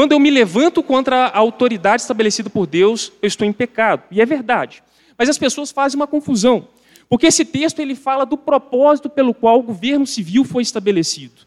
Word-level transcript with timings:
Quando 0.00 0.12
eu 0.12 0.18
me 0.18 0.30
levanto 0.30 0.82
contra 0.82 1.26
a 1.26 1.36
autoridade 1.36 2.00
estabelecida 2.00 2.48
por 2.48 2.66
Deus, 2.66 3.12
eu 3.20 3.26
estou 3.26 3.46
em 3.46 3.52
pecado. 3.52 4.04
E 4.10 4.18
é 4.18 4.24
verdade. 4.24 4.82
Mas 5.18 5.28
as 5.28 5.36
pessoas 5.36 5.70
fazem 5.70 6.00
uma 6.00 6.06
confusão. 6.06 6.68
Porque 7.06 7.26
esse 7.26 7.44
texto 7.44 7.80
ele 7.80 7.94
fala 7.94 8.24
do 8.24 8.38
propósito 8.38 9.10
pelo 9.10 9.34
qual 9.34 9.58
o 9.58 9.62
governo 9.62 10.06
civil 10.06 10.42
foi 10.42 10.62
estabelecido. 10.62 11.42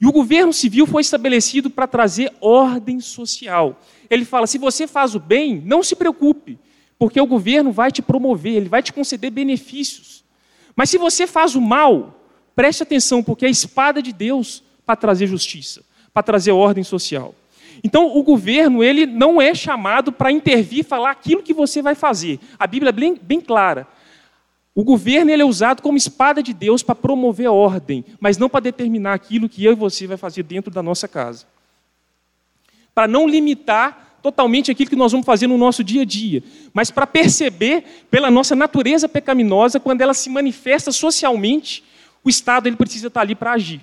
E 0.00 0.06
o 0.06 0.12
governo 0.12 0.50
civil 0.50 0.86
foi 0.86 1.02
estabelecido 1.02 1.68
para 1.68 1.86
trazer 1.86 2.32
ordem 2.40 3.00
social. 3.00 3.78
Ele 4.08 4.24
fala: 4.24 4.46
se 4.46 4.56
você 4.56 4.86
faz 4.86 5.14
o 5.14 5.20
bem, 5.20 5.60
não 5.62 5.82
se 5.82 5.94
preocupe, 5.94 6.58
porque 6.98 7.20
o 7.20 7.26
governo 7.26 7.70
vai 7.70 7.92
te 7.92 8.00
promover, 8.00 8.54
ele 8.54 8.70
vai 8.70 8.82
te 8.82 8.94
conceder 8.94 9.30
benefícios. 9.30 10.24
Mas 10.74 10.88
se 10.88 10.96
você 10.96 11.26
faz 11.26 11.54
o 11.54 11.60
mal, 11.60 12.18
preste 12.56 12.82
atenção, 12.82 13.22
porque 13.22 13.44
é 13.44 13.48
a 13.48 13.50
espada 13.50 14.00
de 14.00 14.10
Deus 14.10 14.64
para 14.86 14.96
trazer 14.96 15.26
justiça 15.26 15.82
para 16.12 16.22
trazer 16.22 16.52
ordem 16.52 16.84
social. 16.84 17.34
Então, 17.84 18.16
o 18.16 18.22
governo 18.22 18.82
ele 18.82 19.06
não 19.06 19.42
é 19.42 19.54
chamado 19.54 20.12
para 20.12 20.30
intervir 20.30 20.80
e 20.80 20.84
falar 20.84 21.10
aquilo 21.10 21.42
que 21.42 21.52
você 21.52 21.82
vai 21.82 21.94
fazer. 21.94 22.38
A 22.58 22.66
Bíblia 22.66 22.90
é 22.90 22.92
bem, 22.92 23.18
bem 23.20 23.40
clara. 23.40 23.88
O 24.74 24.84
governo 24.84 25.30
ele 25.30 25.42
é 25.42 25.44
usado 25.44 25.82
como 25.82 25.98
espada 25.98 26.42
de 26.42 26.54
Deus 26.54 26.82
para 26.82 26.94
promover 26.94 27.48
ordem, 27.48 28.04
mas 28.18 28.38
não 28.38 28.48
para 28.48 28.60
determinar 28.60 29.12
aquilo 29.12 29.48
que 29.48 29.64
eu 29.64 29.72
e 29.72 29.74
você 29.76 30.06
vai 30.06 30.16
fazer 30.16 30.44
dentro 30.44 30.70
da 30.70 30.82
nossa 30.82 31.06
casa. 31.06 31.44
Para 32.94 33.06
não 33.06 33.28
limitar 33.28 34.18
totalmente 34.22 34.70
aquilo 34.70 34.88
que 34.88 34.96
nós 34.96 35.10
vamos 35.10 35.26
fazer 35.26 35.46
no 35.48 35.58
nosso 35.58 35.82
dia 35.82 36.02
a 36.02 36.04
dia, 36.04 36.42
mas 36.72 36.90
para 36.90 37.06
perceber 37.06 38.06
pela 38.10 38.30
nossa 38.30 38.54
natureza 38.54 39.08
pecaminosa, 39.08 39.80
quando 39.80 40.00
ela 40.00 40.14
se 40.14 40.30
manifesta 40.30 40.92
socialmente, 40.92 41.82
o 42.22 42.30
Estado 42.30 42.68
ele 42.68 42.76
precisa 42.76 43.08
estar 43.08 43.22
ali 43.22 43.34
para 43.34 43.52
agir. 43.52 43.80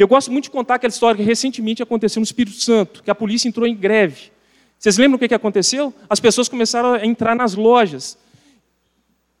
Eu 0.00 0.08
gosto 0.08 0.32
muito 0.32 0.44
de 0.44 0.50
contar 0.50 0.76
aquela 0.76 0.90
história 0.90 1.18
que 1.18 1.22
recentemente 1.22 1.82
aconteceu 1.82 2.20
no 2.20 2.24
Espírito 2.24 2.56
Santo, 2.56 3.02
que 3.02 3.10
a 3.10 3.14
polícia 3.14 3.46
entrou 3.46 3.66
em 3.66 3.76
greve. 3.76 4.32
Vocês 4.78 4.96
lembram 4.96 5.16
o 5.16 5.18
que 5.18 5.34
aconteceu? 5.34 5.92
As 6.08 6.18
pessoas 6.18 6.48
começaram 6.48 6.94
a 6.94 7.04
entrar 7.04 7.36
nas 7.36 7.54
lojas. 7.54 8.16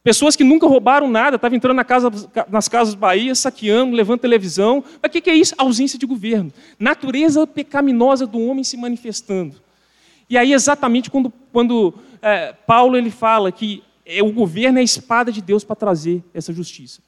Pessoas 0.04 0.36
que 0.36 0.44
nunca 0.44 0.66
roubaram 0.66 1.08
nada, 1.08 1.36
estavam 1.36 1.56
entrando 1.56 1.76
na 1.76 1.84
casa, 1.84 2.10
nas 2.50 2.68
casas 2.68 2.94
Bahia, 2.94 3.34
saqueando, 3.34 3.96
levando 3.96 4.20
televisão. 4.20 4.84
Mas 5.02 5.08
o 5.08 5.22
que 5.22 5.30
é 5.30 5.34
isso? 5.34 5.54
Ausência 5.56 5.98
de 5.98 6.04
governo. 6.04 6.52
Natureza 6.78 7.46
pecaminosa 7.46 8.26
do 8.26 8.38
homem 8.38 8.62
se 8.62 8.76
manifestando. 8.76 9.56
E 10.28 10.36
aí, 10.36 10.52
exatamente 10.52 11.10
quando, 11.10 11.32
quando 11.50 11.94
é, 12.20 12.52
Paulo 12.66 12.98
ele 12.98 13.10
fala 13.10 13.50
que 13.50 13.82
é, 14.04 14.22
o 14.22 14.30
governo 14.30 14.76
é 14.76 14.82
a 14.82 14.84
espada 14.84 15.32
de 15.32 15.40
Deus 15.40 15.64
para 15.64 15.74
trazer 15.74 16.22
essa 16.34 16.52
justiça. 16.52 17.00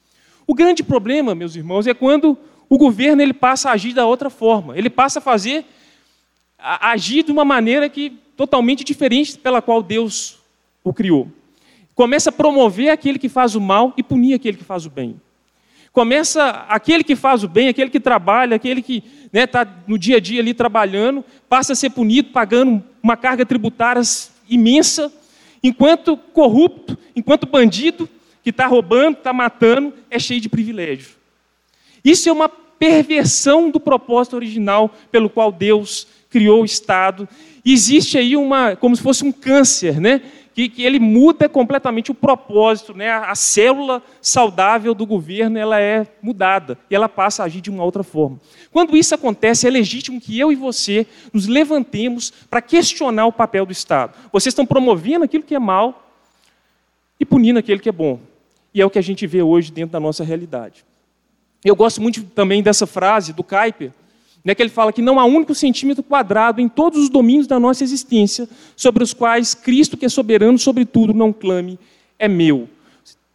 O 0.47 0.55
grande 0.55 0.81
problema, 0.81 1.35
meus 1.35 1.55
irmãos, 1.55 1.85
é 1.85 1.93
quando 1.93 2.35
o 2.69 2.77
governo 2.77 3.21
ele 3.21 3.33
passa 3.33 3.69
a 3.69 3.73
agir 3.73 3.93
da 3.93 4.05
outra 4.05 4.29
forma. 4.29 4.77
Ele 4.77 4.89
passa 4.89 5.19
a 5.19 5.21
fazer, 5.21 5.65
a 6.57 6.91
agir 6.91 7.23
de 7.23 7.31
uma 7.31 7.45
maneira 7.45 7.87
que 7.89 8.11
totalmente 8.35 8.83
diferente 8.83 9.37
pela 9.37 9.61
qual 9.61 9.81
Deus 9.81 10.39
o 10.83 10.93
criou. 10.93 11.27
Começa 11.95 12.29
a 12.29 12.33
promover 12.33 12.89
aquele 12.89 13.19
que 13.19 13.29
faz 13.29 13.55
o 13.55 13.61
mal 13.61 13.93
e 13.95 14.01
punir 14.01 14.33
aquele 14.33 14.57
que 14.57 14.63
faz 14.63 14.85
o 14.85 14.89
bem. 14.89 15.19
Começa 15.91 16.65
aquele 16.67 17.03
que 17.03 17.15
faz 17.15 17.43
o 17.43 17.47
bem, 17.47 17.67
aquele 17.67 17.91
que 17.91 17.99
trabalha, 17.99 18.55
aquele 18.55 18.81
que 18.81 19.03
está 19.25 19.29
né, 19.31 19.45
tá 19.45 19.67
no 19.87 19.97
dia 19.97 20.17
a 20.17 20.19
dia 20.19 20.41
ali 20.41 20.51
trabalhando, 20.51 21.23
passa 21.47 21.73
a 21.73 21.75
ser 21.75 21.91
punido, 21.91 22.29
pagando 22.31 22.83
uma 23.01 23.15
carga 23.15 23.45
tributária 23.45 24.01
imensa, 24.49 25.13
enquanto 25.61 26.17
corrupto, 26.17 26.97
enquanto 27.15 27.45
bandido, 27.45 28.09
que 28.43 28.49
está 28.49 28.65
roubando, 28.65 29.19
está 29.19 29.31
matando, 29.31 29.93
é 30.09 30.17
cheio 30.17 30.41
de 30.41 30.49
privilégio. 30.49 31.11
Isso 32.03 32.27
é 32.27 32.31
uma 32.31 32.49
perversão 32.49 33.69
do 33.69 33.79
propósito 33.79 34.35
original 34.35 34.93
pelo 35.09 35.29
qual 35.29 35.51
Deus 35.51 36.05
criou 36.29 36.63
o 36.63 36.65
Estado. 36.65 37.29
Existe 37.63 38.17
aí 38.17 38.35
uma, 38.35 38.75
como 38.75 38.95
se 38.95 39.01
fosse 39.01 39.23
um 39.23 39.31
câncer, 39.31 40.01
né? 40.01 40.21
Que, 40.53 40.67
que 40.67 40.83
ele 40.83 40.99
muda 40.99 41.47
completamente 41.47 42.11
o 42.11 42.13
propósito, 42.13 42.93
né? 42.93 43.09
A, 43.09 43.31
a 43.31 43.35
célula 43.35 44.03
saudável 44.21 44.93
do 44.93 45.05
governo 45.05 45.57
ela 45.57 45.79
é 45.79 46.05
mudada 46.21 46.77
e 46.89 46.95
ela 46.95 47.07
passa 47.07 47.41
a 47.41 47.45
agir 47.45 47.61
de 47.61 47.69
uma 47.69 47.83
outra 47.83 48.03
forma. 48.03 48.39
Quando 48.71 48.97
isso 48.97 49.15
acontece, 49.15 49.65
é 49.65 49.69
legítimo 49.69 50.19
que 50.19 50.37
eu 50.37 50.51
e 50.51 50.55
você 50.55 51.07
nos 51.31 51.47
levantemos 51.47 52.31
para 52.49 52.61
questionar 52.61 53.27
o 53.27 53.31
papel 53.31 53.65
do 53.65 53.71
Estado. 53.71 54.13
Vocês 54.31 54.51
estão 54.51 54.65
promovendo 54.65 55.23
aquilo 55.23 55.43
que 55.43 55.55
é 55.55 55.59
mal 55.59 56.11
e 57.19 57.25
punindo 57.25 57.59
aquilo 57.59 57.79
que 57.79 57.89
é 57.89 57.93
bom. 57.93 58.19
E 58.73 58.81
é 58.81 58.85
o 58.85 58.89
que 58.89 58.99
a 58.99 59.03
gente 59.03 59.25
vê 59.25 59.41
hoje 59.41 59.71
dentro 59.71 59.93
da 59.93 59.99
nossa 59.99 60.23
realidade. 60.23 60.83
Eu 61.63 61.75
gosto 61.75 62.01
muito 62.01 62.23
também 62.23 62.61
dessa 62.61 62.85
frase 62.85 63.33
do 63.33 63.43
Kuyper, 63.43 63.91
né, 64.43 64.53
que 64.53 64.61
ele 64.61 64.69
fala 64.69 64.91
que 64.91 65.01
não 65.01 65.19
há 65.19 65.25
um 65.25 65.35
único 65.35 65.55
centímetro 65.55 66.03
quadrado 66.03 66.59
em 66.59 66.67
todos 66.67 67.01
os 67.01 67.09
domínios 67.09 67.47
da 67.47 67.59
nossa 67.59 67.83
existência 67.83 68.47
sobre 68.75 69.03
os 69.03 69.13
quais 69.13 69.53
Cristo, 69.53 69.95
que 69.95 70.05
é 70.05 70.09
soberano 70.09 70.59
sobre 70.59 70.83
tudo, 70.85 71.13
não 71.13 71.31
clame, 71.31 71.79
é 72.19 72.27
meu. 72.27 72.67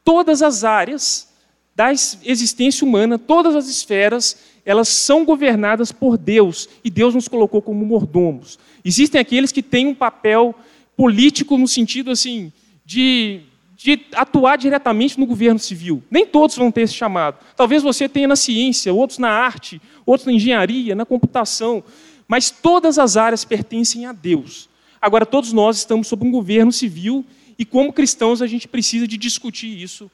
Todas 0.04 0.42
as 0.42 0.64
áreas 0.64 1.28
da 1.74 1.90
existência 1.92 2.86
humana, 2.86 3.18
todas 3.18 3.54
as 3.54 3.68
esferas, 3.68 4.36
elas 4.66 4.88
são 4.88 5.24
governadas 5.24 5.90
por 5.90 6.18
Deus 6.18 6.68
e 6.84 6.90
Deus 6.90 7.14
nos 7.14 7.28
colocou 7.28 7.62
como 7.62 7.86
mordomos. 7.86 8.58
Existem 8.84 9.20
aqueles 9.20 9.52
que 9.52 9.62
têm 9.62 9.86
um 9.86 9.94
papel 9.94 10.54
político 10.96 11.56
no 11.56 11.68
sentido 11.68 12.10
assim 12.10 12.52
de 12.84 13.40
de 13.78 14.00
atuar 14.12 14.58
diretamente 14.58 15.20
no 15.20 15.24
governo 15.24 15.60
civil. 15.60 16.02
Nem 16.10 16.26
todos 16.26 16.56
vão 16.56 16.68
ter 16.68 16.80
esse 16.80 16.94
chamado. 16.94 17.38
Talvez 17.56 17.80
você 17.80 18.08
tenha 18.08 18.26
na 18.26 18.34
ciência, 18.34 18.92
outros 18.92 19.20
na 19.20 19.30
arte, 19.30 19.80
outros 20.04 20.26
na 20.26 20.32
engenharia, 20.32 20.96
na 20.96 21.06
computação, 21.06 21.84
mas 22.26 22.50
todas 22.50 22.98
as 22.98 23.16
áreas 23.16 23.44
pertencem 23.44 24.04
a 24.04 24.12
Deus. 24.12 24.68
Agora, 25.00 25.24
todos 25.24 25.52
nós 25.52 25.78
estamos 25.78 26.08
sob 26.08 26.26
um 26.26 26.30
governo 26.32 26.72
civil 26.72 27.24
e, 27.56 27.64
como 27.64 27.92
cristãos, 27.92 28.42
a 28.42 28.48
gente 28.48 28.66
precisa 28.66 29.06
de 29.06 29.16
discutir 29.16 29.80
isso 29.80 30.10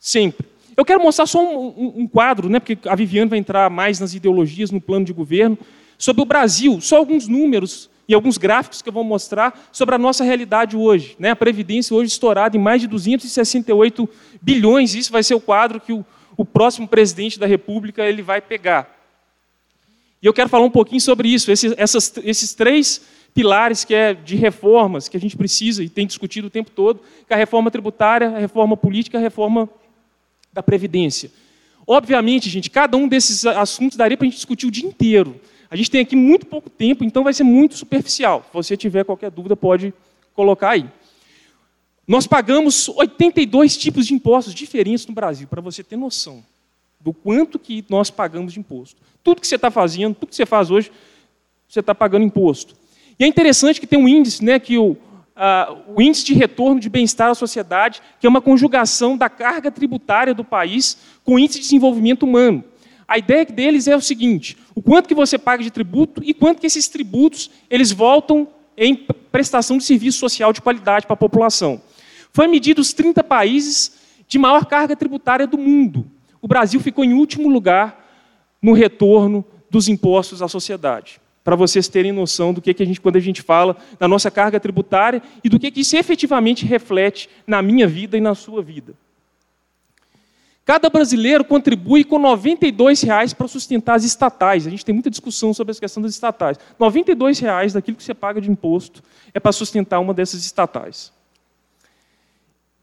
sempre. 0.00 0.46
Eu 0.74 0.86
quero 0.86 1.02
mostrar 1.02 1.26
só 1.26 1.38
um, 1.38 1.66
um, 1.66 1.92
um 1.98 2.08
quadro, 2.08 2.48
né, 2.48 2.58
porque 2.58 2.88
a 2.88 2.96
Viviane 2.96 3.28
vai 3.28 3.38
entrar 3.38 3.68
mais 3.68 4.00
nas 4.00 4.14
ideologias, 4.14 4.70
no 4.70 4.80
plano 4.80 5.04
de 5.04 5.12
governo, 5.12 5.58
sobre 5.98 6.22
o 6.22 6.24
Brasil, 6.24 6.80
só 6.80 6.96
alguns 6.96 7.28
números 7.28 7.90
e 8.08 8.14
alguns 8.14 8.36
gráficos 8.36 8.82
que 8.82 8.88
eu 8.88 8.92
vou 8.92 9.04
mostrar 9.04 9.68
sobre 9.70 9.94
a 9.94 9.98
nossa 9.98 10.24
realidade 10.24 10.76
hoje. 10.76 11.16
Né? 11.18 11.30
A 11.30 11.36
Previdência 11.36 11.94
hoje 11.94 12.10
estourada 12.10 12.56
em 12.56 12.60
mais 12.60 12.80
de 12.80 12.86
268 12.86 14.08
bilhões, 14.40 14.94
isso 14.94 15.12
vai 15.12 15.22
ser 15.22 15.34
o 15.34 15.40
quadro 15.40 15.80
que 15.80 15.92
o, 15.92 16.04
o 16.36 16.44
próximo 16.44 16.88
presidente 16.88 17.38
da 17.38 17.46
República 17.46 18.04
ele 18.04 18.22
vai 18.22 18.40
pegar. 18.40 18.98
E 20.22 20.26
eu 20.26 20.32
quero 20.32 20.48
falar 20.48 20.64
um 20.64 20.70
pouquinho 20.70 21.00
sobre 21.00 21.28
isso, 21.28 21.50
esses, 21.50 21.74
essas, 21.76 22.14
esses 22.22 22.54
três 22.54 23.02
pilares 23.34 23.84
que 23.84 23.94
é 23.94 24.14
de 24.14 24.36
reformas 24.36 25.08
que 25.08 25.16
a 25.16 25.20
gente 25.20 25.36
precisa 25.36 25.82
e 25.82 25.88
tem 25.88 26.06
discutido 26.06 26.46
o 26.48 26.50
tempo 26.50 26.70
todo, 26.70 27.00
que 27.26 27.32
é 27.32 27.34
a 27.34 27.38
reforma 27.38 27.70
tributária, 27.70 28.28
a 28.28 28.38
reforma 28.38 28.76
política, 28.76 29.18
a 29.18 29.20
reforma 29.20 29.68
da 30.52 30.62
Previdência. 30.62 31.30
Obviamente, 31.86 32.48
gente, 32.48 32.70
cada 32.70 32.96
um 32.96 33.08
desses 33.08 33.44
assuntos 33.44 33.96
daria 33.96 34.16
para 34.16 34.26
a 34.26 34.28
gente 34.28 34.36
discutir 34.36 34.66
o 34.66 34.70
dia 34.70 34.86
inteiro. 34.86 35.40
A 35.72 35.76
gente 35.76 35.90
tem 35.90 36.02
aqui 36.02 36.14
muito 36.14 36.44
pouco 36.44 36.68
tempo, 36.68 37.02
então 37.02 37.24
vai 37.24 37.32
ser 37.32 37.44
muito 37.44 37.78
superficial. 37.78 38.44
Se 38.46 38.52
você 38.52 38.76
tiver 38.76 39.06
qualquer 39.06 39.30
dúvida, 39.30 39.56
pode 39.56 39.94
colocar 40.34 40.72
aí. 40.72 40.84
Nós 42.06 42.26
pagamos 42.26 42.90
82 42.90 43.78
tipos 43.78 44.06
de 44.06 44.12
impostos 44.12 44.52
diferentes 44.52 45.06
no 45.06 45.14
Brasil, 45.14 45.48
para 45.48 45.62
você 45.62 45.82
ter 45.82 45.96
noção 45.96 46.44
do 47.00 47.14
quanto 47.14 47.58
que 47.58 47.82
nós 47.88 48.10
pagamos 48.10 48.52
de 48.52 48.60
imposto. 48.60 49.00
Tudo 49.24 49.40
que 49.40 49.46
você 49.46 49.54
está 49.54 49.70
fazendo, 49.70 50.14
tudo 50.14 50.28
que 50.28 50.36
você 50.36 50.44
faz 50.44 50.70
hoje, 50.70 50.92
você 51.66 51.80
está 51.80 51.94
pagando 51.94 52.26
imposto. 52.26 52.76
E 53.18 53.24
é 53.24 53.26
interessante 53.26 53.80
que 53.80 53.86
tem 53.86 53.98
um 53.98 54.06
índice, 54.06 54.44
né, 54.44 54.58
que 54.58 54.76
o, 54.76 54.94
a, 55.34 55.74
o 55.88 56.02
índice 56.02 56.26
de 56.26 56.34
retorno 56.34 56.78
de 56.80 56.90
bem-estar 56.90 57.30
à 57.30 57.34
sociedade, 57.34 58.02
que 58.20 58.26
é 58.26 58.28
uma 58.28 58.42
conjugação 58.42 59.16
da 59.16 59.30
carga 59.30 59.70
tributária 59.70 60.34
do 60.34 60.44
país 60.44 60.98
com 61.24 61.36
o 61.36 61.38
índice 61.38 61.60
de 61.60 61.64
desenvolvimento 61.64 62.24
humano. 62.24 62.62
A 63.12 63.18
ideia 63.18 63.44
deles 63.44 63.86
é 63.86 63.94
o 63.94 64.00
seguinte: 64.00 64.56
o 64.74 64.80
quanto 64.80 65.06
que 65.06 65.14
você 65.14 65.36
paga 65.36 65.62
de 65.62 65.70
tributo 65.70 66.22
e 66.24 66.32
quanto 66.32 66.62
que 66.62 66.66
esses 66.66 66.88
tributos 66.88 67.50
eles 67.68 67.92
voltam 67.92 68.48
em 68.74 68.94
prestação 69.30 69.76
de 69.76 69.84
serviço 69.84 70.18
social 70.18 70.50
de 70.50 70.62
qualidade 70.62 71.04
para 71.04 71.12
a 71.12 71.18
população. 71.18 71.78
Foi 72.32 72.48
medido 72.48 72.80
os 72.80 72.94
30 72.94 73.22
países 73.22 73.92
de 74.26 74.38
maior 74.38 74.64
carga 74.64 74.96
tributária 74.96 75.46
do 75.46 75.58
mundo. 75.58 76.06
O 76.40 76.48
Brasil 76.48 76.80
ficou 76.80 77.04
em 77.04 77.12
último 77.12 77.50
lugar 77.50 78.02
no 78.62 78.72
retorno 78.72 79.44
dos 79.68 79.88
impostos 79.88 80.40
à 80.40 80.48
sociedade. 80.48 81.20
Para 81.44 81.54
vocês 81.54 81.88
terem 81.88 82.12
noção 82.12 82.54
do 82.54 82.62
que, 82.62 82.72
que 82.72 82.82
a 82.82 82.86
gente, 82.86 82.98
quando 82.98 83.16
a 83.16 83.20
gente 83.20 83.42
fala 83.42 83.76
da 83.98 84.08
nossa 84.08 84.30
carga 84.30 84.58
tributária 84.58 85.22
e 85.44 85.50
do 85.50 85.58
que, 85.58 85.70
que 85.70 85.80
isso 85.80 85.98
efetivamente 85.98 86.64
reflete 86.64 87.28
na 87.46 87.60
minha 87.60 87.86
vida 87.86 88.16
e 88.16 88.22
na 88.22 88.34
sua 88.34 88.62
vida. 88.62 88.94
Cada 90.64 90.88
brasileiro 90.88 91.44
contribui 91.44 92.04
com 92.04 92.18
92 92.18 93.02
reais 93.02 93.32
para 93.32 93.48
sustentar 93.48 93.96
as 93.96 94.04
estatais. 94.04 94.66
A 94.66 94.70
gente 94.70 94.84
tem 94.84 94.92
muita 94.92 95.10
discussão 95.10 95.52
sobre 95.52 95.72
essa 95.72 95.80
questão 95.80 96.00
das 96.00 96.12
estatais. 96.12 96.56
92 96.78 97.40
reais 97.40 97.72
daquilo 97.72 97.96
que 97.96 98.02
você 98.04 98.14
paga 98.14 98.40
de 98.40 98.48
imposto 98.48 99.02
é 99.34 99.40
para 99.40 99.50
sustentar 99.50 99.98
uma 99.98 100.14
dessas 100.14 100.44
estatais. 100.44 101.12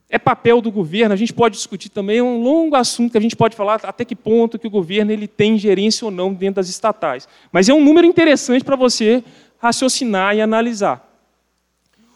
é 0.09 0.17
papel 0.17 0.59
do 0.59 0.71
governo, 0.71 1.13
a 1.13 1.15
gente 1.15 1.31
pode 1.31 1.55
discutir 1.55 1.89
também, 1.89 2.17
é 2.17 2.23
um 2.23 2.41
longo 2.41 2.75
assunto 2.75 3.11
que 3.11 3.17
a 3.17 3.21
gente 3.21 3.35
pode 3.35 3.55
falar 3.55 3.79
até 3.83 4.03
que 4.03 4.15
ponto 4.15 4.57
que 4.57 4.65
o 4.65 4.69
governo 4.69 5.11
ele 5.11 5.27
tem 5.27 5.55
gerência 5.55 6.03
ou 6.03 6.09
não 6.09 6.33
dentro 6.33 6.55
das 6.55 6.67
estatais. 6.67 7.27
Mas 7.51 7.69
é 7.69 7.73
um 7.73 7.83
número 7.83 8.07
interessante 8.07 8.65
para 8.65 8.75
você 8.75 9.23
raciocinar 9.59 10.35
e 10.35 10.41
analisar. 10.41 11.07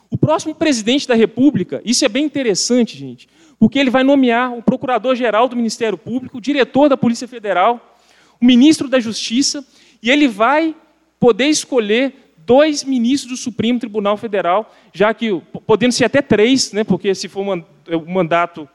O 0.09 0.17
próximo 0.17 0.55
presidente 0.55 1.07
da 1.07 1.15
República, 1.15 1.81
isso 1.85 2.03
é 2.03 2.09
bem 2.09 2.25
interessante, 2.25 2.97
gente, 2.97 3.27
porque 3.63 3.79
ele 3.79 3.89
vai 3.89 4.03
nomear 4.03 4.53
o 4.53 4.61
procurador-geral 4.61 5.47
do 5.47 5.55
Ministério 5.55 5.97
Público, 5.97 6.37
o 6.37 6.41
diretor 6.41 6.89
da 6.89 6.97
Polícia 6.97 7.29
Federal, 7.29 7.95
o 8.37 8.45
ministro 8.45 8.89
da 8.89 8.99
Justiça, 8.99 9.65
e 10.01 10.11
ele 10.11 10.27
vai 10.27 10.75
poder 11.17 11.45
escolher 11.45 12.33
dois 12.39 12.83
ministros 12.83 13.31
do 13.31 13.41
Supremo 13.41 13.79
Tribunal 13.79 14.17
Federal, 14.17 14.69
já 14.91 15.13
que, 15.13 15.41
podendo 15.65 15.93
ser 15.93 16.03
até 16.03 16.21
três, 16.21 16.73
né, 16.73 16.83
porque 16.83 17.15
se 17.15 17.29
for 17.29 17.63
o 17.87 18.11
mandato, 18.11 18.67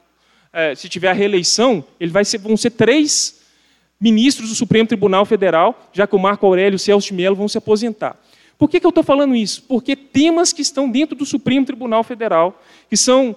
é, 0.51 0.75
se 0.75 0.89
tiver 0.89 1.11
a 1.11 1.13
reeleição, 1.13 1.85
ele 2.01 2.11
vai 2.11 2.25
ser, 2.25 2.39
vão 2.39 2.57
ser 2.57 2.71
três 2.71 3.43
ministros 4.01 4.49
do 4.49 4.55
Supremo 4.55 4.89
Tribunal 4.89 5.27
Federal, 5.27 5.91
já 5.93 6.07
que 6.07 6.17
o 6.17 6.19
Marco 6.19 6.47
Aurélio 6.47 6.77
e 6.77 6.77
o 6.77 6.79
Celso 6.79 7.09
de 7.09 7.13
Mello 7.13 7.37
vão 7.37 7.47
se 7.47 7.59
aposentar. 7.59 8.19
Por 8.57 8.71
que, 8.71 8.81
que 8.81 8.87
eu 8.87 8.89
estou 8.89 9.05
falando 9.05 9.37
isso? 9.37 9.65
Porque 9.69 9.95
temas 9.95 10.51
que 10.51 10.63
estão 10.63 10.91
dentro 10.91 11.15
do 11.15 11.27
Supremo 11.27 11.67
Tribunal 11.67 12.03
Federal, 12.03 12.59
que 12.89 12.97
são 12.97 13.37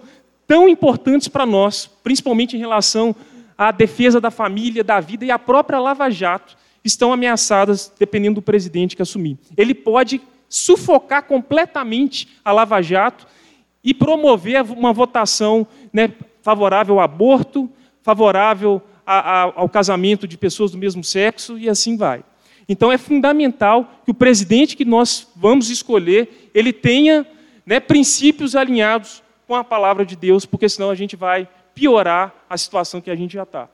tão 0.52 0.68
importantes 0.68 1.30
para 1.30 1.46
nós, 1.46 1.90
principalmente 2.04 2.58
em 2.58 2.60
relação 2.60 3.16
à 3.58 3.72
defesa 3.72 4.20
da 4.20 4.30
família, 4.30 4.84
da 4.84 5.00
vida 5.00 5.24
e 5.24 5.32
à 5.32 5.40
própria 5.40 5.80
Lava 5.80 6.10
Jato, 6.10 6.58
estão 6.84 7.14
ameaçadas 7.14 7.90
dependendo 7.98 8.36
do 8.36 8.42
presidente 8.42 8.94
que 8.94 9.02
assumir. 9.02 9.38
Ele 9.56 9.74
pode 9.74 10.20
sufocar 10.50 11.24
completamente 11.24 12.28
a 12.44 12.52
Lava 12.52 12.82
Jato 12.82 13.26
e 13.82 13.94
promover 13.94 14.62
uma 14.64 14.92
votação 14.92 15.66
né, 15.94 16.12
favorável 16.42 16.96
ao 16.96 17.06
aborto, 17.06 17.70
favorável 18.04 18.82
a, 19.06 19.20
a, 19.20 19.42
ao 19.56 19.70
casamento 19.70 20.28
de 20.28 20.38
pessoas 20.38 20.72
do 20.72 20.78
mesmo 20.78 21.02
sexo 21.02 21.58
e 21.58 21.70
assim 21.70 21.96
vai. 21.96 22.26
Então 22.68 22.92
é 22.92 22.98
fundamental 22.98 23.90
que 24.04 24.12
o 24.12 24.14
presidente 24.14 24.76
que 24.76 24.84
nós 24.84 25.30
vamos 25.34 25.70
escolher 25.70 26.52
ele 26.54 26.74
tenha 26.74 27.26
né, 27.66 27.80
princípios 27.80 28.54
alinhados 28.54 29.24
com 29.52 29.56
a 29.58 29.66
palavra 29.66 30.06
de 30.06 30.16
Deus, 30.16 30.46
porque 30.46 30.70
senão 30.70 30.90
a 30.90 30.96
gente 30.96 31.18
vai 31.18 31.46
piorar 31.76 32.34
a 32.50 32.58
situação 32.58 33.02
que 33.02 33.12
a 33.12 33.16
gente 33.18 33.34
já 33.34 33.44
está. 33.44 33.68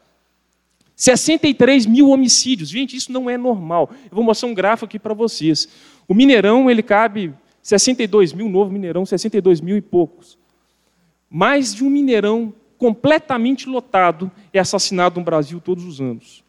63 0.96 1.86
mil 1.86 2.10
homicídios. 2.10 2.68
Gente, 2.68 2.98
isso 2.98 3.12
não 3.12 3.30
é 3.30 3.38
normal. 3.38 3.92
Eu 4.06 4.16
vou 4.16 4.24
mostrar 4.24 4.50
um 4.50 4.56
gráfico 4.56 4.86
aqui 4.86 4.98
para 4.98 5.14
vocês. 5.14 5.70
O 6.08 6.16
Mineirão, 6.16 6.68
ele 6.68 6.82
cabe 6.82 7.32
62 7.62 8.34
mil, 8.34 8.50
novo 8.50 8.72
Mineirão, 8.72 9.06
62 9.06 9.62
mil 9.62 9.78
e 9.78 9.82
poucos. 9.82 10.36
Mais 11.30 11.76
de 11.76 11.84
um 11.84 11.92
Mineirão 11.92 12.52
completamente 12.80 13.70
lotado 13.70 14.32
é 14.52 14.58
assassinado 14.58 15.20
no 15.20 15.24
Brasil 15.24 15.62
todos 15.62 15.86
os 15.86 16.02
anos. 16.02 16.44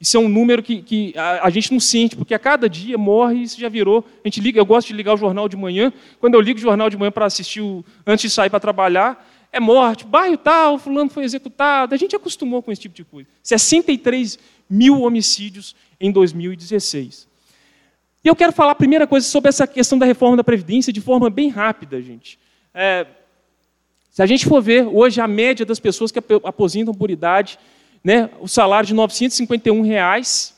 Isso 0.00 0.16
é 0.16 0.20
um 0.20 0.28
número 0.28 0.62
que, 0.62 0.82
que 0.82 1.14
a, 1.16 1.46
a, 1.46 1.50
gente 1.50 1.72
não 1.72 1.80
sente, 1.80 2.16
porque 2.16 2.34
a 2.34 2.38
cada 2.38 2.68
dia 2.68 2.98
morre, 2.98 3.42
isso 3.42 3.58
já 3.58 3.68
virou. 3.68 4.04
A 4.22 4.28
gente 4.28 4.40
liga, 4.40 4.60
eu 4.60 4.66
gosto 4.66 4.88
de 4.88 4.94
ligar 4.94 5.14
o 5.14 5.16
jornal 5.16 5.48
de 5.48 5.56
manhã. 5.56 5.92
Quando 6.20 6.34
eu 6.34 6.40
ligo 6.40 6.58
o 6.58 6.62
jornal 6.62 6.90
de 6.90 6.96
manhã 6.96 7.10
para 7.10 7.24
assistir, 7.24 7.62
o, 7.62 7.84
antes 8.06 8.22
de 8.22 8.30
sair 8.30 8.50
para 8.50 8.60
trabalhar, 8.60 9.26
é 9.50 9.58
morte, 9.58 10.04
bairro 10.04 10.36
tal, 10.36 10.78
fulano 10.78 11.08
foi 11.08 11.24
executado. 11.24 11.94
A 11.94 11.98
gente 11.98 12.14
acostumou 12.14 12.62
com 12.62 12.70
esse 12.70 12.82
tipo 12.82 12.94
de 12.94 13.04
coisa. 13.04 13.28
63 13.42 14.38
mil 14.68 15.00
homicídios 15.00 15.74
em 15.98 16.12
2016. 16.12 17.26
E 18.22 18.28
eu 18.28 18.36
quero 18.36 18.52
falar 18.52 18.72
a 18.72 18.74
primeira 18.74 19.06
coisa 19.06 19.26
sobre 19.26 19.48
essa 19.48 19.66
questão 19.66 19.98
da 19.98 20.04
reforma 20.04 20.36
da 20.36 20.44
Previdência 20.44 20.92
de 20.92 21.00
forma 21.00 21.30
bem 21.30 21.48
rápida, 21.48 22.02
gente. 22.02 22.38
É, 22.74 23.06
se 24.10 24.22
a 24.22 24.26
gente 24.26 24.46
for 24.46 24.60
ver 24.60 24.86
hoje 24.86 25.20
a 25.20 25.28
média 25.28 25.64
das 25.64 25.78
pessoas 25.78 26.10
que 26.10 26.18
aposentam 26.44 26.92
por 26.92 27.10
idade, 27.10 27.58
né, 28.06 28.30
o 28.38 28.46
salário 28.46 28.86
de 28.86 28.94
951 28.94 29.82
reais, 29.82 30.54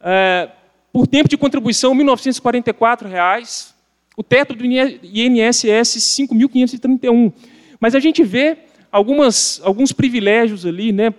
é, 0.00 0.48
por 0.92 1.08
tempo 1.08 1.28
de 1.28 1.36
contribuição 1.36 1.92
1.944 1.92 3.08
reais, 3.08 3.74
o 4.16 4.22
teto 4.22 4.54
do 4.54 4.64
INSS 4.64 5.96
5.531. 5.98 7.32
Mas 7.80 7.96
a 7.96 7.98
gente 7.98 8.22
vê 8.22 8.58
algumas, 8.92 9.60
alguns 9.64 9.90
privilégios 9.90 10.64
ali, 10.64 10.92
né? 10.92 11.12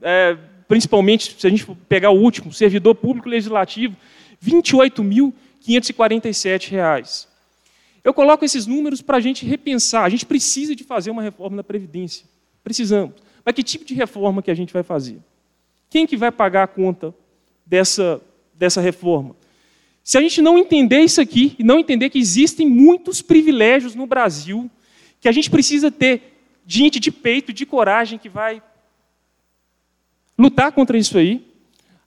É, 0.00 0.36
principalmente 0.68 1.34
se 1.36 1.44
a 1.44 1.50
gente 1.50 1.66
pegar 1.88 2.10
o 2.10 2.20
último, 2.20 2.52
servidor 2.52 2.94
público 2.94 3.28
legislativo, 3.28 3.96
R$ 4.40 4.52
28.547. 4.62 7.26
Eu 8.04 8.14
coloco 8.14 8.44
esses 8.44 8.64
números 8.64 9.02
para 9.02 9.16
a 9.16 9.20
gente 9.20 9.44
repensar. 9.44 10.04
A 10.04 10.08
gente 10.08 10.24
precisa 10.24 10.76
de 10.76 10.84
fazer 10.84 11.10
uma 11.10 11.22
reforma 11.22 11.56
da 11.56 11.64
Previdência. 11.64 12.24
Precisamos. 12.62 13.25
Mas 13.46 13.54
que 13.54 13.62
tipo 13.62 13.84
de 13.84 13.94
reforma 13.94 14.42
que 14.42 14.50
a 14.50 14.54
gente 14.54 14.72
vai 14.72 14.82
fazer? 14.82 15.20
Quem 15.88 16.04
que 16.04 16.16
vai 16.16 16.32
pagar 16.32 16.64
a 16.64 16.66
conta 16.66 17.14
dessa, 17.64 18.20
dessa 18.52 18.80
reforma? 18.80 19.36
Se 20.02 20.18
a 20.18 20.20
gente 20.20 20.42
não 20.42 20.58
entender 20.58 20.98
isso 20.98 21.20
aqui, 21.20 21.54
e 21.56 21.62
não 21.62 21.78
entender 21.78 22.10
que 22.10 22.18
existem 22.18 22.68
muitos 22.68 23.22
privilégios 23.22 23.94
no 23.94 24.04
Brasil, 24.04 24.68
que 25.20 25.28
a 25.28 25.32
gente 25.32 25.48
precisa 25.48 25.92
ter 25.92 26.40
gente 26.66 26.98
de 26.98 27.12
peito, 27.12 27.52
de 27.52 27.64
coragem, 27.64 28.18
que 28.18 28.28
vai 28.28 28.60
lutar 30.36 30.72
contra 30.72 30.98
isso 30.98 31.16
aí, 31.16 31.46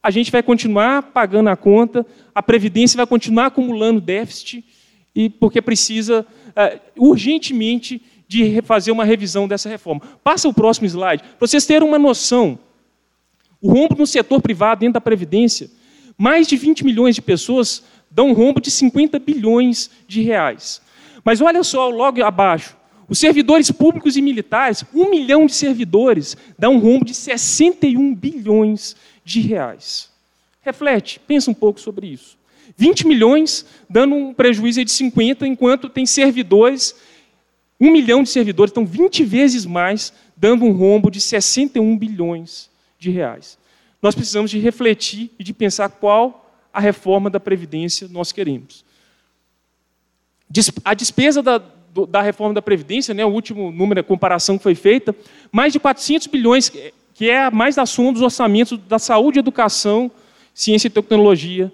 a 0.03 0.11
gente 0.11 0.31
vai 0.31 0.43
continuar 0.43 1.03
pagando 1.03 1.49
a 1.49 1.55
conta, 1.55 2.05
a 2.35 2.43
Previdência 2.43 2.97
vai 2.97 3.07
continuar 3.07 3.45
acumulando 3.45 4.01
déficit, 4.01 4.63
e 5.15 5.29
porque 5.29 5.61
precisa 5.61 6.27
uh, 6.49 7.09
urgentemente 7.09 8.01
de 8.29 8.61
fazer 8.61 8.91
uma 8.91 9.03
revisão 9.03 9.47
dessa 9.47 9.67
reforma. 9.67 10.01
Passa 10.23 10.47
o 10.47 10.53
próximo 10.53 10.85
slide, 10.85 11.23
para 11.23 11.47
vocês 11.47 11.65
terem 11.65 11.85
uma 11.85 11.97
noção. 11.99 12.59
O 13.59 13.73
rombo 13.73 13.95
no 13.97 14.07
setor 14.07 14.39
privado 14.39 14.79
dentro 14.79 14.93
da 14.93 15.01
Previdência 15.01 15.69
mais 16.19 16.47
de 16.47 16.57
20 16.57 16.83
milhões 16.83 17.15
de 17.15 17.21
pessoas 17.21 17.81
dão 18.11 18.31
um 18.31 18.33
rombo 18.33 18.59
de 18.59 18.69
50 18.69 19.17
bilhões 19.19 19.89
de 20.05 20.21
reais. 20.21 20.81
Mas 21.23 21.39
olha 21.39 21.63
só, 21.63 21.87
logo 21.87 22.21
abaixo, 22.21 22.75
os 23.07 23.17
servidores 23.17 23.71
públicos 23.71 24.17
e 24.17 24.21
militares, 24.21 24.83
um 24.93 25.09
milhão 25.09 25.45
de 25.45 25.53
servidores, 25.53 26.35
dá 26.57 26.69
um 26.69 26.77
rombo 26.77 27.05
de 27.05 27.13
61 27.13 28.13
bilhões 28.13 28.97
de 29.23 29.39
reais. 29.39 30.09
Reflete, 30.61 31.21
pensa 31.25 31.49
um 31.49 31.53
pouco 31.53 31.79
sobre 31.79 32.07
isso. 32.07 32.37
20 32.77 33.07
milhões 33.07 33.65
dando 33.89 34.13
um 34.13 34.33
prejuízo 34.33 34.83
de 34.83 34.91
50, 34.91 35.47
enquanto 35.47 35.87
tem 35.87 36.05
servidores, 36.05 36.93
um 37.79 37.91
milhão 37.91 38.23
de 38.23 38.29
servidores, 38.29 38.71
então 38.71 38.85
20 38.85 39.23
vezes 39.23 39.65
mais, 39.65 40.13
dando 40.35 40.65
um 40.65 40.71
rombo 40.71 41.09
de 41.09 41.21
61 41.21 41.97
bilhões 41.97 42.69
de 42.97 43.09
reais 43.09 43.59
nós 44.01 44.15
precisamos 44.15 44.49
de 44.49 44.59
refletir 44.59 45.29
e 45.37 45.43
de 45.43 45.53
pensar 45.53 45.89
qual 45.89 46.51
a 46.73 46.79
reforma 46.79 47.29
da 47.29 47.39
Previdência 47.39 48.07
nós 48.09 48.31
queremos. 48.31 48.85
A 50.83 50.93
despesa 50.93 51.43
da, 51.43 51.61
da 52.07 52.21
reforma 52.21 52.53
da 52.53 52.61
Previdência, 52.61 53.13
né, 53.13 53.25
o 53.25 53.29
último 53.29 53.71
número, 53.71 53.99
a 53.99 54.03
comparação 54.03 54.57
que 54.57 54.63
foi 54.63 54.75
feita, 54.75 55.15
mais 55.51 55.73
de 55.73 55.79
400 55.79 56.27
bilhões, 56.27 56.69
que 57.13 57.29
é 57.29 57.49
mais 57.51 57.75
da 57.75 57.85
soma 57.85 58.13
dos 58.13 58.21
orçamentos 58.21 58.77
da 58.87 58.97
saúde, 58.97 59.39
educação, 59.39 60.09
ciência 60.53 60.87
e 60.87 60.91
tecnologia, 60.91 61.71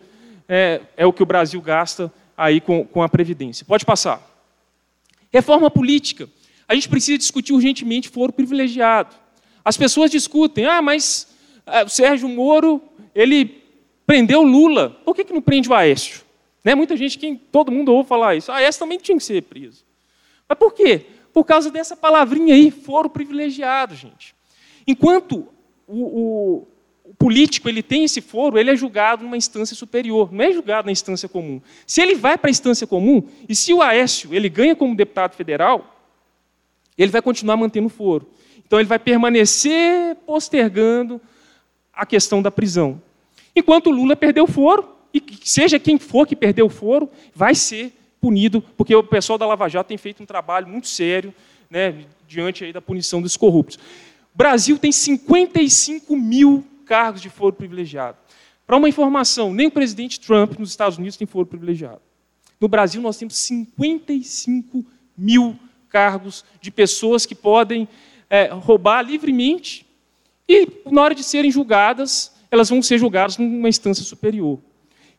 é, 0.49 0.81
é 0.97 1.05
o 1.05 1.13
que 1.13 1.23
o 1.23 1.25
Brasil 1.25 1.61
gasta 1.61 2.11
aí 2.35 2.59
com, 2.59 2.85
com 2.85 3.03
a 3.03 3.09
Previdência. 3.09 3.65
Pode 3.65 3.85
passar. 3.85 4.34
Reforma 5.35 5.69
política. 5.69 6.29
A 6.65 6.73
gente 6.73 6.87
precisa 6.87 7.17
discutir 7.17 7.51
urgentemente 7.51 8.07
foro 8.07 8.31
privilegiado. 8.31 9.13
As 9.65 9.75
pessoas 9.75 10.09
discutem, 10.09 10.65
ah, 10.65 10.81
mas 10.81 11.27
ah, 11.65 11.83
o 11.83 11.89
Sérgio 11.89 12.29
Moro, 12.29 12.81
ele 13.13 13.61
prendeu 14.07 14.41
Lula. 14.43 14.91
Por 15.03 15.13
que, 15.13 15.25
que 15.25 15.33
não 15.33 15.41
prende 15.41 15.67
o 15.67 15.73
Aécio? 15.73 16.21
Né? 16.63 16.73
Muita 16.73 16.95
gente, 16.95 17.17
quem, 17.17 17.35
todo 17.35 17.69
mundo 17.69 17.91
ouve 17.91 18.07
falar 18.07 18.37
isso. 18.37 18.49
A 18.49 18.55
Aécio 18.55 18.79
também 18.79 18.97
tinha 18.97 19.17
que 19.17 19.25
ser 19.25 19.41
preso. 19.41 19.83
Mas 20.47 20.57
por 20.57 20.73
quê? 20.73 21.05
Por 21.33 21.43
causa 21.43 21.69
dessa 21.69 21.97
palavrinha 21.97 22.55
aí, 22.55 22.71
foro 22.71 23.09
privilegiado, 23.09 23.93
gente. 23.93 24.33
Enquanto 24.87 25.45
o, 25.85 25.93
o, 25.93 26.57
o, 26.61 26.67
político 27.17 27.69
ele 27.69 27.81
tem 27.81 28.03
esse 28.03 28.21
foro, 28.21 28.57
ele 28.57 28.71
é 28.71 28.75
julgado 28.75 29.23
numa 29.23 29.37
instância 29.37 29.75
superior, 29.75 30.31
não 30.31 30.43
é 30.43 30.51
julgado 30.51 30.85
na 30.85 30.91
instância 30.91 31.27
comum. 31.29 31.61
Se 31.85 32.01
ele 32.01 32.15
vai 32.15 32.37
para 32.37 32.49
a 32.49 32.51
instância 32.51 32.85
comum, 32.85 33.23
e 33.47 33.55
se 33.55 33.73
o 33.73 33.81
Aécio 33.81 34.33
ele 34.33 34.49
ganha 34.49 34.75
como 34.75 34.95
deputado 34.95 35.35
federal, 35.35 35.95
ele 36.97 37.11
vai 37.11 37.21
continuar 37.21 37.57
mantendo 37.57 37.87
o 37.87 37.89
foro. 37.89 38.27
Então 38.65 38.79
ele 38.79 38.87
vai 38.87 38.99
permanecer 38.99 40.15
postergando 40.25 41.21
a 41.93 42.05
questão 42.05 42.41
da 42.41 42.51
prisão. 42.51 43.01
Enquanto 43.55 43.89
Lula 43.89 44.15
perdeu 44.15 44.43
o 44.43 44.47
foro, 44.47 44.89
e 45.13 45.23
seja 45.43 45.79
quem 45.79 45.97
for 45.97 46.27
que 46.27 46.35
perdeu 46.35 46.65
o 46.65 46.69
foro, 46.69 47.09
vai 47.33 47.55
ser 47.55 47.93
punido, 48.19 48.61
porque 48.75 48.93
o 48.93 49.03
pessoal 49.03 49.37
da 49.37 49.45
Lava 49.45 49.69
Jato 49.69 49.87
tem 49.87 49.97
feito 49.97 50.21
um 50.21 50.25
trabalho 50.25 50.67
muito 50.67 50.87
sério 50.87 51.33
né, 51.69 52.05
diante 52.27 52.73
da 52.73 52.81
punição 52.81 53.21
dos 53.21 53.37
corruptos. 53.37 53.77
O 54.33 54.37
Brasil 54.37 54.77
tem 54.77 54.91
55 54.91 56.17
mil 56.17 56.65
cargos 56.85 57.21
de 57.21 57.29
foro 57.29 57.53
privilegiado. 57.53 58.17
Para 58.65 58.77
uma 58.77 58.89
informação, 58.89 59.53
nem 59.53 59.67
o 59.67 59.71
presidente 59.71 60.19
Trump 60.19 60.57
nos 60.57 60.69
Estados 60.69 60.97
Unidos 60.97 61.17
tem 61.17 61.27
foro 61.27 61.45
privilegiado. 61.45 62.01
No 62.59 62.67
Brasil, 62.67 63.01
nós 63.01 63.17
temos 63.17 63.35
55 63.35 64.85
mil 65.17 65.59
cargos 65.89 66.43
de 66.61 66.71
pessoas 66.71 67.25
que 67.25 67.35
podem 67.35 67.87
é, 68.29 68.47
roubar 68.47 69.01
livremente 69.01 69.85
e, 70.47 70.67
na 70.89 71.01
hora 71.01 71.15
de 71.15 71.23
serem 71.23 71.51
julgadas, 71.51 72.33
elas 72.49 72.69
vão 72.69 72.81
ser 72.81 72.97
julgadas 72.97 73.37
numa 73.37 73.69
instância 73.69 74.03
superior. 74.03 74.59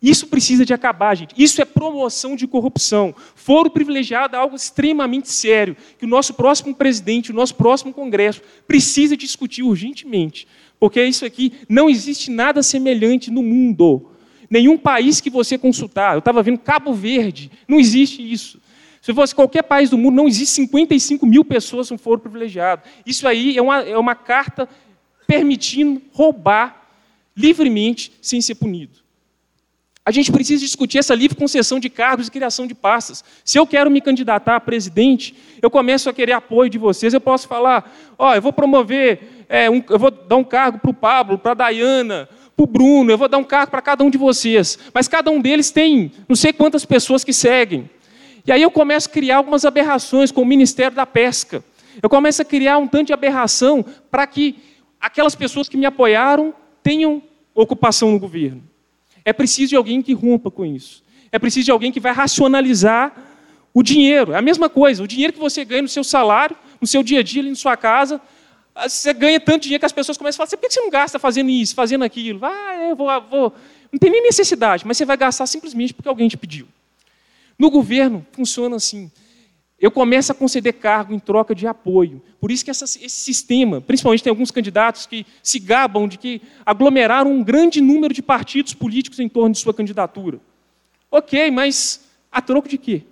Isso 0.00 0.26
precisa 0.26 0.64
de 0.64 0.74
acabar, 0.74 1.14
gente. 1.14 1.34
Isso 1.36 1.60
é 1.60 1.64
promoção 1.64 2.36
de 2.36 2.46
corrupção. 2.46 3.14
Foro 3.34 3.70
privilegiado 3.70 4.36
é 4.36 4.38
algo 4.38 4.54
extremamente 4.54 5.30
sério, 5.30 5.76
que 5.98 6.04
o 6.04 6.08
nosso 6.08 6.34
próximo 6.34 6.74
presidente, 6.74 7.32
o 7.32 7.34
nosso 7.34 7.54
próximo 7.54 7.92
Congresso 7.92 8.42
precisa 8.68 9.16
discutir 9.16 9.62
urgentemente. 9.62 10.46
Porque 10.78 11.02
isso 11.02 11.24
aqui 11.24 11.52
não 11.68 11.88
existe 11.88 12.30
nada 12.30 12.62
semelhante 12.62 13.30
no 13.30 13.42
mundo. 13.42 14.10
Nenhum 14.48 14.76
país 14.78 15.20
que 15.20 15.30
você 15.30 15.58
consultar, 15.58 16.14
eu 16.14 16.20
estava 16.20 16.42
vendo 16.42 16.58
Cabo 16.58 16.92
Verde, 16.92 17.50
não 17.66 17.80
existe 17.80 18.20
isso. 18.20 18.60
Se 19.00 19.14
fosse 19.14 19.34
qualquer 19.34 19.62
país 19.62 19.90
do 19.90 19.98
mundo, 19.98 20.16
não 20.16 20.26
existe 20.26 20.54
55 20.54 21.24
mil 21.26 21.44
pessoas 21.44 21.88
com 21.88 21.96
foro 21.96 22.20
privilegiado. 22.20 22.82
Isso 23.04 23.26
aí 23.26 23.56
é 23.56 23.62
uma, 23.62 23.80
é 23.80 23.96
uma 23.96 24.14
carta 24.14 24.68
permitindo 25.26 26.02
roubar 26.12 26.88
livremente 27.36 28.12
sem 28.20 28.40
ser 28.40 28.56
punido. 28.56 29.06
A 30.04 30.12
gente 30.12 30.30
precisa 30.30 30.64
discutir 30.64 30.98
essa 30.98 31.16
livre 31.16 31.36
concessão 31.36 31.80
de 31.80 31.90
cargos 31.90 32.28
e 32.28 32.30
criação 32.30 32.64
de 32.64 32.74
pastas. 32.76 33.24
Se 33.44 33.58
eu 33.58 33.66
quero 33.66 33.90
me 33.90 34.00
candidatar 34.00 34.54
a 34.54 34.60
presidente, 34.60 35.36
eu 35.60 35.68
começo 35.68 36.08
a 36.08 36.14
querer 36.14 36.32
apoio 36.32 36.70
de 36.70 36.78
vocês. 36.78 37.12
Eu 37.12 37.20
posso 37.20 37.48
falar: 37.48 37.92
ó, 38.16 38.30
oh, 38.30 38.34
eu 38.34 38.40
vou 38.40 38.52
promover, 38.52 39.35
é, 39.48 39.70
um, 39.70 39.82
eu 39.88 39.98
vou 39.98 40.10
dar 40.10 40.36
um 40.36 40.44
cargo 40.44 40.78
para 40.78 40.90
o 40.90 40.94
Pablo, 40.94 41.38
para 41.38 41.52
a 41.52 41.54
Dayana, 41.54 42.28
para 42.56 42.64
o 42.64 42.66
Bruno, 42.66 43.10
eu 43.10 43.18
vou 43.18 43.28
dar 43.28 43.38
um 43.38 43.44
cargo 43.44 43.70
para 43.70 43.82
cada 43.82 44.02
um 44.02 44.10
de 44.10 44.16
vocês. 44.16 44.78
Mas 44.94 45.06
cada 45.06 45.30
um 45.30 45.40
deles 45.40 45.70
tem 45.70 46.12
não 46.28 46.34
sei 46.34 46.52
quantas 46.52 46.84
pessoas 46.84 47.22
que 47.22 47.32
seguem. 47.32 47.88
E 48.46 48.52
aí 48.52 48.62
eu 48.62 48.70
começo 48.70 49.08
a 49.08 49.12
criar 49.12 49.36
algumas 49.36 49.64
aberrações 49.64 50.30
com 50.30 50.42
o 50.42 50.46
Ministério 50.46 50.96
da 50.96 51.04
Pesca. 51.04 51.62
Eu 52.02 52.08
começo 52.08 52.40
a 52.40 52.44
criar 52.44 52.78
um 52.78 52.86
tanto 52.86 53.08
de 53.08 53.12
aberração 53.12 53.84
para 54.10 54.26
que 54.26 54.56
aquelas 55.00 55.34
pessoas 55.34 55.68
que 55.68 55.76
me 55.76 55.86
apoiaram 55.86 56.54
tenham 56.82 57.22
ocupação 57.54 58.12
no 58.12 58.18
governo. 58.18 58.62
É 59.24 59.32
preciso 59.32 59.70
de 59.70 59.76
alguém 59.76 60.00
que 60.00 60.12
rompa 60.12 60.50
com 60.50 60.64
isso. 60.64 61.02
É 61.32 61.38
preciso 61.38 61.64
de 61.64 61.70
alguém 61.70 61.90
que 61.90 62.00
vai 62.00 62.12
racionalizar 62.12 63.12
o 63.74 63.82
dinheiro. 63.82 64.32
É 64.32 64.38
a 64.38 64.42
mesma 64.42 64.68
coisa. 64.68 65.02
O 65.02 65.08
dinheiro 65.08 65.32
que 65.32 65.38
você 65.38 65.64
ganha 65.64 65.82
no 65.82 65.88
seu 65.88 66.04
salário, 66.04 66.56
no 66.80 66.86
seu 66.86 67.02
dia 67.02 67.20
a 67.20 67.22
dia, 67.22 67.42
ali 67.42 67.50
na 67.50 67.56
sua 67.56 67.76
casa, 67.76 68.20
você 68.86 69.12
ganha 69.14 69.40
tanto 69.40 69.62
dinheiro 69.62 69.80
que 69.80 69.86
as 69.86 69.92
pessoas 69.92 70.18
começam 70.18 70.42
a 70.42 70.46
falar: 70.46 70.58
por 70.58 70.68
que 70.68 70.74
você 70.74 70.80
não 70.80 70.90
gasta 70.90 71.18
fazendo 71.18 71.50
isso, 71.50 71.74
fazendo 71.74 72.04
aquilo? 72.04 72.44
Ah, 72.44 72.88
eu 72.88 72.96
vou, 72.96 73.08
vou. 73.22 73.54
Não 73.90 73.98
tem 73.98 74.10
nem 74.10 74.22
necessidade, 74.22 74.86
mas 74.86 74.96
você 74.96 75.04
vai 75.04 75.16
gastar 75.16 75.46
simplesmente 75.46 75.94
porque 75.94 76.08
alguém 76.08 76.28
te 76.28 76.36
pediu. 76.36 76.68
No 77.58 77.70
governo, 77.70 78.26
funciona 78.32 78.76
assim. 78.76 79.10
Eu 79.78 79.90
começo 79.90 80.32
a 80.32 80.34
conceder 80.34 80.74
cargo 80.74 81.12
em 81.12 81.18
troca 81.18 81.54
de 81.54 81.66
apoio. 81.66 82.22
Por 82.40 82.50
isso 82.50 82.64
que 82.64 82.70
essa, 82.70 82.84
esse 82.84 83.10
sistema, 83.10 83.80
principalmente 83.80 84.22
tem 84.22 84.30
alguns 84.30 84.50
candidatos 84.50 85.04
que 85.06 85.26
se 85.42 85.58
gabam 85.58 86.08
de 86.08 86.16
que 86.16 86.40
aglomeraram 86.64 87.30
um 87.30 87.42
grande 87.42 87.80
número 87.80 88.14
de 88.14 88.22
partidos 88.22 88.72
políticos 88.72 89.20
em 89.20 89.28
torno 89.28 89.52
de 89.52 89.60
sua 89.60 89.74
candidatura. 89.74 90.40
Ok, 91.10 91.50
mas 91.50 92.06
a 92.32 92.40
troco 92.40 92.68
de 92.68 92.78
quê? 92.78 93.02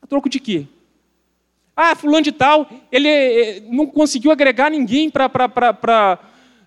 A 0.00 0.06
troco 0.06 0.28
de 0.28 0.38
quê? 0.38 0.66
Ah, 1.76 1.94
fulano 1.94 2.22
de 2.22 2.32
tal, 2.32 2.66
ele 2.90 3.06
eh, 3.06 3.62
não 3.68 3.86
conseguiu 3.86 4.30
agregar 4.30 4.70
ninguém 4.70 5.10
para 5.10 6.18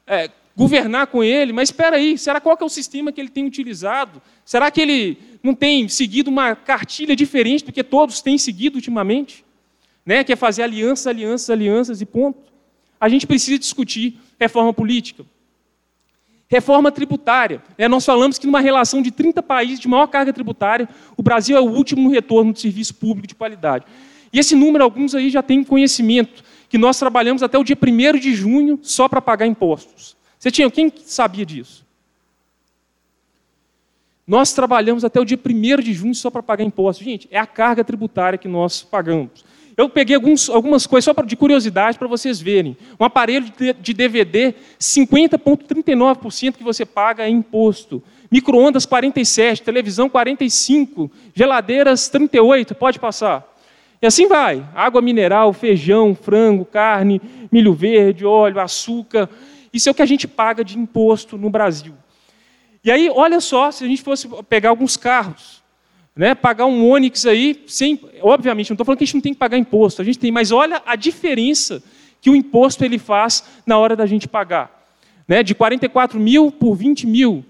é, 0.05 0.29
governar 0.55 1.07
com 1.07 1.23
ele, 1.23 1.51
mas 1.51 1.69
espera 1.69 1.95
aí, 1.95 2.15
será 2.15 2.39
qual 2.39 2.55
é 2.61 2.63
o 2.63 2.69
sistema 2.69 3.11
que 3.11 3.19
ele 3.19 3.29
tem 3.29 3.43
utilizado? 3.43 4.21
Será 4.45 4.69
que 4.69 4.79
ele 4.79 5.17
não 5.41 5.55
tem 5.55 5.87
seguido 5.87 6.29
uma 6.29 6.55
cartilha 6.55 7.15
diferente 7.15 7.65
do 7.65 7.71
que 7.71 7.83
todos 7.83 8.21
têm 8.21 8.37
seguido 8.37 8.75
ultimamente? 8.75 9.43
Né? 10.05 10.23
Que 10.23 10.33
é 10.33 10.35
fazer 10.35 10.61
alianças, 10.61 11.07
alianças, 11.07 11.49
alianças 11.49 12.01
e 12.01 12.05
ponto. 12.05 12.37
A 13.01 13.09
gente 13.09 13.25
precisa 13.25 13.57
discutir 13.57 14.19
reforma 14.39 14.73
política. 14.73 15.25
Reforma 16.47 16.91
tributária. 16.91 17.63
É, 17.77 17.87
nós 17.87 18.05
falamos 18.05 18.37
que 18.37 18.45
numa 18.45 18.59
relação 18.59 19.01
de 19.01 19.11
30 19.11 19.41
países 19.41 19.79
de 19.79 19.87
maior 19.87 20.07
carga 20.07 20.33
tributária, 20.33 20.89
o 21.15 21.23
Brasil 21.23 21.55
é 21.55 21.61
o 21.61 21.69
último 21.69 22.03
no 22.03 22.09
retorno 22.09 22.51
de 22.51 22.59
serviço 22.59 22.93
público 22.95 23.27
de 23.27 23.35
qualidade. 23.35 23.85
E 24.31 24.39
esse 24.39 24.55
número, 24.55 24.83
alguns 24.83 25.15
aí 25.15 25.29
já 25.29 25.41
têm 25.41 25.63
conhecimento, 25.63 26.43
que 26.69 26.77
nós 26.77 26.99
trabalhamos 26.99 27.41
até 27.41 27.57
o 27.57 27.63
dia 27.63 27.75
1 27.75 28.19
de 28.19 28.33
junho 28.33 28.79
só 28.81 29.07
para 29.07 29.21
pagar 29.21 29.47
impostos. 29.47 30.15
Você 30.37 30.51
tinha 30.51 30.69
quem 30.69 30.91
sabia 31.03 31.45
disso? 31.45 31.85
Nós 34.25 34.53
trabalhamos 34.53 35.03
até 35.03 35.19
o 35.19 35.25
dia 35.25 35.39
1 35.43 35.81
de 35.81 35.93
junho 35.93 36.13
só 36.13 36.29
para 36.29 36.43
pagar 36.43 36.63
impostos. 36.63 37.03
Gente, 37.03 37.27
é 37.31 37.39
a 37.39 37.47
carga 37.47 37.83
tributária 37.83 38.37
que 38.37 38.47
nós 38.47 38.83
pagamos. 38.83 39.43
Eu 39.75 39.89
peguei 39.89 40.15
alguns, 40.15 40.49
algumas 40.49 40.85
coisas 40.85 41.05
só 41.05 41.23
de 41.23 41.35
curiosidade 41.35 41.97
para 41.97 42.07
vocês 42.07 42.39
verem. 42.39 42.77
Um 42.99 43.05
aparelho 43.05 43.47
de 43.79 43.93
DVD, 43.93 44.53
50,39% 44.79 46.57
que 46.57 46.63
você 46.63 46.85
paga 46.85 47.23
é 47.23 47.29
imposto. 47.29 48.03
Micro-ondas, 48.29 48.85
47%. 48.85 49.61
Televisão, 49.61 50.09
45%. 50.09 51.09
Geladeiras, 51.33 52.11
38%. 52.11 52.75
Pode 52.75 52.99
passar. 52.99 53.47
E 54.01 54.07
assim 54.07 54.27
vai. 54.27 54.65
Água 54.73 55.01
mineral, 55.01 55.51
feijão, 55.51 56.15
frango, 56.15 56.63
carne, 56.63 57.21
milho 57.51 57.73
verde, 57.73 58.25
óleo, 58.25 58.59
açúcar. 58.59 59.29
Isso 59.73 59.89
é 59.89 59.91
o 59.91 59.95
que 59.95 60.01
a 60.01 60.05
gente 60.05 60.27
paga 60.27 60.63
de 60.63 60.77
imposto 60.77 61.37
no 61.37 61.49
Brasil. 61.49 61.93
E 62.83 62.89
aí, 62.89 63.09
olha 63.13 63.41
só, 63.41 63.71
se 63.71 63.83
a 63.83 63.87
gente 63.87 64.01
fosse 64.01 64.27
pegar 64.47 64.69
alguns 64.69 64.95
carros, 64.95 65.61
né, 66.15 66.33
pagar 66.33 66.65
um 66.65 66.89
Onix 66.89 67.25
aí, 67.25 67.63
sem, 67.67 67.99
obviamente, 68.21 68.69
não 68.69 68.75
estou 68.75 68.85
falando 68.85 68.97
que 68.97 69.03
a 69.03 69.07
gente 69.07 69.15
não 69.15 69.21
tem 69.21 69.33
que 69.33 69.39
pagar 69.39 69.57
imposto, 69.57 70.01
a 70.01 70.05
gente 70.05 70.17
tem, 70.17 70.31
mas 70.31 70.51
olha 70.51 70.81
a 70.85 70.95
diferença 70.95 71.83
que 72.21 72.29
o 72.29 72.35
imposto 72.35 72.83
ele 72.83 72.97
faz 72.97 73.43
na 73.65 73.77
hora 73.77 73.95
da 73.95 74.05
gente 74.05 74.27
pagar. 74.27 74.77
Né, 75.27 75.43
de 75.43 75.53
44 75.53 76.19
mil 76.19 76.51
por 76.51 76.73
20 76.73 77.05
mil, 77.05 77.45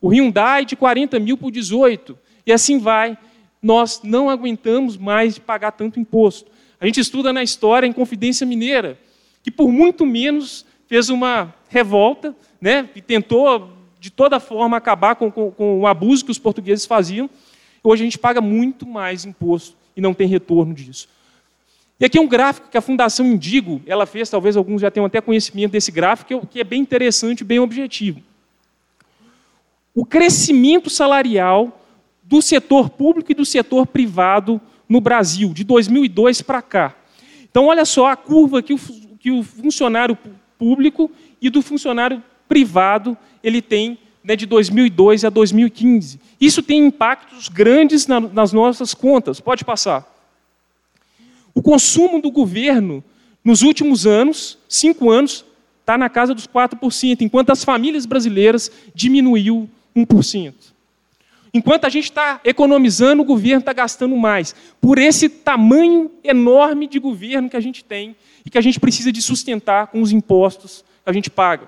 o 0.00 0.08
Hyundai 0.08 0.64
de 0.64 0.76
40 0.76 1.18
mil 1.18 1.36
por 1.38 1.50
18, 1.50 2.18
e 2.44 2.52
assim 2.52 2.78
vai. 2.78 3.16
Nós 3.62 4.00
não 4.02 4.28
aguentamos 4.28 4.96
mais 4.96 5.38
pagar 5.38 5.70
tanto 5.72 6.00
imposto. 6.00 6.50
A 6.80 6.86
gente 6.86 6.98
estuda 6.98 7.32
na 7.32 7.42
história 7.42 7.86
em 7.86 7.92
Confidência 7.92 8.44
Mineira, 8.44 8.98
que 9.42 9.50
por 9.50 9.70
muito 9.70 10.04
menos 10.04 10.66
fez 10.88 11.08
uma 11.08 11.54
revolta 11.68 12.34
né, 12.60 12.88
e 12.94 13.00
tentou, 13.00 13.70
de 14.00 14.10
toda 14.10 14.40
forma, 14.40 14.76
acabar 14.76 15.14
com, 15.14 15.30
com, 15.30 15.50
com 15.50 15.80
o 15.80 15.86
abuso 15.86 16.24
que 16.24 16.30
os 16.30 16.38
portugueses 16.38 16.84
faziam. 16.84 17.30
Hoje 17.84 18.02
a 18.02 18.04
gente 18.04 18.18
paga 18.18 18.40
muito 18.40 18.84
mais 18.84 19.24
imposto 19.24 19.76
e 19.96 20.00
não 20.00 20.12
tem 20.12 20.26
retorno 20.26 20.74
disso. 20.74 21.08
E 22.00 22.04
aqui 22.04 22.18
é 22.18 22.20
um 22.20 22.26
gráfico 22.26 22.68
que 22.68 22.76
a 22.76 22.80
Fundação 22.80 23.24
Indigo 23.24 23.80
ela 23.86 24.06
fez, 24.06 24.28
talvez 24.28 24.56
alguns 24.56 24.80
já 24.80 24.90
tenham 24.90 25.06
até 25.06 25.20
conhecimento 25.20 25.70
desse 25.70 25.92
gráfico, 25.92 26.46
que 26.48 26.58
é 26.58 26.64
bem 26.64 26.80
interessante 26.80 27.42
e 27.42 27.44
bem 27.44 27.60
objetivo. 27.60 28.20
O 29.94 30.04
crescimento 30.04 30.90
salarial 30.90 31.80
do 32.32 32.40
setor 32.40 32.88
público 32.88 33.30
e 33.30 33.34
do 33.34 33.44
setor 33.44 33.86
privado 33.86 34.58
no 34.88 35.02
Brasil, 35.02 35.52
de 35.52 35.64
2002 35.64 36.40
para 36.40 36.62
cá. 36.62 36.96
Então, 37.42 37.66
olha 37.66 37.84
só 37.84 38.06
a 38.06 38.16
curva 38.16 38.62
que 38.62 38.72
o, 38.72 38.78
que 39.18 39.30
o 39.30 39.42
funcionário 39.42 40.16
público 40.58 41.10
e 41.42 41.50
do 41.50 41.60
funcionário 41.60 42.22
privado, 42.48 43.18
ele 43.44 43.60
tem 43.60 43.98
né, 44.24 44.34
de 44.34 44.46
2002 44.46 45.26
a 45.26 45.28
2015. 45.28 46.18
Isso 46.40 46.62
tem 46.62 46.86
impactos 46.86 47.50
grandes 47.50 48.06
na, 48.06 48.18
nas 48.18 48.50
nossas 48.50 48.94
contas. 48.94 49.38
Pode 49.38 49.62
passar. 49.62 50.10
O 51.54 51.60
consumo 51.60 52.18
do 52.18 52.30
governo 52.30 53.04
nos 53.44 53.60
últimos 53.60 54.06
anos, 54.06 54.56
cinco 54.66 55.10
anos, 55.10 55.44
está 55.80 55.98
na 55.98 56.08
casa 56.08 56.32
dos 56.32 56.46
4%, 56.46 57.20
enquanto 57.20 57.50
as 57.50 57.62
famílias 57.62 58.06
brasileiras 58.06 58.72
diminuiu 58.94 59.68
1%. 59.94 60.71
Enquanto 61.54 61.84
a 61.84 61.90
gente 61.90 62.04
está 62.04 62.40
economizando, 62.44 63.22
o 63.22 63.26
governo 63.26 63.60
está 63.60 63.74
gastando 63.74 64.16
mais. 64.16 64.54
Por 64.80 64.98
esse 64.98 65.28
tamanho 65.28 66.10
enorme 66.24 66.86
de 66.86 66.98
governo 66.98 67.50
que 67.50 67.56
a 67.56 67.60
gente 67.60 67.84
tem 67.84 68.16
e 68.44 68.48
que 68.48 68.56
a 68.56 68.60
gente 68.62 68.80
precisa 68.80 69.12
de 69.12 69.20
sustentar 69.20 69.88
com 69.88 70.00
os 70.00 70.12
impostos 70.12 70.82
que 71.04 71.10
a 71.10 71.12
gente 71.12 71.28
paga. 71.28 71.66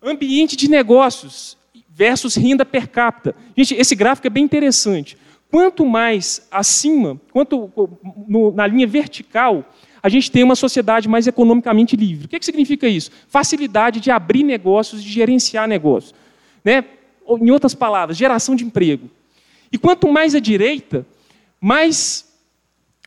Ambiente 0.00 0.56
de 0.56 0.70
negócios 0.70 1.56
versus 1.88 2.36
renda 2.36 2.64
per 2.64 2.88
capita. 2.88 3.34
Gente, 3.56 3.74
esse 3.74 3.96
gráfico 3.96 4.28
é 4.28 4.30
bem 4.30 4.44
interessante. 4.44 5.16
Quanto 5.50 5.84
mais 5.84 6.46
acima, 6.50 7.20
quanto 7.32 7.70
no, 8.28 8.52
na 8.52 8.66
linha 8.66 8.86
vertical, 8.86 9.64
a 10.02 10.08
gente 10.08 10.30
tem 10.30 10.44
uma 10.44 10.56
sociedade 10.56 11.08
mais 11.08 11.26
economicamente 11.26 11.96
livre. 11.96 12.26
O 12.26 12.28
que, 12.28 12.38
que 12.38 12.44
significa 12.44 12.88
isso? 12.88 13.10
Facilidade 13.28 14.00
de 14.00 14.10
abrir 14.10 14.42
negócios, 14.44 15.02
de 15.02 15.10
gerenciar 15.10 15.66
negócios. 15.66 16.14
Né? 16.64 16.84
Em 17.28 17.50
outras 17.50 17.74
palavras, 17.74 18.16
geração 18.16 18.54
de 18.54 18.64
emprego. 18.64 19.10
E 19.72 19.78
quanto 19.78 20.10
mais 20.10 20.34
à 20.34 20.40
direita, 20.40 21.06
mais 21.60 22.32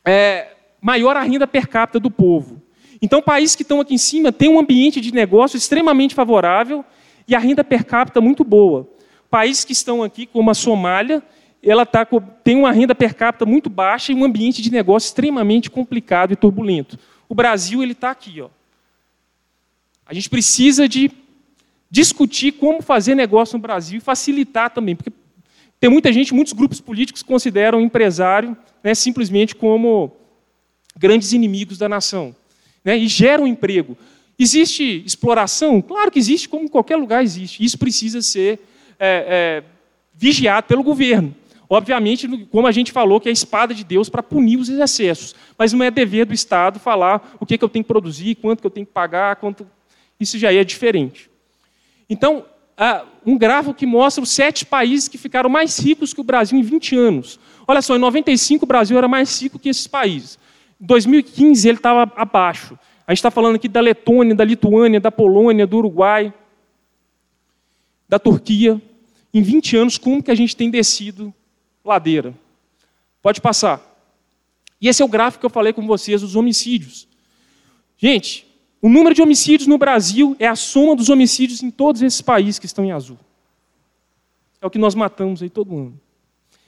é, 0.03 0.55
maior 0.81 1.15
a 1.15 1.21
renda 1.21 1.45
per 1.45 1.67
capita 1.67 1.99
do 1.99 2.09
povo. 2.09 2.61
Então, 3.01 3.21
países 3.21 3.55
que 3.55 3.61
estão 3.61 3.79
aqui 3.79 3.93
em 3.93 3.97
cima 3.97 4.31
têm 4.31 4.49
um 4.49 4.59
ambiente 4.59 4.99
de 4.99 5.13
negócio 5.13 5.57
extremamente 5.57 6.15
favorável 6.15 6.83
e 7.27 7.35
a 7.35 7.39
renda 7.39 7.63
per 7.63 7.85
capita 7.85 8.19
muito 8.19 8.43
boa. 8.43 8.87
Países 9.29 9.63
que 9.63 9.73
estão 9.73 10.01
aqui, 10.01 10.25
como 10.25 10.49
a 10.49 10.53
Somália, 10.53 11.21
ela 11.61 11.85
tá, 11.85 12.07
tem 12.43 12.55
uma 12.55 12.71
renda 12.71 12.95
per 12.95 13.13
capita 13.13 13.45
muito 13.45 13.69
baixa 13.69 14.11
e 14.11 14.15
um 14.15 14.23
ambiente 14.23 14.61
de 14.61 14.71
negócio 14.71 15.07
extremamente 15.07 15.69
complicado 15.69 16.31
e 16.31 16.35
turbulento. 16.35 16.97
O 17.27 17.35
Brasil 17.35 17.83
ele 17.83 17.91
está 17.91 18.11
aqui, 18.11 18.41
ó. 18.41 18.49
A 20.05 20.13
gente 20.13 20.29
precisa 20.29 20.87
de 20.87 21.11
discutir 21.89 22.53
como 22.53 22.81
fazer 22.81 23.15
negócio 23.15 23.57
no 23.57 23.61
Brasil 23.61 23.97
e 23.97 24.01
facilitar 24.01 24.69
também, 24.69 24.95
porque 24.95 25.11
tem 25.79 25.89
muita 25.89 26.11
gente, 26.11 26.33
muitos 26.33 26.53
grupos 26.53 26.81
políticos 26.81 27.21
consideram 27.21 27.79
o 27.79 27.81
empresário 27.81 28.57
né, 28.83 28.95
simplesmente 28.95 29.55
como 29.55 30.11
grandes 30.97 31.33
inimigos 31.33 31.77
da 31.77 31.87
nação 31.87 32.35
né, 32.83 32.97
e 32.97 33.07
geram 33.07 33.47
emprego. 33.47 33.97
Existe 34.39 35.03
exploração? 35.05 35.81
Claro 35.81 36.11
que 36.11 36.19
existe, 36.19 36.47
como 36.47 36.65
em 36.65 36.67
qualquer 36.67 36.95
lugar 36.95 37.23
existe. 37.23 37.63
Isso 37.63 37.77
precisa 37.77 38.21
ser 38.21 38.59
é, 38.99 39.25
é, 39.27 39.63
vigiado 40.13 40.67
pelo 40.67 40.83
governo. 40.83 41.35
Obviamente, 41.69 42.27
como 42.45 42.65
a 42.65 42.71
gente 42.71 42.91
falou, 42.91 43.19
que 43.19 43.27
é 43.27 43.31
a 43.31 43.33
espada 43.33 43.73
de 43.73 43.83
Deus 43.83 44.09
para 44.09 44.23
punir 44.23 44.57
os 44.57 44.69
excessos. 44.69 45.35
Mas 45.57 45.73
não 45.73 45.83
é 45.83 45.91
dever 45.91 46.25
do 46.25 46.33
Estado 46.33 46.79
falar 46.79 47.35
o 47.39 47.45
que, 47.45 47.57
que 47.57 47.63
eu 47.63 47.69
tenho 47.69 47.83
que 47.83 47.87
produzir, 47.87 48.35
quanto 48.35 48.61
que 48.61 48.67
eu 48.67 48.71
tenho 48.71 48.85
que 48.85 48.93
pagar, 48.93 49.35
quanto... 49.35 49.67
isso 50.19 50.37
já 50.37 50.53
é 50.53 50.63
diferente. 50.63 51.26
Então, 52.09 52.45
um 53.25 53.37
gráfico 53.37 53.73
que 53.73 53.85
mostra 53.85 54.23
os 54.23 54.29
sete 54.29 54.65
países 54.65 55.07
que 55.07 55.17
ficaram 55.17 55.49
mais 55.49 55.77
ricos 55.79 56.13
que 56.13 56.21
o 56.21 56.23
Brasil 56.23 56.57
em 56.57 56.61
20 56.61 56.95
anos. 56.95 57.39
Olha 57.67 57.81
só, 57.81 57.95
em 57.95 57.99
95 57.99 58.63
o 58.63 58.67
Brasil 58.67 58.97
era 58.97 59.07
mais 59.07 59.41
rico 59.41 59.59
que 59.59 59.69
esses 59.69 59.87
países. 59.87 60.39
Em 60.79 60.85
2015 60.85 61.67
ele 61.67 61.77
estava 61.77 62.11
abaixo. 62.15 62.77
A 63.05 63.11
gente 63.11 63.19
está 63.19 63.31
falando 63.31 63.55
aqui 63.55 63.67
da 63.67 63.81
Letônia, 63.81 64.35
da 64.35 64.43
Lituânia, 64.43 64.99
da 64.99 65.11
Polônia, 65.11 65.65
do 65.65 65.77
Uruguai, 65.77 66.33
da 68.07 68.19
Turquia. 68.19 68.81
Em 69.33 69.41
20 69.41 69.77
anos, 69.77 69.97
como 69.97 70.23
que 70.23 70.31
a 70.31 70.35
gente 70.35 70.55
tem 70.55 70.69
descido 70.69 71.33
ladeira. 71.83 72.33
Pode 73.21 73.41
passar. 73.41 73.81
E 74.79 74.87
esse 74.87 75.01
é 75.01 75.05
o 75.05 75.09
gráfico 75.09 75.41
que 75.41 75.45
eu 75.45 75.49
falei 75.49 75.73
com 75.73 75.85
vocês 75.85 76.21
dos 76.21 76.35
homicídios. 76.35 77.07
Gente, 77.97 78.46
o 78.81 78.89
número 78.89 79.15
de 79.15 79.21
homicídios 79.21 79.67
no 79.67 79.77
Brasil 79.77 80.35
é 80.39 80.47
a 80.47 80.55
soma 80.55 80.95
dos 80.95 81.09
homicídios 81.09 81.63
em 81.63 81.71
todos 81.71 82.01
esses 82.01 82.21
países 82.21 82.59
que 82.59 82.65
estão 82.65 82.85
em 82.85 82.91
azul. 82.91 83.17
É 84.61 84.67
o 84.67 84.69
que 84.69 84.77
nós 84.77 84.95
matamos 84.95 85.41
aí 85.41 85.49
todo 85.49 85.75
ano. 85.75 85.99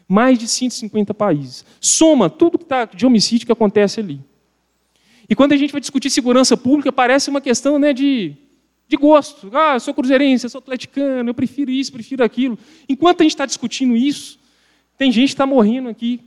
Mais 0.07 0.37
de 0.37 0.47
150 0.47 1.13
países. 1.13 1.65
Soma 1.79 2.29
tudo 2.29 2.57
que 2.57 2.63
está 2.63 2.85
de 2.85 3.05
homicídio 3.05 3.45
que 3.45 3.51
acontece 3.51 3.99
ali. 3.99 4.21
E 5.29 5.35
quando 5.35 5.53
a 5.53 5.57
gente 5.57 5.71
vai 5.71 5.79
discutir 5.79 6.09
segurança 6.09 6.57
pública, 6.57 6.91
parece 6.91 7.29
uma 7.29 7.39
questão 7.39 7.77
né, 7.77 7.93
de, 7.93 8.35
de 8.87 8.97
gosto. 8.97 9.51
Ah, 9.53 9.75
eu 9.75 9.79
sou 9.79 9.93
cruzeirense, 9.93 10.45
eu 10.45 10.49
sou 10.49 10.59
atleticano, 10.59 11.29
eu 11.29 11.33
prefiro 11.35 11.69
isso, 11.69 11.91
prefiro 11.91 12.23
aquilo. 12.23 12.57
Enquanto 12.87 13.21
a 13.21 13.23
gente 13.23 13.33
está 13.33 13.45
discutindo 13.45 13.95
isso, 13.95 14.39
tem 14.97 15.11
gente 15.11 15.27
que 15.27 15.33
está 15.33 15.45
morrendo 15.45 15.89
aqui 15.89 16.21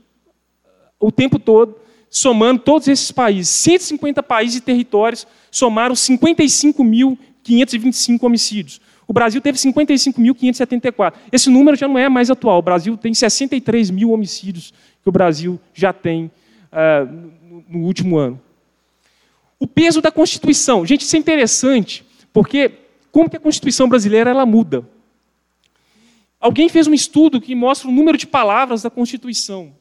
o 1.01 1.11
tempo 1.11 1.37
todo, 1.41 1.77
somando 2.12 2.61
todos 2.61 2.87
esses 2.87 3.11
países. 3.11 3.49
150 3.49 4.23
países 4.23 4.59
e 4.59 4.61
territórios 4.61 5.26
somaram 5.50 5.95
55.525 5.95 8.23
homicídios. 8.23 8.81
O 9.09 9.14
Brasil 9.14 9.40
teve 9.40 9.57
55.574. 9.59 11.14
Esse 11.33 11.49
número 11.49 11.75
já 11.75 11.88
não 11.88 11.99
é 11.99 12.11
mais 12.11 12.31
atual. 12.31 12.59
O 12.59 12.62
Brasil 12.62 12.99
tem 12.99 13.14
63 13.14 13.90
mil 13.90 14.11
homicídios 14.11 14.75
que 15.02 15.09
o 15.09 15.12
Brasil 15.12 15.59
já 15.73 15.90
tem 15.92 16.31
uh, 16.71 17.09
no 17.66 17.87
último 17.87 18.19
ano. 18.19 18.38
O 19.59 19.66
peso 19.66 20.02
da 20.02 20.12
Constituição. 20.12 20.85
Gente, 20.85 21.00
isso 21.00 21.16
é 21.16 21.19
interessante, 21.19 22.04
porque 22.31 22.73
como 23.11 23.31
que 23.31 23.37
a 23.37 23.40
Constituição 23.40 23.88
brasileira 23.88 24.31
ela 24.31 24.45
muda? 24.45 24.87
Alguém 26.38 26.69
fez 26.69 26.87
um 26.87 26.95
estudo 26.95 27.40
que 27.40 27.54
mostra 27.54 27.88
o 27.88 27.92
número 27.92 28.19
de 28.19 28.26
palavras 28.26 28.83
da 28.83 28.90
Constituição 28.90 29.73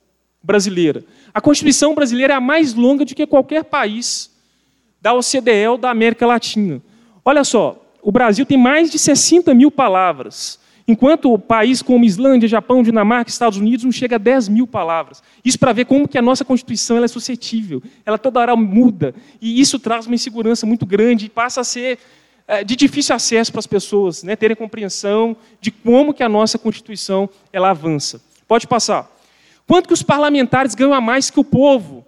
brasileira. 0.43 1.03
A 1.33 1.39
Constituição 1.39 1.93
brasileira 1.93 2.33
é 2.33 2.35
a 2.37 2.41
mais 2.41 2.73
longa 2.73 3.05
de 3.05 3.15
que 3.15 3.25
qualquer 3.27 3.63
país 3.63 4.31
da 5.01 5.13
OCDE 5.13 5.67
ou 5.69 5.77
da 5.77 5.89
América 5.89 6.25
Latina. 6.25 6.81
Olha 7.23 7.43
só, 7.43 7.83
o 8.01 8.11
Brasil 8.11 8.45
tem 8.45 8.57
mais 8.57 8.91
de 8.91 8.97
60 8.97 9.53
mil 9.53 9.71
palavras, 9.71 10.59
enquanto 10.87 11.37
país 11.37 11.81
como 11.81 12.05
Islândia, 12.05 12.49
Japão, 12.49 12.83
Dinamarca, 12.83 13.29
Estados 13.29 13.57
Unidos 13.57 13.85
não 13.85 13.91
chega 13.91 14.15
a 14.15 14.19
10 14.19 14.49
mil 14.49 14.67
palavras. 14.67 15.21
Isso 15.43 15.57
para 15.57 15.73
ver 15.73 15.85
como 15.85 16.07
que 16.07 16.17
a 16.17 16.21
nossa 16.21 16.43
Constituição 16.43 17.03
é 17.03 17.07
suscetível. 17.07 17.81
Ela 18.05 18.17
toda 18.17 18.39
hora 18.39 18.55
muda, 18.55 19.13
e 19.39 19.61
isso 19.61 19.79
traz 19.79 20.05
uma 20.05 20.15
insegurança 20.15 20.65
muito 20.65 20.85
grande 20.85 21.27
e 21.27 21.29
passa 21.29 21.61
a 21.61 21.63
ser 21.63 21.99
é, 22.47 22.63
de 22.63 22.75
difícil 22.75 23.15
acesso 23.15 23.51
para 23.51 23.59
as 23.59 23.67
pessoas 23.67 24.23
né, 24.23 24.35
terem 24.35 24.55
compreensão 24.55 25.37
de 25.59 25.71
como 25.71 26.13
que 26.13 26.23
a 26.23 26.29
nossa 26.29 26.57
Constituição 26.57 27.29
ela 27.53 27.69
avança. 27.69 28.21
Pode 28.47 28.67
passar. 28.67 29.09
Quanto 29.67 29.87
que 29.87 29.93
os 29.93 30.03
parlamentares 30.03 30.75
ganham 30.75 30.93
a 30.93 31.01
mais 31.01 31.29
que 31.29 31.39
o 31.39 31.43
povo? 31.43 32.05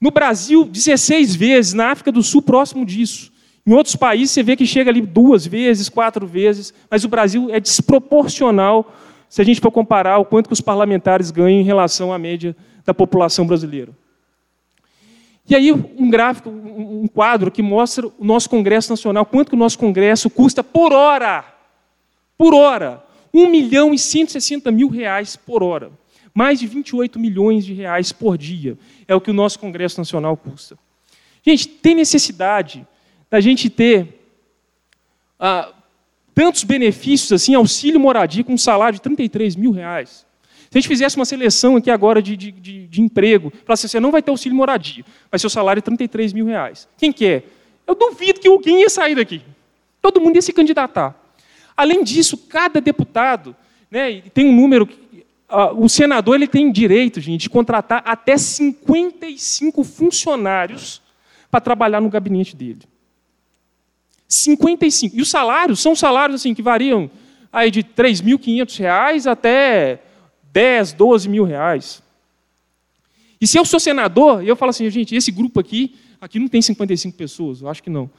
No 0.00 0.10
Brasil, 0.10 0.64
16 0.64 1.34
vezes, 1.34 1.72
na 1.72 1.90
África 1.90 2.12
do 2.12 2.22
Sul, 2.22 2.42
próximo 2.42 2.84
disso. 2.84 3.32
Em 3.66 3.72
outros 3.72 3.96
países, 3.96 4.30
você 4.30 4.42
vê 4.42 4.54
que 4.54 4.66
chega 4.66 4.90
ali 4.90 5.00
duas 5.00 5.46
vezes, 5.46 5.88
quatro 5.88 6.26
vezes, 6.26 6.72
mas 6.90 7.04
o 7.04 7.08
Brasil 7.08 7.48
é 7.50 7.58
desproporcional 7.58 8.94
se 9.28 9.42
a 9.42 9.44
gente 9.44 9.60
for 9.60 9.72
comparar 9.72 10.18
o 10.18 10.24
quanto 10.24 10.46
que 10.46 10.52
os 10.52 10.60
parlamentares 10.60 11.30
ganham 11.30 11.60
em 11.60 11.64
relação 11.64 12.12
à 12.12 12.18
média 12.18 12.54
da 12.84 12.94
população 12.94 13.46
brasileira. 13.46 13.92
E 15.48 15.54
aí 15.54 15.72
um 15.72 16.10
gráfico, 16.10 16.48
um 16.50 17.06
quadro 17.06 17.50
que 17.50 17.62
mostra 17.62 18.06
o 18.06 18.24
nosso 18.24 18.50
Congresso 18.50 18.90
Nacional, 18.90 19.24
quanto 19.24 19.50
que 19.50 19.54
o 19.54 19.58
nosso 19.58 19.78
Congresso 19.78 20.28
custa 20.28 20.62
por 20.62 20.92
hora. 20.92 21.44
Por 22.36 22.54
hora. 22.54 23.04
1 23.32 23.48
milhão 23.48 23.92
e 23.92 23.98
160 23.98 24.70
mil 24.70 24.88
reais 24.88 25.36
por 25.36 25.62
hora. 25.62 25.90
Mais 26.36 26.60
de 26.60 26.66
28 26.66 27.18
milhões 27.18 27.64
de 27.64 27.72
reais 27.72 28.12
por 28.12 28.36
dia 28.36 28.76
é 29.08 29.14
o 29.14 29.20
que 29.22 29.30
o 29.30 29.34
nosso 29.34 29.58
Congresso 29.58 29.98
Nacional 29.98 30.36
custa. 30.36 30.78
Gente, 31.42 31.66
tem 31.66 31.94
necessidade 31.94 32.86
da 33.30 33.40
gente 33.40 33.70
ter 33.70 34.20
ah, 35.40 35.72
tantos 36.34 36.62
benefícios 36.62 37.32
assim, 37.32 37.54
auxílio 37.54 37.98
moradia 37.98 38.44
com 38.44 38.52
um 38.52 38.58
salário 38.58 38.96
de 38.96 39.00
33 39.00 39.56
mil 39.56 39.70
reais. 39.70 40.26
Se 40.70 40.76
a 40.76 40.78
gente 40.78 40.88
fizesse 40.88 41.16
uma 41.16 41.24
seleção 41.24 41.74
aqui 41.74 41.90
agora 41.90 42.20
de, 42.20 42.36
de, 42.36 42.52
de, 42.52 42.86
de 42.86 43.00
emprego, 43.00 43.50
falasse 43.64 43.86
assim, 43.86 43.92
você 43.92 44.00
não 44.00 44.10
vai 44.10 44.20
ter 44.20 44.30
auxílio 44.30 44.54
moradia, 44.54 45.06
mas 45.32 45.40
seu 45.40 45.48
salário 45.48 45.78
é 45.78 45.82
33 45.82 46.34
mil 46.34 46.44
reais. 46.44 46.86
Quem 46.98 47.10
quer? 47.10 47.44
Eu 47.86 47.94
duvido 47.94 48.40
que 48.40 48.48
alguém 48.48 48.82
ia 48.82 48.90
sair 48.90 49.14
daqui. 49.14 49.40
Todo 50.02 50.20
mundo 50.20 50.36
ia 50.36 50.42
se 50.42 50.52
candidatar. 50.52 51.18
Além 51.74 52.04
disso, 52.04 52.36
cada 52.36 52.78
deputado, 52.78 53.56
né, 53.90 54.20
tem 54.34 54.46
um 54.46 54.54
número, 54.54 54.86
uh, 55.50 55.78
o 55.78 55.88
senador 55.88 56.34
ele 56.34 56.46
tem 56.46 56.70
direito, 56.70 57.20
gente, 57.20 57.42
de 57.42 57.50
contratar 57.50 58.02
até 58.04 58.36
55 58.36 59.84
funcionários 59.84 61.02
para 61.50 61.60
trabalhar 61.60 62.00
no 62.00 62.08
gabinete 62.08 62.54
dele. 62.54 62.80
55. 64.28 65.16
E 65.16 65.22
os 65.22 65.30
salários 65.30 65.80
são 65.80 65.94
salários 65.94 66.40
assim 66.40 66.54
que 66.54 66.62
variam 66.62 67.10
aí 67.52 67.70
de 67.70 67.80
R$ 67.80 67.88
3.500 67.96 69.30
até 69.30 70.02
10, 70.52 70.92
12 70.94 71.28
mil 71.28 71.44
reais. 71.44 72.02
E 73.40 73.46
se 73.46 73.58
eu 73.58 73.64
sou 73.64 73.78
senador, 73.78 74.42
eu 74.42 74.56
falo 74.56 74.70
assim, 74.70 74.88
gente, 74.90 75.14
esse 75.14 75.30
grupo 75.30 75.60
aqui, 75.60 75.96
aqui 76.20 76.38
não 76.38 76.48
tem 76.48 76.60
55 76.62 77.16
pessoas, 77.16 77.60
eu 77.60 77.68
acho 77.68 77.82
que 77.82 77.90
não. 77.90 78.10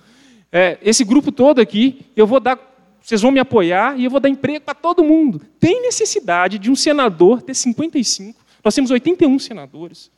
É, 0.52 0.78
esse 0.82 1.04
grupo 1.04 1.32
todo 1.32 1.60
aqui, 1.60 2.02
eu 2.16 2.26
vou 2.26 2.40
dar, 2.40 2.58
vocês 3.02 3.22
vão 3.22 3.32
me 3.32 3.40
apoiar 3.40 3.98
e 4.00 4.06
eu 4.06 4.12
vou 4.12 4.20
dar 4.20 4.30
emprego 4.30 4.66
para 4.66 4.74
todo 4.74 5.04
mundo. 5.04 5.42
Tem 5.60 5.82
necessidade 5.82 6.60
de 6.60 6.70
um 6.70 6.76
senador 6.76 7.42
ter 7.42 7.54
55. 7.54 8.40
Nós 8.64 8.76
temos 8.76 8.92
81 8.92 9.40
senadores. 9.40 10.12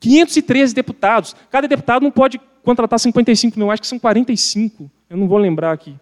513 0.00 0.74
deputados. 0.74 1.34
Cada 1.50 1.66
deputado 1.68 2.02
não 2.02 2.10
pode 2.10 2.40
contratar 2.62 2.98
55, 2.98 3.58
não, 3.58 3.70
acho 3.70 3.82
que 3.82 3.88
são 3.88 3.98
45. 3.98 4.90
Eu 5.08 5.16
não 5.16 5.28
vou 5.28 5.38
lembrar 5.38 5.72
aqui. 5.72 5.94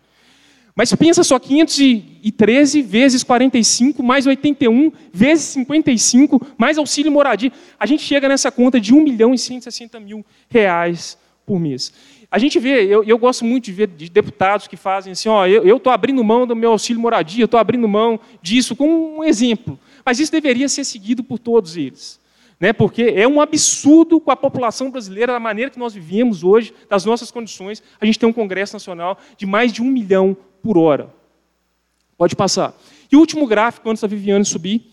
Mas 0.74 0.94
pensa 0.94 1.22
só, 1.22 1.38
513 1.38 2.80
vezes 2.80 3.22
45, 3.22 4.02
mais 4.02 4.26
81, 4.26 4.90
vezes 5.12 5.44
55, 5.46 6.46
mais 6.56 6.78
auxílio 6.78 7.12
moradia. 7.12 7.52
A 7.78 7.84
gente 7.86 8.02
chega 8.02 8.28
nessa 8.28 8.50
conta 8.50 8.80
de 8.80 8.94
1 8.94 9.02
milhão 9.02 9.34
e 9.34 9.38
160 9.38 10.00
mil 10.00 10.24
reais 10.48 11.18
por 11.44 11.58
mês. 11.58 11.92
A 12.30 12.38
gente 12.38 12.60
vê, 12.60 12.84
eu, 12.84 13.02
eu 13.02 13.18
gosto 13.18 13.44
muito 13.44 13.64
de 13.64 13.72
ver 13.72 13.88
de 13.88 14.08
deputados 14.08 14.68
que 14.68 14.76
fazem 14.76 15.12
assim, 15.12 15.28
ó, 15.28 15.46
eu 15.46 15.76
estou 15.76 15.92
abrindo 15.92 16.22
mão 16.22 16.46
do 16.46 16.54
meu 16.54 16.70
auxílio 16.70 17.02
moradia, 17.02 17.44
estou 17.44 17.58
abrindo 17.58 17.88
mão 17.88 18.20
disso, 18.40 18.76
como 18.76 19.18
um 19.18 19.24
exemplo. 19.24 19.76
Mas 20.04 20.20
isso 20.20 20.30
deveria 20.30 20.68
ser 20.68 20.84
seguido 20.84 21.24
por 21.24 21.38
todos 21.38 21.76
eles. 21.76 22.20
Né, 22.60 22.74
porque 22.74 23.14
é 23.16 23.26
um 23.26 23.40
absurdo 23.40 24.20
com 24.20 24.30
a 24.30 24.36
população 24.36 24.90
brasileira, 24.90 25.32
da 25.32 25.40
maneira 25.40 25.70
que 25.70 25.78
nós 25.78 25.94
vivemos 25.94 26.44
hoje, 26.44 26.74
das 26.90 27.06
nossas 27.06 27.30
condições, 27.30 27.82
a 27.98 28.04
gente 28.04 28.18
tem 28.18 28.28
um 28.28 28.34
Congresso 28.34 28.74
Nacional 28.74 29.18
de 29.38 29.46
mais 29.46 29.72
de 29.72 29.80
um 29.80 29.86
milhão 29.86 30.36
por 30.62 30.76
hora. 30.76 31.08
Pode 32.18 32.36
passar. 32.36 32.74
E 33.10 33.16
o 33.16 33.18
último 33.18 33.46
gráfico, 33.46 33.88
antes 33.88 34.02
da 34.02 34.06
Viviane 34.06 34.44
subir, 34.44 34.92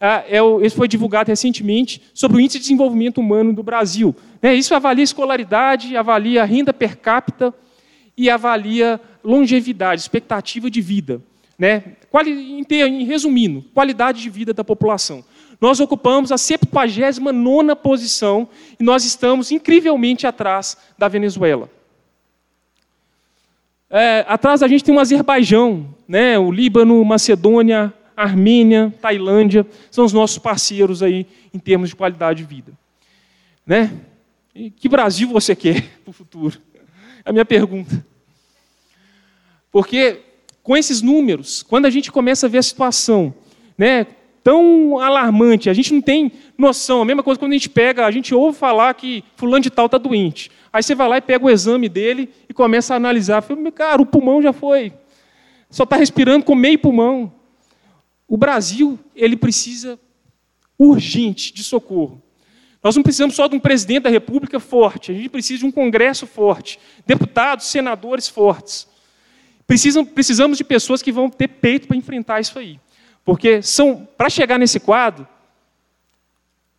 é, 0.00 0.24
esse 0.62 0.76
foi 0.76 0.86
divulgado 0.86 1.30
recentemente 1.30 2.02
sobre 2.12 2.36
o 2.36 2.40
índice 2.40 2.58
de 2.58 2.64
desenvolvimento 2.64 3.18
humano 3.18 3.52
do 3.52 3.62
Brasil. 3.62 4.14
Né, 4.42 4.54
isso 4.54 4.74
avalia 4.74 5.04
escolaridade, 5.04 5.96
avalia 5.96 6.44
renda 6.44 6.72
per 6.72 6.96
capita 6.96 7.54
e 8.16 8.28
avalia 8.28 9.00
longevidade, 9.24 10.00
expectativa 10.00 10.70
de 10.70 10.80
vida. 10.80 11.20
Né? 11.58 11.82
Em 12.26 13.04
resumindo, 13.04 13.64
qualidade 13.74 14.20
de 14.20 14.28
vida 14.28 14.52
da 14.52 14.62
população. 14.62 15.24
Nós 15.60 15.80
ocupamos 15.80 16.30
a 16.30 16.36
79 16.36 17.74
posição 17.76 18.48
e 18.78 18.84
nós 18.84 19.04
estamos 19.04 19.50
incrivelmente 19.50 20.26
atrás 20.26 20.76
da 20.98 21.08
Venezuela. 21.08 21.70
É, 23.88 24.24
atrás 24.28 24.60
da 24.60 24.68
gente 24.68 24.84
tem 24.84 24.94
o 24.94 25.00
Azerbaijão, 25.00 25.88
né? 26.06 26.38
o 26.38 26.50
Líbano, 26.50 27.02
Macedônia, 27.04 27.94
Armênia, 28.16 28.92
Tailândia, 29.00 29.66
são 29.90 30.04
os 30.04 30.12
nossos 30.12 30.38
parceiros 30.38 31.02
aí 31.02 31.26
em 31.52 31.58
termos 31.58 31.90
de 31.90 31.96
qualidade 31.96 32.42
de 32.42 32.48
vida. 32.48 32.72
Né? 33.66 33.92
E 34.54 34.70
que 34.70 34.88
Brasil 34.88 35.28
você 35.28 35.54
quer 35.54 35.82
para 36.02 36.10
o 36.10 36.12
futuro? 36.12 36.58
É 37.24 37.30
a 37.30 37.32
minha 37.32 37.44
pergunta. 37.44 38.04
Porque 39.70 40.20
com 40.62 40.76
esses 40.76 41.02
números, 41.02 41.62
quando 41.62 41.86
a 41.86 41.90
gente 41.90 42.10
começa 42.10 42.46
a 42.46 42.48
ver 42.48 42.58
a 42.58 42.62
situação, 42.62 43.34
né, 43.76 44.06
tão 44.42 44.98
alarmante, 44.98 45.68
a 45.68 45.74
gente 45.74 45.92
não 45.92 46.00
tem 46.00 46.32
noção. 46.56 47.02
A 47.02 47.04
mesma 47.04 47.22
coisa 47.22 47.38
quando 47.38 47.52
a 47.52 47.56
gente 47.56 47.68
pega, 47.68 48.06
a 48.06 48.10
gente 48.10 48.34
ouve 48.34 48.56
falar 48.56 48.94
que 48.94 49.22
fulano 49.36 49.60
de 49.62 49.70
tal 49.70 49.86
está 49.86 49.98
doente. 49.98 50.50
Aí 50.72 50.82
você 50.82 50.94
vai 50.94 51.08
lá 51.08 51.18
e 51.18 51.20
pega 51.20 51.44
o 51.44 51.50
exame 51.50 51.88
dele 51.88 52.30
e 52.48 52.54
começa 52.54 52.94
a 52.94 52.96
analisar. 52.96 53.42
Fala, 53.42 53.72
cara, 53.72 54.00
o 54.00 54.06
pulmão 54.06 54.40
já 54.40 54.52
foi. 54.52 54.92
Só 55.68 55.82
está 55.82 55.96
respirando 55.96 56.44
com 56.44 56.54
meio 56.54 56.78
pulmão. 56.78 57.32
O 58.28 58.36
Brasil, 58.36 58.98
ele 59.14 59.36
precisa 59.36 59.98
urgente 60.78 61.52
de 61.54 61.62
socorro. 61.62 62.22
Nós 62.82 62.94
não 62.94 63.02
precisamos 63.02 63.34
só 63.34 63.48
de 63.48 63.56
um 63.56 63.60
presidente 63.60 64.04
da 64.04 64.10
República 64.10 64.60
forte, 64.60 65.10
a 65.10 65.14
gente 65.14 65.28
precisa 65.28 65.60
de 65.60 65.66
um 65.66 65.72
Congresso 65.72 66.26
forte, 66.26 66.78
deputados, 67.06 67.66
senadores 67.66 68.28
fortes. 68.28 68.86
Precisam, 69.66 70.04
precisamos 70.04 70.58
de 70.58 70.64
pessoas 70.64 71.02
que 71.02 71.10
vão 71.10 71.28
ter 71.28 71.48
peito 71.48 71.88
para 71.88 71.96
enfrentar 71.96 72.40
isso 72.40 72.58
aí. 72.58 72.78
Porque 73.24 73.60
são, 73.60 74.08
para 74.16 74.30
chegar 74.30 74.58
nesse 74.58 74.78
quadro, 74.78 75.26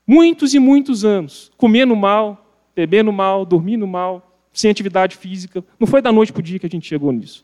muitos 0.08 0.54
e 0.54 0.60
muitos 0.60 1.04
anos, 1.04 1.52
comendo 1.58 1.94
mal, 1.94 2.56
bebendo 2.74 3.12
mal, 3.12 3.46
dormindo 3.46 3.86
mal, 3.86 4.40
sem 4.54 4.72
atividade 4.72 5.18
física. 5.18 5.64
Não 5.78 5.86
foi 5.86 6.02
da 6.02 6.12
noite 6.12 6.32
para 6.32 6.40
o 6.40 6.44
dia 6.44 6.58
que 6.58 6.66
a 6.66 6.70
gente 6.70 6.88
chegou 6.88 7.12
nisso. 7.12 7.44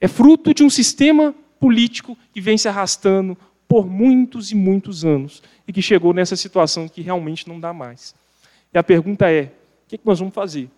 É 0.00 0.08
fruto 0.08 0.52
de 0.52 0.64
um 0.64 0.70
sistema 0.70 1.32
político 1.62 2.18
que 2.32 2.40
vem 2.40 2.58
se 2.58 2.68
arrastando 2.68 3.38
por 3.68 3.86
muitos 3.86 4.50
e 4.50 4.56
muitos 4.56 5.04
anos 5.04 5.40
e 5.66 5.72
que 5.72 5.80
chegou 5.80 6.12
nessa 6.12 6.34
situação 6.34 6.88
que 6.88 7.00
realmente 7.00 7.48
não 7.48 7.60
dá 7.60 7.72
mais. 7.72 8.16
E 8.74 8.78
a 8.78 8.82
pergunta 8.82 9.30
é: 9.30 9.44
o 9.44 9.88
que 9.88 10.00
nós 10.04 10.18
vamos 10.18 10.34
fazer? 10.34 10.68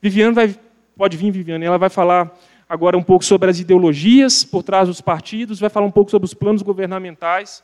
Viviane 0.00 0.34
vai, 0.34 0.56
pode 0.96 1.16
vir, 1.16 1.30
Viviane, 1.30 1.64
ela 1.64 1.78
vai 1.78 1.88
falar 1.88 2.36
agora 2.68 2.98
um 2.98 3.02
pouco 3.04 3.24
sobre 3.24 3.48
as 3.48 3.60
ideologias 3.60 4.42
por 4.42 4.64
trás 4.64 4.88
dos 4.88 5.00
partidos, 5.00 5.60
vai 5.60 5.70
falar 5.70 5.86
um 5.86 5.92
pouco 5.92 6.10
sobre 6.10 6.26
os 6.26 6.34
planos 6.34 6.60
governamentais. 6.60 7.62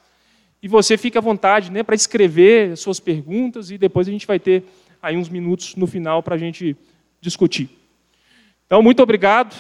E 0.63 0.69
você 0.69 0.97
fica 0.97 1.19
à 1.19 1.23
vontade 1.23 1.73
né, 1.73 1.83
para 1.83 1.97
escrever 1.97 2.77
suas 2.77 3.01
perguntas 3.01 3.73
e 3.73 3.79
depois 3.79 4.07
a 4.07 4.13
gente 4.13 4.27
vai 4.27 4.39
ter 4.39 4.63
aí 5.03 5.17
uns 5.17 5.29
minutos 5.29 5.75
no 5.75 5.87
final 5.89 6.23
para 6.23 6.37
a 6.37 6.39
gente 6.39 6.77
discutir. 7.21 7.69
Então, 8.67 8.83
muito 8.83 9.03
obrigado 9.03 9.57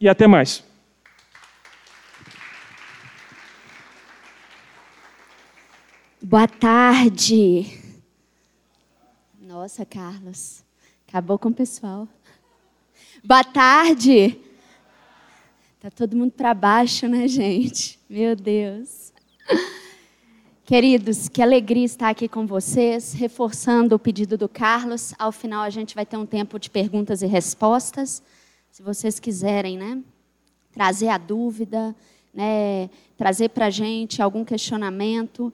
e 0.00 0.08
até 0.08 0.26
mais. 0.26 0.64
Boa 6.26 6.48
tarde. 6.48 7.78
Nossa, 9.42 9.84
Carlos, 9.84 10.64
acabou 11.06 11.38
com 11.38 11.50
o 11.50 11.54
pessoal. 11.54 12.08
Boa 13.22 13.44
tarde. 13.44 14.40
Tá 15.78 15.90
todo 15.90 16.16
mundo 16.16 16.32
para 16.32 16.54
baixo, 16.54 17.06
né, 17.06 17.28
gente? 17.28 18.00
Meu 18.08 18.34
Deus. 18.34 19.12
Queridos, 20.64 21.28
que 21.28 21.42
alegria 21.42 21.84
estar 21.84 22.08
aqui 22.08 22.26
com 22.26 22.46
vocês, 22.46 23.12
reforçando 23.12 23.94
o 23.94 23.98
pedido 23.98 24.38
do 24.38 24.48
Carlos. 24.48 25.12
Ao 25.18 25.30
final 25.30 25.60
a 25.60 25.68
gente 25.68 25.94
vai 25.94 26.06
ter 26.06 26.16
um 26.16 26.24
tempo 26.24 26.58
de 26.58 26.70
perguntas 26.70 27.20
e 27.20 27.26
respostas. 27.26 28.22
Se 28.70 28.82
vocês 28.82 29.20
quiserem, 29.20 29.76
né, 29.76 30.02
trazer 30.72 31.08
a 31.08 31.18
dúvida, 31.18 31.94
né, 32.32 32.88
trazer 33.14 33.50
para 33.50 33.66
a 33.66 33.70
gente 33.70 34.22
algum 34.22 34.42
questionamento, 34.42 35.52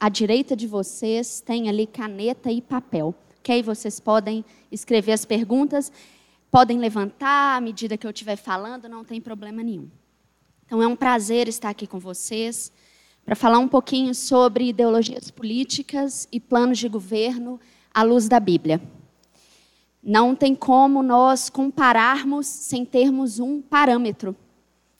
à 0.00 0.08
direita 0.08 0.56
de 0.56 0.66
vocês 0.66 1.40
tem 1.40 1.68
ali 1.68 1.86
caneta 1.86 2.50
e 2.50 2.62
papel. 2.62 3.14
Ok? 3.38 3.62
Vocês 3.62 4.00
podem 4.00 4.44
escrever 4.72 5.12
as 5.12 5.24
perguntas 5.24 5.92
Podem 6.50 6.78
levantar 6.78 7.56
à 7.56 7.60
medida 7.60 7.96
que 7.96 8.04
eu 8.04 8.10
estiver 8.10 8.34
falando, 8.34 8.88
não 8.88 9.04
tem 9.04 9.20
problema 9.20 9.62
nenhum. 9.62 9.88
Então 10.66 10.82
é 10.82 10.86
um 10.86 10.96
prazer 10.96 11.46
estar 11.46 11.68
aqui 11.68 11.86
com 11.86 12.00
vocês 12.00 12.72
para 13.24 13.36
falar 13.36 13.60
um 13.60 13.68
pouquinho 13.68 14.12
sobre 14.16 14.68
ideologias 14.68 15.30
políticas 15.30 16.26
e 16.32 16.40
planos 16.40 16.78
de 16.78 16.88
governo 16.88 17.60
à 17.94 18.02
luz 18.02 18.28
da 18.28 18.40
Bíblia. 18.40 18.82
Não 20.02 20.34
tem 20.34 20.56
como 20.56 21.04
nós 21.04 21.48
compararmos 21.48 22.48
sem 22.48 22.84
termos 22.84 23.38
um 23.38 23.62
parâmetro, 23.62 24.34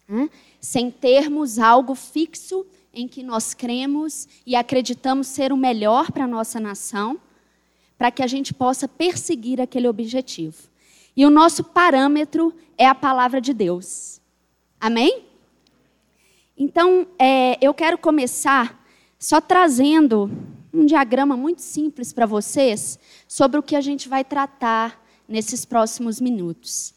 né? 0.06 0.30
sem 0.60 0.88
termos 0.88 1.58
algo 1.58 1.96
fixo 1.96 2.64
em 2.92 3.06
que 3.06 3.22
nós 3.22 3.54
cremos 3.54 4.28
e 4.46 4.56
acreditamos 4.56 5.26
ser 5.26 5.52
o 5.52 5.56
melhor 5.56 6.10
para 6.10 6.24
a 6.24 6.28
nossa 6.28 6.58
nação, 6.58 7.20
para 7.96 8.10
que 8.10 8.22
a 8.22 8.26
gente 8.26 8.52
possa 8.52 8.88
perseguir 8.88 9.60
aquele 9.60 9.88
objetivo. 9.88 10.56
E 11.16 11.24
o 11.26 11.30
nosso 11.30 11.62
parâmetro 11.62 12.54
é 12.76 12.86
a 12.86 12.94
palavra 12.94 13.40
de 13.40 13.52
Deus. 13.52 14.20
Amém? 14.80 15.24
Então, 16.56 17.06
é, 17.18 17.58
eu 17.60 17.72
quero 17.74 17.98
começar 17.98 18.82
só 19.18 19.40
trazendo 19.40 20.30
um 20.72 20.86
diagrama 20.86 21.36
muito 21.36 21.62
simples 21.62 22.12
para 22.12 22.26
vocês 22.26 22.98
sobre 23.26 23.58
o 23.58 23.62
que 23.62 23.76
a 23.76 23.80
gente 23.80 24.08
vai 24.08 24.24
tratar 24.24 25.02
nesses 25.28 25.64
próximos 25.64 26.20
minutos. 26.20 26.94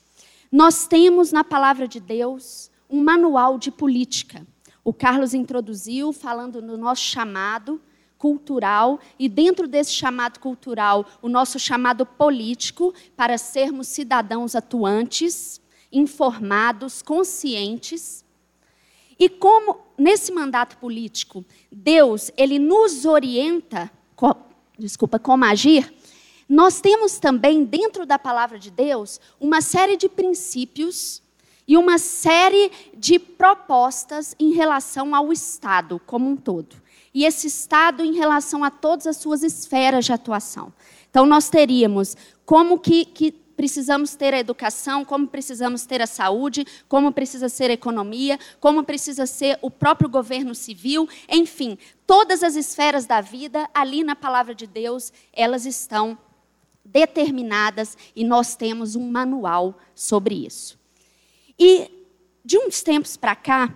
Nós 0.51 0.87
temos 0.87 1.31
na 1.31 1.43
palavra 1.43 1.87
de 1.87 1.99
Deus 1.99 2.69
um 2.89 3.03
manual 3.03 3.57
de 3.57 3.71
política. 3.71 4.45
O 4.83 4.93
Carlos 4.93 5.33
introduziu 5.33 6.11
falando 6.11 6.61
no 6.61 6.75
nosso 6.75 7.03
chamado 7.03 7.81
cultural 8.17 8.99
e 9.17 9.27
dentro 9.27 9.67
desse 9.67 9.91
chamado 9.91 10.39
cultural, 10.39 11.05
o 11.21 11.29
nosso 11.29 11.59
chamado 11.59 12.05
político 12.05 12.93
para 13.15 13.37
sermos 13.37 13.87
cidadãos 13.87 14.55
atuantes, 14.55 15.61
informados, 15.91 17.01
conscientes. 17.01 18.23
E 19.17 19.29
como 19.29 19.79
nesse 19.97 20.31
mandato 20.31 20.77
político, 20.77 21.45
Deus, 21.71 22.31
ele 22.35 22.59
nos 22.59 23.05
orienta, 23.05 23.91
co, 24.15 24.35
desculpa, 24.77 25.19
como 25.19 25.45
agir, 25.45 25.93
nós 26.47 26.81
temos 26.81 27.19
também 27.19 27.63
dentro 27.63 28.05
da 28.05 28.19
palavra 28.19 28.59
de 28.59 28.69
Deus 28.69 29.19
uma 29.39 29.61
série 29.61 29.95
de 29.95 30.09
princípios 30.09 31.21
e 31.67 31.77
uma 31.77 31.97
série 31.97 32.71
de 32.93 33.17
propostas 33.17 34.35
em 34.39 34.53
relação 34.53 35.15
ao 35.15 35.31
Estado 35.31 36.01
como 36.05 36.29
um 36.29 36.35
todo 36.35 36.83
e 37.13 37.25
esse 37.25 37.47
Estado 37.47 38.03
em 38.03 38.13
relação 38.13 38.63
a 38.63 38.71
todas 38.71 39.05
as 39.05 39.17
suas 39.17 39.43
esferas 39.43 40.05
de 40.05 40.13
atuação. 40.13 40.73
Então, 41.09 41.25
nós 41.25 41.47
teríamos 41.49 42.17
como 42.45 42.79
que, 42.79 43.05
que 43.05 43.31
precisamos 43.31 44.15
ter 44.15 44.33
a 44.33 44.39
educação, 44.39 45.05
como 45.05 45.27
precisamos 45.27 45.85
ter 45.85 46.01
a 46.01 46.07
saúde, 46.07 46.65
como 46.89 47.11
precisa 47.11 47.47
ser 47.47 47.69
a 47.69 47.73
economia, 47.73 48.39
como 48.59 48.83
precisa 48.83 49.27
ser 49.27 49.59
o 49.61 49.69
próprio 49.69 50.09
governo 50.09 50.55
civil, 50.55 51.07
enfim, 51.29 51.77
todas 52.07 52.41
as 52.41 52.55
esferas 52.55 53.05
da 53.05 53.21
vida, 53.21 53.69
ali 53.73 54.03
na 54.03 54.15
palavra 54.15 54.55
de 54.55 54.65
Deus, 54.65 55.13
elas 55.31 55.67
estão 55.67 56.17
determinadas 56.83 57.95
e 58.15 58.23
nós 58.23 58.55
temos 58.55 58.95
um 58.95 59.09
manual 59.09 59.77
sobre 59.93 60.47
isso. 60.47 60.82
E 61.57 61.89
de 62.43 62.57
uns 62.57 62.81
tempos 62.81 63.15
para 63.15 63.35
cá, 63.35 63.75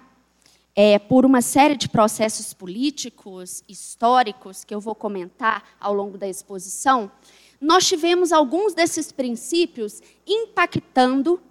é, 0.76 1.00
por 1.00 1.26
uma 1.26 1.42
série 1.42 1.76
de 1.76 1.90
processos 1.90 2.54
políticos, 2.54 3.64
históricos, 3.68 4.64
que 4.64 4.76
eu 4.76 4.80
vou 4.80 4.94
comentar 4.94 5.64
ao 5.80 5.94
longo 5.94 6.18
da 6.18 6.28
exposição, 6.28 7.12
nós 7.60 7.88
tivemos 7.88 8.32
alguns 8.32 8.74
desses 8.74 9.12
princípios 9.12 10.02
impactando 10.26 11.42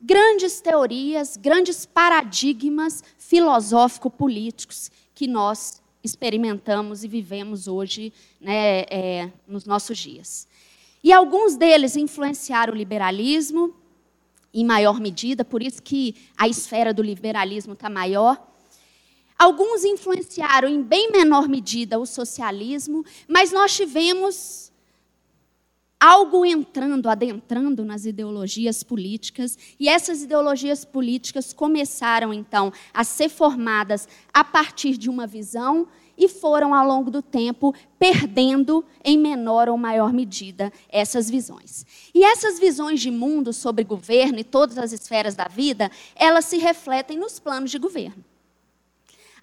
grandes 0.00 0.60
teorias, 0.60 1.36
grandes 1.36 1.86
paradigmas 1.86 3.02
filosófico-políticos 3.16 4.90
que 5.14 5.26
nós 5.26 5.80
experimentamos 6.02 7.04
e 7.04 7.08
vivemos 7.08 7.66
hoje 7.66 8.12
né, 8.40 8.80
é, 8.90 9.30
nos 9.46 9.64
nossos 9.64 9.96
dias. 9.96 10.46
E 11.02 11.12
alguns 11.12 11.56
deles 11.56 11.96
influenciaram 11.96 12.74
o 12.74 12.76
liberalismo, 12.76 13.74
em 14.54 14.64
maior 14.64 15.00
medida, 15.00 15.44
por 15.44 15.62
isso 15.62 15.82
que 15.82 16.14
a 16.36 16.46
esfera 16.46 16.94
do 16.94 17.02
liberalismo 17.02 17.72
está 17.72 17.90
maior. 17.90 18.40
Alguns 19.36 19.84
influenciaram 19.84 20.68
em 20.68 20.80
bem 20.80 21.10
menor 21.10 21.48
medida 21.48 21.98
o 21.98 22.06
socialismo, 22.06 23.04
mas 23.26 23.50
nós 23.50 23.74
tivemos 23.74 24.72
algo 25.98 26.44
entrando, 26.44 27.08
adentrando 27.08 27.84
nas 27.84 28.04
ideologias 28.04 28.82
políticas, 28.82 29.58
e 29.80 29.88
essas 29.88 30.22
ideologias 30.22 30.84
políticas 30.84 31.52
começaram 31.52 32.32
então 32.32 32.72
a 32.92 33.02
ser 33.02 33.28
formadas 33.28 34.06
a 34.32 34.44
partir 34.44 34.96
de 34.96 35.08
uma 35.08 35.26
visão 35.26 35.88
e 36.16 36.28
foram 36.28 36.74
ao 36.74 36.86
longo 36.86 37.10
do 37.10 37.22
tempo 37.22 37.74
perdendo 37.98 38.84
em 39.04 39.18
menor 39.18 39.68
ou 39.68 39.76
maior 39.76 40.12
medida 40.12 40.72
essas 40.88 41.28
visões. 41.28 41.84
E 42.14 42.24
essas 42.24 42.58
visões 42.58 43.00
de 43.00 43.10
mundo 43.10 43.52
sobre 43.52 43.84
governo 43.84 44.38
e 44.38 44.44
todas 44.44 44.78
as 44.78 44.92
esferas 44.92 45.34
da 45.34 45.48
vida, 45.48 45.90
elas 46.14 46.44
se 46.44 46.58
refletem 46.58 47.18
nos 47.18 47.38
planos 47.38 47.70
de 47.70 47.78
governo. 47.78 48.24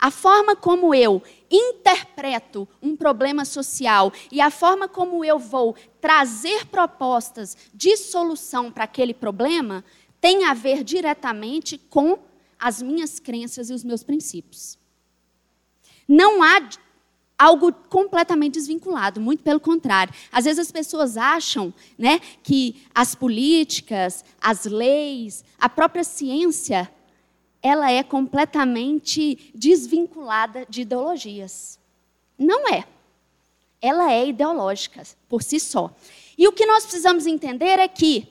A 0.01 0.09
forma 0.09 0.55
como 0.55 0.95
eu 0.95 1.21
interpreto 1.49 2.67
um 2.81 2.95
problema 2.95 3.45
social 3.45 4.11
e 4.31 4.41
a 4.41 4.49
forma 4.49 4.87
como 4.87 5.23
eu 5.23 5.37
vou 5.37 5.75
trazer 5.99 6.65
propostas 6.65 7.55
de 7.71 7.95
solução 7.95 8.71
para 8.71 8.85
aquele 8.85 9.13
problema 9.13 9.85
tem 10.19 10.45
a 10.45 10.55
ver 10.55 10.83
diretamente 10.83 11.77
com 11.77 12.17
as 12.57 12.81
minhas 12.81 13.19
crenças 13.19 13.69
e 13.69 13.73
os 13.73 13.83
meus 13.83 14.03
princípios. 14.03 14.80
Não 16.13 16.43
há 16.43 16.67
algo 17.39 17.71
completamente 17.71 18.55
desvinculado, 18.55 19.21
muito 19.21 19.41
pelo 19.43 19.61
contrário. 19.61 20.13
Às 20.29 20.43
vezes 20.43 20.59
as 20.59 20.69
pessoas 20.69 21.15
acham 21.15 21.73
né, 21.97 22.19
que 22.43 22.83
as 22.93 23.15
políticas, 23.15 24.25
as 24.41 24.65
leis, 24.65 25.41
a 25.57 25.69
própria 25.69 26.03
ciência 26.03 26.91
ela 27.63 27.89
é 27.89 28.03
completamente 28.03 29.53
desvinculada 29.55 30.65
de 30.67 30.81
ideologias. 30.81 31.79
Não 32.37 32.67
é. 32.67 32.83
Ela 33.81 34.11
é 34.11 34.27
ideológica 34.27 35.03
por 35.29 35.41
si 35.41 35.61
só. 35.61 35.95
E 36.37 36.45
o 36.45 36.51
que 36.51 36.65
nós 36.65 36.83
precisamos 36.83 37.25
entender 37.25 37.79
é 37.79 37.87
que 37.87 38.27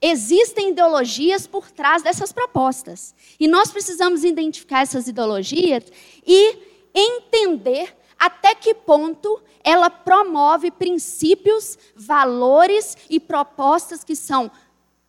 existem 0.00 0.70
ideologias 0.70 1.46
por 1.46 1.70
trás 1.70 2.02
dessas 2.02 2.32
propostas. 2.32 3.14
E 3.38 3.46
nós 3.46 3.70
precisamos 3.70 4.24
identificar 4.24 4.80
essas 4.80 5.06
ideologias 5.06 5.84
e 6.26 6.71
entender 6.94 7.96
até 8.18 8.54
que 8.54 8.74
ponto 8.74 9.42
ela 9.64 9.90
promove 9.90 10.70
princípios, 10.70 11.78
valores 11.94 12.96
e 13.08 13.18
propostas 13.18 14.04
que 14.04 14.14
são 14.14 14.50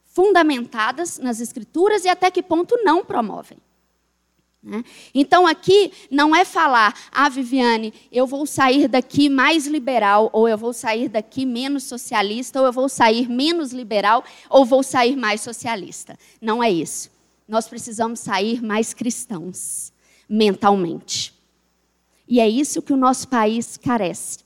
fundamentadas 0.03 1.17
nas 1.17 1.39
Escrituras 1.39 2.05
e 2.05 2.09
até 2.09 2.29
que 2.29 2.43
ponto 2.43 2.75
não 2.83 3.03
promovem. 3.03 3.57
Né? 4.63 4.83
Então, 5.13 5.45
aqui 5.45 5.91
não 6.09 6.33
é 6.33 6.45
falar, 6.45 6.97
ah, 7.11 7.27
Viviane, 7.27 7.93
eu 8.11 8.25
vou 8.25 8.45
sair 8.45 8.87
daqui 8.87 9.27
mais 9.27 9.67
liberal, 9.67 10.29
ou 10.31 10.47
eu 10.47 10.57
vou 10.57 10.71
sair 10.71 11.09
daqui 11.09 11.45
menos 11.45 11.83
socialista, 11.83 12.61
ou 12.61 12.67
eu 12.67 12.71
vou 12.71 12.87
sair 12.87 13.27
menos 13.27 13.73
liberal, 13.73 14.23
ou 14.49 14.63
vou 14.63 14.81
sair 14.81 15.17
mais 15.17 15.41
socialista. 15.41 16.17
Não 16.39 16.63
é 16.63 16.71
isso. 16.71 17.11
Nós 17.45 17.67
precisamos 17.67 18.21
sair 18.21 18.63
mais 18.63 18.93
cristãos, 18.93 19.91
mentalmente. 20.29 21.32
E 22.33 22.39
é 22.39 22.49
isso 22.49 22.81
que 22.81 22.91
o 22.91 22.97
nosso 22.97 23.27
país 23.27 23.77
carece: 23.77 24.39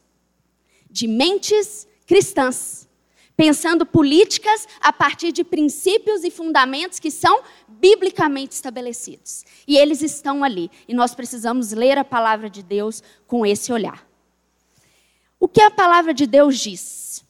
de 0.92 1.08
mentes 1.08 1.88
cristãs 2.06 2.86
pensando 3.34 3.86
políticas 3.86 4.68
a 4.82 4.92
partir 4.92 5.32
de 5.32 5.42
princípios 5.42 6.26
e 6.26 6.30
fundamentos 6.30 7.00
que 7.00 7.10
são 7.10 7.42
biblicamente 7.66 8.52
estabelecidos. 8.52 9.46
E 9.66 9.78
eles 9.78 10.02
estão 10.02 10.44
ali. 10.44 10.70
E 10.86 10.94
nós 10.94 11.16
precisamos 11.16 11.72
ler 11.72 11.98
a 11.98 12.04
palavra 12.04 12.50
de 12.50 12.62
Deus 12.62 13.02
com 13.26 13.46
esse 13.46 13.72
olhar. 13.72 14.06
O 15.40 15.48
que 15.48 15.62
a 15.62 15.72
palavra 15.72 16.14
de 16.14 16.28
Deus 16.28 16.60
diz? 16.60 17.24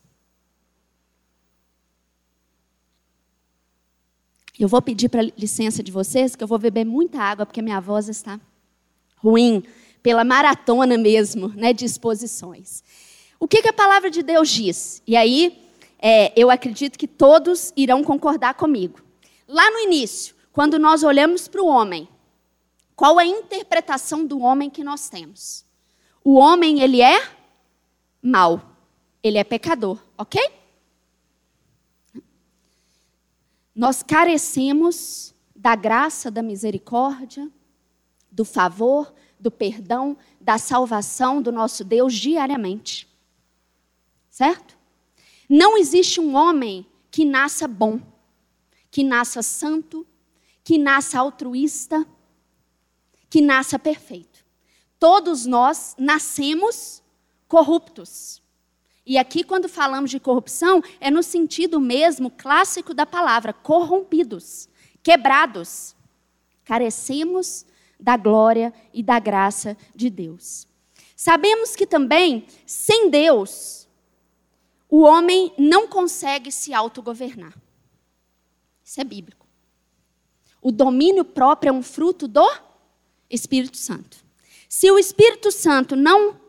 Eu 4.58 4.67
vou 4.67 4.82
pedir 4.82 5.10
para 5.10 5.22
licença 5.22 5.84
de 5.84 5.91
vocês, 5.91 6.36
que 6.36 6.43
eu 6.43 6.48
vou 6.48 6.58
beber 6.58 6.84
muita 6.84 7.22
água, 7.22 7.46
porque 7.46 7.62
minha 7.62 7.80
voz 7.80 8.10
está 8.10 8.39
ruim, 9.17 9.63
pela 10.08 10.24
maratona 10.24 10.98
mesmo, 10.98 11.50
né, 11.50 11.74
de 11.74 11.84
exposições. 11.84 12.82
O 13.38 13.46
que, 13.46 13.62
que 13.62 13.67
a 13.67 13.74
palavra 13.74 14.10
de 14.10 14.24
Deus 14.24 14.48
diz? 14.48 15.04
E 15.06 15.17
aí, 15.17 15.62
é, 16.00 16.32
eu 16.34 16.50
acredito 16.50 16.98
que 16.98 17.10
todos 17.10 17.74
irão 17.76 18.02
concordar 18.06 18.54
comigo. 18.54 19.02
Lá 19.46 19.70
no 19.70 19.80
início, 19.80 20.34
quando 20.54 20.80
nós 20.80 21.04
olhamos 21.04 21.50
para 21.50 21.62
o 21.62 21.67
homem, 21.67 22.08
qual 22.96 23.20
a 23.20 23.26
interpretação 23.26 24.26
do 24.26 24.39
homem 24.39 24.70
que 24.70 24.82
nós 24.82 25.10
temos? 25.10 25.65
O 26.24 26.36
homem, 26.36 26.80
ele 26.80 27.02
é 27.02 27.30
mau, 28.22 28.62
ele 29.22 29.38
é 29.38 29.43
pecador, 29.43 30.00
ok? 30.17 30.41
Nós 33.76 34.02
carecemos 34.02 35.36
da 35.54 35.76
graça, 35.76 36.32
da 36.32 36.41
misericórdia, 36.41 37.52
do 38.32 38.46
favor, 38.46 39.13
do 39.39 39.52
perdão, 39.52 40.17
da 40.39 40.58
salvação 40.58 41.41
do 41.41 41.52
nosso 41.52 41.84
Deus 41.84 42.13
diariamente. 42.13 43.08
Certo? 44.30 44.78
Não 45.50 45.78
existe 45.78 46.19
um 46.19 46.36
homem 46.36 46.86
que 47.10 47.23
nasça 47.23 47.67
bom, 47.67 48.00
que 48.91 49.04
nasça 49.04 49.41
santo, 49.41 50.06
que 50.63 50.78
nasça 50.78 51.19
altruísta, 51.19 52.06
que 53.30 53.41
nasça 53.41 53.80
perfeito. 53.80 54.45
Todos 55.00 55.45
nós 55.45 55.95
nascemos 55.97 57.02
corruptos. 57.47 58.41
E 59.06 59.17
aqui, 59.17 59.43
quando 59.43 59.69
falamos 59.69 60.12
de 60.12 60.19
corrupção, 60.19 60.84
é 61.00 61.10
no 61.10 61.23
sentido 61.23 61.80
mesmo 61.80 62.30
clássico 62.30 62.93
da 62.93 63.06
palavra: 63.06 63.54
corrompidos, 63.54 64.67
quebrados. 65.02 65.95
Carecemos 66.65 67.65
da 67.99 68.17
glória 68.17 68.73
e 68.93 69.01
da 69.01 69.19
graça 69.19 69.77
de 69.95 70.10
Deus. 70.10 70.67
Sabemos 71.15 71.75
que 71.75 71.88
também, 71.88 72.45
sem 72.65 73.10
Deus, 73.10 73.88
o 74.89 75.01
homem 75.01 75.51
não 75.57 75.88
consegue 75.88 76.51
se 76.51 76.73
autogovernar. 76.73 77.57
Isso 78.83 79.01
é 79.01 79.03
bíblico. 79.03 79.45
O 80.62 80.71
domínio 80.71 81.25
próprio 81.25 81.69
é 81.69 81.73
um 81.73 81.83
fruto 81.83 82.27
do 82.27 82.47
Espírito 83.29 83.77
Santo. 83.77 84.23
Se 84.69 84.89
o 84.91 84.99
Espírito 84.99 85.51
Santo 85.51 85.95
não 85.95 86.39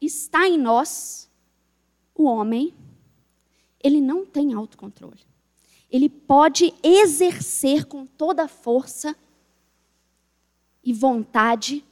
está 0.00 0.48
em 0.48 0.58
nós, 0.58 1.30
o 2.14 2.24
homem, 2.24 2.74
ele 3.82 4.00
não 4.00 4.24
tem 4.24 4.52
autocontrole. 4.52 5.20
Ele 5.90 6.08
pode 6.08 6.74
exercer 6.82 7.84
com 7.84 8.06
toda 8.06 8.44
a 8.44 8.48
força 8.48 9.16
e 10.86 10.92
vontade 10.92 11.84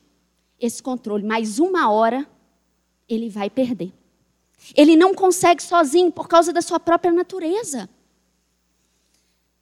esse 0.58 0.80
controle, 0.80 1.24
mas 1.24 1.58
uma 1.58 1.90
hora 1.90 2.26
ele 3.08 3.28
vai 3.28 3.50
perder. 3.50 3.92
Ele 4.74 4.94
não 4.94 5.12
consegue 5.12 5.60
sozinho 5.60 6.12
por 6.12 6.28
causa 6.28 6.52
da 6.52 6.62
sua 6.62 6.78
própria 6.78 7.12
natureza. 7.12 7.90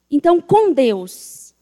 Então, 0.09 0.39
com 0.39 0.71
Deus, 0.71 1.55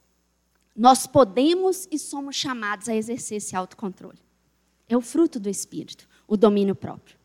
nós 0.76 1.08
podemos 1.08 1.88
e 1.90 1.98
somos 1.98 2.36
chamados 2.36 2.90
a 2.90 2.96
exercer 2.96 3.38
esse 3.38 3.56
autocontrole. 3.56 4.20
É 4.90 4.98
o 4.98 5.02
fruto 5.02 5.40
do 5.40 5.50
Espírito, 5.50 6.08
o 6.28 6.36
domínio 6.36 6.76
próprio. 6.76 7.18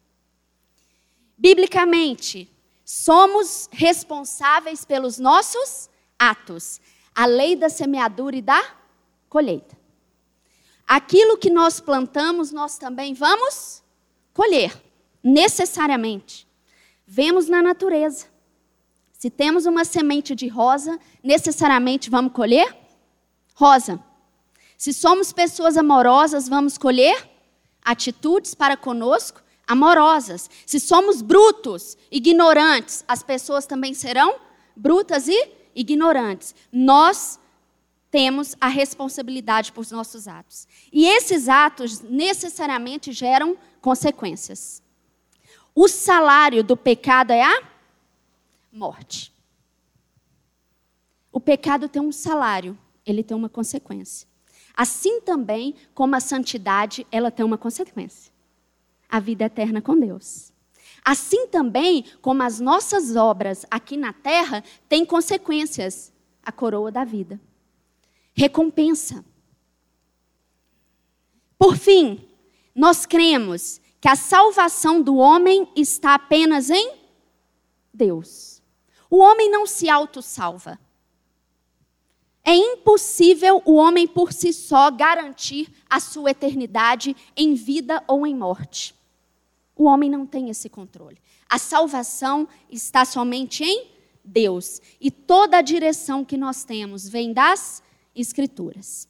Biblicamente, 1.37 2.49
somos 2.85 3.69
responsáveis 3.73 4.85
pelos 4.85 5.19
nossos 5.19 5.91
atos. 6.17 6.81
A 7.13 7.27
lei 7.27 7.57
da 7.57 7.69
semeadura 7.69 8.37
e 8.37 8.43
da 8.43 8.63
colheita. 9.29 9.76
Aquilo 10.87 11.37
que 11.37 11.51
nós 11.51 11.81
plantamos, 11.81 12.53
nós 12.53 12.79
também 12.79 13.13
vamos 13.13 13.83
colher 14.33 14.81
necessariamente. 15.23 16.47
Vemos 17.07 17.49
na 17.49 17.61
natureza. 17.61 18.27
Se 19.13 19.31
temos 19.31 19.67
uma 19.67 19.85
semente 19.85 20.35
de 20.35 20.47
rosa, 20.47 20.99
necessariamente 21.23 22.09
vamos 22.09 22.33
colher 22.33 22.77
rosa. 23.55 23.99
Se 24.77 24.93
somos 24.93 25.33
pessoas 25.33 25.77
amorosas, 25.77 26.49
vamos 26.49 26.77
colher 26.77 27.29
atitudes 27.83 28.55
para 28.55 28.77
conosco 28.77 29.43
amorosas. 29.67 30.49
Se 30.65 30.79
somos 30.79 31.23
brutos, 31.23 31.97
ignorantes, 32.11 33.05
as 33.09 33.23
pessoas 33.23 33.67
também 33.67 33.95
serão 33.95 34.37
brutas 34.77 35.27
e 35.27 35.51
ignorantes. 35.75 36.55
Nós 36.71 37.41
temos 38.17 38.57
a 38.59 38.67
responsabilidade 38.67 39.73
por 39.73 39.85
nossos 39.91 40.27
atos. 40.27 40.67
E 40.91 41.05
esses 41.05 41.51
atos 41.51 42.01
necessariamente 42.01 43.13
geram 43.13 43.59
consequências. 43.79 44.83
O 45.75 45.87
salário 45.87 46.65
do 46.65 46.79
pecado 46.79 47.33
é 47.33 47.43
a 47.43 47.63
morte. 48.73 49.31
O 51.31 51.39
pecado 51.39 51.91
tem 51.91 52.01
um 52.01 52.11
salário, 52.11 52.79
ele 53.05 53.23
tem 53.23 53.37
uma 53.37 53.51
consequência. 53.51 54.27
Assim 54.75 55.21
também 55.21 55.75
como 55.93 56.17
a 56.17 56.21
santidade, 56.21 57.07
ela 57.13 57.31
tem 57.31 57.45
uma 57.45 57.59
consequência. 57.59 58.33
A 59.11 59.21
vida 59.21 59.45
eterna 59.45 59.83
com 59.83 59.95
Deus. 60.01 60.55
Assim 61.05 61.49
também 61.49 62.07
como 62.23 62.43
as 62.43 62.61
nossas 62.61 63.15
obras 63.15 63.67
aqui 63.71 63.95
na 63.95 64.15
terra 64.15 64.65
têm 64.89 65.05
consequências 65.05 66.11
a 66.43 66.51
coroa 66.51 66.91
da 66.91 67.05
vida. 67.05 67.39
Recompensa. 68.37 69.25
Por 71.59 71.77
fim, 71.77 72.29
nós 72.75 73.07
cremos 73.07 73.81
que 74.01 74.09
a 74.09 74.15
salvação 74.15 75.01
do 75.01 75.17
homem 75.17 75.67
está 75.75 76.15
apenas 76.15 76.69
em 76.69 76.95
Deus. 77.93 78.63
O 79.09 79.19
homem 79.19 79.51
não 79.51 79.67
se 79.67 79.89
autossalva. 79.89 80.79
É 82.45 82.55
impossível 82.55 83.61
o 83.65 83.75
homem 83.75 84.07
por 84.07 84.33
si 84.33 84.53
só 84.53 84.91
garantir 84.91 85.73
a 85.89 85.99
sua 85.99 86.31
eternidade 86.31 87.17
em 87.37 87.55
vida 87.55 88.05
ou 88.07 88.27
em 88.27 88.37
morte. 88.37 88.95
O 89.75 89.85
homem 89.85 90.09
não 90.09 90.27
tem 90.27 90.51
esse 90.51 90.69
controle. 90.69 91.19
A 91.49 91.59
salvação 91.59 92.47
está 92.71 93.05
somente 93.05 93.65
em 93.65 93.89
Deus. 94.25 94.81
E 95.01 95.11
toda 95.11 95.59
a 95.59 95.63
direção 95.63 96.25
que 96.25 96.37
nós 96.37 96.65
temos 96.65 97.09
vem 97.09 97.33
das 97.33 97.83
Escrituras. 98.17 99.07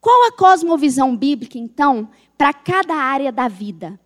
Qual 0.00 0.28
a 0.28 0.32
cosmovisão 0.32 1.16
bíblica, 1.16 1.56
então, 1.56 2.10
para 2.36 2.52
cada 2.52 2.94
área 2.94 3.32
da 3.32 3.48
vida? 3.48 3.98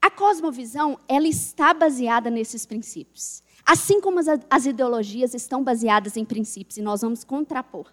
A 0.00 0.10
cosmovisão, 0.10 0.98
ela 1.08 1.26
está 1.26 1.74
baseada 1.74 2.30
nesses 2.30 2.64
princípios. 2.64 3.42
Assim 3.66 4.00
como 4.00 4.20
as, 4.20 4.26
as 4.48 4.66
ideologias 4.66 5.34
estão 5.34 5.64
baseadas 5.64 6.16
em 6.16 6.24
princípios, 6.24 6.76
e 6.76 6.82
nós 6.82 7.00
vamos 7.00 7.24
contrapor. 7.24 7.92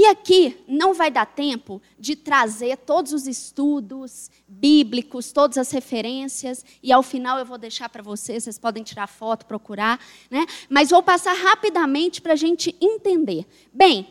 E 0.00 0.06
aqui 0.06 0.56
não 0.66 0.94
vai 0.94 1.10
dar 1.10 1.26
tempo 1.26 1.78
de 1.98 2.16
trazer 2.16 2.78
todos 2.78 3.12
os 3.12 3.26
estudos 3.26 4.30
bíblicos, 4.48 5.30
todas 5.30 5.58
as 5.58 5.70
referências, 5.70 6.64
e 6.82 6.90
ao 6.90 7.02
final 7.02 7.38
eu 7.38 7.44
vou 7.44 7.58
deixar 7.58 7.86
para 7.90 8.02
vocês, 8.02 8.44
vocês 8.44 8.58
podem 8.58 8.82
tirar 8.82 9.06
foto, 9.06 9.44
procurar, 9.44 10.00
né? 10.30 10.46
mas 10.70 10.88
vou 10.88 11.02
passar 11.02 11.34
rapidamente 11.34 12.22
para 12.22 12.32
a 12.32 12.36
gente 12.36 12.74
entender. 12.80 13.46
Bem, 13.70 14.08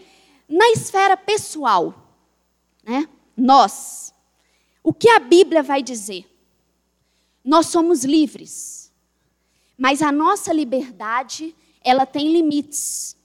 na 0.48 0.70
esfera 0.70 1.18
pessoal, 1.18 2.16
né? 2.84 3.10
nós, 3.36 4.14
o 4.84 4.94
que 4.94 5.10
a 5.10 5.18
Bíblia 5.18 5.64
vai 5.64 5.82
dizer? 5.82 6.24
Nós 7.44 7.66
somos 7.66 8.06
livres, 8.06 8.94
mas 9.76 10.04
a 10.04 10.12
nossa 10.12 10.54
liberdade, 10.54 11.56
ela 11.84 12.06
tem 12.06 12.32
limites. 12.32 13.18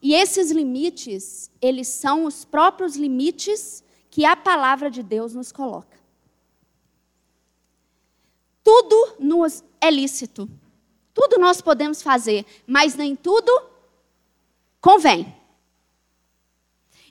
E 0.00 0.14
esses 0.14 0.50
limites, 0.50 1.50
eles 1.60 1.88
são 1.88 2.24
os 2.24 2.44
próprios 2.44 2.96
limites 2.96 3.82
que 4.10 4.24
a 4.24 4.36
palavra 4.36 4.90
de 4.90 5.02
Deus 5.02 5.34
nos 5.34 5.50
coloca. 5.50 5.98
Tudo 8.62 9.16
nos 9.18 9.64
é 9.80 9.90
lícito. 9.90 10.48
Tudo 11.12 11.38
nós 11.38 11.60
podemos 11.60 12.00
fazer, 12.00 12.46
mas 12.66 12.94
nem 12.94 13.16
tudo 13.16 13.50
convém. 14.80 15.34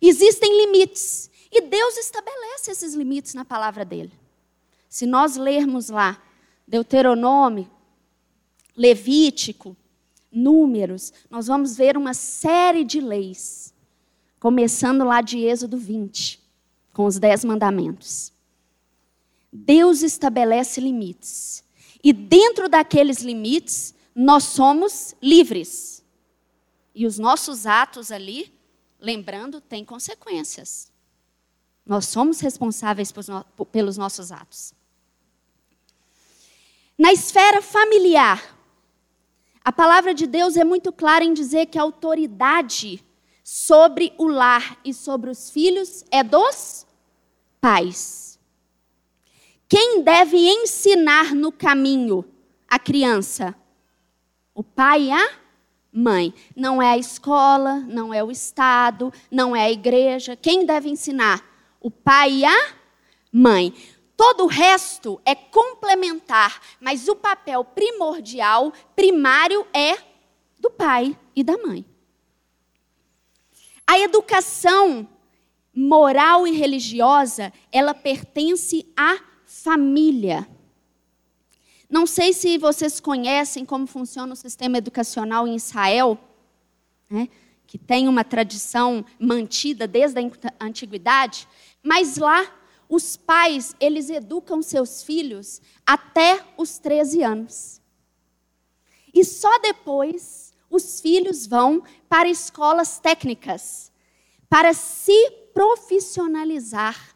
Existem 0.01 0.65
limites. 0.65 1.29
E 1.51 1.61
Deus 1.61 1.97
estabelece 1.97 2.71
esses 2.71 2.93
limites 2.93 3.33
na 3.33 3.43
palavra 3.43 3.83
dele. 3.83 4.13
Se 4.87 5.05
nós 5.05 5.35
lermos 5.35 5.89
lá 5.89 6.21
Deuteronômio, 6.67 7.69
Levítico, 8.75 9.75
Números, 10.31 11.13
nós 11.29 11.47
vamos 11.47 11.75
ver 11.75 11.97
uma 11.97 12.13
série 12.13 12.83
de 12.83 12.99
leis, 12.99 13.73
começando 14.39 15.03
lá 15.03 15.21
de 15.21 15.39
Êxodo 15.39 15.77
20, 15.77 16.41
com 16.93 17.05
os 17.05 17.17
Dez 17.17 17.43
Mandamentos. 17.45 18.33
Deus 19.51 20.01
estabelece 20.01 20.81
limites. 20.81 21.63
E 22.03 22.13
dentro 22.13 22.69
daqueles 22.69 23.19
limites, 23.21 23.95
nós 24.13 24.43
somos 24.43 25.15
livres. 25.21 26.03
E 26.93 27.05
os 27.05 27.17
nossos 27.17 27.65
atos 27.65 28.11
ali, 28.11 28.53
lembrando, 28.99 29.61
têm 29.61 29.85
consequências. 29.85 30.91
Nós 31.85 32.05
somos 32.07 32.39
responsáveis 32.39 33.13
pelos 33.71 33.97
nossos 33.97 34.31
atos. 34.31 34.73
Na 36.97 37.13
esfera 37.13 37.61
familiar, 37.61 38.56
a 39.67 39.71
palavra 39.73 40.13
de 40.13 40.25
Deus 40.25 40.55
é 40.55 40.63
muito 40.63 40.93
clara 40.93 41.25
em 41.25 41.33
dizer 41.33 41.65
que 41.65 41.77
a 41.77 41.81
autoridade 41.81 43.03
sobre 43.43 44.13
o 44.17 44.25
lar 44.25 44.79
e 44.85 44.93
sobre 44.93 45.29
os 45.29 45.49
filhos 45.49 46.05
é 46.09 46.23
dos 46.23 46.87
pais. 47.59 48.39
Quem 49.67 50.01
deve 50.03 50.37
ensinar 50.37 51.35
no 51.35 51.51
caminho 51.51 52.23
a 52.65 52.79
criança? 52.79 53.53
O 54.55 54.63
pai 54.63 55.07
e 55.07 55.11
a 55.11 55.31
mãe. 55.91 56.33
Não 56.55 56.81
é 56.81 56.91
a 56.91 56.97
escola, 56.97 57.81
não 57.89 58.13
é 58.13 58.23
o 58.23 58.31
Estado, 58.31 59.11
não 59.29 59.53
é 59.53 59.63
a 59.63 59.71
igreja. 59.71 60.37
Quem 60.37 60.65
deve 60.65 60.87
ensinar? 60.87 61.43
O 61.81 61.91
pai 61.91 62.35
e 62.35 62.45
a 62.45 62.69
mãe. 63.33 63.73
Todo 64.17 64.45
o 64.45 64.47
resto 64.47 65.21
é 65.23 65.35
complementar, 65.35 66.59
mas 66.81 67.07
o 67.07 67.15
papel 67.15 67.63
primordial, 67.63 68.73
primário, 68.95 69.65
é 69.71 69.95
do 70.59 70.71
pai 70.71 71.15
e 71.35 71.43
da 71.43 71.55
mãe. 71.55 71.85
A 73.85 73.99
educação 73.99 75.07
moral 75.71 76.47
e 76.47 76.51
religiosa, 76.51 77.53
ela 77.71 77.93
pertence 77.93 78.91
à 78.97 79.19
família. 79.45 80.49
Não 81.87 82.07
sei 82.07 82.33
se 82.33 82.57
vocês 82.57 82.99
conhecem 82.99 83.63
como 83.63 83.85
funciona 83.85 84.33
o 84.33 84.35
sistema 84.35 84.79
educacional 84.79 85.47
em 85.47 85.55
Israel, 85.55 86.17
né, 87.07 87.29
que 87.67 87.77
tem 87.77 88.07
uma 88.07 88.23
tradição 88.23 89.05
mantida 89.19 89.87
desde 89.87 90.19
a 90.19 90.65
antiguidade, 90.65 91.47
mas 91.83 92.17
lá 92.17 92.51
os 92.89 93.17
pais, 93.17 93.75
eles 93.79 94.09
educam 94.09 94.61
seus 94.61 95.03
filhos 95.03 95.61
até 95.85 96.43
os 96.57 96.79
13 96.79 97.21
anos. 97.23 97.81
E 99.13 99.23
só 99.25 99.59
depois 99.59 100.53
os 100.69 101.01
filhos 101.01 101.45
vão 101.45 101.83
para 102.07 102.29
escolas 102.29 102.99
técnicas, 102.99 103.91
para 104.49 104.73
se 104.73 105.31
profissionalizar 105.53 107.15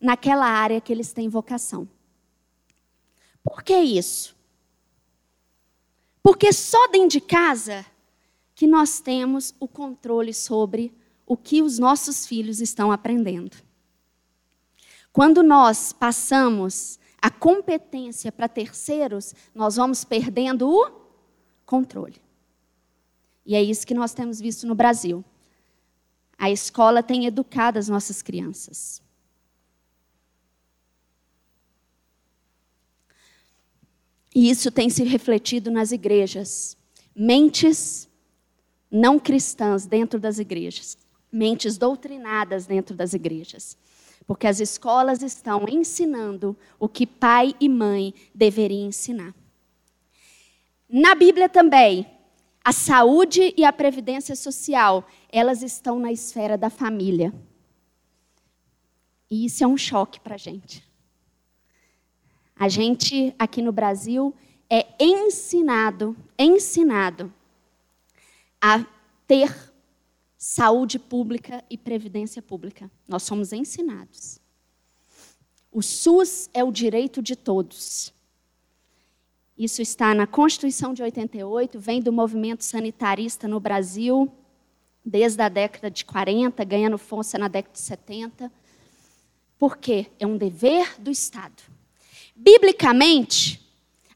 naquela 0.00 0.46
área 0.46 0.80
que 0.80 0.92
eles 0.92 1.12
têm 1.12 1.28
vocação. 1.28 1.88
Por 3.42 3.62
que 3.62 3.76
isso? 3.76 4.34
Porque 6.22 6.52
só 6.52 6.88
dentro 6.88 7.10
de 7.10 7.20
casa 7.20 7.86
que 8.54 8.66
nós 8.66 8.98
temos 8.98 9.54
o 9.60 9.68
controle 9.68 10.32
sobre 10.34 10.92
o 11.26 11.36
que 11.36 11.62
os 11.62 11.78
nossos 11.78 12.26
filhos 12.26 12.60
estão 12.60 12.90
aprendendo. 12.90 13.65
Quando 15.16 15.42
nós 15.42 15.94
passamos 15.94 17.00
a 17.22 17.30
competência 17.30 18.30
para 18.30 18.46
terceiros, 18.46 19.34
nós 19.54 19.76
vamos 19.76 20.04
perdendo 20.04 20.68
o 20.68 20.90
controle. 21.64 22.20
E 23.46 23.54
é 23.54 23.62
isso 23.62 23.86
que 23.86 23.94
nós 23.94 24.12
temos 24.12 24.38
visto 24.38 24.66
no 24.66 24.74
Brasil. 24.74 25.24
A 26.36 26.50
escola 26.50 27.02
tem 27.02 27.24
educado 27.24 27.78
as 27.78 27.88
nossas 27.88 28.20
crianças. 28.20 29.00
E 34.34 34.50
isso 34.50 34.70
tem 34.70 34.90
se 34.90 35.02
refletido 35.02 35.70
nas 35.70 35.92
igrejas. 35.92 36.76
Mentes 37.14 38.06
não 38.90 39.18
cristãs 39.18 39.86
dentro 39.86 40.20
das 40.20 40.38
igrejas. 40.38 40.98
Mentes 41.32 41.78
doutrinadas 41.78 42.66
dentro 42.66 42.94
das 42.94 43.14
igrejas. 43.14 43.78
Porque 44.26 44.46
as 44.46 44.60
escolas 44.60 45.22
estão 45.22 45.66
ensinando 45.68 46.56
o 46.78 46.88
que 46.88 47.06
pai 47.06 47.54
e 47.60 47.68
mãe 47.68 48.12
deveriam 48.34 48.88
ensinar. 48.88 49.34
Na 50.88 51.14
Bíblia 51.14 51.48
também, 51.48 52.06
a 52.64 52.72
saúde 52.72 53.54
e 53.56 53.64
a 53.64 53.72
previdência 53.72 54.34
social, 54.34 55.06
elas 55.30 55.62
estão 55.62 55.98
na 55.98 56.10
esfera 56.10 56.58
da 56.58 56.68
família. 56.68 57.32
E 59.30 59.44
isso 59.44 59.62
é 59.62 59.66
um 59.66 59.76
choque 59.76 60.18
para 60.18 60.34
a 60.34 60.38
gente. 60.38 60.84
A 62.58 62.68
gente, 62.68 63.34
aqui 63.38 63.62
no 63.62 63.70
Brasil, 63.70 64.34
é 64.68 64.86
ensinado, 64.98 66.16
ensinado 66.38 67.32
a 68.60 68.84
ter 69.26 69.54
saúde 70.36 70.98
pública 70.98 71.64
e 71.70 71.78
previdência 71.78 72.42
pública. 72.42 72.90
Nós 73.08 73.22
somos 73.22 73.52
ensinados. 73.52 74.40
O 75.72 75.82
SUS 75.82 76.48
é 76.54 76.62
o 76.62 76.72
direito 76.72 77.22
de 77.22 77.36
todos. 77.36 78.12
Isso 79.58 79.80
está 79.80 80.14
na 80.14 80.26
Constituição 80.26 80.92
de 80.92 81.02
88, 81.02 81.78
vem 81.78 82.00
do 82.00 82.12
movimento 82.12 82.62
sanitarista 82.62 83.48
no 83.48 83.58
Brasil, 83.58 84.30
desde 85.04 85.42
a 85.42 85.48
década 85.48 85.90
de 85.90 86.04
40, 86.04 86.62
ganhando 86.64 86.98
força 86.98 87.38
na 87.38 87.48
década 87.48 87.72
de 87.72 87.80
70. 87.80 88.52
Por 89.58 89.78
quê? 89.78 90.06
É 90.18 90.26
um 90.26 90.36
dever 90.36 91.00
do 91.00 91.10
Estado. 91.10 91.62
Biblicamente, 92.34 93.65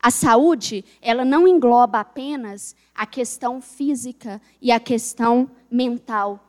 A 0.02 0.10
saúde, 0.10 0.84
ela 1.02 1.24
não 1.24 1.46
engloba 1.46 2.00
apenas 2.00 2.74
a 2.94 3.04
questão 3.04 3.60
física 3.60 4.40
e 4.60 4.72
a 4.72 4.80
questão 4.80 5.50
mental. 5.70 6.42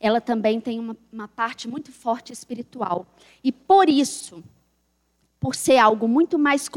Ela 0.00 0.20
também 0.20 0.60
tem 0.60 0.80
uma, 0.80 0.96
uma 1.12 1.28
parte 1.28 1.68
muito 1.68 1.92
forte 1.92 2.32
espiritual. 2.32 3.06
E 3.42 3.52
por 3.52 3.88
isso, 3.88 4.42
por 5.38 5.54
ser 5.54 5.78
algo 5.78 6.08
muito 6.08 6.38
mais 6.38 6.68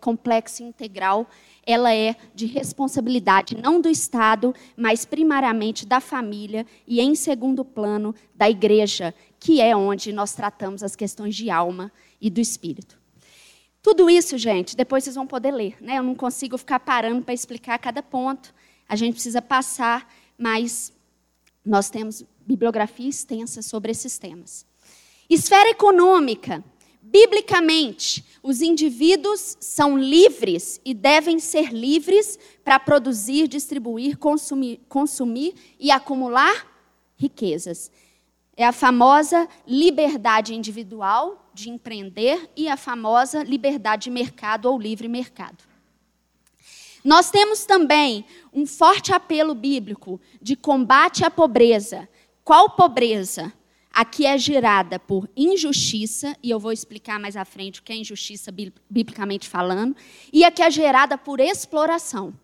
complexo 0.00 0.62
e 0.62 0.66
integral, 0.66 1.26
ela 1.66 1.94
é 1.94 2.14
de 2.34 2.44
responsabilidade 2.44 3.56
não 3.56 3.80
do 3.80 3.88
Estado, 3.88 4.54
mas 4.76 5.06
primariamente 5.06 5.86
da 5.86 5.98
família 5.98 6.66
e, 6.86 7.00
em 7.00 7.14
segundo 7.14 7.64
plano, 7.64 8.14
da 8.34 8.50
igreja, 8.50 9.14
que 9.40 9.62
é 9.62 9.74
onde 9.74 10.12
nós 10.12 10.34
tratamos 10.34 10.82
as 10.82 10.94
questões 10.94 11.34
de 11.34 11.48
alma 11.48 11.90
e 12.20 12.28
do 12.28 12.40
espírito. 12.40 13.03
Tudo 13.84 14.08
isso, 14.08 14.38
gente, 14.38 14.74
depois 14.74 15.04
vocês 15.04 15.14
vão 15.14 15.26
poder 15.26 15.50
ler. 15.50 15.76
Né? 15.78 15.98
Eu 15.98 16.02
não 16.02 16.14
consigo 16.14 16.56
ficar 16.56 16.80
parando 16.80 17.20
para 17.20 17.34
explicar 17.34 17.78
cada 17.78 18.02
ponto. 18.02 18.54
A 18.88 18.96
gente 18.96 19.12
precisa 19.12 19.42
passar, 19.42 20.10
mas 20.38 20.90
nós 21.62 21.90
temos 21.90 22.24
bibliografia 22.46 23.10
extensa 23.10 23.60
sobre 23.60 23.92
esses 23.92 24.16
temas. 24.16 24.64
Esfera 25.28 25.68
econômica. 25.68 26.64
Biblicamente, 27.02 28.24
os 28.42 28.62
indivíduos 28.62 29.58
são 29.60 29.98
livres 29.98 30.80
e 30.82 30.94
devem 30.94 31.38
ser 31.38 31.70
livres 31.70 32.38
para 32.64 32.80
produzir, 32.80 33.46
distribuir, 33.46 34.16
consumir, 34.16 34.80
consumir 34.88 35.54
e 35.78 35.90
acumular 35.90 36.66
riquezas. 37.18 37.90
É 38.56 38.64
a 38.64 38.72
famosa 38.72 39.48
liberdade 39.66 40.54
individual 40.54 41.50
de 41.52 41.70
empreender 41.70 42.50
e 42.56 42.68
a 42.68 42.76
famosa 42.76 43.42
liberdade 43.42 44.04
de 44.04 44.10
mercado 44.10 44.66
ou 44.66 44.78
livre 44.78 45.08
mercado. 45.08 45.64
Nós 47.04 47.30
temos 47.30 47.66
também 47.66 48.24
um 48.52 48.66
forte 48.66 49.12
apelo 49.12 49.54
bíblico 49.54 50.20
de 50.40 50.56
combate 50.56 51.24
à 51.24 51.30
pobreza. 51.30 52.08
Qual 52.42 52.70
pobreza? 52.70 53.52
A 53.92 54.04
que 54.04 54.24
é 54.26 54.36
gerada 54.38 54.98
por 54.98 55.28
injustiça, 55.36 56.36
e 56.42 56.50
eu 56.50 56.58
vou 56.58 56.72
explicar 56.72 57.20
mais 57.20 57.36
à 57.36 57.44
frente 57.44 57.78
o 57.78 57.82
que 57.82 57.92
é 57.92 57.96
injustiça 57.96 58.50
biblicamente 58.90 59.48
falando, 59.48 59.94
e 60.32 60.44
a 60.44 60.50
que 60.50 60.62
é 60.62 60.70
gerada 60.70 61.16
por 61.16 61.38
exploração. 61.38 62.34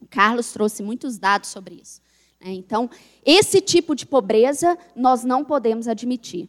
O 0.00 0.06
Carlos 0.06 0.52
trouxe 0.52 0.82
muitos 0.82 1.16
dados 1.16 1.48
sobre 1.48 1.76
isso. 1.76 2.02
Né? 2.40 2.52
Então, 2.52 2.88
esse 3.24 3.60
tipo 3.60 3.94
de 3.94 4.06
pobreza 4.06 4.78
nós 4.94 5.24
não 5.24 5.44
podemos 5.44 5.88
admitir. 5.88 6.48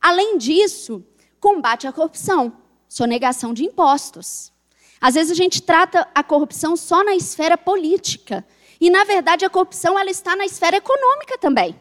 Além 0.00 0.38
disso, 0.38 1.04
combate 1.40 1.86
à 1.86 1.92
corrupção, 1.92 2.56
sonegação 2.88 3.54
de 3.54 3.64
impostos. 3.64 4.52
Às 5.00 5.14
vezes 5.14 5.32
a 5.32 5.34
gente 5.34 5.62
trata 5.62 6.08
a 6.14 6.22
corrupção 6.22 6.76
só 6.76 7.02
na 7.02 7.14
esfera 7.14 7.58
política. 7.58 8.46
E, 8.80 8.90
na 8.90 9.04
verdade, 9.04 9.44
a 9.44 9.50
corrupção 9.50 9.98
ela 9.98 10.10
está 10.10 10.36
na 10.36 10.44
esfera 10.44 10.76
econômica 10.76 11.38
também. 11.38 11.80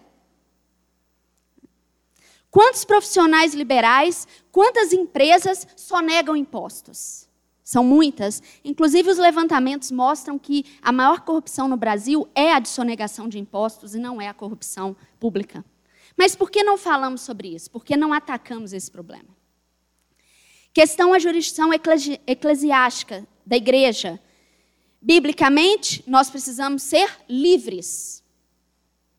Quantos 2.50 2.84
profissionais 2.84 3.54
liberais, 3.54 4.28
quantas 4.52 4.92
empresas 4.92 5.66
sonegam 5.76 6.36
impostos? 6.36 7.28
São 7.72 7.86
muitas. 7.86 8.44
Inclusive, 8.66 9.10
os 9.10 9.18
levantamentos 9.18 9.92
mostram 9.92 10.38
que 10.38 10.66
a 10.82 10.92
maior 10.92 11.22
corrupção 11.22 11.70
no 11.70 11.78
Brasil 11.78 12.28
é 12.36 12.52
a 12.52 12.60
de 12.60 12.68
sonegação 12.68 13.30
de 13.30 13.40
impostos 13.40 13.96
e 13.96 13.98
não 13.98 14.22
é 14.22 14.28
a 14.28 14.34
corrupção 14.34 14.94
pública. 15.18 15.64
Mas 16.18 16.36
por 16.36 16.52
que 16.52 16.64
não 16.64 16.78
falamos 16.78 17.22
sobre 17.22 17.56
isso? 17.56 17.72
Por 17.72 17.86
que 17.86 17.96
não 17.96 18.12
atacamos 18.12 18.74
esse 18.74 18.92
problema? 18.92 19.30
Questão 20.74 21.14
a 21.14 21.20
jurisdição 21.20 21.74
eclesi 21.74 22.20
eclesiástica 22.28 23.26
da 23.46 23.56
igreja. 23.56 24.20
Biblicamente, 25.02 26.04
nós 26.06 26.30
precisamos 26.30 26.84
ser 26.84 27.10
livres. 27.30 28.22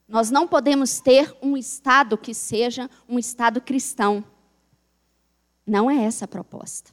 Nós 0.07 0.31
não 0.31 0.47
podemos 0.47 1.01
ter 1.01 1.35
um 1.41 1.57
Estado 1.57 2.19
que 2.19 2.35
seja 2.35 2.91
um 3.09 3.19
Estado 3.19 3.63
cristão. 3.63 4.23
Não 5.67 5.91
é 5.91 6.05
essa 6.05 6.27
a 6.27 6.29
proposta. 6.29 6.93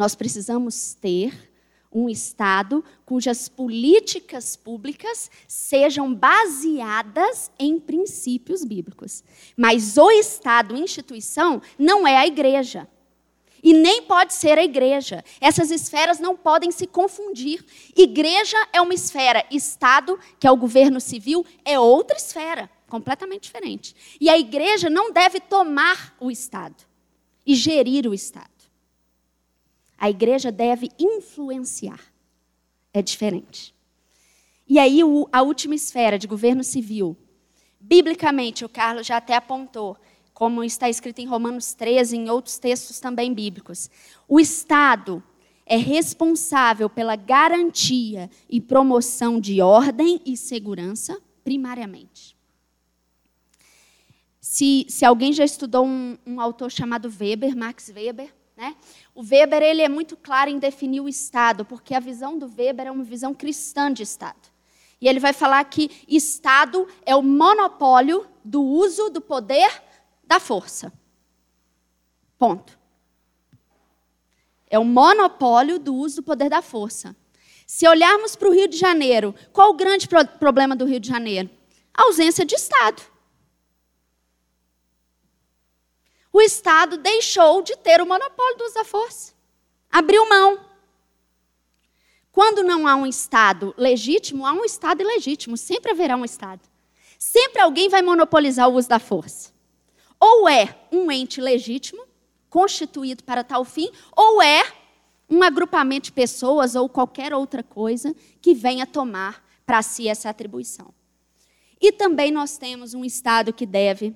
Nós 0.00 0.14
precisamos 0.14 0.94
ter 0.94 1.52
um 1.92 2.08
Estado 2.08 2.82
cujas 3.04 3.50
políticas 3.50 4.56
públicas 4.56 5.30
sejam 5.46 6.14
baseadas 6.14 7.50
em 7.58 7.78
princípios 7.78 8.64
bíblicos. 8.64 9.22
Mas 9.54 9.98
o 9.98 10.10
Estado, 10.10 10.74
instituição, 10.74 11.60
não 11.78 12.08
é 12.08 12.16
a 12.16 12.26
igreja. 12.26 12.88
E 13.62 13.74
nem 13.74 14.00
pode 14.00 14.32
ser 14.32 14.56
a 14.56 14.64
igreja. 14.64 15.22
Essas 15.38 15.70
esferas 15.70 16.18
não 16.18 16.34
podem 16.34 16.72
se 16.72 16.86
confundir. 16.86 17.62
Igreja 17.94 18.56
é 18.72 18.80
uma 18.80 18.94
esfera, 18.94 19.44
Estado, 19.50 20.18
que 20.38 20.46
é 20.46 20.50
o 20.50 20.56
governo 20.56 20.98
civil, 20.98 21.44
é 21.62 21.78
outra 21.78 22.16
esfera, 22.16 22.70
completamente 22.88 23.42
diferente. 23.42 23.94
E 24.18 24.30
a 24.30 24.38
igreja 24.38 24.88
não 24.88 25.12
deve 25.12 25.40
tomar 25.40 26.16
o 26.18 26.30
Estado 26.30 26.86
e 27.44 27.54
gerir 27.54 28.06
o 28.06 28.14
Estado. 28.14 28.59
A 30.00 30.08
igreja 30.08 30.50
deve 30.50 30.88
influenciar. 30.98 32.00
É 32.92 33.02
diferente. 33.02 33.74
E 34.66 34.78
aí, 34.78 35.00
a 35.30 35.42
última 35.42 35.74
esfera 35.74 36.18
de 36.18 36.26
governo 36.26 36.64
civil. 36.64 37.14
Biblicamente, 37.78 38.64
o 38.64 38.68
Carlos 38.68 39.06
já 39.06 39.18
até 39.18 39.36
apontou, 39.36 39.96
como 40.32 40.64
está 40.64 40.88
escrito 40.88 41.18
em 41.18 41.26
Romanos 41.26 41.74
13 41.74 42.16
e 42.16 42.18
em 42.18 42.30
outros 42.30 42.58
textos 42.58 42.98
também 42.98 43.34
bíblicos. 43.34 43.90
O 44.26 44.40
Estado 44.40 45.22
é 45.66 45.76
responsável 45.76 46.88
pela 46.88 47.14
garantia 47.14 48.30
e 48.48 48.60
promoção 48.60 49.38
de 49.38 49.60
ordem 49.60 50.20
e 50.24 50.36
segurança, 50.36 51.20
primariamente. 51.44 52.36
Se, 54.40 54.86
se 54.88 55.04
alguém 55.04 55.32
já 55.32 55.44
estudou 55.44 55.84
um, 55.84 56.16
um 56.26 56.40
autor 56.40 56.70
chamado 56.70 57.12
Weber, 57.20 57.54
Max 57.54 57.92
Weber, 57.94 58.34
né? 58.56 58.76
O 59.20 59.22
Weber 59.22 59.62
ele 59.62 59.82
é 59.82 59.88
muito 59.88 60.16
claro 60.16 60.48
em 60.48 60.58
definir 60.58 61.02
o 61.02 61.08
Estado, 61.08 61.62
porque 61.62 61.94
a 61.94 62.00
visão 62.00 62.38
do 62.38 62.46
Weber 62.46 62.86
é 62.86 62.90
uma 62.90 63.04
visão 63.04 63.34
cristã 63.34 63.92
de 63.92 64.02
Estado. 64.02 64.48
E 64.98 65.06
ele 65.06 65.20
vai 65.20 65.34
falar 65.34 65.62
que 65.64 65.90
Estado 66.08 66.88
é 67.04 67.14
o 67.14 67.20
monopólio 67.20 68.26
do 68.42 68.62
uso 68.62 69.10
do 69.10 69.20
poder 69.20 69.70
da 70.24 70.40
força. 70.40 70.90
Ponto. 72.38 72.78
É 74.70 74.78
o 74.78 74.86
monopólio 74.86 75.78
do 75.78 75.94
uso 75.94 76.16
do 76.16 76.22
poder 76.22 76.48
da 76.48 76.62
força. 76.62 77.14
Se 77.66 77.86
olharmos 77.86 78.34
para 78.34 78.48
o 78.48 78.54
Rio 78.54 78.68
de 78.68 78.78
Janeiro, 78.78 79.34
qual 79.52 79.68
o 79.68 79.76
grande 79.76 80.08
pro 80.08 80.26
problema 80.38 80.74
do 80.74 80.86
Rio 80.86 80.98
de 80.98 81.08
Janeiro? 81.08 81.50
A 81.92 82.04
ausência 82.04 82.42
de 82.42 82.54
Estado. 82.54 83.02
O 86.40 86.42
Estado 86.42 86.96
deixou 86.96 87.62
de 87.62 87.76
ter 87.76 88.00
o 88.00 88.06
monopólio 88.06 88.56
do 88.56 88.64
uso 88.64 88.74
da 88.74 88.84
força. 88.84 89.34
Abriu 89.90 90.26
mão. 90.28 90.58
Quando 92.32 92.62
não 92.62 92.86
há 92.86 92.96
um 92.96 93.06
Estado 93.06 93.74
legítimo, 93.76 94.46
há 94.46 94.52
um 94.52 94.64
Estado 94.64 95.02
ilegítimo. 95.02 95.56
Sempre 95.56 95.92
haverá 95.92 96.16
um 96.16 96.24
Estado. 96.24 96.62
Sempre 97.18 97.60
alguém 97.60 97.88
vai 97.90 98.00
monopolizar 98.00 98.68
o 98.68 98.74
uso 98.74 98.88
da 98.88 98.98
força. 98.98 99.52
Ou 100.18 100.48
é 100.48 100.74
um 100.90 101.10
ente 101.12 101.40
legítimo, 101.40 102.06
constituído 102.48 103.22
para 103.22 103.44
tal 103.44 103.64
fim, 103.64 103.90
ou 104.16 104.40
é 104.40 104.62
um 105.28 105.42
agrupamento 105.42 106.06
de 106.06 106.12
pessoas 106.12 106.74
ou 106.74 106.88
qualquer 106.88 107.34
outra 107.34 107.62
coisa 107.62 108.14
que 108.40 108.54
venha 108.54 108.86
tomar 108.86 109.44
para 109.66 109.82
si 109.82 110.08
essa 110.08 110.30
atribuição. 110.30 110.92
E 111.80 111.92
também 111.92 112.30
nós 112.30 112.56
temos 112.56 112.94
um 112.94 113.04
Estado 113.04 113.52
que 113.52 113.66
deve 113.66 114.14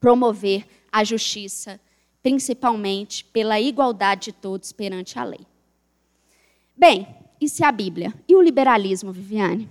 promover 0.00 0.66
a 0.90 1.04
justiça, 1.04 1.80
principalmente 2.22 3.24
pela 3.24 3.60
igualdade 3.60 4.26
de 4.26 4.32
todos 4.32 4.72
perante 4.72 5.18
a 5.18 5.24
lei. 5.24 5.46
Bem, 6.76 7.06
isso 7.40 7.62
é 7.64 7.66
a 7.66 7.72
Bíblia. 7.72 8.12
E 8.26 8.34
o 8.34 8.42
liberalismo, 8.42 9.12
Viviane? 9.12 9.68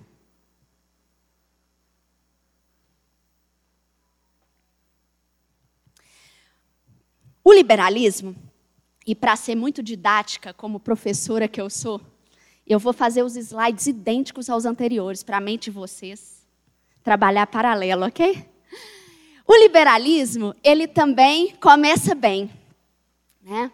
O 7.44 7.54
liberalismo, 7.54 8.36
e 9.06 9.16
para 9.16 9.38
ser 9.38 9.56
muito 9.56 9.82
didática, 9.82 10.54
como 10.54 10.82
professora 10.82 11.48
que 11.48 11.62
eu 11.62 11.70
sou, 11.70 12.02
eu 12.68 12.78
vou 12.78 12.92
fazer 12.92 13.24
os 13.24 13.38
slides 13.38 13.88
idênticos 13.88 14.50
aos 14.50 14.66
anteriores, 14.66 15.24
para 15.24 15.38
a 15.38 15.42
mente 15.42 15.66
de 15.66 15.72
vocês 15.72 16.46
trabalhar 17.02 17.48
paralelo, 17.48 18.06
ok? 18.06 18.46
O 19.48 19.56
liberalismo, 19.56 20.54
ele 20.62 20.90
também 20.90 21.56
começa 21.56 22.14
bem. 22.14 22.52
Né? 23.42 23.72